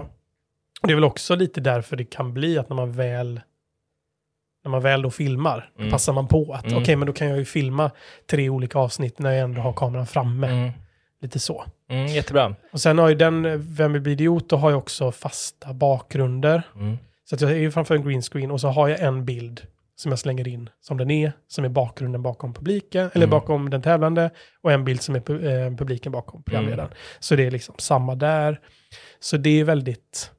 Och 0.81 0.87
det 0.87 0.93
är 0.93 0.95
väl 0.95 1.03
också 1.03 1.35
lite 1.35 1.61
därför 1.61 1.95
det 1.95 2.05
kan 2.05 2.33
bli 2.33 2.57
att 2.57 2.69
när 2.69 2.75
man 2.75 2.91
väl 2.91 3.41
när 4.63 4.71
man 4.71 4.81
väl 4.81 5.01
då 5.01 5.09
filmar, 5.11 5.69
då 5.75 5.79
Mm. 5.81 5.91
passar 5.91 6.13
man 6.13 6.27
på 6.27 6.53
att 6.53 6.65
Mm. 6.65 6.81
okej, 6.81 6.95
men 6.95 7.05
då 7.05 7.13
kan 7.13 7.27
jag 7.27 7.37
ju 7.37 7.45
filma 7.45 7.91
tre 8.29 8.49
olika 8.49 8.79
avsnitt 8.79 9.19
när 9.19 9.31
jag 9.31 9.39
ändå 9.43 9.61
har 9.61 9.73
kameran 9.73 10.07
framme. 10.07 10.47
Mm. 10.47 10.71
Lite 11.21 11.39
så. 11.39 11.65
Mm, 11.89 12.07
jättebra. 12.07 12.55
Och 12.71 12.81
sen 12.81 12.97
har 12.97 13.09
ju 13.09 13.15
den, 13.15 13.61
Vem 13.75 13.93
vill 13.93 14.01
bli 14.01 14.11
idiot, 14.11 14.49
då 14.49 14.55
har 14.55 14.69
jag 14.71 14.77
också 14.77 15.11
fasta 15.11 15.73
bakgrunder. 15.73 16.63
Mm. 16.75 16.97
Så 17.29 17.35
att 17.35 17.41
jag 17.41 17.51
är 17.51 17.55
ju 17.55 17.71
framför 17.71 17.95
en 17.95 18.03
green 18.03 18.21
screen 18.21 18.51
och 18.51 18.61
så 18.61 18.67
har 18.67 18.87
jag 18.87 18.99
en 18.99 19.25
bild 19.25 19.61
som 20.01 20.11
jag 20.11 20.19
slänger 20.19 20.47
in 20.47 20.69
som 20.81 20.97
den 20.97 21.11
är, 21.11 21.31
som 21.47 21.65
är 21.65 21.69
bakgrunden 21.69 22.21
bakom 22.23 22.53
publiken, 22.53 23.09
eller 23.13 23.25
Mm. 23.25 23.29
bakom 23.29 23.69
den 23.69 23.81
tävlande, 23.81 24.29
och 24.61 24.71
en 24.71 24.85
bild 24.85 25.01
som 25.01 25.15
är 25.15 25.19
pu- 25.19 25.65
eh, 25.67 25.75
publiken 25.77 26.11
bakom 26.11 26.43
programledaren. 26.43 26.87
Mm. 26.87 26.97
Så 27.19 27.35
det 27.35 27.45
är 27.45 27.51
liksom 27.51 27.75
samma 27.77 28.15
där. 28.15 28.59
Så 29.19 29.37
det 29.37 29.59
är 29.59 29.63
väldigt 29.63 30.31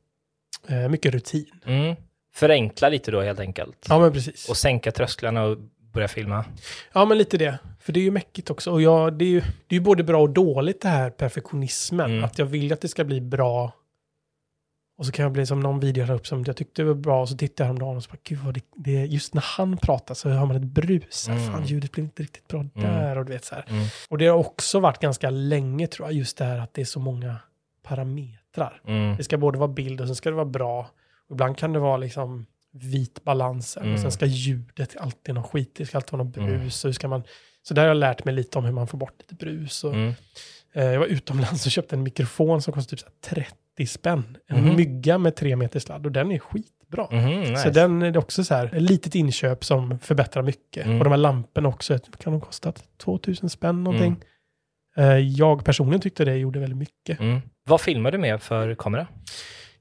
eh, 0.69 0.89
mycket 0.89 1.13
rutin. 1.15 1.47
Mm. 1.67 1.97
Förenkla 2.35 2.89
lite 2.89 3.11
då 3.11 3.21
helt 3.21 3.41
enkelt. 3.41 3.87
Ja, 3.89 3.99
men 3.99 4.13
precis. 4.13 4.49
Och 4.49 4.57
sänka 4.57 4.93
trösklarna 4.93 5.43
och 5.45 5.59
börja 5.93 6.09
filma. 6.09 6.45
Ja, 6.93 7.05
men 7.05 7.19
lite 7.19 7.39
det. 7.39 7.59
För 7.81 7.93
det 7.93 8.01
är 8.01 8.05
ju 8.05 8.11
mäckigt 8.11 8.51
också. 8.51 8.71
Och 8.71 8.83
jag, 8.83 9.13
det, 9.19 9.25
är 9.25 9.29
ju, 9.29 9.41
det 9.41 9.75
är 9.75 9.79
ju 9.79 9.81
både 9.81 10.03
bra 10.05 10.21
och 10.23 10.31
dåligt 10.31 10.81
det 10.83 10.89
här 10.89 11.11
perfektionismen. 11.11 12.11
Mm. 12.11 12.25
Att 12.25 12.39
jag 12.39 12.47
vill 12.47 12.73
att 12.73 12.81
det 12.81 12.89
ska 12.89 13.05
bli 13.05 13.21
bra. 13.21 13.73
Och 14.97 15.07
så 15.07 15.13
kan 15.13 15.23
jag 15.23 15.33
bli 15.33 15.47
som 15.47 15.61
någon 15.61 15.81
video 15.81 16.03
jag 16.03 16.09
la 16.09 16.15
upp 16.15 16.27
som 16.27 16.45
jag 16.47 16.57
tyckte 16.57 16.85
var 16.85 16.95
bra. 16.95 17.21
Och 17.21 17.29
så 17.29 17.37
tittar 17.37 17.65
jag 17.65 17.67
häromdagen 17.67 17.97
och 17.97 18.05
så 18.05 18.11
bara, 18.11 18.19
gud 18.25 18.39
vad 18.39 18.55
det, 18.55 18.65
det 18.77 18.93
just 19.07 19.35
när 19.35 19.43
han 19.47 19.77
pratar 19.77 20.15
så 20.15 20.31
har 20.31 20.47
man 20.47 20.57
ett 20.57 20.63
brus. 20.63 21.29
Mm. 21.29 21.53
Fan, 21.53 21.67
ljudet 21.67 21.93
blir 21.93 22.05
inte 22.05 22.23
riktigt 22.23 22.49
bra 22.49 22.65
där. 22.75 23.19
Och, 23.19 23.25
du 23.25 23.33
vet, 23.33 23.45
så 23.45 23.55
här. 23.55 23.65
Mm. 23.69 23.85
och 24.09 24.19
det 24.19 24.27
har 24.27 24.37
också 24.39 24.81
varit 24.81 24.99
ganska 24.99 25.31
länge 25.31 25.87
tror 25.87 26.09
jag, 26.09 26.15
just 26.17 26.37
det 26.39 26.45
här 26.45 26.59
att 26.59 26.75
det 26.75 26.81
är 26.81 26.85
så 26.85 27.01
många 27.01 27.37
parametrar. 27.83 28.81
Mm. 28.87 29.17
Det 29.17 29.25
ska 29.25 29.39
både 29.39 29.59
vara 29.59 29.69
bild 29.69 30.01
och 30.01 30.07
sen 30.07 30.17
ska 30.17 30.31
det 30.31 30.37
vara 30.37 30.47
bra. 30.47 30.91
Ibland 31.31 31.59
kan 31.59 31.73
det 31.73 31.79
vara 31.79 31.97
liksom 31.97 32.47
vit 32.75 33.25
balansen 33.25 33.83
Mm. 33.83 33.95
och 33.95 34.01
sen 34.01 34.13
ska 34.13 34.27
ljudet 34.27 34.97
alltid 34.97 35.35
någon 35.35 35.45
skit, 35.45 35.75
det 35.77 35.87
ska 35.87 35.99
alltid 35.99 36.13
vara 36.13 36.23
någon 36.23 36.35
Mm. 36.35 36.47
brus. 36.61 36.85
Hur 36.85 36.93
ska 36.93 37.09
man, 37.09 37.23
så 37.63 37.75
där 37.75 37.83
har 37.83 37.89
jag 37.89 37.97
lärt 37.97 38.25
mig 38.25 38.35
lite 38.35 38.59
om 38.59 38.65
hur 38.65 38.73
man 38.73 38.87
får 38.87 38.99
bort 38.99 39.15
lite 39.19 39.35
brus. 39.35 39.85
Och, 39.85 39.95
Mm. 39.95 40.15
eh, 40.73 40.85
jag 40.85 40.99
var 40.99 41.07
utomlands 41.07 41.67
och 41.67 41.73
köpte 41.73 41.97
en 41.97 42.03
mikrofon 42.03 42.63
som 42.63 42.73
kostade 42.73 42.91
typ 42.91 43.01
så 43.01 43.07
här 43.07 43.37
30 43.87 43.87
spänn. 43.93 44.37
En 44.49 44.65
Mhm. 44.65 44.77
mygga 44.77 45.19
med 45.19 45.37
tre 45.37 45.57
meter 45.57 45.81
sladd 45.81 46.07
och 46.07 46.13
den 46.13 46.33
är 46.33 46.39
skitbra. 46.39 47.07
Mhm, 47.11 47.41
nice. 47.41 47.57
Så 47.63 47.71
den 47.71 48.03
är 48.03 48.17
också 48.19 48.45
så 48.45 48.55
här, 48.55 48.75
ett 48.75 48.83
litet 48.83 49.15
inköp 49.15 49.65
som 49.65 49.99
förbättrar 49.99 50.43
mycket. 50.43 50.85
Mm. 50.87 50.99
Och 50.99 51.05
de 51.05 51.11
här 51.11 51.17
lamporna 51.19 51.69
också, 51.69 51.99
kan 51.99 52.33
de 52.33 52.41
kosta 52.41 52.73
2000 52.99 53.49
spänn 53.51 53.85
någonting? 53.85 54.17
Mm. 54.97 55.11
Eh, 55.11 55.19
Jag 55.19 55.65
personligen 55.65 56.01
tyckte 56.01 56.25
det 56.25 56.37
gjorde 56.37 56.59
väldigt 56.61 56.79
mycket. 56.79 57.21
Mm. 57.21 57.41
Vad 57.69 57.81
filmar 57.81 58.11
du 58.11 58.19
med 58.19 58.43
för 58.43 58.75
kamera? 58.75 59.07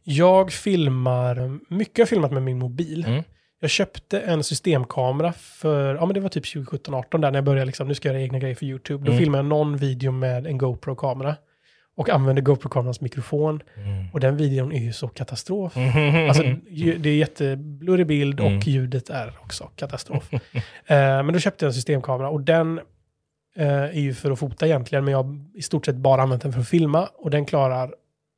Jag 0.03 0.51
filmar, 0.51 1.59
mycket 1.73 1.97
har 1.97 2.01
jag 2.01 2.09
filmat 2.09 2.31
med 2.31 2.43
min 2.43 2.59
mobil. 2.59 3.05
Mm. 3.07 3.23
Jag 3.59 3.69
köpte 3.69 4.19
en 4.19 4.43
systemkamera 4.43 5.33
för, 5.33 5.95
ja 5.95 6.05
men 6.05 6.13
det 6.13 6.19
var 6.19 6.29
typ 6.29 6.45
2017-18 6.45 7.21
där 7.21 7.31
när 7.31 7.37
jag 7.37 7.43
började 7.45 7.65
liksom, 7.65 7.87
nu 7.87 7.93
ska 7.95 8.07
jag 8.09 8.13
göra 8.13 8.23
egna 8.23 8.39
grejer 8.39 8.55
för 8.55 8.65
YouTube. 8.65 9.05
Då 9.05 9.11
Mm. 9.11 9.19
filmade 9.19 9.39
jag 9.39 9.45
någon 9.49 9.77
video 9.77 10.11
med 10.11 10.47
en 10.47 10.57
GoPro-kamera. 10.57 11.35
Och 12.01 12.09
använde 12.09 12.41
GoPro-kamerans 12.41 13.01
mikrofon. 13.01 13.61
Och 14.13 14.19
den 14.19 14.37
videon 14.37 14.71
är 14.71 14.79
ju 14.79 14.93
så 14.93 15.07
katastrof. 15.07 15.73
Alltså, 16.27 16.43
ju- 16.69 16.97
det 16.97 17.09
är 17.09 17.15
jätteblurrig 17.15 18.07
bild 18.07 18.39
och 18.39 18.45
Mm. 18.47 18.59
ljudet 18.59 19.09
är 19.09 19.33
också 19.41 19.69
katastrof. 19.75 20.33
eh, 20.33 20.41
men 20.87 21.33
då 21.33 21.39
köpte 21.39 21.65
jag 21.65 21.69
en 21.69 21.73
systemkamera 21.73 22.29
och 22.29 22.41
den 22.41 22.79
eh, 23.57 23.67
är 23.73 23.99
ju 23.99 24.13
för 24.13 24.31
att 24.31 24.39
fota 24.39 24.65
egentligen, 24.65 25.05
men 25.05 25.11
jag 25.11 25.23
har 25.23 25.39
i 25.53 25.61
stort 25.61 25.85
sett 25.85 25.95
bara 25.95 26.21
använt 26.21 26.41
den 26.41 26.53
för 26.53 26.59
att 26.61 26.67
filma. 26.69 27.07
Och 27.17 27.29
den 27.31 27.45
klarar 27.45 27.93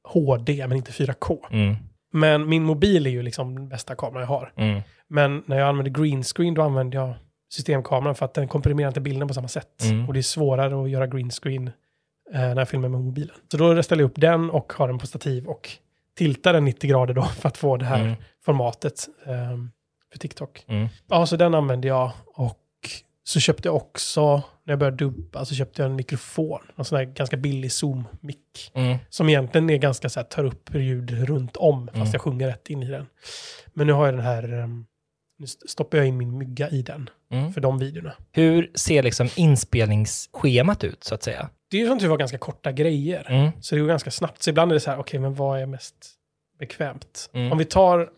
HD, 0.08 0.68
men 0.68 0.78
inte 0.78 0.92
4K. 0.92 1.38
Mm. 1.52 1.76
Men 2.14 2.50
min 2.50 2.64
mobil 2.64 3.08
är 3.08 3.12
ju 3.12 3.22
liksom 3.24 3.56
den 3.56 3.70
bästa 3.70 3.96
kameran 3.96 4.22
jag 4.22 4.28
har. 4.28 4.52
Mm. 4.58 4.82
Men 5.08 5.44
när 5.46 5.58
jag 5.60 5.68
använder 5.68 5.92
green 5.92 6.24
screen, 6.24 6.54
då 6.54 6.62
använder 6.62 6.98
jag 6.98 7.14
systemkameran 7.54 8.16
för 8.16 8.26
att 8.26 8.34
den 8.34 8.48
komprimerar 8.48 8.88
inte 8.88 9.02
bilden 9.02 9.28
på 9.28 9.34
samma 9.34 9.48
sätt. 9.48 9.84
Mm. 9.84 10.08
Och 10.08 10.14
det 10.14 10.20
är 10.20 10.22
svårare 10.22 10.84
att 10.84 10.90
göra 10.90 11.08
green 11.08 11.30
screen 11.30 11.68
eh, 11.68 11.74
när 12.40 12.56
jag 12.56 12.70
filmar 12.70 12.90
med 12.90 13.02
mobilen. 13.02 13.36
Så 13.52 13.58
då 13.58 13.84
ställer 13.84 14.04
jag 14.04 14.10
upp 14.10 14.22
den 14.22 14.50
och 14.50 14.74
har 14.74 14.88
den 14.88 14.98
på 14.98 15.08
stativ 15.08 15.48
och 15.48 15.70
tiltar 16.18 16.54
den 16.54 16.66
90 16.66 16.90
grader 16.90 17.14
då 17.14 17.24
för 17.24 17.48
att 17.50 17.58
få 17.58 17.78
det 17.78 17.86
här 17.86 18.00
Mm. 18.02 18.16
formatet 18.46 19.08
eh, 19.26 19.58
för 20.12 20.20
TikTok. 20.20 20.64
Mm. 20.68 20.88
Ja, 21.10 21.26
så 21.26 21.36
den 21.36 21.54
använde 21.56 21.88
jag 21.88 22.12
och 22.26 22.60
så 23.24 23.40
köpte 23.40 23.68
jag 23.68 23.76
också, 23.76 24.36
när 24.64 24.72
jag 24.72 24.80
började 24.80 24.98
dubba, 24.98 25.46
så 25.46 25.56
köpte 25.56 25.82
jag 25.82 25.90
en 25.90 25.96
mikrofon. 25.96 26.60
En 26.76 26.86
sån 26.86 26.98
här 26.98 27.06
ganska 27.06 27.38
billig 27.38 27.72
Zoom-mick. 27.72 28.72
Mm. 28.74 28.98
Som 29.10 29.30
egentligen 29.30 29.70
är 29.70 29.78
ganska 29.78 30.10
så 30.10 30.20
här, 30.20 30.28
tar 30.28 30.44
upp 30.44 30.70
ljud 30.76 31.12
runt 31.12 31.58
om, 31.58 31.88
fast 31.88 31.96
Mm. 31.98 32.10
jag 32.12 32.22
sjunger 32.22 32.48
rätt 32.48 32.70
in 32.70 32.84
i 32.84 32.88
den. 32.90 33.06
Men 33.74 33.88
nu 33.88 33.94
har 33.94 34.06
jag 34.06 34.14
den 34.16 34.26
här, 34.26 34.54
ehm, 34.54 34.86
nu 35.44 35.48
st- 35.48 35.68
stoppar 35.68 35.98
jag 35.98 36.08
in 36.08 36.18
min 36.18 36.38
mygga 36.38 36.70
i 36.70 36.82
den 36.82 37.10
Mm. 37.32 37.54
för 37.54 37.62
de 37.62 37.78
videorna. 37.80 38.14
Hur 38.32 38.72
ser 38.76 39.04
liksom 39.04 39.30
inspelningsschemat 39.36 40.84
ut, 40.84 41.04
så 41.04 41.16
att 41.16 41.24
säga? 41.24 41.50
Det 41.72 41.78
är 41.78 41.82
ju 41.82 41.88
som 41.88 42.00
tur 42.00 42.08
var 42.08 42.18
ganska 42.18 42.38
korta 42.38 42.72
grejer. 42.72 43.26
Mm. 43.30 43.52
Så 43.62 43.76
det 43.76 43.82
går 43.82 43.88
ganska 43.88 44.12
snabbt. 44.12 44.44
Så 44.44 44.50
ibland 44.50 44.72
är 44.72 44.74
det 44.74 44.80
så 44.80 44.92
här, 44.92 45.00
okej, 45.00 45.20
men 45.20 45.34
vad 45.34 45.60
är 45.62 45.66
mest 45.66 45.96
bekvämt? 46.60 47.30
Mm. 47.34 47.52
Om 47.52 47.58
vi 47.58 47.66
tar, 47.66 48.10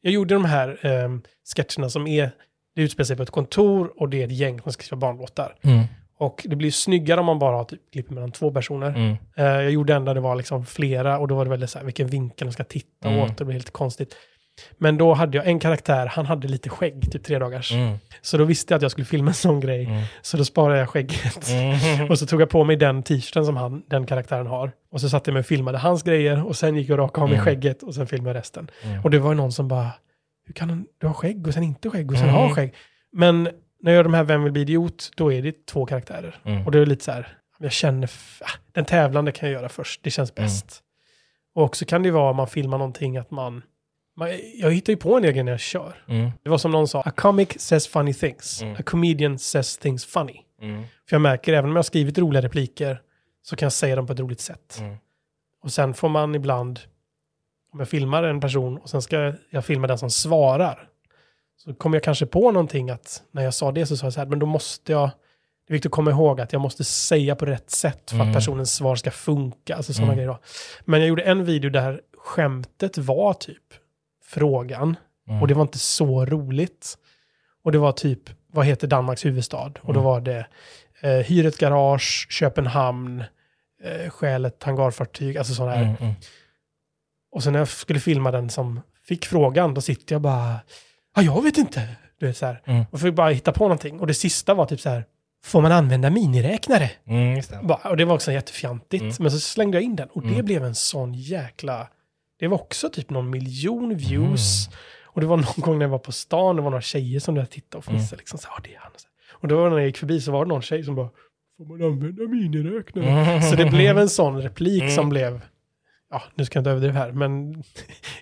jag 0.00 0.12
gjorde 0.12 0.34
de 0.34 0.44
här 0.44 0.86
um, 1.04 1.22
sketcherna 1.56 1.90
som 1.90 2.06
är, 2.06 2.30
det 2.74 2.82
utspelar 2.82 3.04
sig 3.04 3.16
på 3.16 3.22
ett 3.22 3.30
kontor 3.30 3.92
och 3.96 4.08
det 4.08 4.22
är 4.22 4.26
ett 4.26 4.32
gäng 4.32 4.60
som 4.60 4.72
ska 4.72 4.82
skriva 4.82 5.00
barnlåtar. 5.00 5.56
Mm. 5.62 5.84
Och 6.18 6.42
det 6.48 6.56
blir 6.56 6.70
snyggare 6.70 7.20
om 7.20 7.26
man 7.26 7.38
bara 7.38 7.56
har 7.56 7.64
typ 7.64 7.92
klipper 7.92 8.14
mellan 8.14 8.32
två 8.32 8.50
personer. 8.50 8.88
Mm. 8.88 9.16
Eh, 9.36 9.44
jag 9.44 9.70
gjorde 9.70 9.94
en 9.94 10.04
där 10.04 10.14
det 10.14 10.20
var 10.20 10.36
liksom 10.36 10.66
flera 10.66 11.18
och 11.18 11.28
då 11.28 11.34
var 11.34 11.44
det 11.44 11.50
väldigt 11.50 11.70
så 11.70 11.78
här, 11.78 11.84
vilken 11.84 12.06
vinkel 12.06 12.46
de 12.46 12.52
ska 12.52 12.64
titta 12.64 13.08
Mm. 13.08 13.20
åt. 13.20 13.38
Det 13.38 13.44
blev 13.44 13.52
helt 13.54 13.70
konstigt. 13.70 14.16
Men 14.78 14.98
då 14.98 15.14
hade 15.14 15.36
jag 15.38 15.46
en 15.46 15.58
karaktär, 15.58 16.06
han 16.06 16.26
hade 16.26 16.48
lite 16.48 16.68
skägg, 16.68 17.12
typ 17.12 17.24
tre 17.24 17.38
dagars. 17.38 17.72
Mm. 17.72 17.96
Så 18.20 18.38
då 18.38 18.44
visste 18.44 18.72
jag 18.72 18.76
att 18.76 18.82
jag 18.82 18.90
skulle 18.90 19.04
filma 19.04 19.30
en 19.30 19.34
sån 19.34 19.60
grej. 19.60 19.84
Mm. 19.84 20.02
Så 20.22 20.36
då 20.36 20.44
sparade 20.44 20.78
jag 20.78 20.88
skägget. 20.88 21.48
Mm. 21.50 22.10
Och 22.10 22.18
så 22.18 22.26
tog 22.26 22.40
jag 22.40 22.50
på 22.50 22.64
mig 22.64 22.76
den 22.76 23.02
t-shirten 23.02 23.46
som 23.46 23.56
han, 23.56 23.82
den 23.86 24.06
karaktären 24.06 24.46
har. 24.46 24.72
Och 24.92 25.00
så 25.00 25.08
satte 25.08 25.30
jag 25.30 25.32
mig 25.32 25.40
och 25.40 25.46
filmade 25.46 25.78
hans 25.78 26.02
grejer 26.02 26.46
och 26.46 26.56
sen 26.56 26.76
gick 26.76 26.88
jag 26.88 26.98
och 26.98 27.04
rakade 27.04 27.22
av 27.22 27.28
mig 27.28 27.38
Mm. 27.38 27.44
skägget 27.44 27.82
och 27.82 27.94
sen 27.94 28.06
filmade 28.06 28.30
jag 28.30 28.36
resten. 28.40 28.70
Mm. 28.82 29.04
Och 29.04 29.10
det 29.10 29.18
var 29.18 29.34
någon 29.34 29.52
som 29.52 29.68
bara, 29.68 29.90
hur 30.46 30.54
kan 30.54 30.86
du 31.00 31.06
ha 31.06 31.14
skägg 31.14 31.46
och 31.46 31.54
sen 31.54 31.62
inte 31.62 31.90
skägg 31.90 32.10
och 32.12 32.18
sen 32.18 32.28
Mm. 32.28 32.40
ha 32.40 32.54
skägg? 32.54 32.74
Men 33.12 33.42
när 33.82 33.92
jag 33.92 33.94
gör 33.94 34.04
de 34.04 34.14
här 34.14 34.24
Vem 34.24 34.42
vill 34.44 34.52
bli 34.52 34.62
idiot, 34.62 35.10
då 35.16 35.32
är 35.32 35.42
det 35.42 35.66
två 35.66 35.86
karaktärer. 35.86 36.38
Mm. 36.44 36.66
Och 36.66 36.72
det 36.72 36.78
är 36.78 36.86
lite 36.86 37.04
så 37.04 37.12
här, 37.12 37.28
jag 37.58 37.72
känner, 37.72 38.10
ah, 38.40 38.50
den 38.72 38.84
tävlande 38.84 39.32
kan 39.32 39.48
jag 39.50 39.58
göra 39.60 39.68
först, 39.68 40.00
det 40.02 40.10
känns 40.10 40.32
Mm. 40.36 40.44
bäst. 40.46 40.82
Och 41.54 41.76
så 41.76 41.84
kan 41.84 42.02
det 42.02 42.10
vara 42.10 42.30
om 42.30 42.36
man 42.36 42.46
filmar 42.46 42.78
någonting 42.78 43.16
att 43.16 43.30
man 43.30 43.62
jag 44.54 44.70
hittar 44.72 44.92
ju 44.92 44.96
på 44.96 45.16
en 45.16 45.24
egen 45.24 45.44
när 45.46 45.52
jag 45.52 45.60
kör. 45.60 46.02
Mm. 46.08 46.30
Det 46.42 46.50
var 46.50 46.58
som 46.58 46.70
någon 46.70 46.88
sa, 46.88 47.00
a 47.02 47.10
comic 47.16 47.60
says 47.60 47.86
funny 47.88 48.14
things, 48.14 48.62
Mm. 48.62 48.76
a 48.78 48.82
comedian 48.86 49.38
says 49.38 49.78
things 49.78 50.04
funny. 50.04 50.40
Mm. 50.62 50.82
För 51.08 51.14
jag 51.16 51.20
märker, 51.20 51.52
även 51.52 51.64
om 51.64 51.76
jag 51.76 51.78
har 51.78 51.82
skrivit 51.82 52.18
roliga 52.18 52.42
repliker, 52.42 53.00
så 53.42 53.56
kan 53.56 53.66
jag 53.66 53.72
säga 53.72 53.96
dem 53.96 54.06
på 54.06 54.12
ett 54.12 54.20
roligt 54.20 54.40
sätt. 54.40 54.76
Mm. 54.80 54.96
Och 55.62 55.72
sen 55.72 55.94
får 55.94 56.08
man 56.08 56.34
ibland, 56.34 56.80
om 57.72 57.78
jag 57.78 57.88
filmar 57.88 58.22
en 58.22 58.40
person 58.40 58.78
och 58.78 58.90
sen 58.90 59.02
ska 59.02 59.32
jag 59.50 59.64
filma 59.64 59.86
den 59.86 59.98
som 59.98 60.10
svarar, 60.10 60.88
så 61.56 61.74
kommer 61.74 61.96
jag 61.96 62.02
kanske 62.02 62.26
på 62.26 62.50
någonting 62.52 62.90
att 62.90 63.22
när 63.30 63.42
jag 63.44 63.54
sa 63.54 63.72
det 63.72 63.86
så 63.86 63.96
sa 63.96 64.06
jag 64.06 64.12
så 64.12 64.20
här, 64.20 64.26
men 64.26 64.38
då 64.38 64.46
måste 64.46 64.92
jag, 64.92 65.10
det 65.66 65.72
är 65.72 65.72
viktigt 65.72 65.88
att 65.90 65.92
komma 65.94 66.10
ihåg 66.10 66.40
att 66.40 66.52
jag 66.52 66.62
måste 66.62 66.84
säga 66.84 67.36
på 67.36 67.46
rätt 67.46 67.70
sätt 67.70 68.10
för 68.10 68.16
Mm. 68.16 68.28
att 68.28 68.34
personens 68.34 68.74
svar 68.74 68.96
ska 68.96 69.10
funka. 69.10 69.76
Alltså 69.76 69.92
sådana 69.92 70.12
Mm. 70.12 70.16
grejer. 70.16 70.28
Då. 70.28 70.38
Men 70.84 71.00
jag 71.00 71.08
gjorde 71.08 71.22
en 71.22 71.44
video 71.44 71.70
där 71.70 72.00
skämtet 72.18 72.98
var 72.98 73.32
typ 73.32 73.62
frågan 74.26 74.96
Mm. 75.28 75.42
och 75.42 75.48
det 75.48 75.54
var 75.54 75.62
inte 75.62 75.78
så 75.78 76.24
roligt. 76.26 76.98
Och 77.64 77.72
det 77.72 77.78
var 77.78 77.92
typ, 77.92 78.20
vad 78.52 78.66
heter 78.66 78.86
Danmarks 78.88 79.24
huvudstad? 79.24 79.72
Och 79.82 79.92
då 79.94 80.00
Mm. 80.00 80.02
var 80.04 80.20
det 80.20 80.46
eh, 81.00 81.10
hyr 81.10 81.46
ett 81.46 81.58
garage, 81.58 82.26
Köpenhamn, 82.30 83.24
eh, 83.82 84.10
stjäl 84.10 84.44
ett 84.44 84.62
hangarfartyg, 84.62 85.38
alltså 85.38 85.54
sådana 85.54 85.74
här. 85.76 85.82
Mm. 85.84 85.96
Mm. 86.00 86.14
Och 87.32 87.42
sen 87.42 87.52
när 87.52 87.58
jag 87.60 87.68
skulle 87.68 88.00
filma 88.00 88.30
den 88.30 88.50
som 88.50 88.80
fick 89.04 89.26
frågan, 89.26 89.74
då 89.74 89.80
sitter 89.80 90.14
jag 90.14 90.22
bara, 90.22 90.60
ja 91.16 91.22
jag 91.22 91.42
vet 91.42 91.58
inte. 91.58 91.88
Du 92.20 92.26
vet 92.26 92.36
så 92.36 92.46
här. 92.46 92.62
Mm. 92.64 92.84
Och 92.90 93.00
fick 93.00 93.14
bara 93.14 93.30
hitta 93.30 93.52
på 93.52 93.64
någonting. 93.64 94.00
Och 94.00 94.06
det 94.06 94.14
sista 94.14 94.54
var 94.54 94.66
typ 94.66 94.80
så 94.80 94.88
här, 94.90 95.04
får 95.44 95.60
man 95.60 95.72
använda 95.72 96.10
miniräknare? 96.10 96.90
Mm, 97.06 97.34
det. 97.34 97.60
Bara, 97.62 97.90
och 97.90 97.96
det 97.96 98.04
var 98.04 98.14
också 98.14 98.32
jättefjantigt. 98.32 99.02
Mm. 99.02 99.14
Men 99.18 99.30
så 99.30 99.40
slängde 99.40 99.76
jag 99.76 99.82
in 99.84 99.96
den 99.96 100.08
och 100.08 100.22
det 100.22 100.28
Mm. 100.32 100.44
blev 100.44 100.64
en 100.64 100.74
sån 100.74 101.14
jäkla... 101.14 101.88
Det 102.38 102.46
var 102.48 102.60
också 102.60 102.90
typ 102.90 103.10
någon 103.10 103.30
miljon 103.30 103.84
Mm. 103.84 103.96
views. 103.98 104.68
Och 105.04 105.20
det 105.20 105.26
var 105.26 105.36
någon 105.36 105.54
gång 105.56 105.78
när 105.78 105.84
jag 105.84 105.90
var 105.90 105.98
på 105.98 106.12
stan, 106.12 106.56
det 106.56 106.62
var 106.62 106.70
några 106.70 106.82
tjejer 106.82 107.20
som 107.20 107.34
där 107.34 107.44
tittade 107.44 107.78
och 107.78 107.84
fnissade. 107.84 108.08
Mm. 108.14 108.18
Liksom, 108.18 108.38
så, 108.38 108.48
"Ja, 108.56 108.60
det 108.64 108.74
är 108.74 108.78
han. 108.78 108.92
Och 109.32 109.48
då 109.48 109.68
när 109.68 109.76
jag 109.78 109.86
gick 109.86 109.96
förbi 109.98 110.20
så 110.20 110.32
var 110.32 110.44
det 110.44 110.48
någon 110.48 110.62
tjej 110.62 110.84
som 110.84 110.94
bara, 110.94 111.08
får 111.56 111.64
man 111.64 111.82
använda 111.92 112.22
miniräknare? 112.22 113.10
Mm. 113.10 113.42
Så 113.42 113.56
det 113.56 113.64
blev 113.64 113.98
en 113.98 114.08
sån 114.08 114.42
replik 114.42 114.82
Mm. 114.82 114.94
som 114.94 115.08
blev, 115.08 115.40
ja 116.10 116.22
nu 116.34 116.44
ska 116.44 116.56
jag 116.56 116.60
inte 116.60 116.70
överdriva 116.70 116.98
här, 116.98 117.12
men 117.12 117.52
jag 117.52 117.62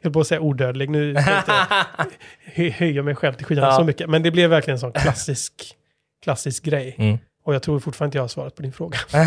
höll 0.03 0.13
på 0.13 0.21
att 0.21 0.27
säga 0.27 0.41
odödlig. 0.41 0.91
Nu 0.91 1.15
ska 1.15 1.31
jag 1.31 1.39
inte 1.41 1.53
hö- 2.55 2.71
höja 2.71 3.03
mig 3.03 3.15
själv 3.15 3.35
till 3.35 3.47
skyarna 3.47 3.67
Ja. 3.67 3.77
så 3.77 3.85
mycket. 3.85 4.11
Men 4.11 4.23
det 4.23 4.31
blev 4.31 4.51
verkligen 4.51 4.75
en 4.75 4.81
sån 4.81 4.93
klassisk, 4.93 5.53
klassisk 6.25 6.65
grej. 6.65 7.21
Och 7.45 7.55
jag 7.55 7.63
tror 7.63 7.79
fortfarande 7.81 8.09
inte 8.09 8.19
jag 8.19 8.23
har 8.23 8.29
svarat 8.29 8.55
på 8.55 8.63
din 8.63 8.73
fråga. 8.73 8.99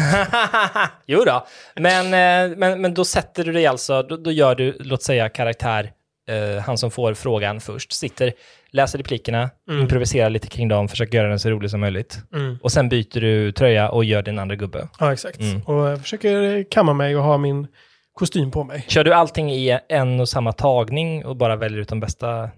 jo 1.06 1.24
då. 1.26 1.46
Men, 1.76 2.06
eh, 2.06 2.58
men, 2.58 2.82
men 2.82 2.94
då 2.94 3.06
sätter 3.06 3.44
du 3.44 3.52
dig 3.52 3.68
alltså, 3.68 4.04
då, 4.04 4.18
då 4.18 4.32
gör 4.32 4.56
du, 4.56 4.78
låt 4.80 5.04
säga 5.04 5.30
karaktär, 5.30 5.92
eh, 6.30 6.64
han 6.64 6.78
som 6.78 6.92
får 6.92 7.14
frågan 7.14 7.60
först, 7.62 7.92
sitter, 7.94 8.34
läser 8.72 8.98
replikerna, 8.98 9.50
Mm. 9.70 9.82
improviserar 9.82 10.30
lite 10.30 10.48
kring 10.48 10.68
dem, 10.68 10.88
försöker 10.88 11.18
göra 11.18 11.30
den 11.30 11.40
så 11.40 11.50
rolig 11.50 11.70
som 11.72 11.80
möjligt. 11.80 12.20
Mm. 12.34 12.58
Och 12.64 12.72
sen 12.72 12.90
byter 12.90 13.20
du 13.22 13.52
tröja 13.52 13.90
och 13.90 14.04
gör 14.06 14.22
din 14.22 14.40
andra 14.40 14.56
gubbe. 14.56 14.88
Ja, 15.00 15.14
exakt. 15.14 15.40
Mm. 15.40 15.62
Och 15.62 15.88
jag 15.88 16.02
försöker 16.02 16.64
kamma 16.72 16.94
mig 16.94 17.16
och 17.16 17.24
ha 17.24 17.38
min 17.38 17.68
kostym 18.14 18.52
på 18.52 18.64
mig. 18.64 18.86
Kör 18.88 19.04
du 19.04 19.14
allting 19.14 19.52
i 19.52 19.80
en 19.90 20.20
och 20.20 20.30
samma 20.30 20.52
tagning 20.54 21.26
och 21.26 21.36
bara 21.36 21.56
väljer 21.56 21.80
ut 21.80 21.90
de 21.90 22.00
bästa? 22.00 22.50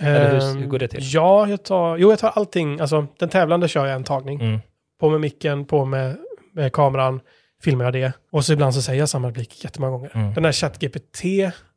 Eller 0.00 0.30
hur- 0.32 0.50
Ehm, 0.50 0.56
hur 0.56 0.66
går 0.66 0.78
det 0.78 0.88
till? 0.88 1.00
Ja, 1.14 1.48
jag 1.48 1.64
tar, 1.64 1.96
jo, 1.96 2.10
jag 2.10 2.18
tar 2.18 2.28
allting. 2.34 2.80
Alltså, 2.80 3.06
den 3.18 3.28
tävlande 3.28 3.68
kör 3.68 3.86
jag 3.86 3.94
en 3.96 4.04
tagning. 4.04 4.40
Mm. 4.40 4.60
På 5.04 5.10
med 5.10 5.20
micken, 5.20 5.64
på 5.64 5.84
med, 5.84 6.16
med 6.52 6.72
kameran, 6.72 7.20
filmar 7.62 7.84
jag 7.84 7.92
det. 7.92 8.12
Och 8.32 8.44
så 8.44 8.52
ibland 8.52 8.74
så 8.74 8.82
säger 8.82 8.98
jag 9.00 9.08
samma 9.08 9.28
replik 9.28 9.64
jättemånga 9.64 9.90
gånger. 9.92 10.10
Mm. 10.14 10.34
Den 10.34 10.42
där 10.42 10.52
ChatGPT, 10.52 11.22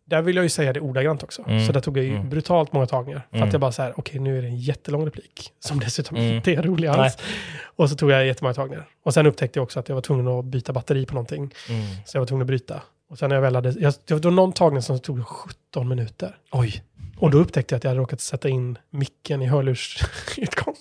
där 0.05 0.21
vill 0.21 0.35
jag 0.35 0.43
ju 0.45 0.49
säga 0.49 0.73
det 0.73 0.79
ordagrant 0.79 1.23
också. 1.23 1.43
Mm. 1.47 1.65
Så 1.65 1.71
där 1.71 1.79
tog 1.79 1.97
jag 1.97 2.05
ju 2.05 2.15
Mm. 2.15 2.29
brutalt 2.29 2.73
många 2.73 2.85
tagningar. 2.85 3.27
För 3.29 3.37
Mm. 3.37 3.47
att 3.47 3.53
jag 3.53 3.61
bara 3.61 3.71
så 3.71 3.81
här, 3.81 3.93
okej 3.97 4.19
nu 4.19 4.37
är 4.37 4.41
det 4.41 4.47
en 4.47 4.57
jättelång 4.57 5.05
replik. 5.05 5.51
Som 5.59 5.79
dessutom 5.79 6.17
Mm. 6.17 6.35
inte 6.35 6.51
är 6.53 6.61
rolig 6.61 6.87
alls. 6.87 7.17
Och 7.63 7.89
så 7.89 7.95
tog 7.95 8.11
jag 8.11 8.25
jättemånga 8.25 8.53
tagningar. 8.53 8.87
Och 9.03 9.13
sen 9.13 9.25
upptäckte 9.27 9.59
jag 9.59 9.63
också 9.63 9.79
att 9.79 9.89
jag 9.89 9.95
var 9.95 10.01
tvungen 10.01 10.27
att 10.27 10.45
byta 10.45 10.73
batteri 10.73 11.05
på 11.05 11.13
någonting. 11.13 11.53
Mm. 11.69 11.85
Så 12.05 12.17
jag 12.17 12.21
var 12.21 12.25
tvungen 12.27 12.41
att 12.41 12.47
bryta. 12.47 12.81
Och 13.09 13.17
sen 13.17 13.29
när 13.29 13.35
jag 13.35 13.41
väl 13.41 13.55
hade, 13.55 13.69
jag, 13.79 13.93
det 14.05 14.13
var 14.13 14.31
någon 14.31 14.53
tagning 14.53 14.81
som 14.81 14.99
tog 14.99 15.27
17 15.27 15.87
minuter. 15.87 16.35
Oj. 16.51 16.83
Och 17.17 17.31
då 17.31 17.37
upptäckte 17.37 17.73
jag 17.75 17.77
att 17.77 17.83
jag 17.83 17.91
hade 17.91 18.01
råkat 18.01 18.21
sätta 18.21 18.49
in 18.49 18.77
micken 18.89 19.41
i 19.41 19.45
hörlursutgången. 19.45 20.77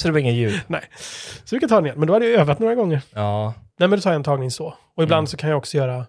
Så 0.00 0.08
det 0.08 0.12
var 0.12 0.20
ingen 0.20 0.34
ljud? 0.34 0.60
Nej. 0.66 0.82
Så 1.44 1.56
vi 1.56 1.60
kan 1.60 1.68
ta 1.68 1.74
den 1.74 1.86
igen. 1.86 1.98
Men 1.98 2.06
då 2.08 2.12
hade 2.14 2.28
jag 2.28 2.40
övat 2.40 2.58
några 2.58 2.74
gånger. 2.74 3.02
Ja. 3.14 3.54
Nej 3.78 3.88
men 3.88 3.98
då 3.98 4.02
tar 4.02 4.10
jag 4.10 4.16
en 4.16 4.22
tagning 4.22 4.50
så. 4.50 4.74
Och 4.94 5.02
ibland 5.02 5.18
Mm. 5.18 5.26
så 5.26 5.36
kan 5.36 5.50
jag 5.50 5.58
också 5.58 5.76
göra, 5.76 6.06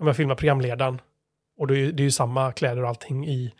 om 0.00 0.06
jag 0.06 0.16
filmar 0.16 0.34
programledaren, 0.34 1.00
och 1.58 1.66
då 1.66 1.76
är, 1.76 1.92
det 1.92 2.02
är 2.02 2.04
ju 2.04 2.10
samma 2.10 2.52
kläder 2.52 2.82
och 2.82 2.88
allting 2.88 3.26
i, 3.28 3.54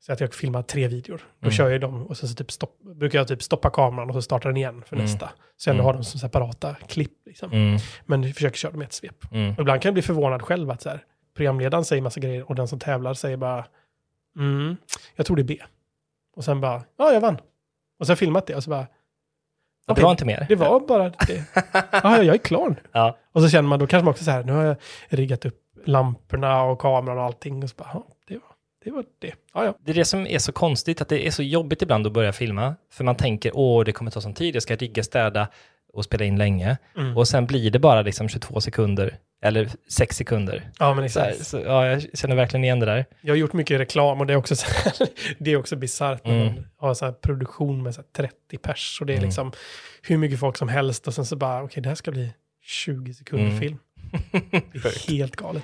så 0.00 0.12
att 0.12 0.20
jag 0.20 0.34
filmar 0.34 0.62
tre 0.62 0.88
videor. 0.88 1.20
Då 1.40 1.44
Mm. 1.46 1.52
kör 1.52 1.70
jag 1.70 1.80
dem 1.80 2.06
och 2.06 2.16
sen 2.16 2.28
så 2.28 2.34
typ 2.34 2.50
stopp, 2.52 2.78
brukar 2.98 3.18
jag 3.18 3.28
typ 3.28 3.42
stoppa 3.42 3.70
kameran 3.70 4.08
och 4.08 4.14
så 4.14 4.22
startar 4.22 4.48
den 4.48 4.56
igen 4.56 4.82
för 4.86 4.96
Mm. 4.96 5.04
nästa. 5.06 5.30
Så 5.56 5.68
jag 5.68 5.74
Mm. 5.74 5.86
har 5.86 5.92
dem 5.92 6.04
som 6.04 6.20
separata 6.20 6.74
klipp 6.74 7.12
liksom. 7.26 7.52
Mm. 7.52 7.78
Men 8.06 8.22
jag 8.22 8.34
försöker 8.34 8.56
köra 8.58 8.72
dem 8.72 8.82
i 8.82 8.84
ett 8.84 8.92
svep. 8.92 9.32
Mm. 9.32 9.54
Ibland 9.58 9.82
kan 9.82 9.88
jag 9.88 9.94
bli 9.94 10.02
förvånad 10.02 10.42
själv 10.42 10.70
att 10.70 10.82
så 10.82 10.88
här, 10.88 11.04
programledaren 11.36 11.84
säger 11.84 12.02
massa 12.02 12.20
grejer 12.20 12.48
och 12.48 12.54
den 12.54 12.68
som 12.68 12.78
tävlar 12.78 13.14
säger 13.14 13.36
bara, 13.36 13.64
mm, 14.38 14.76
jag 15.16 15.26
tror 15.26 15.36
det 15.36 15.42
är 15.42 15.44
B. 15.44 15.58
Och 16.36 16.44
sen 16.44 16.60
bara, 16.60 16.82
ja 16.98 17.12
jag 17.12 17.20
vann. 17.20 17.40
Och 18.00 18.06
sen 18.06 18.16
filmat 18.16 18.46
det 18.46 18.54
och 18.54 18.64
så 18.64 18.70
bara, 18.70 18.86
det 19.96 20.02
var 20.02 20.10
inte 20.10 20.24
mer? 20.24 20.46
det 20.48 20.54
var 20.54 20.80
bara 20.80 21.08
det. 21.08 21.44
Ja, 21.92 22.22
jag 22.22 22.34
är 22.34 22.38
klar. 22.38 22.82
Ja. 22.92 23.16
Och 23.32 23.42
så 23.42 23.48
känner 23.48 23.68
man, 23.68 23.78
då 23.78 23.86
kanske 23.86 24.04
man 24.04 24.10
också 24.10 24.24
så 24.24 24.30
här, 24.30 24.44
nu 24.44 24.52
har 24.52 24.64
jag 24.64 24.76
riggat 25.08 25.44
upp 25.44 25.60
lamporna 25.84 26.62
och 26.62 26.78
kameran 26.78 27.18
och 27.18 27.24
allting. 27.24 27.62
Och 27.62 27.70
så 27.70 27.76
bara, 27.76 28.02
det 28.28 28.34
var 28.34 28.42
det. 28.84 28.90
Var 28.90 29.04
det. 29.18 29.34
Ja, 29.54 29.64
ja. 29.64 29.74
Det 29.84 29.90
är 29.90 29.94
det 29.94 30.04
som 30.04 30.26
är 30.26 30.38
så 30.38 30.52
konstigt, 30.52 31.00
att 31.00 31.08
det 31.08 31.26
är 31.26 31.30
så 31.30 31.42
jobbigt 31.42 31.82
ibland 31.82 32.06
att 32.06 32.12
börja 32.12 32.32
filma. 32.32 32.74
För 32.92 33.04
man 33.04 33.16
tänker, 33.16 33.52
åh, 33.54 33.84
det 33.84 33.92
kommer 33.92 34.10
ta 34.10 34.20
sån 34.20 34.34
tid, 34.34 34.54
jag 34.54 34.62
ska 34.62 34.76
rigga, 34.76 35.02
städa 35.02 35.48
och 35.92 36.04
spela 36.04 36.24
in 36.24 36.38
länge. 36.38 36.76
Mm. 36.96 37.16
Och 37.16 37.28
sen 37.28 37.46
blir 37.46 37.70
det 37.70 37.78
bara 37.78 38.02
liksom 38.02 38.28
22 38.28 38.60
sekunder, 38.60 39.18
eller 39.42 39.68
6 39.90 40.16
sekunder. 40.16 40.70
ja, 40.78 40.94
men 40.94 41.10
Så, 41.10 41.20
exakt. 41.20 41.46
så, 41.46 41.58
ja, 41.60 41.86
jag 41.86 42.02
känner 42.18 42.36
verkligen 42.36 42.64
igen 42.64 42.80
det 42.80 42.86
där. 42.86 43.04
Jag 43.20 43.32
har 43.32 43.36
gjort 43.38 43.52
mycket 43.52 43.80
reklam 43.80 44.20
och 44.20 44.26
det 44.26 44.32
är 44.32 44.36
också, 44.36 44.56
så 44.56 44.66
här, 44.66 44.92
det 45.38 45.50
är 45.52 45.56
också 45.56 45.76
bisarrt 45.76 46.24
när 46.26 46.32
Mm. 46.42 46.54
man 46.54 46.66
har 46.78 46.94
så 46.94 47.12
produktion 47.12 47.82
med 47.82 47.94
så 47.94 48.00
här 48.00 48.08
30 48.28 48.58
pers. 48.62 48.98
Och 49.00 49.06
det 49.06 49.12
är 49.12 49.16
Mm. 49.16 49.26
liksom 49.28 49.52
hur 50.02 50.16
mycket 50.16 50.40
folk 50.40 50.56
som 50.56 50.68
helst 50.68 51.06
och 51.08 51.14
sen 51.14 51.26
så 51.26 51.36
bara, 51.36 51.62
okej, 51.62 51.82
det 51.82 51.88
här 51.88 51.96
ska 51.96 52.10
bli 52.10 52.32
20 52.62 53.14
sekunder 53.14 53.46
Mm. 53.46 53.60
film. 53.60 53.78
Det 54.72 54.78
är 54.78 55.10
helt 55.12 55.36
galet. 55.36 55.62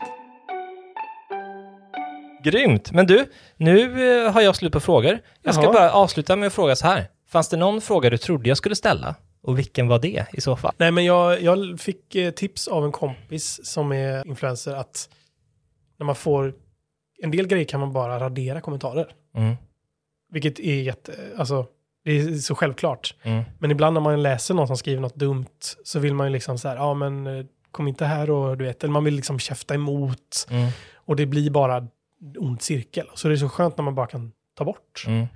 Grymt! 2.45 2.93
Men 2.93 3.07
du, 3.07 3.27
nu 3.57 4.09
eh, 4.27 4.33
har 4.33 4.41
jag 4.41 4.57
slut 4.57 4.72
på 4.72 4.81
frågor. 4.81 5.18
Jag 5.43 5.55
ska 5.55 5.62
Jaha. 5.64 5.72
bara 5.72 5.93
avsluta 5.93 6.37
med 6.37 6.47
att 6.47 6.53
fråga 6.53 6.77
så 6.77 6.87
här. 6.87 7.05
Fanns 7.29 7.49
det 7.49 7.57
någon 7.57 7.81
fråga 7.81 8.11
du 8.11 8.18
trodde 8.18 8.49
jag 8.49 8.57
skulle 8.59 8.75
ställa 8.77 9.14
Och 9.45 9.59
vilken 9.59 9.89
var 9.89 9.99
det 9.99 10.27
i 10.33 10.41
så 10.41 10.57
fall? 10.57 10.75
Nej, 10.79 10.91
men 10.91 11.05
jag, 11.05 11.43
jag 11.43 11.81
fick 11.81 12.15
eh, 12.15 12.31
tips 12.31 12.69
av 12.69 12.85
en 12.85 12.93
kompis 12.93 13.61
som 13.67 13.93
är 13.93 14.27
influencer 14.27 14.75
att 14.75 15.09
när 15.99 16.07
man 16.07 16.15
får 16.15 16.55
en 17.23 17.31
del 17.31 17.47
grejer 17.47 17.65
kan 17.65 17.81
man 17.81 17.93
bara 17.93 18.21
radera 18.21 18.61
kommentarer. 18.61 19.07
Mm. 19.37 19.55
Vilket 20.33 20.61
är 20.61 20.83
jätte, 20.83 21.15
alltså 21.39 21.67
det 22.05 22.11
är 22.11 22.35
så 22.35 22.55
självklart. 22.55 23.15
Mm. 23.23 23.45
Men 23.59 23.71
ibland 23.71 23.95
när 23.95 24.01
man 24.01 24.23
läser 24.23 24.55
någon 24.55 24.67
som 24.67 24.77
skriver 24.77 25.01
något 25.01 25.15
dumt 25.15 25.61
så 25.85 25.99
vill 25.99 26.15
man 26.15 26.27
ju 26.27 26.33
liksom 26.33 26.59
så 26.59 26.69
här, 26.69 26.77
ja 26.77 26.95
men 26.95 27.27
eh, 27.27 27.45
kom 27.71 27.89
inte 27.89 28.05
här 28.05 28.31
och 28.31 28.59
du 28.59 28.65
vet, 28.65 28.85
eller 28.85 28.93
man 28.93 29.05
vill 29.05 29.15
liksom 29.15 29.39
käfta 29.39 29.75
emot. 29.75 30.47
Mm. 30.51 30.71
Och 30.95 31.17
det 31.17 31.27
blir 31.27 31.51
bara 31.51 31.89
ond 32.39 32.63
cirkel. 32.63 33.07
Så 33.15 33.29
det 33.29 33.35
är 33.35 33.37
så 33.37 33.49
skönt 33.49 33.77
när 33.77 33.85
man 33.85 33.95
bara 33.95 34.07
kan 34.07 34.33
ta 34.55 34.65
bort. 34.65 35.05
Mm. 35.07 35.27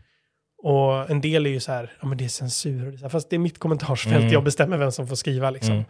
Och 0.63 1.11
en 1.11 1.21
del 1.21 1.47
är 1.47 1.51
ju 1.51 1.61
så 1.61 1.73
här, 1.73 1.93
ja 2.01 2.07
men 2.09 2.19
det 2.19 2.25
är 2.25 2.29
censur. 2.29 2.85
och 2.87 2.91
det 2.91 2.97
är 2.97 2.99
så 2.99 3.05
här, 3.05 3.09
Fast 3.11 3.31
det 3.31 3.37
är 3.37 3.41
mitt 3.41 3.59
kommentarsfält, 3.59 4.17
Mm. 4.17 4.29
jag 4.33 4.45
bestämmer 4.45 4.77
vem 4.77 4.93
som 4.93 5.07
får 5.09 5.17
skriva 5.17 5.51
liksom. 5.51 5.85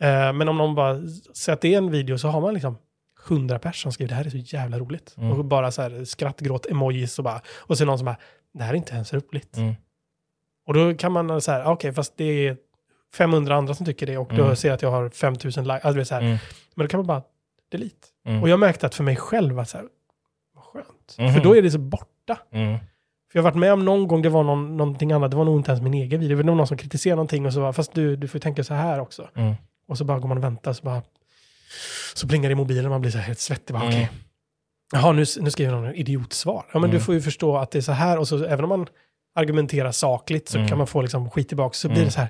Mm. 0.00 0.28
Eh, 0.28 0.32
men 0.32 0.48
om 0.48 0.58
någon 0.58 0.74
bara 0.74 1.00
säger 1.34 1.54
att 1.54 1.60
det 1.60 1.74
är 1.74 1.78
en 1.78 1.90
video 1.90 2.18
så 2.18 2.28
har 2.28 2.40
man 2.40 2.54
liksom 2.54 2.78
hundra 3.28 3.58
personer 3.58 3.82
som 3.82 3.92
skriver 3.92 4.08
det 4.08 4.14
här 4.14 4.24
är 4.26 4.30
så 4.30 4.36
jävla 4.36 4.78
roligt. 4.78 5.14
Mm. 5.18 5.32
Och 5.32 5.44
bara 5.44 5.70
så 5.70 5.82
här 5.82 6.04
skrattgråt 6.04 6.66
emojis 6.66 7.18
och 7.18 7.24
bara, 7.24 7.40
och 7.48 7.78
så 7.78 7.84
är 7.84 7.86
någon 7.86 7.98
som 7.98 8.04
bara, 8.04 8.16
det 8.54 8.62
här 8.62 8.70
är 8.72 8.76
inte 8.76 8.94
ens 8.94 9.12
roligt. 9.14 9.56
Mm. 9.56 9.74
Och 10.66 10.74
då 10.74 10.94
kan 10.94 11.12
man 11.12 11.40
så 11.40 11.52
här, 11.52 11.64
okej 11.66 11.92
fast 11.92 12.16
det 12.16 12.24
är 12.48 12.56
500 13.14 13.54
andra 13.56 13.74
som 13.74 13.86
tycker 13.86 14.06
det 14.06 14.18
och 14.18 14.28
då 14.34 14.42
Mm. 14.44 14.56
ser 14.56 14.68
jag 14.68 14.74
att 14.74 14.82
jag 14.82 14.90
har 14.90 15.08
5000 15.08 15.64
likes. 15.64 15.84
Alltså, 15.84 15.94
det 15.96 16.00
är 16.00 16.04
så 16.04 16.14
här. 16.14 16.22
Mm. 16.22 16.38
Men 16.74 16.84
då 16.86 16.88
kan 16.90 16.98
man 16.98 17.06
bara 17.06 17.22
delete. 17.70 18.06
Och 18.42 18.48
jag 18.48 18.58
märkte 18.60 18.86
att 18.86 18.94
för 18.94 19.04
mig 19.04 19.16
själv 19.16 19.58
att 19.58 19.68
så 19.68 19.76
här, 19.78 19.86
vad 20.54 20.64
skönt. 20.64 21.34
För 21.34 21.40
då 21.44 21.56
är 21.56 21.62
det 21.62 21.70
så 21.70 21.78
borta. 21.78 22.38
Mm. 23.34 23.36
För 23.36 23.38
jag 23.38 23.42
har 23.42 23.50
varit 23.50 23.60
med 23.60 23.72
om 23.72 23.84
någon 23.84 24.08
gång, 24.08 24.22
det 24.22 24.28
var 24.28 24.42
någon, 24.44 24.76
någonting 24.76 25.12
annat, 25.12 25.30
det 25.30 25.36
var 25.36 25.44
nog 25.44 25.58
inte 25.58 25.70
ens 25.70 25.82
min 25.82 25.94
egen 25.94 26.20
video, 26.20 26.36
det 26.36 26.42
var 26.42 26.54
någon 26.56 26.66
som 26.66 26.76
kritiserade 26.76 27.16
någonting 27.16 27.46
och 27.46 27.52
så 27.52 27.60
var 27.60 27.72
fast 27.72 27.94
du, 27.94 28.16
du 28.16 28.28
får 28.28 28.38
tänka 28.38 28.64
så 28.64 28.74
här 28.74 28.98
också. 29.00 29.28
Mm. 29.36 29.54
Och 29.88 29.98
så 29.98 30.04
bara 30.04 30.18
går 30.18 30.28
man 30.28 30.38
och 30.38 30.44
väntar, 30.44 30.72
så 30.72 30.82
bara, 30.82 31.02
så 32.14 32.28
plingar 32.28 32.48
det 32.48 32.52
i 32.52 32.56
mobilen 32.56 32.90
man 32.90 33.00
blir 33.00 33.10
så 33.10 33.18
här 33.18 33.24
helt 33.26 33.38
svettig. 33.38 33.74
Bara, 33.74 33.82
Mm. 33.84 33.94
okej. 33.94 34.10
Jaha, 34.92 35.12
nu, 35.12 35.24
nu 35.40 35.50
skriver 35.50 35.72
någon 35.72 35.84
en 35.84 35.94
idiotsvar. 35.94 36.64
Ja, 36.72 36.78
men 36.78 36.90
du 36.90 36.96
Mm. 36.96 37.04
får 37.06 37.14
ju 37.14 37.20
förstå 37.20 37.56
att 37.56 37.70
det 37.70 37.78
är 37.78 37.82
så 37.82 37.92
här, 37.92 38.18
och 38.18 38.28
så 38.28 38.44
även 38.44 38.64
om 38.64 38.68
man 38.68 38.86
argumenterar 39.34 39.92
sakligt 39.92 40.48
så 40.48 40.56
Mm. 40.58 40.68
kan 40.68 40.78
man 40.78 40.86
få 40.86 41.02
liksom 41.02 41.30
skit 41.30 41.48
tillbaka, 41.48 41.74
så 41.74 41.88
blir 41.88 41.96
Mm. 41.96 42.06
det 42.06 42.12
så 42.12 42.20
här, 42.20 42.28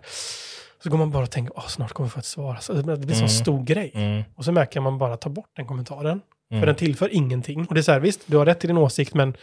så 0.83 0.91
går 0.91 0.99
man 0.99 1.11
bara 1.11 1.23
och 1.23 1.31
tänker, 1.31 1.53
åh, 1.59 1.67
snart 1.67 1.93
kommer 1.93 2.07
jag 2.07 2.13
få 2.13 2.19
ett 2.19 2.25
svar. 2.25 2.59
Så 2.61 2.73
det 2.73 2.83
blir 2.83 2.93
en 2.97 3.07
sån 3.09 3.15
Mm. 3.17 3.29
stor 3.29 3.63
grej. 3.65 3.91
Mm. 3.95 4.23
Och 4.35 4.45
så 4.45 4.53
märker 4.53 4.81
man 4.81 4.99
bara 4.99 5.17
ta 5.17 5.29
bort 5.29 5.51
den 5.57 5.67
kommentaren. 5.67 6.21
För 6.49 6.55
Mm. 6.57 6.67
den 6.67 6.75
tillför 6.75 7.09
ingenting. 7.15 7.67
Och 7.67 7.75
det 7.75 7.81
är 7.81 7.83
så 7.83 7.93
här, 7.93 8.01
visst, 8.01 8.21
du 8.27 8.37
har 8.37 8.47
rätt 8.47 8.65
i 8.65 8.67
din 8.67 8.79
åsikt, 8.79 9.15
men 9.15 9.37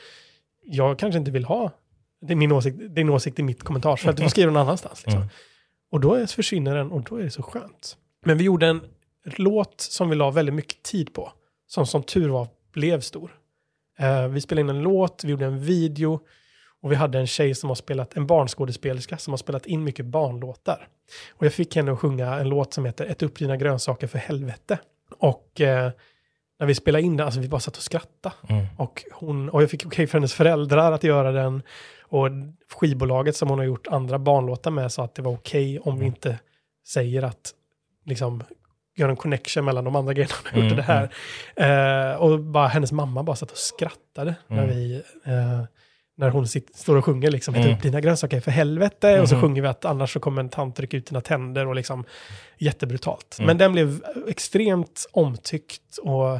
jag 0.71 0.99
kanske 0.99 1.19
inte 1.19 1.31
vill 1.31 1.45
ha 1.45 1.71
det 2.21 2.33
är 2.33 2.35
min 2.35 2.51
åsikt, 2.51 2.77
din 2.89 3.09
åsikt 3.09 3.39
i 3.39 3.43
mitt 3.43 3.63
kommentarsfält. 3.63 4.17
Du 4.17 4.23
får 4.23 4.29
skriva 4.29 4.51
någon 4.51 4.61
annanstans. 4.61 5.03
Liksom. 5.05 5.21
Mm. 5.21 5.33
Och 5.91 5.99
då 5.99 6.27
försvinner 6.27 6.75
den 6.75 6.91
och 6.91 7.03
då 7.03 7.15
är 7.15 7.23
det 7.23 7.31
så 7.31 7.43
skönt. 7.43 7.97
Men 8.25 8.37
vi 8.37 8.43
gjorde 8.43 8.67
en 8.67 8.81
låt 9.23 9.81
som 9.81 10.09
vi 10.09 10.15
la 10.15 10.31
väldigt 10.31 10.55
mycket 10.55 10.83
tid 10.83 11.13
på. 11.13 11.31
Som 11.67 11.87
som 11.87 12.03
tur 12.03 12.29
var 12.29 12.47
blev 12.73 13.01
stor. 13.01 13.35
Eh, 13.99 14.27
vi 14.27 14.41
spelade 14.41 14.61
in 14.61 14.77
en 14.77 14.83
låt, 14.83 15.23
vi 15.23 15.31
gjorde 15.31 15.45
en 15.45 15.59
video 15.59 16.19
och 16.81 16.91
vi 16.91 16.95
hade 16.95 17.19
en 17.19 17.27
tjej 17.27 17.55
som 17.55 17.69
har 17.69 17.75
spelat, 17.75 18.17
en 18.17 18.27
barnskådespelerska 18.27 19.17
som 19.17 19.33
har 19.33 19.37
spelat 19.37 19.65
in 19.65 19.83
mycket 19.83 20.05
barnlåtar. 20.05 20.87
Och 21.31 21.45
jag 21.45 21.53
fick 21.53 21.75
henne 21.75 21.91
att 21.91 21.99
sjunga 21.99 22.35
en 22.35 22.49
låt 22.49 22.73
som 22.73 22.85
heter 22.85 23.05
Ett 23.05 23.23
upp 23.23 23.39
dina 23.39 23.57
grönsaker 23.57 24.07
för 24.07 24.19
helvete. 24.19 24.79
Och 25.17 25.61
eh, 25.61 25.91
när 26.61 26.67
vi 26.67 26.75
spelade 26.75 27.03
in 27.03 27.17
den, 27.17 27.25
alltså 27.25 27.39
vi 27.39 27.47
bara 27.49 27.59
satt 27.61 27.77
och 27.77 27.83
skrattade. 27.83 28.35
Mm. 28.49 28.65
Och, 28.77 29.03
hon, 29.13 29.49
och 29.49 29.61
jag 29.61 29.69
fick 29.69 29.85
okej 29.85 30.07
för 30.07 30.17
hennes 30.17 30.33
föräldrar 30.33 30.91
att 30.91 31.03
göra 31.03 31.31
den. 31.31 31.63
Och 32.01 32.27
skivbolaget 32.79 33.35
som 33.35 33.49
hon 33.49 33.59
har 33.59 33.65
gjort 33.65 33.87
andra 33.87 34.19
barnlåtar 34.19 34.71
med 34.71 34.91
sa 34.91 35.03
att 35.03 35.15
det 35.15 35.21
var 35.21 35.31
okej 35.31 35.79
om 35.79 35.99
vi 35.99 36.05
inte 36.05 36.39
säger 36.87 37.23
att 37.23 37.53
liksom 38.05 38.43
gör 38.95 39.09
en 39.09 39.15
connection 39.15 39.65
mellan 39.65 39.83
de 39.83 39.95
andra 39.95 40.13
grejerna 40.13 40.33
hon 40.43 40.61
har 40.61 40.69
gjort 40.69 40.71
och 40.71 40.77
det 40.77 41.09
här. 41.55 42.11
Eh, 42.11 42.15
och 42.15 42.39
bara 42.39 42.67
hennes 42.67 42.91
mamma 42.91 43.23
bara 43.23 43.35
satt 43.35 43.51
och 43.51 43.57
skrattade 43.57 44.35
när 44.47 44.63
Mm. 44.63 44.69
vi 44.75 45.03
eh, 45.25 45.61
när 46.21 46.29
hon 46.29 46.47
sit, 46.47 46.75
står 46.75 46.95
och 46.95 47.05
sjunger 47.05 47.31
liksom, 47.31 47.53
Mm. 47.55 47.65
mm. 47.65 47.77
upp 47.77 47.83
dina 47.83 48.01
grönsaker 48.01 48.39
för 48.39 48.51
helvete. 48.51 49.21
Och 49.21 49.29
så 49.29 49.35
Mhm. 49.35 49.41
sjunger 49.41 49.61
vi 49.61 49.67
att 49.67 49.85
annars 49.85 50.13
så 50.13 50.19
kommer 50.19 50.41
en 50.41 50.49
tant 50.49 50.79
rycka 50.79 50.97
ut 50.97 51.05
dina 51.05 51.21
tänder 51.21 51.67
och 51.67 51.75
liksom 51.75 52.03
jättebrutalt. 52.57 53.35
Mm. 53.39 53.47
Men 53.47 53.57
den 53.57 53.71
blev 53.71 54.03
extremt 54.27 55.05
omtyckt 55.11 55.97
och 56.01 56.39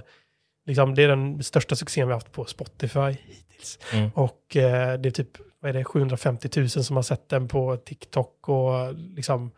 liksom, 0.66 0.96
det 0.96 1.04
är 1.04 1.08
den 1.08 1.44
största 1.44 1.76
succén 1.76 2.08
vi 2.08 2.14
haft 2.14 2.32
på 2.32 2.46
Spotify 2.46 3.00
hittills. 3.26 3.80
Mm. 3.94 4.10
Och 4.14 4.56
eh, 4.58 5.00
det 5.00 5.10
är 5.10 5.12
typ 5.12 5.38
vad 5.62 5.70
är 5.70 5.74
det, 5.74 5.84
750 5.84 6.50
000 6.60 6.70
som 6.70 6.96
har 6.96 7.04
sett 7.04 7.30
den 7.30 7.48
på 7.48 7.78
TikTok 7.78 8.50
och 8.50 8.94
liksom 8.96 9.52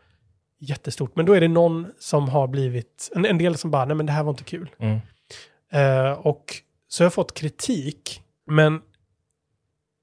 jättestort. 0.60 1.16
Men 1.16 1.26
då 1.26 1.32
är 1.32 1.40
det 1.40 1.48
någon 1.48 1.86
som 1.98 2.28
har 2.28 2.46
blivit, 2.48 3.10
en, 3.16 3.24
en 3.26 3.38
del 3.38 3.56
som 3.56 3.70
bara, 3.70 3.84
nej 3.84 3.96
men 3.96 4.06
det 4.06 4.12
här 4.12 4.22
var 4.22 4.30
inte 4.30 4.44
kul. 4.44 4.70
Mm. 4.78 4.98
Eh, 5.72 6.12
och 6.12 6.44
så 6.88 7.02
har 7.02 7.06
jag 7.06 7.14
fått 7.14 7.34
kritik, 7.34 8.22
men 8.46 8.80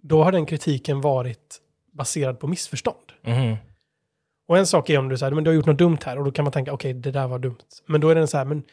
då 0.01 0.23
har 0.23 0.31
den 0.31 0.45
kritiken 0.45 1.01
varit 1.01 1.61
baserad 1.93 2.39
på 2.39 2.47
missförstånd. 2.47 3.11
Mm. 3.23 3.57
Och 4.47 4.57
en 4.57 4.67
sak 4.67 4.89
är 4.89 4.99
om 4.99 5.09
du 5.09 5.17
säger, 5.17 5.31
men 5.31 5.43
du 5.43 5.49
har 5.49 5.55
gjort 5.55 5.65
något 5.65 5.77
dumt 5.77 5.97
här 6.05 6.17
och 6.17 6.25
då 6.25 6.31
kan 6.31 6.45
man 6.45 6.51
tänka, 6.51 6.73
okej, 6.73 6.93
det 6.93 7.11
där 7.11 7.27
var 7.27 7.39
dumt. 7.39 7.57
Men 7.85 8.01
då 8.01 8.09
är 8.09 8.15
den 8.15 8.27
så 8.27 8.37
här, 8.37 8.45
men 8.45 8.63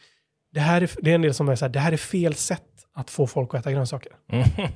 det 0.53 0.59
här 0.59 0.81
är, 0.81 0.89
det 1.01 1.11
är 1.11 1.15
en 1.15 1.21
del 1.21 1.33
som 1.33 1.49
är 1.49 1.55
så 1.55 1.65
här, 1.65 1.69
det 1.69 1.79
här 1.79 1.91
är 1.91 1.97
fel 1.97 2.35
sätt 2.35 2.63
att 2.93 3.09
få 3.09 3.27
folk 3.27 3.53
att 3.53 3.59
äta 3.59 3.71
grönsaker. 3.71 4.11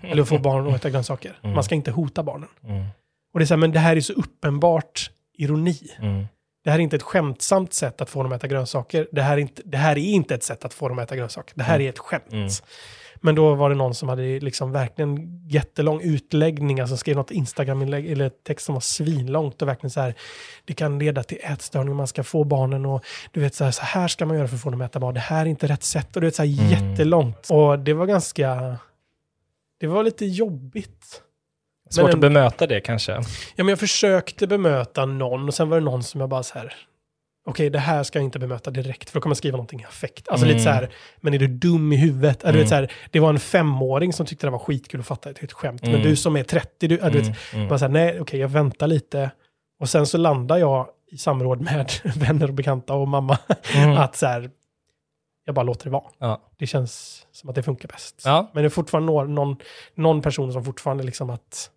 Eller 0.02 0.22
att 0.22 0.30
få 0.30 0.38
barn 0.38 0.68
att 0.68 0.76
äta 0.76 0.90
grönsaker. 0.90 1.40
Mm. 1.44 1.56
Man 1.56 1.64
ska 1.64 1.76
inte 1.76 1.92
hota 1.92 2.24
barnen. 2.24 2.50
Mm. 2.64 2.86
Och 3.34 3.40
det 3.40 3.44
är 3.44 3.46
så 3.46 3.54
här, 3.54 3.60
men 3.60 3.72
det 3.72 3.80
här 3.80 3.96
är 3.96 4.02
så 4.02 4.14
uppenbart 4.14 5.12
ironi. 5.34 5.80
Mm. 6.00 6.26
Det 6.64 6.72
här 6.72 6.80
är 6.80 6.84
inte 6.84 6.96
ett 6.96 7.04
skämtsamt 7.04 7.74
sätt 7.74 8.02
att 8.02 8.10
få 8.10 8.24
dem 8.24 8.32
att 8.32 8.36
äta 8.36 8.48
grönsaker. 8.48 9.08
Det 9.12 9.22
här 9.22 9.34
är 9.34 9.42
inte, 9.42 9.62
det 9.66 9.78
här 9.78 9.92
är 9.98 10.02
inte 10.02 10.36
ett 10.36 10.44
sätt 10.44 10.66
att 10.66 10.74
få 10.74 10.90
dem 10.90 11.00
att 11.00 11.04
äta 11.04 11.16
grönsaker. 11.16 11.54
Det 11.58 11.64
här 11.64 11.80
är 11.80 11.90
ett 11.90 12.00
skämt. 12.00 12.64
Men 13.26 13.36
då 13.36 13.56
var 13.56 13.70
det 13.70 13.76
någon 13.76 13.94
som 13.96 14.10
hade 14.10 14.40
liksom 14.40 14.72
verkligen 14.72 15.40
jättelång 15.48 16.02
utläggning, 16.02 16.80
alltså 16.80 16.98
skrev 16.98 17.16
något 17.16 17.32
Instagram-inlägg 17.32 18.12
eller 18.12 18.30
text 18.30 18.66
som 18.66 18.74
var 18.76 18.80
svinlångt 18.82 19.62
och 19.62 19.68
verkligen 19.68 19.92
så 19.92 20.02
här, 20.02 20.14
det 20.66 20.74
kan 20.74 21.00
leda 21.00 21.24
till 21.24 21.38
ätstörning, 21.44 21.96
man 21.96 22.08
ska 22.08 22.24
få 22.24 22.44
barnen 22.44 22.86
och 22.86 23.04
du 23.32 23.40
vet 23.40 23.56
så 23.56 23.64
här, 23.64 23.72
så 23.72 23.82
här 23.84 24.08
ska 24.08 24.26
man 24.26 24.38
göra 24.38 24.48
för 24.48 24.56
att 24.56 24.62
få 24.62 24.70
dem 24.70 24.82
att 24.82 24.92
äta 24.92 25.00
mat, 25.00 25.14
det 25.14 25.20
här 25.20 25.42
är 25.46 25.50
inte 25.50 25.68
rätt 25.68 25.84
sätt 25.84 26.16
och 26.16 26.22
du 26.22 26.28
vet 26.28 26.36
så 26.36 26.44
här 26.44 26.60
Mm. 26.60 26.70
jättelångt. 26.92 27.48
Och 27.50 27.80
det 27.80 27.94
var 27.94 28.06
ganska, 28.06 28.78
det 29.80 29.88
var 29.88 30.04
lite 30.04 30.26
jobbigt. 30.26 31.22
Svårt 31.90 32.04
Men 32.04 32.10
en- 32.12 32.14
att 32.16 32.22
bemöta 32.22 32.68
det 32.68 32.82
kanske. 32.82 33.12
Ja, 33.12 33.22
men 33.64 33.68
jag 33.68 33.80
försökte 33.80 34.48
bemöta 34.48 35.06
någon 35.06 35.48
och 35.48 35.54
sen 35.54 35.70
var 35.70 35.80
det 35.80 35.86
någon 35.86 36.04
som 36.04 36.20
jag 36.22 36.30
bara 36.30 36.44
så 36.44 36.54
här, 36.60 36.74
okej 37.46 37.70
det 37.70 37.80
här 37.80 38.04
ska 38.04 38.20
jag 38.20 38.24
inte 38.24 38.40
bemöta 38.40 38.72
direkt 38.72 39.10
för 39.10 39.20
då 39.20 39.22
kommer 39.22 39.32
jag 39.32 39.38
skriva 39.38 39.58
någonting 39.58 39.82
i 39.82 39.84
affekt. 39.86 40.30
Alltså 40.30 40.46
Mm. 40.46 40.58
lite 40.58 40.64
så 40.64 40.70
här, 40.74 40.90
men 41.22 41.34
är 41.34 41.40
du 41.40 41.48
dum 41.48 41.94
i 41.94 41.96
huvudet? 41.96 42.44
Eller 42.44 42.54
du 42.54 42.60
Mm. 42.60 42.64
vet, 42.64 42.70
så 42.70 42.76
här, 42.76 42.92
det 43.12 43.20
var 43.20 43.30
en 43.30 43.40
femåring 43.40 44.14
som 44.14 44.26
tyckte 44.26 44.48
det 44.48 44.52
var 44.52 44.60
skitkul 44.60 45.00
att 45.00 45.08
fatta 45.08 45.30
ett, 45.30 45.44
ett 45.44 45.54
skämt. 45.54 45.82
Mm. 45.84 45.94
Men 45.94 46.02
du 46.10 46.16
som 46.16 46.36
är 46.38 46.44
30, 46.44 46.88
du, 46.88 47.00
ja, 47.02 47.10
du 47.10 47.18
vet, 47.22 47.28
Mm. 47.54 47.68
Mm. 47.68 47.80
här, 47.82 47.90
nej 47.90 48.20
okej 48.22 48.40
jag 48.40 48.48
väntar 48.48 48.88
lite. 48.88 49.32
Och 49.80 49.90
sen 49.90 50.06
så 50.08 50.18
landar 50.18 50.58
jag 50.58 50.88
i 51.12 51.18
samråd 51.18 51.62
med 51.62 51.92
vänner 52.16 52.48
och 52.48 52.54
bekanta 52.54 52.94
och 52.94 53.08
mamma 53.08 53.38
Mm. 53.76 53.98
att 53.98 54.16
så 54.16 54.26
här, 54.26 54.50
jag 55.46 55.56
bara 55.56 55.64
låter 55.64 55.84
det 55.86 55.90
vara. 55.92 56.04
Ja. 56.20 56.42
Det 56.58 56.68
känns 56.68 57.26
som 57.32 57.50
att 57.50 57.56
det 57.56 57.64
funkar 57.64 57.88
bäst. 57.90 58.22
Ja. 58.26 58.52
Men 58.54 58.64
det 58.64 58.68
är 58.68 58.70
fortfarande 58.70 59.12
någon, 59.26 59.58
någon, 59.96 60.22
person 60.22 60.54
som 60.54 60.64
fortfarande 60.66 61.04
liksom 61.04 61.30
att, 61.30 61.70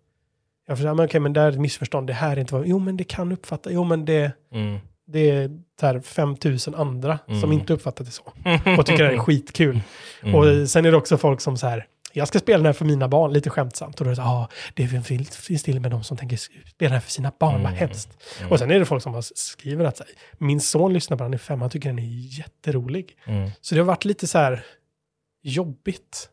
jag 0.67 0.77
försöker, 0.77 0.93
men 0.95 1.05
okej 1.05 1.19
men 1.19 1.33
det 1.33 1.39
här 1.39 1.47
är 1.47 1.51
ett 1.51 1.59
missförstånd, 1.59 2.07
det 2.07 2.13
här 2.13 2.31
är 2.31 2.39
inte 2.39 2.53
vad, 2.53 2.67
jo 2.67 2.79
men 2.79 2.97
det 2.97 3.03
kan 3.03 3.31
uppfatta, 3.31 3.71
jo 3.71 3.83
men 3.83 4.05
det, 4.05 4.31
Mm. 4.51 4.77
Det 5.07 5.29
är 5.29 5.49
här 5.81 5.99
5000 5.99 6.75
andra 6.75 7.19
som 7.25 7.35
Mm. 7.35 7.51
inte 7.51 7.73
uppfattat 7.73 8.05
det 8.07 8.11
så. 8.11 8.23
Och 8.79 8.85
tycker 8.85 9.03
det 9.03 9.13
är 9.13 9.17
skitkul. 9.17 9.79
Mm. 10.23 10.35
Och 10.35 10.69
sen 10.69 10.85
är 10.85 10.91
det 10.91 10.97
också 10.97 11.17
folk 11.17 11.41
som 11.41 11.57
så 11.57 11.67
här, 11.67 11.85
jag 12.13 12.27
ska 12.27 12.39
spela 12.39 12.57
den 12.57 12.65
här 12.65 12.73
för 12.73 12.85
mina 12.85 13.07
barn, 13.07 13.33
lite 13.33 13.49
skämtsamt. 13.49 13.99
Och 13.99 14.05
då 14.05 14.09
är 14.09 14.11
det 14.11 14.15
så 14.15 14.21
här, 14.21 14.29
ah, 14.29 14.49
det 14.73 14.87
finns, 14.87 15.37
finns 15.37 15.63
till 15.63 15.79
med 15.79 15.91
de 15.91 16.03
som 16.03 16.17
tänker 16.17 16.37
spela 16.37 16.59
den 16.77 16.91
här 16.91 16.99
för 16.99 17.11
sina 17.11 17.31
barn, 17.39 17.51
vad 17.53 17.71
Mm. 17.71 17.73
hemskt. 17.73 18.17
Mm. 18.39 18.51
Och 18.51 18.59
sen 18.59 18.71
är 18.71 18.79
det 18.79 18.85
folk 18.85 19.03
som 19.03 19.21
skriver 19.23 19.85
att 19.85 19.99
här, 19.99 20.07
min 20.37 20.61
son 20.61 20.93
lyssnar 20.93 21.17
på 21.17 21.23
den 21.23 21.33
i 21.33 21.37
fem, 21.37 21.61
han 21.61 21.69
tycker 21.69 21.89
den 21.89 21.99
är 21.99 22.37
jätterolig. 22.39 23.17
Mm. 23.25 23.49
Så 23.61 23.75
det 23.75 23.81
har 23.81 23.85
varit 23.85 24.05
lite 24.05 24.27
så 24.27 24.37
här 24.37 24.63
jobbigt. 25.43 26.29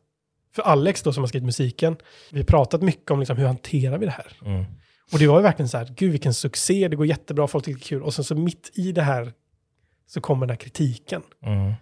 För 0.55 0.63
Alex 0.63 1.03
då 1.03 1.13
som 1.13 1.23
har 1.23 1.29
skrivit 1.29 1.45
musiken, 1.47 1.97
vi 2.31 2.39
har 2.39 2.45
pratat 2.45 2.83
mycket 2.83 3.11
om 3.11 3.19
liksom, 3.21 3.37
hur 3.37 3.47
hanterar 3.47 3.99
vi 3.99 4.07
det 4.07 4.13
här? 4.13 4.33
Mm. 4.45 4.65
Och 5.13 5.19
det 5.19 5.27
var 5.27 5.37
ju 5.39 5.43
verkligen 5.43 5.69
så 5.69 5.79
här, 5.79 5.95
gud 5.97 6.11
vilken 6.13 6.35
succé, 6.35 6.89
det 6.89 6.97
går 6.97 7.07
jättebra, 7.07 7.47
folk 7.47 7.65
tycker 7.65 7.79
det 7.79 7.85
är 7.85 7.89
kul. 7.89 8.03
Och 8.03 8.15
sen 8.15 8.25
så 8.25 8.35
mitt 8.35 8.71
i 8.75 8.93
det 8.93 9.03
här 9.03 9.33
så 10.07 10.21
kommer 10.21 10.47
den 10.47 10.51
här 10.51 10.57
kritiken. 10.61 11.23
Mm. 11.43 11.73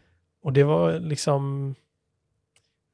Och 0.43 0.53
det 0.53 0.65
var 0.65 1.01
liksom, 1.01 1.75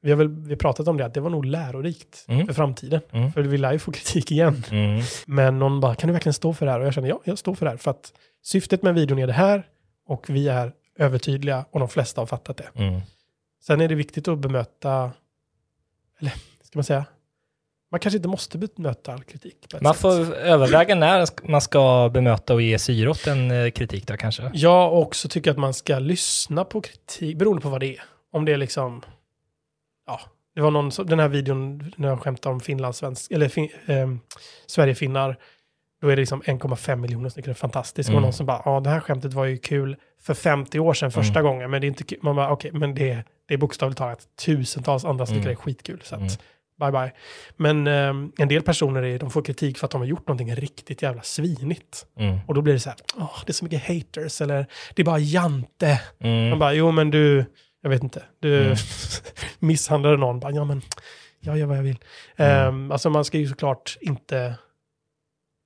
vi 0.01 0.09
har 0.11 0.17
väl 0.17 0.27
vi 0.27 0.49
har 0.49 0.57
pratat 0.57 0.87
om 0.87 0.97
det, 0.97 1.05
att 1.05 1.13
det 1.13 1.19
var 1.21 1.29
nog 1.29 1.45
lärorikt 1.45 2.25
Mm. 2.27 2.47
för 2.47 2.53
framtiden. 2.53 3.01
Mm. 3.11 3.31
För 3.31 3.41
vi 3.41 3.57
lär 3.57 3.71
ju 3.73 3.79
få 3.79 3.91
kritik 3.91 4.31
igen. 4.31 4.63
Mm. 4.71 5.01
Men 5.25 5.59
någon 5.59 5.79
bara, 5.79 5.95
kan 5.95 6.07
du 6.07 6.13
verkligen 6.13 6.33
stå 6.33 6.53
för 6.53 6.65
det 6.65 6.71
här? 6.71 6.79
Och 6.79 6.85
jag 6.85 6.93
känner, 6.93 7.09
ja, 7.09 7.21
jag 7.23 7.37
står 7.37 7.55
för 7.55 7.65
det 7.65 7.69
här. 7.69 7.77
För 7.77 7.91
att 7.91 8.13
syftet 8.43 8.83
med 8.83 8.93
videon 8.95 9.19
är 9.19 9.27
det 9.27 9.33
här 9.33 9.67
och 10.05 10.29
vi 10.29 10.47
är 10.47 10.73
övertydliga 10.95 11.65
och 11.71 11.79
de 11.79 11.89
flesta 11.89 12.21
har 12.21 12.25
fattat 12.25 12.57
det. 12.57 12.69
Mm. 12.73 13.01
Sen 13.61 13.81
är 13.81 13.87
det 13.87 13.95
viktigt 13.95 14.27
att 14.27 14.39
bemöta, 14.39 15.11
eller 16.19 16.33
ska 16.63 16.79
man 16.79 16.83
säga, 16.83 17.05
man 17.91 17.99
kanske 17.99 18.17
inte 18.17 18.27
måste 18.29 18.57
bemöta 18.57 19.13
all 19.13 19.23
kritik. 19.23 19.55
Man 19.81 19.93
sätt. 19.93 20.01
får 20.01 20.33
överväga 20.35 20.95
när 20.95 21.27
man 21.51 21.61
ska 21.61 22.09
bemöta 22.13 22.53
och 22.53 22.61
ge 22.61 22.79
syre 22.79 23.09
åt 23.09 23.27
en 23.27 23.51
eh, 23.51 23.69
kritik 23.71 24.07
då 24.07 24.17
kanske. 24.17 24.51
Jag 24.53 24.93
också 24.93 25.29
tycker 25.29 25.51
att 25.51 25.57
man 25.57 25.73
ska 25.73 25.99
lyssna 25.99 26.65
på 26.65 26.81
kritik, 26.81 27.37
beroende 27.37 27.61
på 27.61 27.69
vad 27.69 27.79
det 27.79 27.95
är. 27.97 28.01
Om 28.33 28.45
det 28.45 28.53
är 28.53 28.57
liksom, 28.57 29.01
ja, 30.07 30.19
det 30.55 30.61
var 30.61 30.71
någon, 30.71 30.91
den 31.07 31.19
här 31.19 31.27
videon 31.27 31.93
när 31.95 32.07
jag 32.07 32.19
skämtade 32.21 32.53
om 32.53 32.59
finlandssvensk, 32.59 33.31
eller 33.31 33.49
fin, 33.49 33.69
ehm, 33.85 34.19
Sverigefinnar, 34.67 35.37
då 36.01 36.07
är 36.07 36.15
det 36.15 36.19
liksom 36.21 36.41
1,5 36.41 36.95
miljoner 36.95 37.29
stycken, 37.29 37.55
fantastiskt. 37.55 38.09
Mm. 38.09 38.15
Och 38.17 38.21
någon 38.21 38.33
som 38.33 38.45
bara, 38.45 38.61
ja 38.65 38.79
det 38.79 38.89
här 38.89 38.99
skämtet 38.99 39.33
var 39.33 39.45
ju 39.45 39.57
kul 39.57 39.95
för 40.21 40.33
50 40.33 40.79
år 40.79 40.93
sedan 40.93 41.11
första 41.11 41.41
gången, 41.41 41.71
men 41.71 41.81
det 41.81 41.87
är 41.87 41.89
inte 41.89 42.03
kul. 42.03 42.19
Man 42.21 42.35
bara, 42.35 42.51
okej, 42.51 42.71
men 42.73 42.95
det, 42.95 43.23
det 43.47 43.53
är 43.53 43.57
bokstavligt 43.57 43.97
talat 43.97 44.27
tusentals 44.45 45.05
andra 45.05 45.25
som 45.25 45.35
tycker 45.35 45.47
Mm. 45.49 45.55
det 45.55 45.61
är 45.61 45.63
skitkul. 45.63 46.01
Så 46.03 46.15
att, 46.15 46.21
Mm. 46.21 46.33
Bye 46.79 46.91
bye. 46.91 47.11
Men 47.57 47.87
ehm, 47.87 48.31
en 48.37 48.47
del 48.47 48.61
personer 48.61 49.03
är, 49.03 49.19
de 49.19 49.29
får 49.31 49.41
kritik 49.41 49.77
för 49.77 49.85
att 49.85 49.91
de 49.91 50.01
har 50.01 50.05
gjort 50.07 50.27
någonting 50.27 50.55
riktigt 50.55 51.01
jävla 51.01 51.21
svinigt. 51.21 52.05
Mm. 52.17 52.39
Och 52.47 52.53
då 52.53 52.61
blir 52.61 52.73
det 52.73 52.79
så 52.79 52.89
här, 52.89 52.99
åh, 53.17 53.39
det 53.45 53.51
är 53.51 53.53
så 53.53 53.65
mycket 53.65 53.87
haters, 53.87 54.41
eller 54.41 54.65
det 54.95 55.01
är 55.01 55.05
bara 55.05 55.19
jante. 55.19 56.01
Mm. 56.19 56.49
Man 56.49 56.59
bara, 56.59 56.73
jo 56.73 56.91
men 56.91 57.11
du, 57.11 57.45
jag 57.81 57.89
vet 57.89 58.03
inte, 58.03 58.23
du 58.39 58.61
Mm. 58.63 58.75
misshandlade 59.59 60.17
någon, 60.17 60.39
bara, 60.39 60.51
ja 60.51 60.65
men, 60.65 60.81
jag 61.39 61.57
gör 61.57 61.65
vad 61.65 61.77
jag 61.77 61.83
vill. 61.83 61.97
Mm. 62.35 62.67
Ehm, 62.67 62.91
alltså 62.91 63.09
man 63.09 63.25
ska 63.25 63.37
ju 63.37 63.47
såklart 63.47 63.97
inte, 64.01 64.55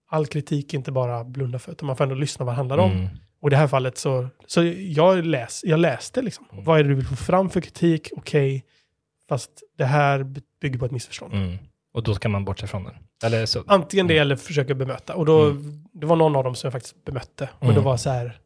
all 0.09 0.25
kritik 0.27 0.73
inte 0.73 0.91
bara 0.91 1.23
blunda 1.23 1.59
för, 1.59 1.71
utan 1.71 1.87
man 1.87 1.95
får 1.97 2.03
ändå 2.03 2.15
lyssna 2.15 2.45
vad 2.45 2.53
det 2.53 2.57
handlar 2.57 2.77
om. 2.77 2.91
Mm. 2.91 3.07
Och 3.41 3.49
i 3.49 3.51
det 3.51 3.57
här 3.57 3.67
fallet 3.67 3.97
så, 3.97 4.27
så 4.47 4.63
jag, 4.77 5.25
läs, 5.25 5.61
jag 5.63 5.79
läste 5.79 6.21
liksom, 6.21 6.45
Mm. 6.51 6.63
vad 6.65 6.79
är 6.79 6.83
det 6.83 6.89
du 6.89 6.95
vill 6.95 7.05
få 7.07 7.15
fram 7.15 7.49
för 7.49 7.61
kritik, 7.61 8.09
okej, 8.17 8.65
fast 9.33 9.51
det 9.77 9.85
här 9.85 10.23
bygger 10.61 10.79
på 10.79 10.85
ett 10.85 10.91
missförstånd. 10.91 11.33
Mm. 11.33 11.57
Och 11.93 12.03
då 12.03 12.15
ska 12.15 12.29
man 12.29 12.45
bortse 12.45 12.67
från 12.67 12.83
den. 12.83 12.93
Eller 13.23 13.45
så. 13.45 13.63
Antingen 13.67 14.07
det 14.07 14.13
Mm. 14.13 14.21
eller 14.21 14.35
försöka 14.35 14.73
bemöta. 14.75 15.15
Och 15.15 15.25
då, 15.25 15.45
Mm. 15.45 15.83
det 15.93 16.05
var 16.05 16.15
någon 16.15 16.35
av 16.35 16.43
dem 16.43 16.55
som 16.55 16.67
jag 16.67 16.73
faktiskt 16.73 17.05
bemötte. 17.05 17.49
Och 17.57 17.63
Mm. 17.63 17.75
det 17.75 17.81
var 17.81 17.97
så 17.97 18.09
här, 18.09 18.39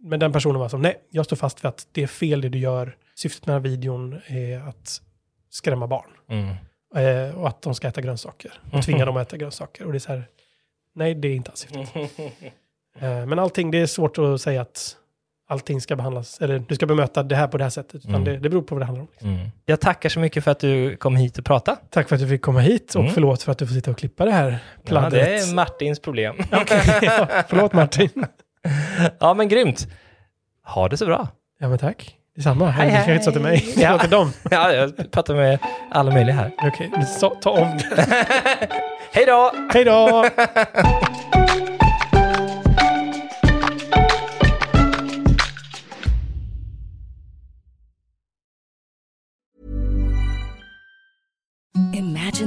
men 0.00 0.20
den 0.20 0.32
personen 0.32 0.60
var 0.60 0.68
som, 0.68 0.82
nej, 0.82 0.96
jag 1.10 1.24
står 1.24 1.36
fast 1.36 1.64
vid 1.64 1.68
att 1.68 1.86
det 1.92 2.02
är 2.02 2.06
fel 2.06 2.40
det 2.40 2.48
du 2.48 2.58
gör. 2.58 2.96
Syftet 3.14 3.46
med 3.46 3.54
den 3.56 3.62
här 3.62 3.70
videon 3.70 4.20
är 4.26 4.60
att 4.68 5.00
skrämma 5.50 5.86
barn. 5.86 6.10
Mm. 6.28 6.54
Eh, 6.96 7.38
och 7.38 7.48
att 7.48 7.62
de 7.62 7.74
ska 7.74 7.88
äta 7.88 8.00
grönsaker. 8.00 8.52
Och 8.72 8.82
tvinga 8.84 9.04
dem 9.04 9.16
att 9.16 9.28
äta 9.28 9.36
grönsaker. 9.36 9.84
Och 9.84 9.92
det 9.92 9.98
är 9.98 10.00
så 10.00 10.12
här, 10.12 10.24
nej, 10.94 11.14
det 11.14 11.28
är 11.28 11.34
inte 11.34 11.50
alls 11.50 11.60
syftet. 11.60 11.88
Eh, 13.00 13.26
men 13.26 13.38
allting, 13.38 13.70
det 13.70 13.78
är 13.78 13.86
svårt 13.86 14.18
att 14.18 14.40
säga 14.40 14.60
att 14.60 14.96
allting 15.50 15.80
ska 15.80 15.96
behandlas, 15.96 16.38
eller 16.40 16.58
du 16.68 16.74
ska 16.74 16.86
bemöta 16.86 17.22
det 17.22 17.36
här 17.36 17.48
på 17.48 17.58
det 17.58 17.64
här 17.64 17.70
sättet. 17.70 17.94
Utan 17.94 18.10
Mm. 18.14 18.24
det, 18.24 18.38
det 18.38 18.48
beror 18.48 18.62
på 18.62 18.74
vad 18.74 18.82
det 18.82 18.86
handlar 18.86 19.02
om. 19.02 19.08
Mm. 19.34 19.48
Jag 19.66 19.80
tackar 19.80 20.08
så 20.08 20.20
mycket 20.20 20.44
för 20.44 20.50
att 20.50 20.60
du 20.60 20.96
kom 20.96 21.16
hit 21.16 21.38
och 21.38 21.44
pratade. 21.44 21.76
Tack 21.90 22.08
för 22.08 22.16
att 22.16 22.22
du 22.22 22.28
fick 22.28 22.42
komma 22.42 22.60
hit 22.60 22.94
och 22.94 23.00
Mm. 23.00 23.12
förlåt 23.14 23.42
för 23.42 23.52
att 23.52 23.58
du 23.58 23.66
får 23.66 23.74
sitta 23.74 23.90
och 23.90 23.98
klippa 23.98 24.24
det 24.24 24.30
här 24.32 24.50
Ja, 24.50 24.58
pladdret. 24.84 25.12
det 25.26 25.34
är 25.50 25.54
Martins 25.54 26.00
problem. 26.00 26.36
Okej, 26.52 26.82
ja, 27.02 27.26
förlåt 27.48 27.72
Martin. 27.72 28.10
ja, 29.20 29.34
men 29.34 29.48
grymt. 29.48 29.86
Ha 30.66 30.88
det 30.88 30.96
så 30.96 31.06
bra. 31.06 31.28
Ja 31.60 31.68
men 31.68 31.78
tack. 31.78 32.14
Detsamma. 32.36 32.70
Hej, 32.70 32.90
Hej, 32.90 33.12
inte 33.12 33.24
så 33.24 33.32
till 33.32 33.40
mig. 33.40 33.72
Ja. 33.76 33.82
Ja. 33.82 33.98
till 33.98 34.10
dem. 34.10 34.32
Ja, 34.50 34.72
jag 34.72 35.10
pratar 35.10 35.34
med 35.34 35.58
alla 35.90 36.10
möjliga 36.10 36.36
här. 36.36 36.52
Okej, 36.62 36.90
okay. 36.92 37.30
ta 37.42 37.50
om 37.50 37.78
det. 37.78 38.26
Hej 39.12 39.26
då! 39.26 39.52
Hej 39.72 39.84
då! 39.84 40.24